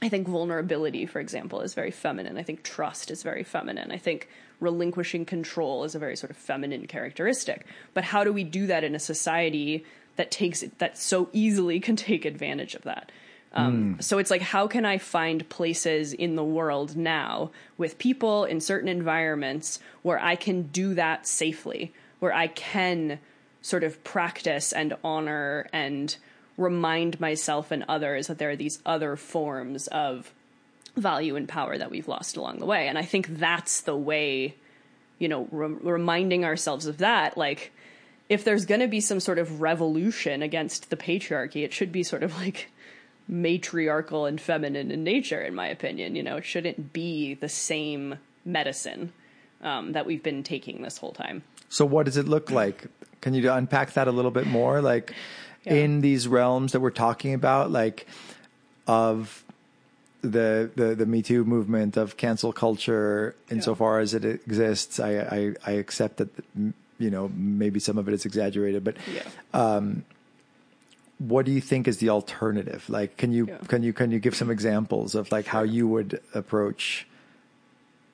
i 0.00 0.08
think 0.08 0.28
vulnerability 0.28 1.04
for 1.06 1.18
example 1.18 1.62
is 1.62 1.74
very 1.74 1.90
feminine. 1.90 2.38
I 2.38 2.44
think 2.44 2.62
trust 2.62 3.10
is 3.10 3.24
very 3.24 3.42
feminine. 3.42 3.90
I 3.90 3.98
think 3.98 4.28
relinquishing 4.60 5.24
control 5.24 5.82
is 5.82 5.96
a 5.96 5.98
very 5.98 6.16
sort 6.16 6.30
of 6.30 6.36
feminine 6.36 6.86
characteristic. 6.86 7.66
But 7.92 8.04
how 8.04 8.22
do 8.22 8.32
we 8.32 8.44
do 8.44 8.68
that 8.68 8.84
in 8.84 8.94
a 8.94 9.00
society 9.00 9.84
that 10.14 10.30
takes 10.30 10.62
that 10.78 10.96
so 10.96 11.28
easily 11.32 11.80
can 11.80 11.96
take 11.96 12.24
advantage 12.24 12.76
of 12.76 12.82
that 12.82 13.10
um, 13.52 13.96
So 14.00 14.18
it's 14.18 14.30
like, 14.30 14.42
how 14.42 14.66
can 14.66 14.84
I 14.84 14.98
find 14.98 15.48
places 15.48 16.12
in 16.12 16.36
the 16.36 16.44
world 16.44 16.96
now 16.96 17.50
with 17.76 17.98
people 17.98 18.44
in 18.44 18.60
certain 18.60 18.88
environments 18.88 19.80
where 20.02 20.18
I 20.18 20.36
can 20.36 20.62
do 20.62 20.94
that 20.94 21.26
safely, 21.26 21.92
where 22.18 22.32
I 22.32 22.48
can 22.48 23.18
sort 23.62 23.84
of 23.84 24.02
practice 24.04 24.72
and 24.72 24.94
honor 25.02 25.66
and 25.72 26.16
remind 26.56 27.20
myself 27.20 27.70
and 27.70 27.84
others 27.88 28.26
that 28.26 28.38
there 28.38 28.50
are 28.50 28.56
these 28.56 28.80
other 28.84 29.16
forms 29.16 29.86
of 29.88 30.32
value 30.96 31.36
and 31.36 31.48
power 31.48 31.78
that 31.78 31.90
we've 31.90 32.08
lost 32.08 32.36
along 32.36 32.58
the 32.58 32.66
way. 32.66 32.88
And 32.88 32.98
I 32.98 33.02
think 33.02 33.28
that's 33.28 33.82
the 33.82 33.96
way, 33.96 34.54
you 35.18 35.28
know, 35.28 35.48
rem 35.50 35.80
reminding 35.82 36.44
ourselves 36.44 36.86
of 36.86 36.98
that, 36.98 37.38
like, 37.38 37.72
if 38.28 38.44
there's 38.44 38.66
going 38.66 38.80
to 38.80 38.88
be 38.88 39.00
some 39.00 39.20
sort 39.20 39.38
of 39.38 39.60
revolution 39.60 40.42
against 40.42 40.90
the 40.90 40.96
patriarchy, 40.96 41.64
it 41.64 41.72
should 41.72 41.92
be 41.92 42.02
sort 42.02 42.22
of 42.22 42.36
like 42.36 42.70
matriarchal 43.28 44.26
and 44.26 44.40
feminine 44.40 44.90
in 44.90 45.04
nature, 45.04 45.42
in 45.42 45.54
my 45.54 45.68
opinion. 45.68 46.16
You 46.16 46.22
know, 46.22 46.36
it 46.36 46.44
shouldn't 46.44 46.92
be 46.92 47.34
the 47.34 47.48
same 47.48 48.18
medicine 48.44 49.12
um, 49.62 49.92
that 49.92 50.06
we've 50.06 50.22
been 50.22 50.42
taking 50.42 50.82
this 50.82 50.98
whole 50.98 51.12
time. 51.12 51.42
So 51.68 51.84
what 51.84 52.06
does 52.06 52.16
it 52.16 52.26
look 52.26 52.50
like? 52.50 52.86
Can 53.20 53.34
you 53.34 53.50
unpack 53.50 53.92
that 53.92 54.08
a 54.08 54.12
little 54.12 54.30
bit 54.30 54.46
more? 54.46 54.80
Like 54.80 55.12
in 55.64 56.00
these 56.00 56.26
realms 56.26 56.72
that 56.72 56.80
we're 56.80 56.90
talking 56.90 57.34
about, 57.34 57.70
like 57.70 58.06
of 58.86 59.44
the 60.22 60.70
the 60.74 60.94
the 60.94 61.06
Me 61.06 61.22
Too 61.22 61.44
movement 61.44 61.96
of 61.96 62.16
cancel 62.16 62.52
culture, 62.52 63.36
insofar 63.50 64.00
as 64.00 64.14
it 64.14 64.24
exists, 64.24 64.98
I 64.98 65.18
I, 65.18 65.54
I 65.66 65.70
accept 65.72 66.16
that 66.16 66.30
you 66.56 67.10
know 67.10 67.30
maybe 67.34 67.80
some 67.80 67.98
of 67.98 68.08
it 68.08 68.14
is 68.14 68.24
exaggerated, 68.24 68.82
but 68.82 68.96
Yeah. 69.12 69.22
What 71.18 71.44
do 71.46 71.52
you 71.52 71.60
think 71.60 71.88
is 71.88 71.98
the 71.98 72.10
alternative? 72.10 72.88
Like, 72.88 73.16
can 73.16 73.32
you 73.32 73.46
Yeah. 73.46 73.58
can 73.66 73.82
you 73.82 73.92
can 73.92 74.10
you 74.10 74.18
give 74.18 74.34
some 74.34 74.50
examples 74.50 75.14
of 75.14 75.30
like 75.32 75.46
how 75.46 75.62
you 75.62 75.86
would 75.88 76.20
approach 76.34 77.06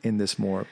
in 0.02 0.18
this 0.18 0.38
more? 0.38 0.66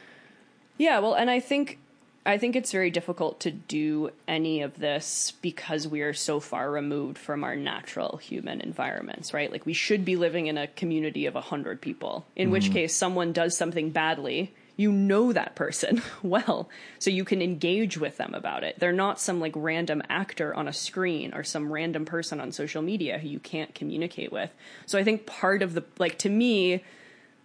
Yeah, 0.79 0.99
well, 0.99 1.15
and 1.15 1.31
I 1.31 1.41
think 1.41 1.79
I 2.25 2.39
think 2.39 2.55
it's 2.55 2.71
very 2.71 2.91
difficult 2.91 3.41
to 3.41 3.51
do 3.51 4.11
any 4.29 4.63
of 4.63 4.79
this 4.79 5.33
because 5.43 5.89
we 5.89 6.03
are 6.03 6.15
so 6.15 6.39
far 6.39 6.71
removed 6.71 7.19
from 7.19 7.43
our 7.43 7.57
natural 7.57 8.17
human 8.19 8.61
environments, 8.61 9.35
right? 9.35 9.51
Like 9.51 9.67
we 9.67 9.73
should 9.73 10.05
be 10.05 10.15
living 10.15 10.47
in 10.47 10.57
a 10.57 10.69
community 10.69 11.27
of 11.27 11.35
100 11.35 11.81
people. 11.81 12.25
In 12.37 12.51
which 12.51 12.65
mm-hmm. 12.67 12.75
case 12.75 12.95
someone 12.95 13.33
does 13.33 13.57
something 13.57 13.91
badly, 13.91 14.55
you 14.77 14.91
know 14.91 15.33
that 15.33 15.55
person 15.55 16.03
well, 16.23 16.69
so 16.99 17.11
you 17.11 17.25
can 17.25 17.43
engage 17.43 17.99
with 17.99 18.17
them 18.17 18.35
about 18.35 18.65
it. 18.65 18.79
They're 18.79 18.93
not 18.93 19.21
some 19.21 19.41
like 19.41 19.53
random 19.55 20.03
actor 20.09 20.55
on 20.55 20.69
a 20.69 20.73
screen 20.73 21.35
or 21.35 21.45
some 21.45 21.73
random 21.73 22.05
person 22.05 22.41
on 22.41 22.53
social 22.53 22.83
media 22.83 23.19
who 23.19 23.29
you 23.29 23.39
can't 23.39 23.75
communicate 23.75 24.33
with. 24.33 24.51
So 24.87 24.99
I 24.99 25.05
think 25.05 25.27
part 25.27 25.63
of 25.63 25.75
the 25.75 25.85
like 25.99 26.19
to 26.19 26.29
me 26.29 26.83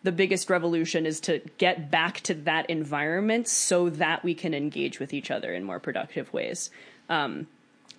the 0.04 0.12
biggest 0.12 0.50
revolution 0.50 1.06
is 1.06 1.20
to 1.22 1.42
get 1.58 1.92
back 1.92 2.22
to 2.22 2.34
that 2.34 2.70
environment 2.70 3.48
so 3.48 3.90
that 3.90 4.24
we 4.24 4.34
can 4.34 4.54
engage 4.54 5.00
with 5.00 5.14
each 5.14 5.32
other 5.32 5.54
in 5.54 5.64
more 5.64 5.80
productive 5.80 6.32
ways. 6.32 6.70
Um, 7.10 7.48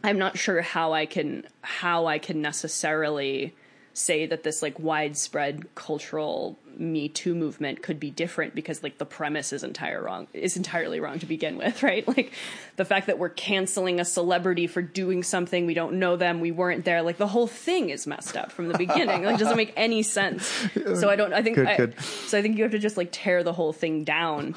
I'm 0.02 0.18
not 0.18 0.38
sure 0.38 0.62
how 0.62 0.92
I 0.92 1.06
can 1.06 1.46
how 1.60 2.06
I 2.06 2.18
can 2.18 2.40
necessarily 2.40 3.54
say 3.98 4.26
that 4.26 4.42
this 4.42 4.62
like 4.62 4.78
widespread 4.78 5.74
cultural 5.74 6.58
Me 6.76 7.08
Too 7.08 7.34
movement 7.34 7.82
could 7.82 7.98
be 7.98 8.10
different 8.10 8.54
because 8.54 8.82
like 8.84 8.98
the 8.98 9.04
premise 9.04 9.52
is 9.52 9.64
entire 9.64 10.00
wrong 10.02 10.28
is 10.32 10.56
entirely 10.56 11.00
wrong 11.00 11.18
to 11.18 11.26
begin 11.26 11.56
with, 11.58 11.82
right? 11.82 12.06
Like 12.06 12.32
the 12.76 12.84
fact 12.84 13.08
that 13.08 13.18
we're 13.18 13.30
canceling 13.30 13.98
a 13.98 14.04
celebrity 14.04 14.66
for 14.68 14.80
doing 14.80 15.22
something 15.22 15.66
we 15.66 15.74
don't 15.74 15.94
know 15.98 16.16
them, 16.16 16.40
we 16.40 16.52
weren't 16.52 16.84
there, 16.84 17.02
like 17.02 17.16
the 17.16 17.26
whole 17.26 17.48
thing 17.48 17.90
is 17.90 18.06
messed 18.06 18.36
up 18.36 18.52
from 18.52 18.68
the 18.68 18.78
beginning. 18.78 19.24
like 19.24 19.34
it 19.34 19.38
doesn't 19.38 19.56
make 19.56 19.72
any 19.76 20.02
sense. 20.02 20.46
So 20.74 21.10
I 21.10 21.16
don't 21.16 21.32
I 21.32 21.42
think 21.42 21.56
Good, 21.56 21.66
I, 21.66 21.76
good. 21.76 22.00
so 22.00 22.38
I 22.38 22.42
think 22.42 22.56
you 22.56 22.62
have 22.62 22.72
to 22.72 22.78
just 22.78 22.96
like 22.96 23.08
tear 23.10 23.42
the 23.42 23.52
whole 23.52 23.72
thing 23.72 24.04
down 24.04 24.54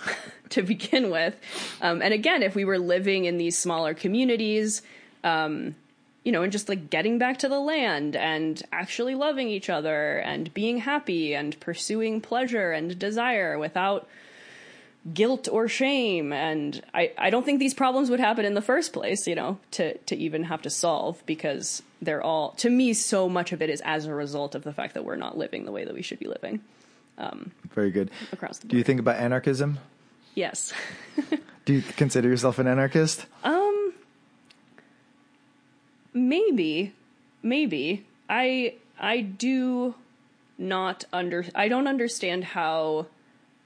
to 0.50 0.62
begin 0.62 1.10
with. 1.10 1.34
Um, 1.80 2.02
and 2.02 2.12
again, 2.12 2.42
if 2.42 2.54
we 2.54 2.64
were 2.64 2.78
living 2.78 3.24
in 3.24 3.38
these 3.38 3.58
smaller 3.58 3.94
communities, 3.94 4.82
um, 5.24 5.74
you 6.24 6.32
know, 6.32 6.42
and 6.42 6.50
just 6.50 6.68
like 6.68 6.90
getting 6.90 7.18
back 7.18 7.38
to 7.38 7.48
the 7.48 7.60
land 7.60 8.16
and 8.16 8.62
actually 8.72 9.14
loving 9.14 9.48
each 9.48 9.68
other 9.70 10.18
and 10.18 10.52
being 10.54 10.78
happy 10.78 11.34
and 11.34 11.58
pursuing 11.60 12.20
pleasure 12.20 12.72
and 12.72 12.98
desire 12.98 13.58
without 13.58 14.08
guilt 15.12 15.48
or 15.52 15.68
shame. 15.68 16.32
And 16.32 16.82
I, 16.94 17.12
I 17.18 17.28
don't 17.28 17.44
think 17.44 17.58
these 17.58 17.74
problems 17.74 18.08
would 18.08 18.20
happen 18.20 18.46
in 18.46 18.54
the 18.54 18.62
first 18.62 18.94
place, 18.94 19.26
you 19.26 19.34
know, 19.34 19.58
to, 19.72 19.98
to 19.98 20.16
even 20.16 20.44
have 20.44 20.62
to 20.62 20.70
solve 20.70 21.22
because 21.26 21.82
they're 22.00 22.22
all, 22.22 22.52
to 22.52 22.70
me, 22.70 22.94
so 22.94 23.28
much 23.28 23.52
of 23.52 23.60
it 23.60 23.68
is 23.68 23.82
as 23.84 24.06
a 24.06 24.14
result 24.14 24.54
of 24.54 24.64
the 24.64 24.72
fact 24.72 24.94
that 24.94 25.04
we're 25.04 25.16
not 25.16 25.36
living 25.36 25.66
the 25.66 25.72
way 25.72 25.84
that 25.84 25.92
we 25.94 26.00
should 26.02 26.18
be 26.18 26.26
living 26.26 26.60
um, 27.18 27.52
Very 27.74 27.90
good. 27.90 28.10
across 28.32 28.58
the. 28.58 28.68
Do 28.68 28.76
you 28.78 28.82
think 28.82 29.00
about 29.00 29.16
anarchism? 29.16 29.78
Yes. 30.34 30.72
Do 31.66 31.74
you 31.74 31.82
consider 31.82 32.28
yourself 32.28 32.58
an 32.58 32.66
anarchist? 32.66 33.26
Um, 33.42 33.83
maybe 36.14 36.92
maybe 37.42 38.06
i 38.30 38.72
i 38.98 39.20
do 39.20 39.94
not 40.56 41.04
under 41.12 41.44
i 41.54 41.68
don't 41.68 41.88
understand 41.88 42.44
how 42.44 43.06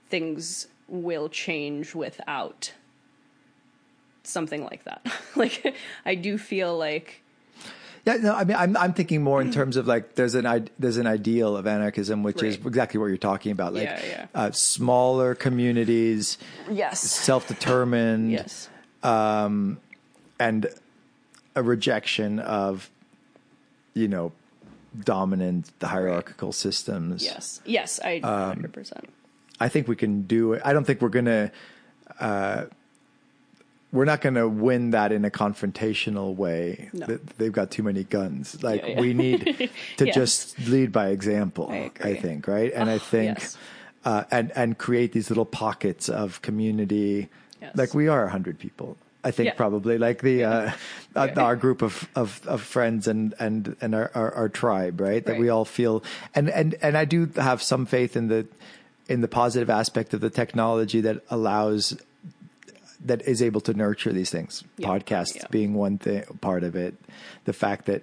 things 0.08 0.66
will 0.88 1.28
change 1.28 1.94
without 1.94 2.72
something 4.22 4.64
like 4.64 4.84
that. 4.84 5.06
Like 5.36 5.74
i 6.04 6.14
do 6.14 6.38
feel 6.38 6.76
like 6.76 7.22
Yeah, 8.04 8.16
no, 8.16 8.34
I 8.34 8.44
mean, 8.44 8.56
I'm 8.56 8.76
I'm 8.76 8.92
thinking 8.94 9.22
more 9.22 9.40
in 9.42 9.52
terms 9.52 9.76
of 9.76 9.86
like 9.86 10.14
there's 10.14 10.34
an 10.34 10.70
there's 10.78 10.96
an 10.96 11.06
ideal 11.06 11.56
of 11.56 11.66
anarchism, 11.66 12.22
which 12.22 12.42
is 12.42 12.56
exactly 12.56 12.98
what 12.98 13.06
you're 13.06 13.18
talking 13.18 13.52
about, 13.52 13.74
like 13.74 13.84
Yeah, 13.84 14.00
yeah. 14.04 14.26
Uh, 14.34 14.50
smaller 14.50 15.34
communities, 15.34 16.38
yes. 16.70 17.00
self-determined, 17.00 18.32
yes. 18.32 18.68
um, 19.02 19.78
and 20.40 20.66
a 21.58 21.62
rejection 21.62 22.38
of, 22.38 22.90
you 23.94 24.08
know, 24.08 24.32
dominant 25.04 25.70
the 25.80 25.86
hierarchical 25.88 26.50
systems. 26.52 27.22
yes 27.24 27.60
yes 27.64 28.00
i 28.02 28.20
100% 28.20 29.04
I 29.60 29.68
think 29.68 29.88
we 29.88 29.96
can 29.96 30.22
do 30.22 30.52
it. 30.52 30.62
I 30.64 30.72
don't 30.72 30.84
think 30.84 31.02
we're 31.02 31.08
gonna. 31.08 31.50
Uh, 32.20 32.66
we're 33.90 34.04
not 34.04 34.20
going 34.20 34.34
to 34.36 34.46
win 34.46 34.90
that 34.90 35.10
in 35.12 35.24
a 35.24 35.30
confrontational 35.30 36.36
way. 36.36 36.90
No. 36.92 37.06
They've 37.38 37.50
got 37.52 37.70
too 37.72 37.82
many 37.82 38.04
guns. 38.04 38.62
Like 38.62 38.82
Yeah, 38.82 38.88
yeah. 38.90 39.00
we 39.00 39.14
need 39.14 39.70
to 39.96 40.06
Yes. 40.06 40.14
just 40.14 40.58
lead 40.68 40.92
by 40.92 41.08
example. 41.08 41.70
I 41.72 41.90
agree. 41.90 42.14
think 42.20 42.46
right, 42.46 42.70
and 42.72 42.88
I 42.88 42.98
think, 42.98 43.38
yes. 43.40 43.56
uh, 44.04 44.24
and 44.30 44.52
and 44.54 44.78
create 44.78 45.10
these 45.12 45.28
little 45.28 45.46
pockets 45.46 46.08
of 46.08 46.40
community. 46.42 47.28
Yes. 47.60 47.76
Like 47.76 47.94
we 47.94 48.06
are 48.06 48.24
a 48.26 48.30
hundred 48.30 48.60
people. 48.60 48.96
I 49.28 49.30
think 49.30 49.46
Yeah. 49.48 49.54
probably 49.64 49.98
like 49.98 50.22
the 50.22 50.44
uh, 50.44 50.70
Yeah. 51.14 51.40
our 51.48 51.56
group 51.56 51.82
of, 51.82 52.08
of, 52.14 52.40
of 52.46 52.62
friends 52.62 53.06
and 53.08 53.34
and 53.38 53.76
and 53.80 53.94
our, 53.94 54.10
our, 54.14 54.30
our 54.34 54.48
tribe, 54.48 55.00
right? 55.00 55.24
That 55.26 55.38
we 55.38 55.48
all 55.50 55.64
feel 55.66 56.02
and 56.34 56.48
and 56.48 56.74
and 56.82 56.96
I 56.96 57.04
do 57.04 57.26
have 57.36 57.60
some 57.62 57.84
faith 57.86 58.16
in 58.16 58.28
the 58.28 58.46
in 59.08 59.20
the 59.20 59.28
positive 59.28 59.70
aspect 59.70 60.14
of 60.14 60.20
the 60.20 60.30
technology 60.30 61.00
that 61.02 61.16
allows 61.30 61.96
that 63.04 63.22
is 63.22 63.40
able 63.42 63.60
to 63.60 63.72
nurture 63.74 64.12
these 64.12 64.30
things. 64.30 64.64
Yeah. 64.76 64.88
Podcasts 64.88 65.36
Yeah. 65.36 65.46
being 65.50 65.74
one 65.74 65.98
thing 65.98 66.24
part 66.40 66.62
of 66.64 66.74
it. 66.74 66.94
The 67.44 67.52
fact 67.52 67.86
that 67.86 68.02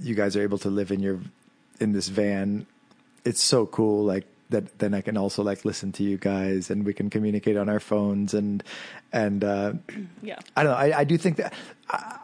you 0.00 0.14
guys 0.14 0.36
are 0.36 0.42
able 0.42 0.58
to 0.58 0.70
live 0.70 0.90
in 0.90 1.00
your 1.00 1.20
in 1.80 1.92
this 1.92 2.08
van, 2.08 2.66
it's 3.24 3.42
so 3.42 3.66
cool. 3.66 4.04
Like 4.04 4.26
that, 4.50 4.78
then 4.78 4.94
I 4.94 5.00
can 5.00 5.16
also 5.16 5.42
like 5.42 5.64
listen 5.64 5.92
to 5.92 6.02
you 6.02 6.18
guys, 6.18 6.70
and 6.70 6.84
we 6.84 6.92
can 6.92 7.10
communicate 7.10 7.56
on 7.56 7.68
our 7.68 7.80
phones 7.80 8.34
and 8.34 8.62
and 9.12 9.44
uh, 9.44 9.72
yeah 10.22 10.38
I 10.56 10.62
don't 10.62 10.72
know. 10.72 10.78
I, 10.78 11.00
I 11.00 11.04
do 11.04 11.16
think 11.16 11.36
that. 11.36 11.54
I, 11.88 12.16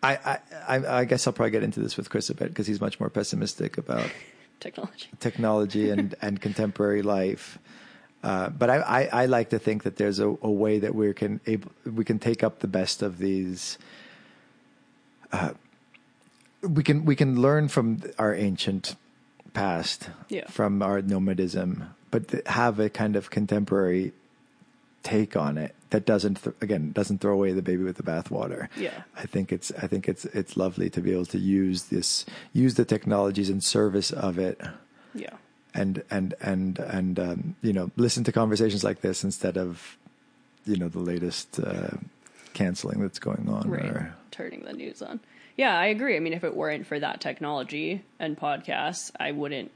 I, 0.00 0.38
I, 0.68 0.98
I 1.00 1.04
guess 1.04 1.26
I'll 1.26 1.32
probably 1.32 1.50
get 1.50 1.64
into 1.64 1.80
this 1.80 1.96
with 1.96 2.08
Chris 2.08 2.30
a 2.30 2.34
bit 2.34 2.48
because 2.48 2.66
he's 2.66 2.80
much 2.80 3.00
more 3.00 3.10
pessimistic 3.10 3.78
about 3.78 4.08
technology 4.60 5.08
technology 5.20 5.90
and, 5.90 6.14
and 6.22 6.40
contemporary 6.40 7.02
life. 7.02 7.58
Uh, 8.22 8.48
but 8.48 8.68
I, 8.68 8.76
I, 8.78 9.08
I 9.22 9.26
like 9.26 9.50
to 9.50 9.58
think 9.58 9.84
that 9.84 9.96
there's 9.96 10.18
a, 10.18 10.28
a 10.28 10.50
way 10.50 10.78
that 10.80 10.94
we 10.94 11.12
can 11.14 11.40
able, 11.46 11.70
we 11.84 12.04
can 12.04 12.18
take 12.18 12.42
up 12.42 12.60
the 12.60 12.66
best 12.66 13.02
of 13.02 13.18
these. 13.18 13.78
Uh, 15.32 15.50
we 16.62 16.82
can 16.82 17.04
we 17.04 17.14
can 17.14 17.40
learn 17.40 17.68
from 17.68 18.02
our 18.18 18.34
ancient 18.34 18.96
past, 19.52 20.10
Yeah. 20.28 20.46
from 20.48 20.82
our 20.82 21.02
nomadism, 21.02 21.84
but 22.10 22.46
have 22.46 22.78
a 22.80 22.88
kind 22.88 23.16
of 23.16 23.30
contemporary 23.30 24.12
take 25.02 25.36
on 25.36 25.56
it 25.56 25.74
that 25.90 26.04
doesn't 26.04 26.42
th- 26.42 26.54
again 26.60 26.92
doesn't 26.92 27.20
throw 27.20 27.32
away 27.32 27.52
the 27.52 27.62
baby 27.62 27.82
with 27.84 27.96
the 27.96 28.02
bathwater. 28.02 28.68
Yeah. 28.76 29.02
I 29.16 29.26
think 29.26 29.52
it's 29.52 29.70
I 29.82 29.86
think 29.86 30.08
it's 30.08 30.24
it's 30.26 30.56
lovely 30.56 30.90
to 30.90 31.00
be 31.00 31.12
able 31.12 31.26
to 31.26 31.38
use 31.38 31.84
this 31.84 32.26
use 32.52 32.74
the 32.74 32.84
technologies 32.84 33.48
in 33.48 33.60
service 33.60 34.10
of 34.10 34.38
it 34.38 34.60
yeah 35.14 35.30
and 35.74 36.02
and 36.10 36.34
and 36.40 36.78
and 36.80 37.18
um, 37.18 37.56
you 37.62 37.72
know 37.72 37.90
listen 37.96 38.24
to 38.24 38.32
conversations 38.32 38.84
like 38.84 39.00
this 39.00 39.24
instead 39.24 39.56
of 39.56 39.96
you 40.66 40.76
know 40.76 40.88
the 40.88 40.98
latest 40.98 41.58
uh, 41.60 41.96
canceling 42.52 43.00
that's 43.00 43.18
going 43.20 43.48
on 43.48 43.70
right 43.70 43.84
or 43.86 44.14
turning 44.30 44.64
the 44.64 44.72
news 44.74 45.00
on 45.00 45.20
yeah 45.58 45.78
i 45.78 45.86
agree. 45.86 46.16
I 46.16 46.20
mean 46.20 46.32
if 46.32 46.44
it 46.44 46.56
weren't 46.56 46.86
for 46.86 46.98
that 46.98 47.20
technology 47.20 48.02
and 48.18 48.38
podcasts 48.38 49.10
i 49.20 49.32
wouldn't 49.32 49.70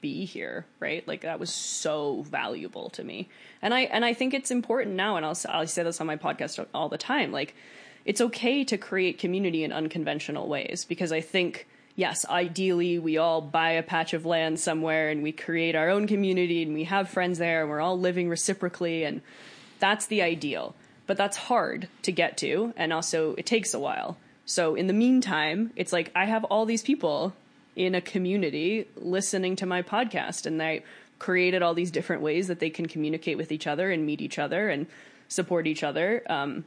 be 0.00 0.24
here 0.24 0.64
right? 0.78 1.06
Like 1.06 1.22
that 1.22 1.38
was 1.38 1.52
so 1.52 2.22
valuable 2.22 2.90
to 2.90 3.02
me. 3.02 3.28
And 3.60 3.74
i 3.74 3.80
and 3.80 4.04
i 4.04 4.14
think 4.14 4.32
it's 4.32 4.52
important 4.52 4.94
now 4.94 5.16
and 5.16 5.26
i'll, 5.26 5.36
I'll 5.48 5.66
say 5.66 5.82
this 5.82 6.00
on 6.00 6.06
my 6.06 6.16
podcast 6.16 6.64
all 6.72 6.88
the 6.88 6.98
time 6.98 7.32
like 7.32 7.56
it's 8.04 8.20
okay 8.20 8.62
to 8.62 8.78
create 8.78 9.18
community 9.18 9.64
in 9.64 9.72
unconventional 9.72 10.46
ways 10.46 10.84
because 10.88 11.10
i 11.10 11.20
think 11.20 11.66
yes 11.96 12.24
ideally 12.26 12.98
we 12.98 13.18
all 13.18 13.40
buy 13.40 13.70
a 13.70 13.82
patch 13.82 14.14
of 14.14 14.24
land 14.24 14.60
somewhere 14.60 15.08
and 15.08 15.22
we 15.22 15.32
create 15.32 15.74
our 15.74 15.90
own 15.90 16.06
community 16.06 16.62
and 16.62 16.72
we 16.74 16.84
have 16.84 17.08
friends 17.08 17.38
there 17.38 17.62
and 17.62 17.70
we're 17.70 17.80
all 17.80 17.98
living 17.98 18.28
reciprocally 18.28 19.02
and 19.02 19.20
that's 19.78 20.06
the 20.06 20.22
ideal. 20.22 20.74
But 21.06 21.16
that's 21.16 21.36
hard 21.36 21.88
to 22.02 22.12
get 22.12 22.36
to 22.38 22.72
and 22.76 22.92
also 22.92 23.34
it 23.36 23.46
takes 23.46 23.74
a 23.74 23.78
while 23.78 24.16
so 24.46 24.74
in 24.74 24.86
the 24.86 24.94
meantime 24.94 25.70
it's 25.76 25.92
like 25.92 26.10
i 26.14 26.24
have 26.24 26.44
all 26.44 26.64
these 26.64 26.82
people 26.82 27.34
in 27.76 27.94
a 27.94 28.00
community 28.00 28.88
listening 28.96 29.54
to 29.54 29.66
my 29.66 29.82
podcast 29.82 30.46
and 30.46 30.60
I 30.62 30.82
created 31.18 31.62
all 31.62 31.74
these 31.74 31.90
different 31.90 32.22
ways 32.22 32.48
that 32.48 32.58
they 32.58 32.70
can 32.70 32.86
communicate 32.86 33.36
with 33.36 33.52
each 33.52 33.66
other 33.66 33.90
and 33.90 34.04
meet 34.04 34.20
each 34.20 34.38
other 34.38 34.68
and 34.68 34.86
support 35.28 35.66
each 35.66 35.82
other 35.82 36.22
um, 36.28 36.64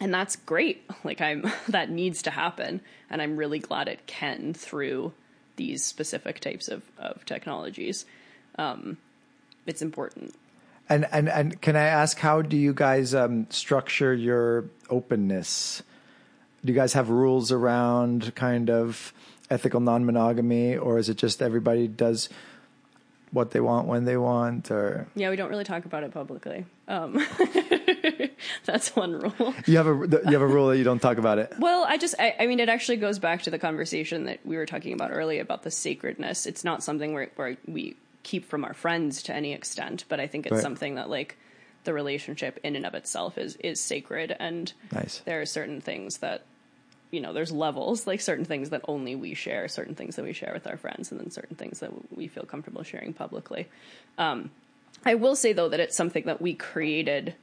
and 0.00 0.14
that's 0.14 0.36
great. 0.36 0.84
Like 1.04 1.20
i'm 1.20 1.50
that 1.68 1.90
needs 1.90 2.22
to 2.22 2.30
happen 2.30 2.80
and 3.10 3.20
i'm 3.20 3.36
really 3.36 3.58
glad 3.58 3.88
it 3.88 4.06
can 4.06 4.54
through 4.54 5.12
these 5.56 5.84
specific 5.84 6.38
types 6.40 6.68
of, 6.68 6.82
of 6.98 7.24
technologies. 7.24 8.06
Um, 8.56 8.96
it's 9.66 9.82
important. 9.82 10.34
And 10.88 11.06
and 11.12 11.28
and 11.28 11.60
can 11.60 11.76
I 11.76 11.84
ask 11.84 12.18
how 12.18 12.40
do 12.42 12.56
you 12.56 12.72
guys 12.72 13.14
um, 13.14 13.46
structure 13.50 14.14
your 14.14 14.70
openness? 14.88 15.82
Do 16.64 16.72
you 16.72 16.78
guys 16.78 16.92
have 16.94 17.08
rules 17.10 17.52
around 17.52 18.34
kind 18.34 18.68
of 18.70 19.12
ethical 19.50 19.80
non-monogamy, 19.80 20.76
or 20.76 20.98
is 20.98 21.08
it 21.08 21.16
just 21.16 21.40
everybody 21.40 21.86
does 21.88 22.28
what 23.30 23.50
they 23.50 23.60
want 23.60 23.86
when 23.86 24.04
they 24.06 24.16
want, 24.16 24.70
or 24.70 25.06
Yeah, 25.14 25.30
we 25.30 25.36
don't 25.36 25.50
really 25.50 25.64
talk 25.64 25.84
about 25.84 26.02
it 26.02 26.12
publicly. 26.12 26.64
Um, 26.88 27.24
that's 28.64 28.94
one 28.96 29.12
rule. 29.20 29.54
you 29.66 29.76
have 29.76 29.86
a 29.86 29.92
you 30.26 30.32
have 30.32 30.40
a 30.42 30.46
rule 30.46 30.68
that 30.68 30.78
you 30.78 30.84
don't 30.84 31.00
talk 31.00 31.18
about 31.18 31.38
it? 31.38 31.52
Well, 31.58 31.84
I 31.86 31.98
just, 31.98 32.14
I, 32.18 32.34
I 32.40 32.46
mean, 32.46 32.60
it 32.60 32.68
actually 32.68 32.96
goes 32.96 33.18
back 33.18 33.42
to 33.42 33.50
the 33.50 33.58
conversation 33.58 34.24
that 34.24 34.40
we 34.44 34.56
were 34.56 34.66
talking 34.66 34.92
about 34.92 35.10
earlier 35.12 35.42
about 35.42 35.62
the 35.62 35.70
sacredness. 35.70 36.46
It's 36.46 36.64
not 36.64 36.82
something 36.82 37.12
where, 37.12 37.30
where 37.36 37.56
we 37.66 37.96
keep 38.22 38.44
from 38.46 38.64
our 38.64 38.74
friends 38.74 39.22
to 39.24 39.34
any 39.34 39.52
extent, 39.52 40.04
but 40.08 40.20
I 40.20 40.26
think 40.26 40.46
it's 40.46 40.54
Right. 40.54 40.62
something 40.62 40.94
that, 40.96 41.08
like, 41.10 41.36
the 41.88 41.94
relationship 41.94 42.60
in 42.62 42.76
and 42.76 42.84
of 42.84 42.92
itself 42.92 43.38
is 43.38 43.56
is 43.56 43.80
sacred, 43.80 44.36
and 44.38 44.70
Nice. 44.92 45.22
there 45.24 45.40
are 45.40 45.46
certain 45.46 45.80
things 45.80 46.18
that, 46.18 46.42
you 47.10 47.18
know, 47.22 47.32
there's 47.32 47.50
levels, 47.50 48.06
like 48.06 48.20
certain 48.20 48.44
things 48.44 48.68
that 48.68 48.82
only 48.86 49.16
we 49.16 49.32
share, 49.32 49.68
certain 49.68 49.94
things 49.94 50.16
that 50.16 50.24
we 50.26 50.34
share 50.34 50.52
with 50.52 50.66
our 50.66 50.76
friends, 50.76 51.10
and 51.10 51.18
then 51.18 51.30
certain 51.30 51.56
things 51.56 51.80
that 51.80 51.90
we 52.14 52.28
feel 52.28 52.44
comfortable 52.44 52.82
sharing 52.82 53.14
publicly. 53.14 53.68
Um, 54.18 54.50
I 55.06 55.14
will 55.14 55.34
say 55.34 55.54
though 55.54 55.70
that 55.70 55.80
it's 55.80 55.96
something 55.96 56.24
that 56.26 56.42
we 56.42 56.52
created 56.52 57.34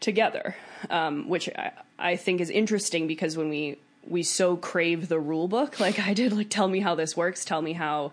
together, 0.00 0.54
um, 0.90 1.26
which 1.26 1.48
I, 1.48 1.72
I 1.98 2.16
think 2.16 2.42
is 2.42 2.50
interesting 2.50 3.06
because 3.06 3.34
when 3.34 3.48
we 3.48 3.78
we 4.06 4.22
so 4.24 4.56
crave 4.58 5.08
the 5.08 5.18
rule 5.18 5.48
book, 5.48 5.80
like 5.86 5.98
I 5.98 6.12
did, 6.12 6.34
like 6.34 6.50
tell 6.50 6.68
me 6.68 6.80
how 6.80 6.94
this 6.94 7.16
works, 7.16 7.46
tell 7.46 7.62
me 7.62 7.72
how 7.72 8.12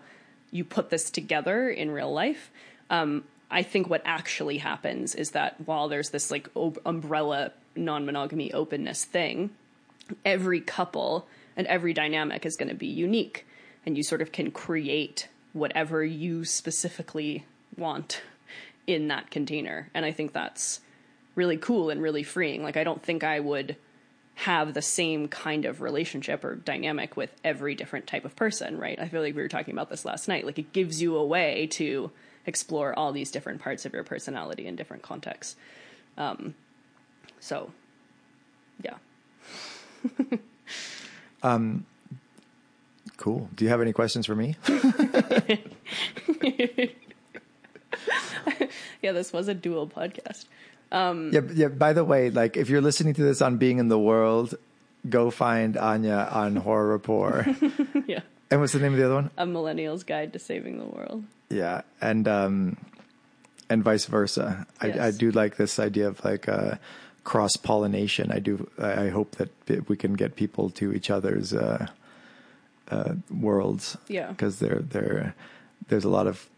you 0.50 0.64
put 0.64 0.88
this 0.88 1.10
together 1.10 1.68
in 1.68 1.90
real 1.90 2.10
life. 2.10 2.50
Um, 2.88 3.24
I 3.50 3.62
think 3.62 3.88
what 3.88 4.02
actually 4.04 4.58
happens 4.58 5.14
is 5.14 5.30
that 5.30 5.56
while 5.64 5.88
there's 5.88 6.10
this 6.10 6.30
like 6.30 6.48
ob- 6.56 6.80
umbrella 6.84 7.52
non-monogamy 7.76 8.52
openness 8.52 9.04
thing, 9.04 9.50
every 10.24 10.60
couple 10.60 11.26
and 11.56 11.66
every 11.66 11.92
dynamic 11.92 12.44
is 12.44 12.56
going 12.56 12.68
to 12.68 12.74
be 12.74 12.86
unique, 12.86 13.46
and 13.84 13.96
you 13.96 14.02
sort 14.02 14.22
of 14.22 14.32
can 14.32 14.50
create 14.50 15.28
whatever 15.52 16.04
you 16.04 16.44
specifically 16.44 17.44
want 17.76 18.20
in 18.86 19.08
that 19.08 19.30
container. 19.30 19.90
And 19.94 20.04
I 20.04 20.12
think 20.12 20.32
that's 20.32 20.80
really 21.34 21.56
cool 21.56 21.90
and 21.90 22.02
really 22.02 22.22
freeing. 22.22 22.62
Like 22.62 22.76
I 22.76 22.84
don't 22.84 23.02
think 23.02 23.24
I 23.24 23.40
would 23.40 23.76
have 24.34 24.74
the 24.74 24.82
same 24.82 25.28
kind 25.28 25.64
of 25.64 25.80
relationship 25.80 26.44
or 26.44 26.56
dynamic 26.56 27.16
with 27.16 27.34
every 27.42 27.74
different 27.74 28.06
type 28.06 28.24
of 28.24 28.36
person, 28.36 28.78
right? 28.78 28.98
I 28.98 29.08
feel 29.08 29.22
like 29.22 29.34
we 29.34 29.40
were 29.40 29.48
talking 29.48 29.72
about 29.72 29.88
this 29.88 30.04
last 30.04 30.28
night. 30.28 30.44
Like 30.44 30.58
it 30.58 30.72
gives 30.72 31.00
you 31.00 31.16
a 31.16 31.24
way 31.24 31.68
to 31.72 32.10
explore 32.46 32.96
all 32.98 33.12
these 33.12 33.30
different 33.30 33.60
parts 33.60 33.84
of 33.84 33.92
your 33.92 34.04
personality 34.04 34.66
in 34.66 34.76
different 34.76 35.02
contexts. 35.02 35.56
Um, 36.16 36.54
so, 37.40 37.70
yeah. 38.82 38.94
Cool. 43.16 43.48
Do 43.54 43.64
you 43.64 43.70
have 43.70 43.80
any 43.80 43.92
questions 43.92 44.26
for 44.26 44.34
me? 44.34 44.56
Yeah, 49.02 49.12
this 49.12 49.32
was 49.32 49.46
a 49.46 49.54
dual 49.54 49.86
podcast. 49.86 50.46
yeah, 50.90 51.40
yeah. 51.54 51.68
By 51.68 51.92
the 51.92 52.04
way, 52.04 52.30
like 52.30 52.56
if 52.56 52.68
you're 52.68 52.80
listening 52.80 53.14
to 53.14 53.22
this 53.22 53.40
on 53.40 53.56
Being 53.56 53.78
in 53.78 53.86
the 53.86 53.98
World, 53.98 54.56
go 55.08 55.30
find 55.30 55.76
Anya 55.76 56.28
on 56.32 56.56
Horror 56.56 56.88
Rapport. 56.88 57.46
yeah. 58.08 58.20
and 58.50 58.60
what's 58.60 58.72
the 58.72 58.80
name 58.80 58.94
of 58.94 58.98
the 58.98 59.04
other 59.04 59.14
one? 59.14 59.30
A 59.36 59.46
Millennial's 59.46 60.02
Guide 60.02 60.32
to 60.32 60.40
Saving 60.40 60.78
the 60.78 60.86
World. 60.86 61.22
Yeah, 61.48 61.82
and 62.00 62.26
um, 62.26 62.76
and 63.68 63.82
vice 63.82 64.06
versa. 64.06 64.66
I, 64.80 65.06
I 65.06 65.10
do 65.10 65.30
like 65.30 65.56
this 65.56 65.78
idea 65.78 66.08
of 66.08 66.24
like 66.24 66.48
uh, 66.48 66.76
cross 67.24 67.56
pollination. 67.56 68.32
I 68.32 68.38
do. 68.38 68.68
I 68.78 69.08
hope 69.08 69.36
that 69.36 69.88
we 69.88 69.96
can 69.96 70.14
get 70.14 70.36
people 70.36 70.70
to 70.70 70.92
each 70.92 71.10
other's 71.10 71.52
uh, 71.52 71.86
uh, 72.90 73.14
worlds. 73.30 73.96
Yeah. 74.08 74.28
because 74.28 74.58
there 74.58 74.80
there 74.80 75.34
there's 75.88 76.04
a 76.04 76.08
lot 76.08 76.26
of 76.26 76.48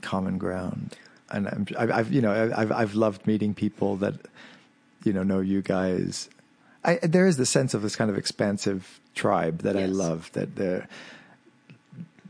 common 0.00 0.38
ground, 0.38 0.96
and 1.30 1.48
I'm, 1.48 1.66
I've, 1.78 1.90
I've 1.90 2.12
you 2.12 2.20
know 2.20 2.52
I've 2.56 2.72
I've 2.72 2.94
loved 2.94 3.26
meeting 3.26 3.54
people 3.54 3.96
that 3.96 4.14
you 5.04 5.12
know 5.12 5.22
know 5.22 5.40
you 5.40 5.62
guys. 5.62 6.28
I, 6.84 6.98
there 7.02 7.26
is 7.26 7.36
the 7.36 7.46
sense 7.46 7.74
of 7.74 7.82
this 7.82 7.96
kind 7.96 8.10
of 8.10 8.16
expansive 8.16 9.00
tribe 9.14 9.62
that 9.62 9.76
I 9.76 9.86
love. 9.86 10.30
That 10.32 10.56
they're 10.56 10.88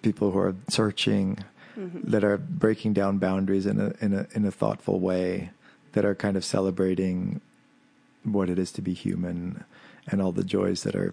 people 0.08 0.30
who 0.32 0.38
are 0.38 0.54
searching, 0.68 1.26
that 2.12 2.24
are 2.24 2.38
breaking 2.38 2.92
down 2.94 3.18
boundaries 3.18 3.66
in 3.66 3.78
a 3.86 3.88
in 4.04 4.12
a 4.20 4.26
in 4.36 4.44
a 4.46 4.50
thoughtful 4.50 4.98
way, 5.10 5.50
that 5.92 6.04
are 6.04 6.14
kind 6.14 6.36
of 6.36 6.44
celebrating 6.44 7.40
what 8.24 8.48
it 8.50 8.58
is 8.58 8.70
to 8.72 8.82
be 8.82 8.94
human 8.94 9.64
and 10.10 10.20
all 10.22 10.32
the 10.32 10.44
joys 10.56 10.82
that 10.84 10.94
are 10.96 11.12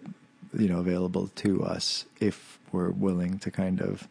you 0.58 0.68
know 0.72 0.80
available 0.80 1.28
to 1.44 1.64
us 1.76 2.06
if 2.20 2.58
we're 2.72 2.90
willing 3.08 3.38
to 3.40 3.52
kind 3.52 3.80
of 3.82 4.08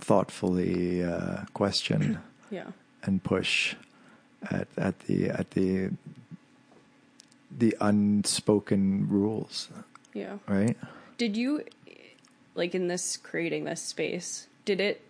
thoughtfully 0.00 1.02
uh, 1.04 1.44
question 1.54 2.18
Yeah. 2.50 2.70
and 3.02 3.22
push 3.22 3.74
at 4.50 4.68
at 4.76 4.98
the 5.06 5.30
at 5.30 5.50
the 5.52 5.90
the 7.58 7.74
unspoken 7.80 9.08
rules, 9.08 9.68
Yeah. 10.12 10.36
right? 10.46 10.76
Did 11.16 11.36
you, 11.38 11.62
like 12.56 12.74
in 12.74 12.88
this 12.88 13.16
creating 13.16 13.64
this 13.64 13.82
space, 13.82 14.48
did 14.64 14.80
it 14.80 15.02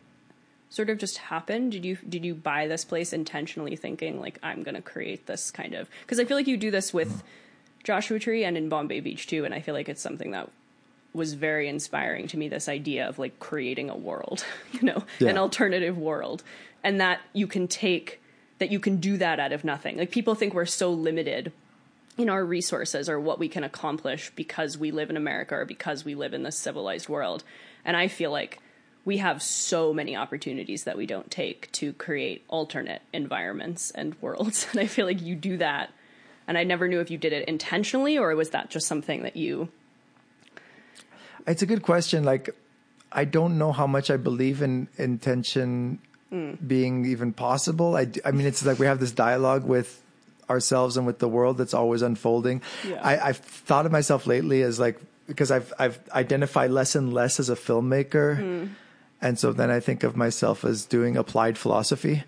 sort 0.68 0.90
of 0.90 0.98
just 0.98 1.18
happen? 1.18 1.70
Did 1.70 1.85
you 1.85 1.97
did 2.09 2.24
you 2.24 2.35
buy 2.35 2.66
this 2.66 2.85
place 2.85 3.12
intentionally 3.12 3.77
thinking 3.77 4.20
like 4.20 4.39
I'm 4.43 4.62
going 4.62 4.74
to 4.74 4.82
create 4.82 5.27
this 5.27 5.51
kind 5.51 5.74
of 5.74 5.89
because 6.02 6.20
I 6.20 6.24
feel 6.24 6.36
like 6.36 6.47
you 6.47 6.56
do 6.56 6.70
this 6.70 6.93
with 6.93 7.23
Joshua 7.85 8.18
Tree 8.18 8.44
and 8.44 8.56
in 8.56 8.68
Bombay 8.68 9.01
Beach 9.01 9.27
too, 9.27 9.44
and 9.44 9.55
I 9.55 9.60
feel 9.60 9.74
like 9.74 9.89
it's 9.89 10.01
something 10.01 10.32
that 10.32 10.51
was 11.12 11.35
very 11.35 11.68
inspiring 11.68 12.27
to 12.28 12.36
me. 12.36 12.48
This 12.48 12.68
idea 12.68 13.09
of 13.09 13.18
like 13.18 13.39
creating 13.39 13.90
a 13.90 13.97
world, 13.97 14.44
you 14.73 14.82
know, 14.82 15.05
an 15.20 15.39
alternative 15.39 15.97
world, 15.97 16.43
and 16.85 17.01
that 17.01 17.20
you 17.32 17.47
can 17.47 17.68
take 17.68 18.20
that 18.59 18.70
you 18.70 18.81
can 18.81 18.97
do 18.97 19.16
that 19.18 19.39
out 19.39 19.52
of 19.52 19.64
nothing. 19.64 19.97
Like 19.97 20.10
people 20.10 20.35
think 20.35 20.55
we're 20.55 20.66
so 20.66 20.90
limited 20.90 21.52
in 22.16 22.30
our 22.30 22.44
resources 22.44 23.09
or 23.09 23.20
what 23.20 23.38
we 23.38 23.48
can 23.48 23.64
accomplish 23.64 24.32
because 24.34 24.78
we 24.78 24.90
live 24.90 25.10
in 25.10 25.16
America 25.16 25.55
or 25.55 25.64
because 25.64 26.05
we 26.05 26.14
live 26.14 26.32
in 26.32 26.43
this 26.43 26.56
civilized 26.56 27.09
world. 27.09 27.44
And 27.84 27.97
I 27.97 28.09
feel 28.09 28.30
like 28.30 28.59
we 29.05 29.18
have 29.18 29.43
so 29.43 29.93
many 29.93 30.16
opportunities 30.16 30.84
that 30.84 30.97
we 30.97 31.06
don't 31.06 31.30
take 31.30 31.70
to 31.72 31.93
create 31.93 32.44
alternate 32.48 33.02
environments 33.12 33.90
and 33.90 34.14
worlds. 34.20 34.66
And 34.70 34.80
I 34.80 34.86
feel 34.86 35.06
like 35.06 35.20
you 35.22 35.34
do 35.34 35.59
that. 35.59 35.93
And 36.48 36.56
I 36.56 36.64
never 36.64 36.88
knew 36.88 37.01
if 37.01 37.10
you 37.10 37.18
did 37.18 37.32
it 37.32 37.48
intentionally 37.48 38.18
or 38.18 38.34
was 38.34 38.51
that 38.51 38.70
just 38.70 38.86
something 38.86 39.22
that 39.22 39.36
you 39.36 39.68
It's 41.47 41.62
a 41.62 41.66
good 41.66 41.82
question. 41.82 42.24
Like, 42.24 42.51
I 43.12 43.24
don't 43.24 43.59
know 43.59 43.72
how 43.72 43.86
much 43.86 44.10
I 44.10 44.16
believe 44.16 44.62
in 44.62 44.88
intention 44.97 45.98
mm. 46.32 46.56
being 46.66 47.05
even 47.05 47.32
possible. 47.32 47.97
I, 47.97 48.09
I 48.24 48.30
mean, 48.30 48.47
it's 48.47 48.64
like 48.64 48.78
we 48.78 48.86
have 48.86 49.01
this 49.01 49.12
dialogue 49.12 49.64
with 49.64 50.02
ourselves 50.48 50.97
and 50.97 51.06
with 51.06 51.18
the 51.18 51.28
world 51.28 51.59
that's 51.59 51.74
always 51.74 52.02
unfolding. 52.02 52.62
Yeah. 52.86 53.01
I, 53.02 53.28
I've 53.28 53.39
thought 53.39 53.86
of 53.86 53.93
myself 53.93 54.27
lately 54.27 54.62
as 54.62 54.78
like 54.78 55.01
because 55.27 55.51
I've 55.51 55.73
I've 55.78 55.98
identified 56.12 56.70
less 56.70 56.94
and 56.94 57.12
less 57.12 57.40
as 57.40 57.51
a 57.51 57.56
filmmaker, 57.56 58.39
hmm. 58.39 58.66
and 59.20 59.39
so 59.39 59.52
then 59.52 59.70
I 59.70 59.81
think 59.81 60.02
of 60.05 60.16
myself 60.16 60.64
as 60.64 60.85
doing 60.86 61.16
applied 61.16 61.59
philosophy. 61.59 62.24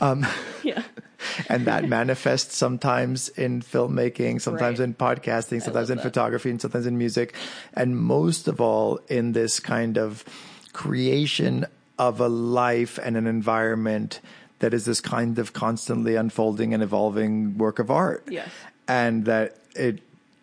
Um, 0.00 0.26
yeah. 0.62 0.82
and 1.48 1.66
that 1.66 1.88
manifests 1.88 2.56
sometimes 2.56 3.28
in 3.30 3.62
filmmaking, 3.62 4.40
sometimes 4.40 4.78
Right. 4.78 4.84
in 4.84 4.94
podcasting, 4.94 5.62
sometimes 5.62 5.90
in 5.90 5.96
that. 5.96 6.02
photography, 6.02 6.50
and 6.50 6.60
sometimes 6.60 6.86
in 6.86 6.98
music, 6.98 7.34
and 7.74 7.98
most 7.98 8.48
of 8.48 8.60
all 8.60 9.00
in 9.08 9.32
this 9.32 9.58
kind 9.60 9.96
of 9.96 10.24
creation 10.72 11.66
of 11.98 12.20
a 12.20 12.28
life 12.28 12.98
and 13.02 13.16
an 13.16 13.26
environment 13.26 14.20
that 14.60 14.72
is 14.72 14.84
this 14.84 15.00
kind 15.00 15.38
of 15.38 15.52
constantly 15.52 16.16
unfolding 16.16 16.72
and 16.74 16.82
evolving 16.82 17.58
work 17.58 17.78
of 17.78 17.90
art. 17.90 18.24
Yes. 18.30 18.48
And 18.88 19.24
that 19.26 19.56
it, 19.74 20.00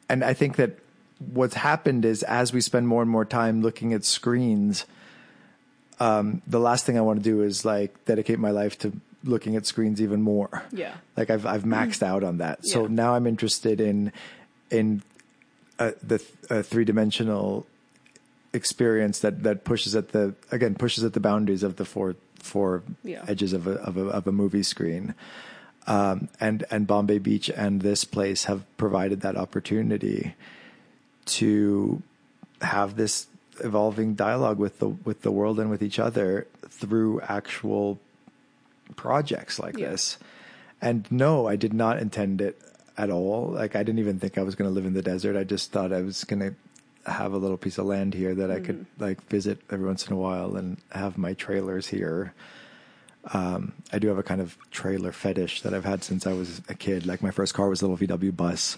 and 0.09 0.23
I 0.23 0.33
think 0.33 0.57
that 0.57 0.77
what's 1.33 1.55
happened 1.55 2.05
is 2.05 2.23
as 2.23 2.53
we 2.53 2.61
spend 2.61 2.87
more 2.87 3.01
and 3.01 3.09
more 3.09 3.25
time 3.25 3.61
looking 3.61 3.93
at 3.93 4.03
screens, 4.05 4.85
um, 5.99 6.41
the 6.45 6.59
last 6.59 6.85
thing 6.85 6.97
I 6.97 7.01
want 7.01 7.19
to 7.19 7.23
do 7.23 7.41
is 7.41 7.63
like 7.65 8.03
dedicate 8.05 8.39
my 8.39 8.51
life 8.51 8.77
to 8.79 8.91
looking 9.23 9.55
at 9.55 9.65
screens 9.65 10.01
even 10.01 10.21
more. 10.21 10.63
Yeah. 10.71 10.95
Like 11.15 11.29
I've 11.29 11.45
I've 11.45 11.63
maxed 11.63 12.03
out 12.03 12.23
on 12.23 12.37
that. 12.39 12.65
So 12.65 12.83
Yeah. 12.83 12.87
now 12.91 13.15
I'm 13.15 13.25
interested 13.25 13.79
in 13.79 14.11
in 14.69 15.01
uh, 15.79 15.91
the 16.01 16.17
th- 16.19 16.31
uh, 16.49 16.61
three 16.61 16.83
dimensional 16.85 17.65
experience 18.53 19.19
that 19.19 19.43
that 19.43 19.63
pushes 19.63 19.95
at 19.95 20.09
the 20.11 20.35
again 20.51 20.75
pushes 20.75 21.03
at 21.03 21.13
the 21.13 21.19
boundaries 21.19 21.63
of 21.63 21.77
the 21.77 21.85
four 21.85 22.15
four 22.43 22.83
Yeah. 23.03 23.23
edges 23.27 23.53
of 23.53 23.65
a, 23.67 23.73
of 23.81 23.97
a 23.97 24.05
of 24.07 24.27
a 24.27 24.31
movie 24.31 24.63
screen. 24.63 25.15
Um, 25.87 26.29
and 26.39 26.63
and 26.71 26.87
Bombay 26.87 27.17
Beach 27.19 27.49
and 27.49 27.81
this 27.81 28.03
place 28.05 28.45
have 28.45 28.61
provided 28.77 29.21
that 29.21 29.35
opportunity 29.35 30.35
to 31.25 32.01
have 32.61 32.95
this 32.95 33.27
evolving 33.63 34.13
dialogue 34.15 34.57
with 34.59 34.79
the 34.79 34.89
with 34.89 35.21
the 35.23 35.31
world 35.31 35.59
and 35.59 35.69
with 35.69 35.81
each 35.83 35.99
other 35.99 36.47
through 36.69 37.19
actual 37.21 37.99
projects 38.95 39.59
like 39.59 39.77
Yeah. 39.77 39.89
this. 39.91 40.17
And 40.81 41.09
no, 41.11 41.47
I 41.47 41.55
did 41.55 41.73
not 41.73 41.99
intend 41.99 42.41
it 42.41 42.59
at 42.97 43.09
all. 43.09 43.47
Like 43.51 43.75
I 43.75 43.83
didn't 43.83 43.99
even 43.99 44.19
think 44.19 44.37
I 44.37 44.43
was 44.43 44.55
going 44.55 44.69
to 44.69 44.73
live 44.73 44.85
in 44.85 44.93
the 44.93 45.01
desert. 45.01 45.35
I 45.37 45.43
just 45.43 45.71
thought 45.71 45.91
I 45.93 46.01
was 46.01 46.23
going 46.23 46.39
to 46.41 46.53
have 47.05 47.33
a 47.33 47.37
little 47.37 47.57
piece 47.57 47.77
of 47.77 47.85
land 47.85 48.13
here 48.13 48.33
that 48.35 48.49
I 48.49 48.59
could 48.59 48.85
like 48.97 49.21
visit 49.27 49.59
every 49.71 49.85
once 49.85 50.07
in 50.07 50.13
a 50.13 50.17
while 50.17 50.55
and 50.55 50.77
have 50.91 51.17
my 51.17 51.33
trailers 51.33 51.87
here. 51.87 52.33
Um, 53.33 53.73
I 53.91 53.99
do 53.99 54.07
have 54.09 54.17
a 54.17 54.23
kind 54.23 54.41
of 54.41 54.57
trailer 54.71 55.11
fetish 55.11 55.61
that 55.61 55.73
I've 55.73 55.85
had 55.85 56.03
since 56.03 56.27
I 56.27 56.33
was 56.33 56.61
a 56.69 56.73
kid. 56.73 57.05
Like 57.05 57.21
my 57.21 57.31
first 57.31 57.53
car 57.53 57.69
was 57.69 57.81
a 57.81 57.87
little 57.87 58.17
VW 58.17 58.35
bus, 58.35 58.77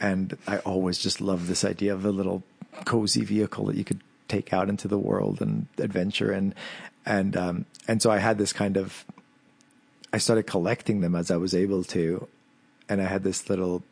and 0.00 0.36
I 0.46 0.58
always 0.58 0.98
just 0.98 1.20
loved 1.20 1.46
this 1.46 1.64
idea 1.64 1.94
of 1.94 2.04
a 2.04 2.10
little 2.10 2.42
cozy 2.84 3.24
vehicle 3.24 3.66
that 3.66 3.76
you 3.76 3.84
could 3.84 4.00
take 4.28 4.52
out 4.52 4.68
into 4.68 4.88
the 4.88 4.98
world 4.98 5.40
and 5.40 5.66
adventure 5.78 6.30
and 6.30 6.54
and 7.06 7.36
um, 7.36 7.64
and 7.86 8.02
so 8.02 8.10
I 8.10 8.18
had 8.18 8.36
this 8.38 8.52
kind 8.52 8.76
of 8.76 9.04
I 10.12 10.18
started 10.18 10.44
collecting 10.44 11.00
them 11.00 11.14
as 11.14 11.30
I 11.30 11.36
was 11.36 11.54
able 11.54 11.84
to, 11.84 12.28
and 12.88 13.00
I 13.00 13.04
had 13.04 13.24
this 13.24 13.48
little 13.50 13.82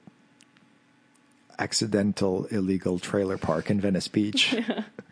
accidental 1.59 2.45
illegal 2.47 2.99
trailer 2.99 3.39
park 3.39 3.71
in 3.71 3.81
Venice 3.81 4.09
Beach. 4.09 4.55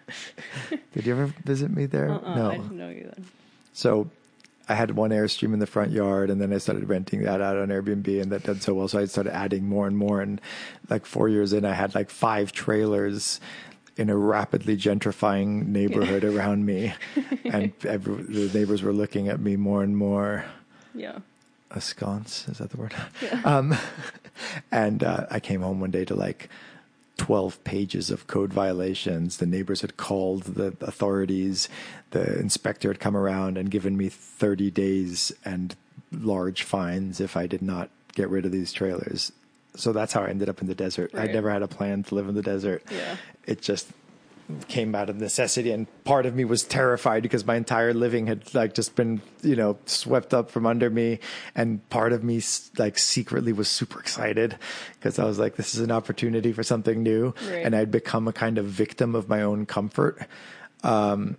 Did 0.92 1.06
you 1.06 1.12
ever 1.12 1.26
visit 1.44 1.70
me 1.70 1.86
there? 1.86 2.10
Uh-uh, 2.10 2.34
no. 2.34 2.50
I 2.50 2.56
didn't 2.56 2.76
know 2.78 2.88
you 2.90 3.04
then. 3.14 3.26
So 3.72 4.08
I 4.68 4.74
had 4.74 4.92
one 4.92 5.10
Airstream 5.10 5.52
in 5.52 5.58
the 5.58 5.66
front 5.66 5.90
yard, 5.92 6.30
and 6.30 6.40
then 6.40 6.52
I 6.52 6.58
started 6.58 6.88
renting 6.88 7.22
that 7.22 7.40
out 7.40 7.56
on 7.56 7.68
Airbnb, 7.68 8.20
and 8.22 8.30
that 8.32 8.44
did 8.44 8.62
so 8.62 8.74
well. 8.74 8.88
So 8.88 8.98
I 8.98 9.04
started 9.06 9.34
adding 9.34 9.68
more 9.68 9.86
and 9.86 9.96
more. 9.96 10.20
And 10.20 10.40
like 10.88 11.06
four 11.06 11.28
years 11.28 11.52
in, 11.52 11.64
I 11.64 11.72
had 11.74 11.94
like 11.94 12.10
five 12.10 12.52
trailers 12.52 13.40
in 13.96 14.10
a 14.10 14.16
rapidly 14.16 14.76
gentrifying 14.76 15.66
neighborhood 15.68 16.24
around 16.24 16.66
me, 16.66 16.92
and 17.44 17.72
every, 17.84 18.22
the 18.22 18.58
neighbors 18.58 18.82
were 18.82 18.92
looking 18.92 19.28
at 19.28 19.38
me 19.40 19.56
more 19.56 19.82
and 19.82 19.96
more 19.96 20.44
Yeah. 20.94 21.18
askance 21.70 22.48
is 22.48 22.58
that 22.58 22.70
the 22.70 22.76
word 22.76 22.94
um 23.44 23.76
and 24.70 25.02
uh, 25.04 25.26
i 25.30 25.38
came 25.40 25.60
home 25.62 25.80
one 25.80 25.90
day 25.90 26.04
to 26.04 26.14
like 26.14 26.48
12 27.16 27.62
pages 27.64 28.10
of 28.10 28.26
code 28.26 28.52
violations 28.52 29.36
the 29.36 29.46
neighbors 29.46 29.80
had 29.82 29.96
called 29.96 30.42
the 30.44 30.76
authorities 30.80 31.68
the 32.10 32.38
inspector 32.40 32.88
had 32.88 32.98
come 32.98 33.16
around 33.16 33.56
and 33.56 33.70
given 33.70 33.96
me 33.96 34.08
30 34.08 34.70
days 34.70 35.32
and 35.44 35.76
large 36.12 36.62
fines 36.64 37.20
if 37.20 37.36
i 37.36 37.46
did 37.46 37.62
not 37.62 37.88
get 38.14 38.28
rid 38.28 38.44
of 38.44 38.52
these 38.52 38.72
trailers 38.72 39.32
So 39.76 39.92
that's 39.92 40.12
how 40.12 40.22
I 40.22 40.28
ended 40.30 40.48
up 40.48 40.60
in 40.62 40.68
the 40.68 40.74
desert. 40.76 41.10
I 41.14 41.16
Right. 41.26 41.32
never 41.34 41.50
had 41.50 41.62
a 41.62 41.66
plan 41.66 42.04
to 42.04 42.14
live 42.14 42.28
in 42.28 42.36
the 42.36 42.42
desert. 42.46 42.84
Yeah. 42.92 43.16
It 43.44 43.60
just 43.60 43.88
came 44.68 44.94
out 44.94 45.08
of 45.08 45.16
necessity 45.16 45.70
and 45.70 45.86
part 46.04 46.26
of 46.26 46.34
me 46.34 46.44
was 46.44 46.62
terrified 46.62 47.22
because 47.22 47.46
my 47.46 47.56
entire 47.56 47.94
living 47.94 48.26
had 48.26 48.54
like 48.54 48.74
just 48.74 48.94
been 48.94 49.22
you 49.42 49.56
know 49.56 49.78
swept 49.86 50.34
up 50.34 50.50
from 50.50 50.66
under 50.66 50.90
me 50.90 51.18
and 51.54 51.88
part 51.88 52.12
of 52.12 52.22
me 52.22 52.42
like 52.76 52.98
secretly 52.98 53.54
was 53.54 53.68
super 53.70 53.98
excited 53.98 54.58
because 54.94 55.18
i 55.18 55.24
was 55.24 55.38
like 55.38 55.56
this 55.56 55.74
is 55.74 55.80
an 55.80 55.90
opportunity 55.90 56.52
for 56.52 56.62
something 56.62 57.02
new 57.02 57.32
Right. 57.48 57.64
and 57.64 57.74
i'd 57.74 57.90
become 57.90 58.28
a 58.28 58.34
kind 58.34 58.58
of 58.58 58.66
victim 58.66 59.14
of 59.14 59.28
my 59.30 59.40
own 59.40 59.64
comfort. 59.64 60.26
Um 60.82 61.36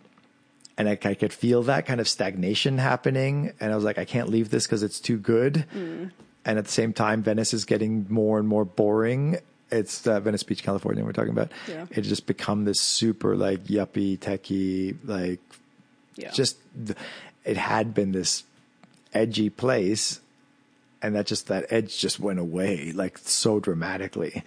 and 0.78 0.90
I, 0.90 0.98
I 1.04 1.14
could 1.14 1.32
feel 1.32 1.64
that 1.64 1.86
kind 1.86 2.02
of 2.02 2.08
stagnation 2.08 2.80
happening 2.80 3.54
and 3.60 3.72
i 3.72 3.76
was 3.76 3.86
like 3.86 4.00
i 4.00 4.06
can't 4.06 4.30
leave 4.30 4.50
this 4.50 4.66
because 4.66 4.82
it's 4.84 5.00
too 5.00 5.18
good. 5.18 5.66
And 6.48 6.60
at 6.60 6.66
the 6.66 6.72
same 6.72 6.92
time 6.94 7.22
venice 7.24 7.54
is 7.54 7.66
getting 7.66 8.08
more 8.10 8.40
and 8.40 8.48
more 8.48 8.66
boring 8.66 9.38
it's 9.72 10.06
uh, 10.08 10.20
venice 10.20 10.44
beach 10.44 10.62
california 10.64 11.04
we're 11.04 11.12
talking 11.12 11.32
about 11.32 11.52
Yeah. 11.68 11.86
it 11.90 12.02
just 12.02 12.26
become 12.28 12.66
this 12.66 12.80
super 12.80 13.36
like 13.36 13.64
yuppie 13.66 14.18
techie 14.18 14.96
like 15.04 15.40
Yeah. 16.16 16.32
just 16.32 16.58
it 17.44 17.58
had 17.58 17.94
been 17.94 18.12
this 18.12 18.44
edgy 19.14 19.50
place 19.50 20.20
and 21.02 21.16
that 21.16 21.26
just 21.26 21.48
that 21.48 21.66
edge 21.72 21.98
just 21.98 22.20
went 22.20 22.40
away 22.40 22.92
like 22.92 23.18
so 23.18 23.60
dramatically 23.60 24.44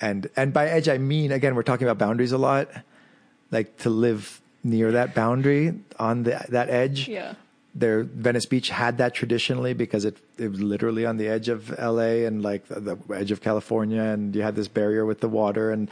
and 0.00 0.28
and 0.36 0.52
by 0.52 0.66
edge 0.68 0.88
i 0.88 0.98
mean 0.98 1.32
again 1.32 1.54
we're 1.54 1.62
talking 1.62 1.86
about 1.86 1.98
boundaries 1.98 2.32
a 2.32 2.38
lot 2.38 2.68
like 3.50 3.76
to 3.78 3.90
live 3.90 4.40
near 4.64 4.90
that 4.92 5.14
boundary 5.14 5.72
on 5.98 6.24
the, 6.24 6.44
that 6.48 6.68
edge 6.70 7.08
Yeah. 7.08 7.34
There 7.78 8.04
Venice 8.04 8.46
Beach 8.46 8.70
had 8.70 8.96
that 8.98 9.14
traditionally 9.14 9.74
because 9.74 10.04
it 10.04 10.16
it 10.38 10.48
was 10.50 10.60
literally 10.62 11.04
on 11.04 11.18
the 11.18 11.28
edge 11.28 11.48
of 11.48 11.70
LA 11.78 12.24
and 12.26 12.42
like 12.42 12.66
the, 12.68 12.80
the 12.80 12.96
edge 13.14 13.30
of 13.30 13.42
California 13.42 14.00
and 14.02 14.34
you 14.34 14.42
had 14.42 14.56
this 14.56 14.68
barrier 14.68 15.04
with 15.04 15.20
the 15.20 15.28
water 15.28 15.70
and 15.70 15.90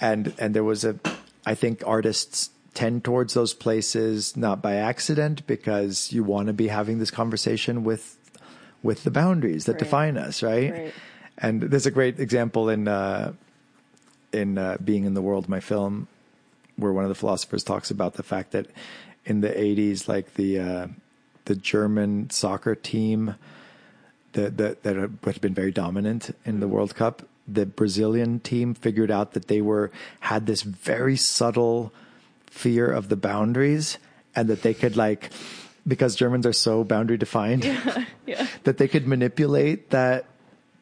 and 0.00 0.32
and 0.38 0.54
there 0.54 0.64
was 0.64 0.84
a 0.84 0.94
I 1.44 1.54
think 1.54 1.82
artists 1.86 2.50
tend 2.74 3.02
towards 3.04 3.34
those 3.34 3.54
places 3.54 4.36
not 4.36 4.62
by 4.62 4.74
accident 4.76 5.46
because 5.46 6.12
you 6.12 6.22
want 6.22 6.46
to 6.46 6.52
be 6.52 6.68
having 6.68 6.98
this 6.98 7.10
conversation 7.10 7.82
with 7.82 8.16
with 8.82 9.02
the 9.02 9.10
boundaries 9.10 9.64
that 9.64 9.72
Right. 9.72 9.78
define 9.80 10.16
us 10.16 10.42
right? 10.42 10.70
Right. 10.72 10.94
and 11.38 11.62
there's 11.62 11.86
a 11.86 11.90
great 11.90 12.20
example 12.20 12.68
in 12.68 12.86
uh 12.86 13.32
in 14.32 14.58
uh, 14.58 14.76
being 14.84 15.04
in 15.04 15.14
the 15.14 15.22
world 15.22 15.48
my 15.48 15.60
film 15.60 16.06
where 16.76 16.92
one 16.92 17.04
of 17.04 17.08
the 17.08 17.14
philosophers 17.14 17.64
talks 17.64 17.90
about 17.90 18.14
the 18.14 18.22
fact 18.22 18.52
that 18.52 18.66
in 19.24 19.40
the 19.40 19.48
80s 19.48 20.06
like 20.06 20.34
the 20.34 20.60
uh, 20.60 20.86
the 21.46 21.54
German 21.56 22.30
soccer 22.30 22.74
team 22.74 23.34
that 24.32 24.56
that 24.58 24.82
that 24.82 24.96
had 24.96 25.40
been 25.40 25.54
very 25.54 25.72
dominant 25.72 26.36
in 26.44 26.60
the 26.60 26.68
World 26.68 26.94
Cup 26.94 27.22
the 27.48 27.64
Brazilian 27.64 28.40
team 28.40 28.74
figured 28.74 29.10
out 29.10 29.32
that 29.32 29.46
they 29.46 29.60
were 29.60 29.90
had 30.20 30.46
this 30.46 30.62
very 30.62 31.16
subtle 31.16 31.92
fear 32.50 32.90
of 32.90 33.08
the 33.08 33.16
boundaries 33.16 33.98
and 34.34 34.48
that 34.48 34.62
they 34.62 34.74
could 34.74 34.96
like 34.96 35.30
because 35.86 36.16
Germans 36.16 36.44
are 36.44 36.52
so 36.52 36.82
boundary 36.84 37.16
defined 37.16 37.64
Yeah. 38.26 38.46
that 38.64 38.78
they 38.78 38.88
could 38.88 39.06
manipulate 39.06 39.90
that 39.90 40.26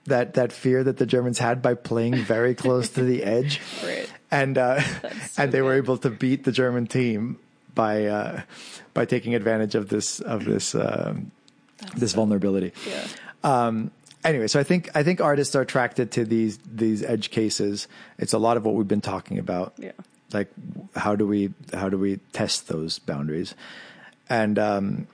that 0.06 0.34
that 0.34 0.52
fear 0.52 0.82
that 0.84 0.96
the 0.96 1.04
Germans 1.06 1.38
had 1.38 1.60
by 1.60 1.74
playing 1.74 2.16
very 2.16 2.54
close 2.54 2.88
to 2.90 3.04
the 3.04 3.22
edge 3.36 3.60
Right. 3.84 4.10
and 4.30 4.56
uh, 4.56 4.80
so 4.80 5.42
and 5.42 5.52
they 5.52 5.60
were 5.60 5.74
able 5.74 5.98
to 5.98 6.08
beat 6.10 6.44
the 6.44 6.52
German 6.52 6.86
team 6.86 7.38
by 7.74 8.06
uh, 8.06 8.42
by 8.92 9.04
taking 9.04 9.34
advantage 9.34 9.74
of 9.74 9.88
this 9.88 10.20
of 10.20 10.44
this 10.44 10.74
um, 10.74 11.30
this 11.96 12.12
vulnerability. 12.12 12.72
Yeah. 12.88 13.06
Um, 13.42 13.90
anyway, 14.24 14.46
so 14.46 14.58
I 14.58 14.64
think 14.64 14.90
I 14.94 15.02
think 15.02 15.20
artists 15.20 15.54
are 15.54 15.62
attracted 15.62 16.10
to 16.12 16.24
these 16.24 16.58
these 16.58 17.02
edge 17.02 17.30
cases. 17.30 17.88
It's 18.18 18.32
a 18.32 18.38
lot 18.38 18.56
of 18.56 18.64
what 18.64 18.74
we've 18.74 18.88
been 18.88 19.00
talking 19.00 19.38
about. 19.38 19.74
Yeah. 19.78 19.92
Like 20.32 20.50
how 20.96 21.14
do 21.14 21.26
we 21.26 21.52
how 21.72 21.88
do 21.88 21.98
we 21.98 22.16
test 22.32 22.68
those 22.68 22.98
boundaries? 22.98 23.54
And 24.28 24.58
um, 24.58 25.06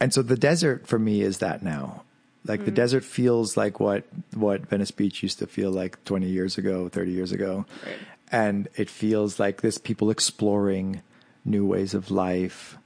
and 0.00 0.12
so 0.12 0.22
the 0.22 0.36
desert 0.36 0.86
for 0.86 0.98
me 0.98 1.22
is 1.22 1.38
that 1.38 1.62
now. 1.62 2.02
Like 2.46 2.64
the 2.64 2.70
desert 2.70 3.04
feels 3.04 3.58
like 3.58 3.78
what 3.78 4.04
what 4.32 4.62
Venice 4.70 4.90
Beach 4.90 5.22
used 5.22 5.38
to 5.40 5.46
feel 5.46 5.70
like 5.70 6.02
20 6.04 6.26
years 6.26 6.56
ago, 6.56 6.88
30 6.88 7.10
years 7.10 7.30
ago. 7.30 7.66
Right. 7.84 7.96
And 8.32 8.68
it 8.76 8.88
feels 8.88 9.38
like 9.38 9.60
this 9.60 9.76
people 9.76 10.10
exploring 10.10 11.02
new 11.48 11.64
ways 11.66 11.94
of 11.94 12.10
life, 12.10 12.76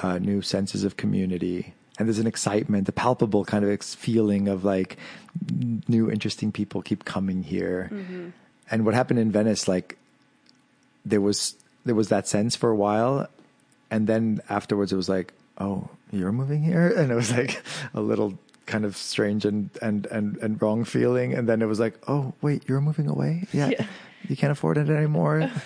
uh, 0.00 0.18
new 0.18 0.42
senses 0.42 0.84
of 0.84 0.96
community. 0.96 1.74
And 1.98 2.08
there's 2.08 2.18
an 2.18 2.26
excitement, 2.26 2.88
a 2.88 2.92
palpable 2.92 3.44
kind 3.44 3.64
of 3.64 3.70
ex- 3.70 3.94
feeling 3.94 4.48
of 4.48 4.64
like 4.64 4.96
new 5.88 6.10
interesting 6.10 6.50
people 6.52 6.82
keep 6.82 7.04
coming 7.04 7.42
here. 7.42 7.90
And 8.70 8.84
what 8.84 8.94
happened 8.94 9.18
in 9.20 9.30
Venice, 9.30 9.68
like 9.68 9.98
there 11.04 11.20
was 11.20 11.54
there 11.84 11.94
was 11.94 12.08
that 12.08 12.26
sense 12.28 12.56
for 12.56 12.70
a 12.70 12.76
while, 12.76 13.28
and 13.90 14.06
then 14.06 14.40
afterwards 14.48 14.92
it 14.92 14.96
was 14.96 15.08
like, 15.08 15.32
oh, 15.58 15.88
you're 16.12 16.32
moving 16.32 16.62
here, 16.62 16.88
and 16.96 17.10
it 17.12 17.14
was 17.14 17.30
like 17.30 17.62
a 17.94 18.00
little 18.00 18.38
kind 18.66 18.84
of 18.84 18.96
strange 18.96 19.44
and 19.44 19.68
and 19.82 20.06
and 20.06 20.36
and 20.38 20.62
wrong 20.62 20.84
feeling, 20.84 21.34
and 21.34 21.48
then 21.48 21.60
it 21.60 21.66
was 21.66 21.78
like, 21.80 21.94
oh, 22.08 22.32
wait, 22.40 22.62
you're 22.68 22.80
moving 22.80 23.06
away, 23.08 23.46
yeah, 23.52 23.68
Yeah. 23.78 23.86
you 24.28 24.36
can't 24.36 24.52
afford 24.52 24.78
it 24.78 24.88
anymore. 24.88 25.50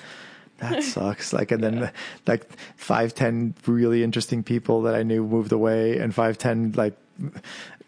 That 0.58 0.82
sucks. 0.94 1.32
Like, 1.32 1.50
and 1.50 1.62
then 1.62 1.90
like 2.26 2.46
five, 2.76 3.14
ten 3.14 3.54
really 3.66 4.02
interesting 4.02 4.42
people 4.42 4.82
that 4.82 4.94
I 4.94 5.02
knew 5.02 5.24
moved 5.24 5.52
away, 5.52 5.98
and 5.98 6.14
five, 6.14 6.38
ten 6.38 6.72
like, 6.72 6.96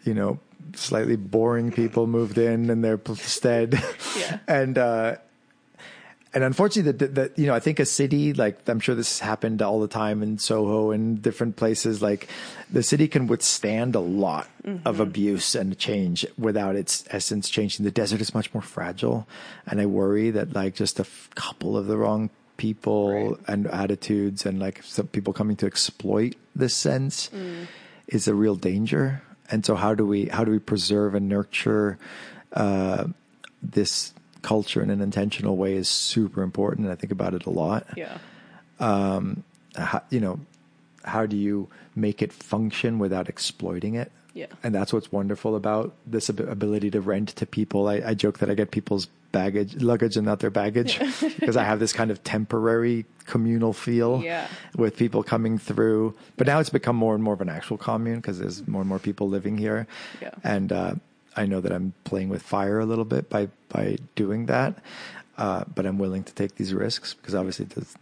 you 0.03 0.13
know, 0.13 0.39
slightly 0.75 1.15
boring 1.15 1.71
people 1.71 2.07
moved 2.07 2.37
in 2.37 2.69
in 2.69 2.81
their 2.81 2.99
stead. 3.15 3.81
Yeah. 4.17 4.37
and 4.47 4.77
uh, 4.77 5.15
and 6.31 6.43
unfortunately, 6.43 6.91
that 6.91 7.15
that 7.15 7.39
you 7.39 7.47
know, 7.47 7.55
I 7.55 7.59
think 7.59 7.79
a 7.79 7.85
city 7.85 8.33
like 8.33 8.69
I'm 8.69 8.79
sure 8.79 8.93
this 8.93 9.19
has 9.19 9.27
happened 9.27 9.63
all 9.63 9.79
the 9.79 9.87
time 9.87 10.21
in 10.21 10.37
Soho 10.37 10.91
and 10.91 11.19
different 11.21 11.55
places. 11.55 12.03
Like 12.03 12.27
the 12.71 12.83
city 12.83 13.07
can 13.07 13.25
withstand 13.25 13.95
a 13.95 13.99
lot 13.99 14.47
of 14.85 14.99
abuse 14.99 15.55
and 15.55 15.75
change 15.79 16.27
without 16.37 16.75
its 16.75 17.03
essence 17.09 17.49
changing. 17.49 17.83
The 17.83 17.91
desert 17.91 18.21
is 18.21 18.35
much 18.35 18.53
more 18.53 18.61
fragile, 18.61 19.27
and 19.65 19.81
I 19.81 19.87
worry 19.87 20.29
that 20.29 20.53
like 20.53 20.75
just 20.75 20.99
a 20.99 21.03
f- 21.03 21.29
couple 21.33 21.75
of 21.75 21.87
the 21.87 21.97
wrong 21.97 22.29
people 22.59 23.31
Right. 23.31 23.39
and 23.47 23.65
attitudes 23.67 24.45
and 24.45 24.59
like 24.59 24.83
some 24.83 25.07
people 25.07 25.33
coming 25.33 25.55
to 25.57 25.65
exploit 25.65 26.35
this 26.55 26.75
sense 26.75 27.31
is 28.07 28.27
a 28.27 28.35
real 28.35 28.55
danger. 28.55 29.23
And 29.49 29.65
so, 29.65 29.73
how 29.73 29.95
do 29.95 30.05
we 30.05 30.25
how 30.29 30.43
do 30.45 30.51
we 30.51 30.59
preserve 30.59 31.15
and 31.17 31.25
nurture 31.27 31.97
uh, 32.53 33.05
this 33.63 34.13
culture 34.41 34.81
in 34.81 34.89
an 34.89 35.01
intentional 35.01 35.57
way 35.57 35.73
is 35.75 35.89
super 35.89 36.41
important. 36.43 36.85
And 36.87 36.93
I 36.93 36.95
think 36.95 37.11
about 37.11 37.33
it 37.33 37.45
a 37.45 37.49
lot. 37.49 37.85
Yeah. 37.97 38.17
How, 39.75 40.01
you 40.09 40.19
know, 40.19 40.39
how 41.03 41.25
do 41.25 41.35
you 41.37 41.67
make 41.95 42.21
it 42.21 42.31
function 42.33 42.99
without 42.99 43.29
exploiting 43.29 43.95
it? 43.95 44.11
Yeah. 44.33 44.47
And 44.63 44.73
that's 44.73 44.93
what's 44.93 45.11
wonderful 45.11 45.55
about 45.55 45.93
this 46.05 46.29
ab- 46.29 46.39
ability 46.39 46.89
to 46.91 47.01
rent 47.01 47.29
to 47.35 47.45
people. 47.45 47.87
I, 47.87 47.95
I 48.05 48.13
joke 48.13 48.39
that 48.39 48.49
I 48.49 48.53
get 48.55 48.71
people's 48.71 49.07
baggage, 49.31 49.75
luggage, 49.81 50.17
and 50.17 50.25
not 50.25 50.39
their 50.39 50.49
baggage 50.49 50.99
because 51.39 51.55
I 51.57 51.63
have 51.63 51.79
this 51.79 51.93
kind 51.93 52.11
of 52.11 52.23
temporary 52.23 53.05
communal 53.25 53.73
feel 53.73 54.21
Yeah. 54.23 54.47
with 54.75 54.97
people 54.97 55.23
coming 55.23 55.57
through. 55.57 56.15
But 56.37 56.47
now 56.47 56.59
it's 56.59 56.69
become 56.69 56.95
more 56.95 57.13
and 57.15 57.23
more 57.23 57.33
of 57.35 57.41
an 57.41 57.49
actual 57.49 57.77
commune 57.77 58.17
because 58.17 58.39
there's 58.39 58.67
more 58.67 58.81
and 58.81 58.89
more 58.89 58.99
people 58.99 59.29
living 59.29 59.57
here. 59.57 59.87
Yeah. 60.21 60.31
And 60.43 60.71
uh, 60.71 60.95
I 61.35 61.45
know 61.45 61.61
that 61.61 61.71
I'm 61.71 61.93
playing 62.05 62.29
with 62.29 62.41
fire 62.41 62.79
a 62.79 62.85
little 62.85 63.05
bit 63.05 63.29
by 63.29 63.49
by 63.69 63.97
doing 64.15 64.47
that. 64.47 64.75
Uh, 65.37 65.63
but 65.73 65.85
I'm 65.85 65.97
willing 65.97 66.23
to 66.25 66.33
take 66.33 66.55
these 66.55 66.73
risks 66.73 67.13
because 67.13 67.33
obviously 67.33 67.65
there's, 67.65 67.95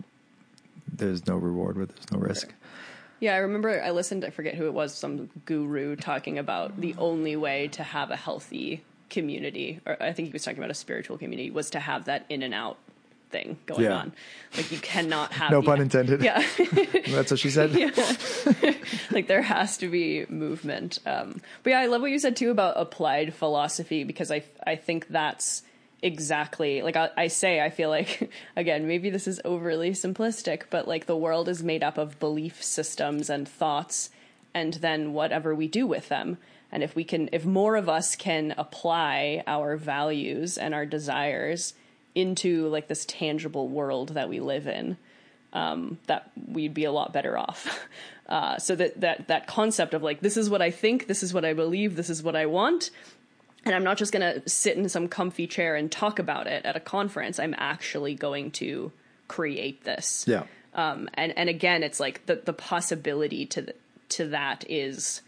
there's 0.92 1.28
no 1.28 1.36
reward 1.36 1.78
where 1.78 1.86
there's 1.86 2.12
no 2.12 2.18
risk. 2.20 2.52
Yeah, 3.20 3.34
I 3.36 3.38
remember 3.38 3.82
I 3.84 3.92
listened, 3.92 4.24
I 4.26 4.30
forget 4.32 4.56
who 4.56 4.66
it 4.66 4.74
was, 4.74 4.94
some 4.94 5.30
guru 5.46 5.96
talking 5.96 6.38
about 6.40 6.80
the 6.82 6.96
only 6.98 7.36
way 7.36 7.68
to 7.70 7.84
have 7.84 8.10
a 8.12 8.16
healthy 8.16 8.84
community, 9.10 9.80
or 9.86 10.02
I 10.02 10.14
think 10.14 10.28
he 10.28 10.32
was 10.34 10.44
talking 10.44 10.60
about 10.60 10.72
a 10.72 10.76
spiritual 10.76 11.18
community, 11.18 11.50
was 11.52 11.70
to 11.72 11.80
have 11.80 12.06
that 12.06 12.26
in 12.30 12.42
and 12.44 12.54
out 12.54 12.78
thing 13.30 13.58
going 13.66 13.84
Yeah. 13.84 13.92
on. 13.98 14.14
Like 14.56 14.72
you 14.72 14.78
cannot 14.78 15.34
have 15.34 15.52
No 15.52 15.60
the- 15.62 15.66
pun 15.66 15.82
intended. 15.82 16.22
Yeah. 16.24 16.46
That's 17.10 17.32
what 17.32 17.40
she 17.40 17.50
said. 17.50 17.72
like 19.12 19.28
there 19.28 19.42
has 19.42 19.78
to 19.80 19.90
be 19.90 20.26
movement. 20.30 21.00
Um, 21.06 21.42
but 21.64 21.72
yeah, 21.72 21.80
I 21.80 21.88
love 21.88 22.02
what 22.02 22.12
you 22.12 22.20
said 22.20 22.36
too 22.38 22.52
about 22.52 22.76
applied 22.78 23.34
philosophy 23.34 24.04
because 24.06 24.32
I 24.32 24.44
I 24.66 24.76
think 24.78 25.08
that's 25.10 25.64
exactly 26.02 26.82
like 26.84 26.96
I, 26.96 27.10
I 27.18 27.28
say 27.28 27.60
I 27.60 27.70
feel 27.70 27.90
like 27.90 28.32
again 28.56 28.88
maybe 28.88 29.10
this 29.10 29.28
is 29.28 29.42
overly 29.44 29.92
simplistic, 29.92 30.64
but 30.70 30.88
like 30.88 31.06
the 31.06 31.18
world 31.18 31.50
is 31.50 31.62
made 31.64 31.84
up 31.84 31.98
of 31.98 32.20
belief 32.20 32.64
systems 32.64 33.30
and 33.30 33.48
thoughts, 33.48 34.10
and 34.54 34.76
then 34.76 35.12
whatever 35.14 35.54
we 35.54 35.68
do 35.68 35.86
with 35.86 36.08
them. 36.10 36.38
And 36.72 36.84
if 36.84 36.96
we 36.96 37.04
can, 37.04 37.30
if 37.32 37.46
more 37.46 37.76
of 37.76 37.88
us 37.88 38.16
can 38.16 38.54
apply 38.58 39.44
our 39.48 39.78
values 39.78 40.58
and 40.58 40.74
our 40.74 40.86
desires 40.86 41.74
into 42.14 42.68
like 42.68 42.88
this 42.88 43.06
tangible 43.06 43.68
world 43.68 44.10
that 44.10 44.28
we 44.28 44.40
live 44.40 44.68
in, 44.68 44.98
um, 45.54 45.98
that 46.08 46.32
we'd 46.48 46.74
be 46.74 46.84
a 46.84 46.92
lot 46.92 47.14
better 47.14 47.38
off. 47.38 47.80
Uh, 48.28 48.58
so 48.58 48.76
that 48.76 49.00
that 49.00 49.30
that 49.30 49.48
concept 49.48 49.94
of 49.94 50.04
like 50.04 50.20
this 50.20 50.36
is 50.36 50.50
what 50.50 50.62
I 50.62 50.70
think, 50.70 51.08
this 51.08 51.24
is 51.24 51.34
what 51.34 51.46
I 51.46 51.54
believe, 51.54 51.96
this 51.96 52.10
is 52.10 52.22
what 52.22 52.36
I 52.36 52.46
want, 52.46 52.92
and 53.64 53.74
I'm 53.74 53.86
not 53.86 53.98
just 53.98 54.12
going 54.12 54.42
to 54.42 54.50
sit 54.50 54.78
in 54.78 54.90
some 54.90 55.08
comfy 55.08 55.48
chair 55.48 55.78
and 55.78 55.92
talk 55.92 56.20
about 56.20 56.48
it 56.48 56.66
at 56.66 56.76
a 56.76 56.82
conference. 56.82 57.40
I'm 57.40 57.56
actually 57.58 58.16
going 58.16 58.52
to 58.52 58.92
create 59.30 59.86
this. 59.86 60.26
Yeah. 60.28 60.44
Um, 60.74 61.10
and 61.14 61.38
and 61.38 61.50
again, 61.50 61.84
it's 61.84 62.02
like 62.02 62.26
the 62.26 62.36
the 62.36 62.52
possibility 62.52 63.46
to 63.46 63.62
th- 63.62 63.78
to 64.10 64.28
that 64.28 64.66
is 64.70 65.22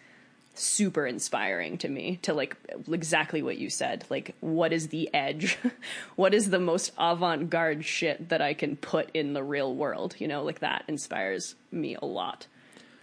super 0.60 1.06
inspiring 1.06 1.78
to 1.78 1.90
me 1.90 2.20
to 2.22 2.34
like 2.34 2.58
exactly 2.92 3.42
what 3.42 3.58
you 3.58 3.70
said 3.70 4.06
like 4.10 4.36
what 4.40 4.74
is 4.74 4.90
the 4.90 5.14
edge? 5.14 5.58
What 6.16 6.34
is 6.34 6.50
the 6.50 6.60
most 6.60 6.92
avant-garde 6.98 7.86
shit 7.86 8.30
that 8.30 8.42
i 8.42 8.54
can 8.54 8.76
put 8.76 9.10
in 9.14 9.34
the 9.34 9.44
real 9.44 9.74
world? 9.74 10.16
You 10.20 10.28
know 10.28 10.44
like 10.44 10.60
that 10.60 10.84
inspires 10.88 11.56
me 11.72 11.96
a 11.96 12.06
lot. 12.06 12.48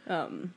Um, 0.07 0.55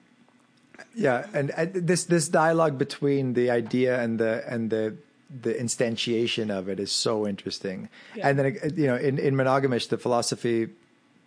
yeah, 0.96 1.26
and, 1.34 1.52
and 1.52 1.74
this 1.74 2.04
this 2.06 2.28
dialogue 2.28 2.78
between 2.78 3.34
the 3.34 3.50
idea 3.52 4.02
and 4.02 4.20
the 4.20 4.44
and 4.48 4.70
the 4.70 4.96
the 5.30 5.54
instantiation 5.54 6.50
of 6.50 6.70
it 6.70 6.80
is 6.80 6.92
so 6.92 7.28
interesting. 7.28 7.90
And 8.22 8.40
then 8.40 8.60
you 8.76 8.88
know, 8.88 8.96
in 8.96 9.18
in 9.18 9.36
Monogamish, 9.36 9.90
the 9.90 9.98
philosophy 9.98 10.70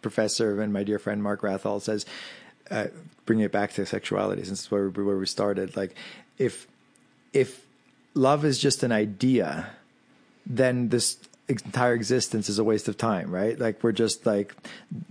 professor 0.01 0.61
and 0.61 0.73
my 0.73 0.82
dear 0.82 0.99
friend 0.99 1.23
Mark 1.23 1.43
Wrathall 1.43 1.81
says, 1.81 2.05
uh, 2.70 2.86
bringing 3.26 3.44
it 3.44 3.52
back 3.52 3.72
to 3.72 3.86
sexuality, 3.86 4.44
since 4.44 4.60
it's 4.60 4.70
where 4.70 4.89
we, 4.89 5.05
where 5.05 5.16
we 5.16 5.26
started, 5.26 5.76
like 5.76 5.94
if 6.39 6.66
if 7.32 7.66
love 8.14 8.44
is 8.44 8.59
just 8.59 8.82
an 8.82 8.93
idea, 8.93 9.70
then 10.44 10.89
this 10.89 11.16
entire 11.48 11.94
existence 11.94 12.48
is 12.48 12.59
a 12.59 12.64
waste 12.64 12.89
of 12.89 12.97
time, 12.97 13.30
right? 13.30 13.59
Like 13.59 13.82
we're 13.82 13.93
just 13.93 14.26
like 14.26 14.55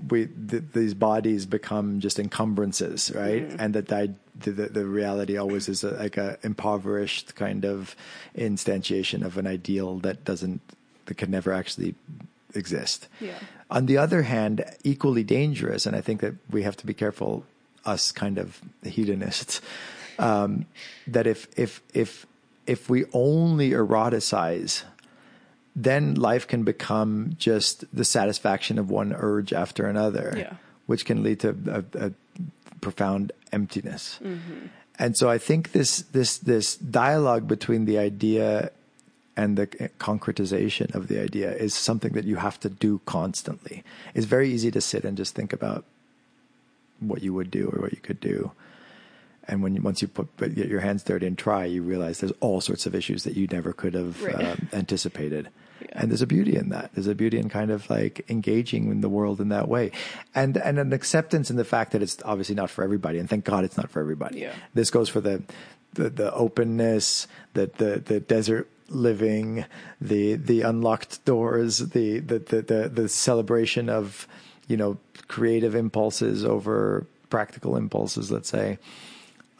we 0.09 0.27
th- 0.27 0.63
these 0.73 0.93
bodies 0.93 1.45
become 1.45 1.99
just 1.99 2.19
encumbrances, 2.19 3.11
right? 3.13 3.43
And 3.59 3.73
that 3.75 3.87
the, 3.87 4.15
the 4.35 4.51
the 4.51 4.85
reality 4.85 5.37
always 5.37 5.69
is 5.69 5.83
a, 5.83 5.91
like 5.91 6.17
a 6.17 6.37
impoverished 6.43 7.35
kind 7.35 7.65
of 7.65 7.95
instantiation 8.35 9.23
of 9.23 9.37
an 9.37 9.47
ideal 9.47 9.99
that 9.99 10.23
doesn't 10.23 10.61
that 11.05 11.17
can 11.17 11.31
never 11.31 11.51
actually 11.51 11.95
exist. 12.55 13.07
Yeah. 13.19 13.39
On 13.69 13.85
the 13.85 13.97
other 13.97 14.23
hand, 14.23 14.63
equally 14.83 15.23
dangerous, 15.23 15.85
and 15.85 15.95
I 15.95 16.01
think 16.01 16.21
that 16.21 16.35
we 16.49 16.63
have 16.63 16.75
to 16.77 16.85
be 16.85 16.93
careful, 16.93 17.43
us 17.85 18.11
kind 18.11 18.37
of 18.37 18.61
hedonists, 18.83 19.61
um, 20.19 20.65
that 21.07 21.25
if 21.27 21.47
if 21.57 21.81
if 21.93 22.25
if 22.67 22.89
we 22.89 23.05
only 23.13 23.71
eroticize, 23.71 24.83
then 25.75 26.15
life 26.15 26.47
can 26.47 26.63
become 26.63 27.35
just 27.37 27.85
the 27.95 28.03
satisfaction 28.05 28.77
of 28.77 28.89
one 28.91 29.13
urge 29.13 29.53
after 29.53 29.87
another, 29.87 30.33
Yeah. 30.37 30.53
which 30.85 31.05
can 31.05 31.23
lead 31.23 31.39
to 31.39 31.55
a, 31.67 32.07
a 32.07 32.11
profound 32.81 33.31
emptiness. 33.51 34.19
And 34.99 35.17
so 35.17 35.29
I 35.29 35.37
think 35.39 35.71
this 35.71 36.03
this 36.11 36.37
this 36.37 36.75
dialogue 36.77 37.47
between 37.47 37.85
the 37.85 37.97
idea 37.97 38.71
and 39.41 39.57
the 39.57 39.67
concretization 39.99 40.93
of 40.93 41.07
the 41.07 41.17
idea 41.27 41.49
is 41.65 41.73
something 41.73 42.13
that 42.13 42.25
you 42.25 42.37
have 42.37 42.59
to 42.59 42.69
do 42.69 43.01
constantly. 43.05 43.83
It's 44.15 44.25
very 44.35 44.49
easy 44.55 44.71
to 44.71 44.81
sit 44.81 45.03
and 45.03 45.17
just 45.17 45.33
think 45.35 45.51
about 45.53 45.83
what 46.99 47.21
you 47.23 47.33
would 47.33 47.49
do 47.49 47.63
or 47.73 47.81
what 47.81 47.93
you 47.93 48.01
could 48.01 48.19
do. 48.19 48.51
And 49.47 49.63
when 49.63 49.75
you, 49.75 49.81
once 49.81 50.01
you 50.01 50.07
put 50.07 50.27
get 50.37 50.67
your 50.69 50.81
hands 50.81 51.03
dirty 51.03 51.25
and 51.25 51.37
try, 51.37 51.65
you 51.65 51.81
realize 51.81 52.19
there's 52.19 52.37
all 52.39 52.61
sorts 52.61 52.85
of 52.85 52.93
issues 52.93 53.23
that 53.23 53.35
you 53.35 53.47
never 53.47 53.73
could 53.73 53.95
have 53.95 54.21
Right. 54.21 54.45
um, 54.45 54.69
anticipated. 54.73 55.49
And 55.93 56.11
there's 56.11 56.21
a 56.21 56.27
beauty 56.27 56.55
in 56.55 56.69
that. 56.69 56.91
There's 56.93 57.07
a 57.07 57.15
beauty 57.15 57.39
in 57.39 57.49
kind 57.49 57.71
of 57.71 57.89
like 57.89 58.23
engaging 58.29 58.91
in 58.91 59.01
the 59.01 59.09
world 59.09 59.41
in 59.41 59.49
that 59.49 59.67
way, 59.67 59.91
and 60.35 60.55
and 60.57 60.77
an 60.77 60.93
acceptance 60.93 61.49
in 61.49 61.57
the 61.57 61.65
fact 61.65 61.91
that 61.93 62.03
it's 62.03 62.17
obviously 62.23 62.53
not 62.53 62.69
for 62.69 62.83
everybody. 62.83 63.17
And 63.17 63.27
thank 63.27 63.43
God 63.45 63.63
it's 63.65 63.77
not 63.77 63.89
for 63.89 63.99
everybody. 63.99 64.41
Yeah. 64.41 64.53
This 64.75 64.91
goes 64.91 65.09
for 65.09 65.21
the 65.21 65.41
the, 65.95 66.09
the 66.11 66.29
openness, 66.33 67.27
the, 67.55 67.65
the 67.81 67.91
the 68.11 68.19
desert 68.19 68.69
living, 68.91 69.65
the 69.99 70.35
the 70.35 70.61
unlocked 70.61 71.23
doors, 71.25 71.79
the 71.79 72.19
the 72.19 72.39
the 72.39 72.61
the, 72.61 72.89
the 72.89 73.09
celebration 73.09 73.89
of 73.89 74.27
you 74.67 74.77
know 74.77 74.97
creative 75.27 75.75
impulses 75.75 76.45
over 76.45 77.05
practical 77.29 77.75
impulses. 77.75 78.31
Let's 78.31 78.49
say 78.49 78.77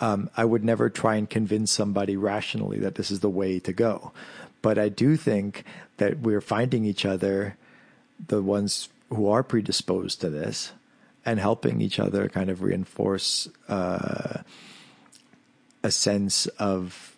um, 0.01 0.29
I 0.35 0.45
would 0.45 0.65
never 0.65 0.89
try 0.89 1.15
and 1.15 1.29
convince 1.29 1.71
somebody 1.71 2.17
rationally 2.17 2.79
that 2.79 2.95
this 2.95 3.11
is 3.11 3.19
the 3.19 3.29
way 3.29 3.59
to 3.59 3.71
go. 3.71 4.11
But 4.61 4.77
I 4.77 4.89
do 4.89 5.15
think 5.15 5.63
that 5.97 6.19
we're 6.19 6.41
finding 6.41 6.85
each 6.85 7.05
other, 7.05 7.55
the 8.27 8.41
ones 8.41 8.89
who 9.09 9.29
are 9.29 9.43
predisposed 9.43 10.21
to 10.21 10.29
this, 10.29 10.71
and 11.25 11.39
helping 11.39 11.81
each 11.81 11.99
other 11.99 12.27
kind 12.29 12.49
of 12.49 12.63
reinforce 12.63 13.47
uh, 13.69 14.41
a 15.83 15.91
sense 15.91 16.47
of 16.47 17.10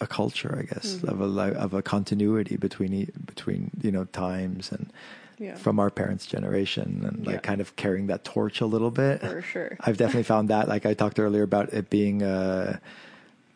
a 0.00 0.06
culture, 0.06 0.56
I 0.58 0.62
guess, 0.72 1.02
of 1.04 1.20
a 1.20 1.26
li- 1.26 1.54
of 1.54 1.74
a 1.74 1.82
continuity 1.82 2.56
between 2.56 3.10
between 3.26 3.70
you 3.82 3.90
know 3.90 4.04
times 4.06 4.70
and 4.72 4.92
Yeah. 5.38 5.54
from 5.56 5.78
our 5.78 5.90
parents' 5.90 6.26
generation, 6.26 7.04
and 7.06 7.26
like 7.26 7.34
Yeah. 7.36 7.40
kind 7.40 7.60
of 7.60 7.74
carrying 7.76 8.06
that 8.08 8.24
torch 8.24 8.60
a 8.60 8.66
little 8.66 8.90
bit. 8.90 9.20
For 9.20 9.42
sure. 9.42 9.76
I've 9.80 9.96
definitely 9.96 10.24
found 10.24 10.48
that. 10.50 10.68
Like 10.68 10.84
I 10.86 10.94
talked 10.94 11.18
earlier 11.20 11.42
about 11.44 11.72
it 11.72 11.90
being, 11.90 12.22
uh, 12.22 12.78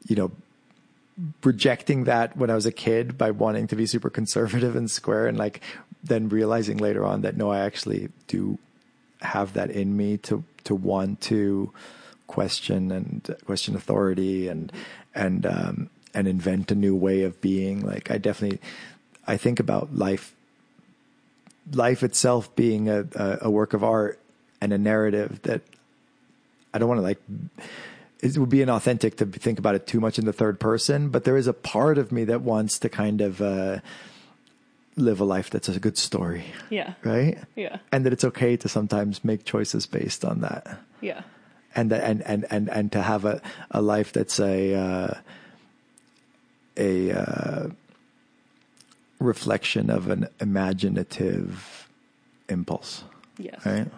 you 0.09 0.17
know, 0.17 0.31
rejecting 1.45 2.05
that 2.05 2.37
when 2.37 2.51
I 2.51 2.55
was 2.55 2.67
a 2.67 2.73
kid 2.73 3.19
by 3.19 3.31
wanting 3.31 3.67
to 3.69 3.77
be 3.77 3.87
super 3.87 4.11
conservative 4.11 4.77
and 4.77 4.91
square, 4.91 5.27
and 5.27 5.37
like 5.39 5.61
then 6.05 6.29
realizing 6.29 6.79
later 6.79 7.05
on 7.05 7.21
that 7.23 7.37
no, 7.37 7.51
I 7.51 7.61
actually 7.61 8.09
do 8.27 8.59
have 9.21 9.53
that 9.53 9.71
in 9.71 9.97
me 9.97 10.17
to 10.19 10.43
to 10.65 10.75
want 10.75 11.21
to 11.23 11.71
question 12.27 12.91
and 12.91 13.37
question 13.45 13.77
authority 13.77 14.49
and 14.49 14.73
and 15.15 15.45
um, 15.47 15.91
and 16.15 16.29
invent 16.29 16.71
a 16.71 16.75
new 16.75 16.95
way 16.95 17.23
of 17.23 17.41
being. 17.41 17.85
Like 17.85 18.11
I 18.11 18.19
definitely, 18.19 18.61
I 19.27 19.37
think 19.37 19.61
about 19.61 19.95
life 19.97 20.35
life 21.73 22.03
itself 22.03 22.55
being 22.57 22.89
a, 22.89 23.07
a, 23.15 23.39
a 23.43 23.51
work 23.51 23.73
of 23.73 23.85
art 23.85 24.19
and 24.61 24.73
a 24.73 24.79
narrative 24.79 25.41
that 25.43 25.63
I 26.75 26.79
don't 26.79 26.89
want 26.89 26.99
to 26.99 27.03
like. 27.03 27.19
It 28.21 28.39
would 28.39 28.49
be 28.51 28.59
inauthentic 28.59 29.17
to 29.17 29.27
think 29.27 29.59
about 29.59 29.75
it 29.75 29.87
too 29.87 29.99
much 30.01 30.19
in 30.19 30.25
the 30.27 30.33
third 30.33 30.61
person, 30.61 31.09
but 31.09 31.25
there 31.25 31.37
is 31.37 31.47
a 31.49 31.53
part 31.53 31.99
of 31.99 32.13
me 32.13 32.25
that 32.25 32.43
wants 32.43 32.79
to 32.81 32.89
kind 32.89 33.21
of 33.21 33.41
uh, 33.43 33.79
live 34.97 35.21
a 35.21 35.25
life 35.25 35.51
that's 35.51 35.69
a 35.69 35.81
good 35.81 35.99
story, 35.99 36.45
Yeah. 36.71 36.95
right? 37.03 37.39
Yeah. 37.57 37.79
And 37.91 38.07
that 38.07 38.13
it's 38.13 38.23
okay 38.25 38.57
to 38.59 38.69
sometimes 38.69 39.25
make 39.25 39.45
choices 39.45 39.87
based 39.87 40.25
on 40.25 40.41
that, 40.43 40.79
Yeah. 41.01 41.23
and 41.75 41.91
that, 41.91 42.05
and 42.05 42.23
and 42.23 42.47
and 42.51 42.69
and 42.71 42.93
to 42.93 43.03
have 43.03 43.25
a 43.25 43.41
a 43.73 43.83
life 43.83 44.13
that's 44.13 44.39
a 44.39 44.75
uh, 44.75 45.15
a 46.77 47.13
uh, 47.13 47.69
reflection 49.19 49.91
of 49.91 50.09
an 50.09 50.29
imaginative 50.41 51.89
impulse, 52.49 53.05
Yes. 53.39 53.65
right? 53.65 53.89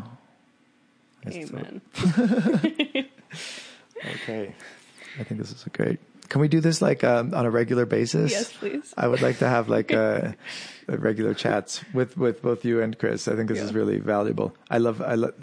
Amen. 1.27 1.81
Okay. 4.23 4.55
I 5.19 5.25
think 5.25 5.41
this 5.41 5.51
is 5.51 5.65
a 5.67 5.71
great. 5.71 5.99
Can 6.29 6.41
we 6.41 6.49
do 6.49 6.61
this 6.61 6.83
like 6.83 7.05
um, 7.05 7.33
on 7.35 7.47
a 7.47 7.51
regular 7.51 7.87
basis? 7.87 8.33
Yes, 8.33 8.53
please. 8.53 8.93
I 8.97 9.07
would 9.09 9.23
like 9.23 9.39
to 9.39 9.49
have 9.49 9.69
like 9.69 9.93
a, 9.93 10.35
a 10.89 10.99
regular 10.99 11.35
chats 11.35 11.83
with 11.95 12.17
with 12.17 12.43
both 12.43 12.65
you 12.65 12.81
and 12.83 12.99
Chris. 12.99 13.29
I 13.29 13.37
think 13.37 13.49
this 13.49 13.61
is 13.61 13.73
really 13.73 13.99
valuable. 13.99 14.55
I 14.71 14.79
love 14.79 15.01
I 15.01 15.15
love 15.15 15.35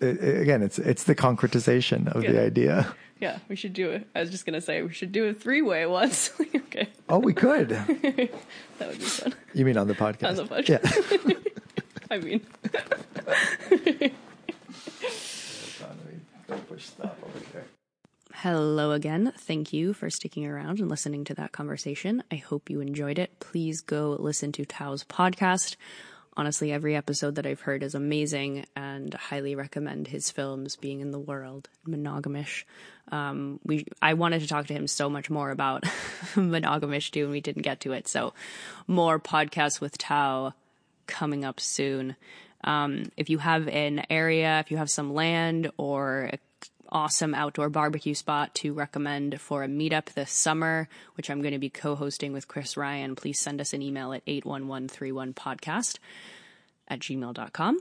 again 0.00 0.62
it's 0.62 0.78
it's 0.78 1.04
the 1.04 1.14
concretization 1.14 2.08
of 2.14 2.22
the 2.22 2.40
idea. 2.40 2.94
Yeah, 3.20 3.38
we 3.48 3.56
should 3.56 3.72
do 3.72 3.90
it. 3.90 4.06
I 4.14 4.20
was 4.20 4.30
just 4.30 4.46
gonna 4.46 4.60
say 4.60 4.80
we 4.82 4.92
should 4.92 5.10
do 5.12 5.26
a 5.26 5.34
three 5.34 5.62
way 5.62 5.86
once. 5.86 6.30
okay, 6.56 6.88
Oh, 7.08 7.18
we 7.18 7.32
could. 7.34 7.68
that 7.70 8.30
would 8.80 8.98
be 8.98 9.04
fun. 9.04 9.34
You 9.54 9.64
mean 9.64 9.76
on 9.76 9.88
the 9.88 9.94
podcast? 9.94 10.28
On 10.28 10.36
the 10.36 10.44
podcast. 10.44 11.28
Yeah. 11.28 11.34
I 12.10 12.18
mean, 12.18 12.40
Don't 16.48 16.68
push 16.68 16.84
stop 16.86 17.18
over 17.22 17.38
here. 17.52 17.66
hello 18.34 18.92
again. 18.92 19.32
Thank 19.36 19.72
you 19.72 19.92
for 19.92 20.08
sticking 20.08 20.46
around 20.46 20.78
and 20.80 20.88
listening 20.88 21.24
to 21.24 21.34
that 21.34 21.52
conversation. 21.52 22.22
I 22.30 22.36
hope 22.36 22.70
you 22.70 22.80
enjoyed 22.80 23.18
it. 23.18 23.38
Please 23.40 23.80
go 23.82 24.16
listen 24.18 24.52
to 24.52 24.64
Tao's 24.64 25.04
podcast. 25.04 25.76
Honestly, 26.36 26.70
every 26.72 26.94
episode 26.94 27.34
that 27.34 27.46
I've 27.46 27.60
heard 27.62 27.82
is 27.82 27.94
amazing 27.94 28.64
and 28.76 29.12
highly 29.12 29.54
recommend 29.56 30.06
his 30.08 30.30
films 30.30 30.76
Being 30.76 31.00
in 31.00 31.10
the 31.10 31.18
World, 31.18 31.68
Monogamish. 31.86 32.64
Um, 33.10 33.60
we 33.64 33.86
I 34.02 34.14
wanted 34.14 34.40
to 34.40 34.46
talk 34.46 34.66
to 34.66 34.74
him 34.74 34.86
so 34.86 35.08
much 35.08 35.30
more 35.30 35.50
about 35.50 35.82
Monogamish 36.34 37.10
too, 37.10 37.24
and 37.24 37.32
we 37.32 37.40
didn't 37.40 37.62
get 37.62 37.80
to 37.80 37.92
it. 37.92 38.08
So 38.08 38.34
more 38.86 39.18
podcasts 39.18 39.80
with 39.80 39.98
Tao 39.98 40.54
coming 41.06 41.44
up 41.44 41.60
soon. 41.60 42.16
Um, 42.64 43.10
if 43.16 43.30
you 43.30 43.38
have 43.38 43.68
an 43.68 44.04
area, 44.10 44.58
if 44.60 44.70
you 44.70 44.76
have 44.76 44.90
some 44.90 45.14
land 45.14 45.70
or 45.76 46.30
a 46.32 46.38
awesome 46.90 47.34
outdoor 47.34 47.68
barbecue 47.68 48.14
spot 48.14 48.54
to 48.54 48.72
recommend 48.72 49.40
for 49.40 49.62
a 49.62 49.68
meetup 49.68 50.06
this 50.14 50.30
summer, 50.30 50.88
which 51.16 51.30
I'm 51.30 51.42
going 51.42 51.52
to 51.52 51.58
be 51.58 51.70
co-hosting 51.70 52.32
with 52.32 52.48
Chris 52.48 52.76
Ryan, 52.76 53.14
please 53.14 53.38
send 53.38 53.60
us 53.60 53.72
an 53.72 53.82
email 53.82 54.12
at 54.12 54.24
81131podcast 54.26 55.98
at 56.88 57.00
gmail.com. 57.00 57.80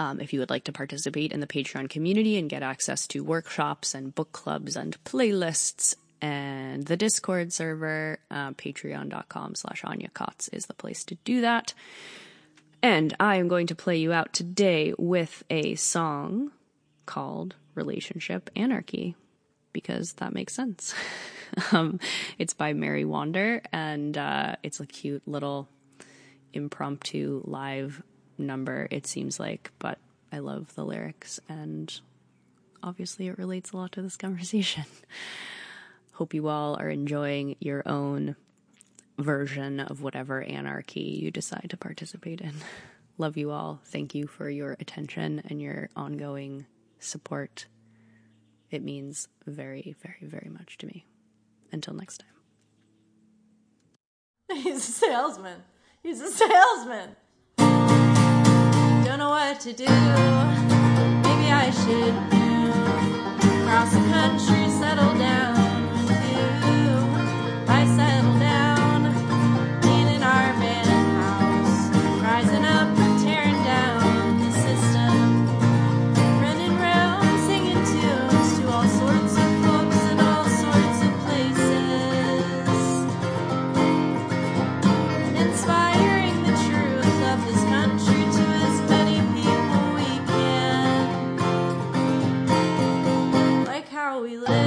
Um, 0.00 0.20
if 0.20 0.32
you 0.32 0.40
would 0.40 0.50
like 0.50 0.64
to 0.64 0.72
participate 0.72 1.32
in 1.32 1.40
the 1.40 1.46
Patreon 1.46 1.90
community 1.90 2.38
and 2.38 2.48
get 2.48 2.62
access 2.62 3.06
to 3.08 3.24
workshops 3.24 3.94
and 3.94 4.14
book 4.14 4.32
clubs 4.32 4.76
and 4.76 5.02
playlists 5.04 5.96
and 6.20 6.84
the 6.84 6.96
Discord 6.96 7.52
server, 7.52 8.18
uh, 8.30 8.52
patreon.com 8.52 9.54
slash 9.54 9.84
Anya 9.84 10.10
is 10.52 10.66
the 10.66 10.74
place 10.74 11.04
to 11.04 11.16
do 11.24 11.40
that. 11.40 11.74
And 12.82 13.14
I 13.18 13.36
am 13.36 13.48
going 13.48 13.68
to 13.68 13.74
play 13.74 13.96
you 13.96 14.12
out 14.12 14.32
today 14.32 14.94
with 14.96 15.42
a 15.50 15.74
song 15.74 16.52
called 17.06 17.56
Relationship 17.74 18.50
Anarchy 18.54 19.16
because 19.72 20.14
that 20.14 20.32
makes 20.32 20.54
sense. 20.54 20.94
um, 21.72 21.98
it's 22.38 22.54
by 22.54 22.72
Mary 22.72 23.04
Wander 23.04 23.62
and 23.72 24.16
uh, 24.16 24.56
it's 24.62 24.80
a 24.80 24.86
cute 24.86 25.26
little 25.26 25.68
impromptu 26.52 27.42
live 27.44 28.02
number, 28.38 28.88
it 28.90 29.06
seems 29.06 29.40
like, 29.40 29.70
but 29.78 29.98
I 30.32 30.38
love 30.38 30.74
the 30.74 30.84
lyrics 30.84 31.40
and 31.48 32.00
obviously 32.82 33.28
it 33.28 33.38
relates 33.38 33.72
a 33.72 33.76
lot 33.76 33.92
to 33.92 34.02
this 34.02 34.16
conversation. 34.26 34.84
Hope 36.12 36.34
you 36.34 36.48
all 36.48 36.76
are 36.76 36.88
enjoying 36.88 37.56
your 37.60 37.82
own 37.86 38.36
version 39.18 39.80
of 39.80 40.02
whatever 40.02 40.42
anarchy 40.42 41.00
you 41.00 41.30
decide 41.30 41.66
to 41.70 41.76
participate 41.76 42.40
in. 42.40 42.54
Love 43.18 43.36
you 43.36 43.50
all. 43.50 43.80
Thank 43.84 44.14
you 44.14 44.26
for 44.28 44.48
your 44.48 44.76
attention 44.78 45.42
and 45.48 45.60
your 45.60 45.90
ongoing 45.96 46.66
support. 47.00 47.66
It 48.70 48.82
means 48.82 49.28
very, 49.46 49.96
very, 50.00 50.22
very 50.22 50.50
much 50.50 50.78
to 50.78 50.86
me. 50.86 51.04
Until 51.72 51.94
next 51.94 52.18
time. 52.18 52.28
He's 54.62 54.88
a 54.88 54.92
salesman. 54.92 55.62
He's 56.02 56.20
a 56.20 56.30
salesman. 56.30 57.16
Don't 59.08 59.20
know 59.20 59.30
what 59.30 59.58
to 59.60 59.72
do. 59.72 59.86
Maybe 59.86 61.48
I 61.50 61.70
should 61.70 62.12
move 62.30 62.76
across 63.62 63.90
the 63.90 64.00
country, 64.10 64.68
settle 64.68 65.18
down 65.18 65.57
we 94.20 94.36
live 94.36 94.57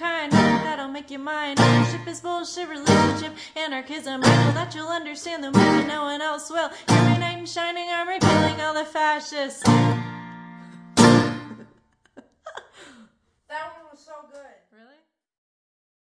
Unkind, 0.00 0.32
that'll 0.32 0.88
make 0.88 1.10
you 1.10 1.18
mine. 1.18 1.60
Ownership 1.60 2.08
is 2.08 2.22
bullshit, 2.22 2.70
relationship, 2.70 3.36
anarchism. 3.54 4.22
I 4.24 4.44
know 4.44 4.52
that 4.52 4.74
you'll 4.74 4.88
understand 4.88 5.44
the 5.44 5.50
movement, 5.50 5.88
no 5.88 6.04
one 6.04 6.22
else 6.22 6.48
will. 6.48 6.70
Every 6.88 7.18
night 7.18 7.38
in 7.38 7.44
shining 7.44 7.90
armor, 7.90 8.18
killing 8.18 8.58
all 8.62 8.72
the 8.72 8.86
fascists. 8.86 9.62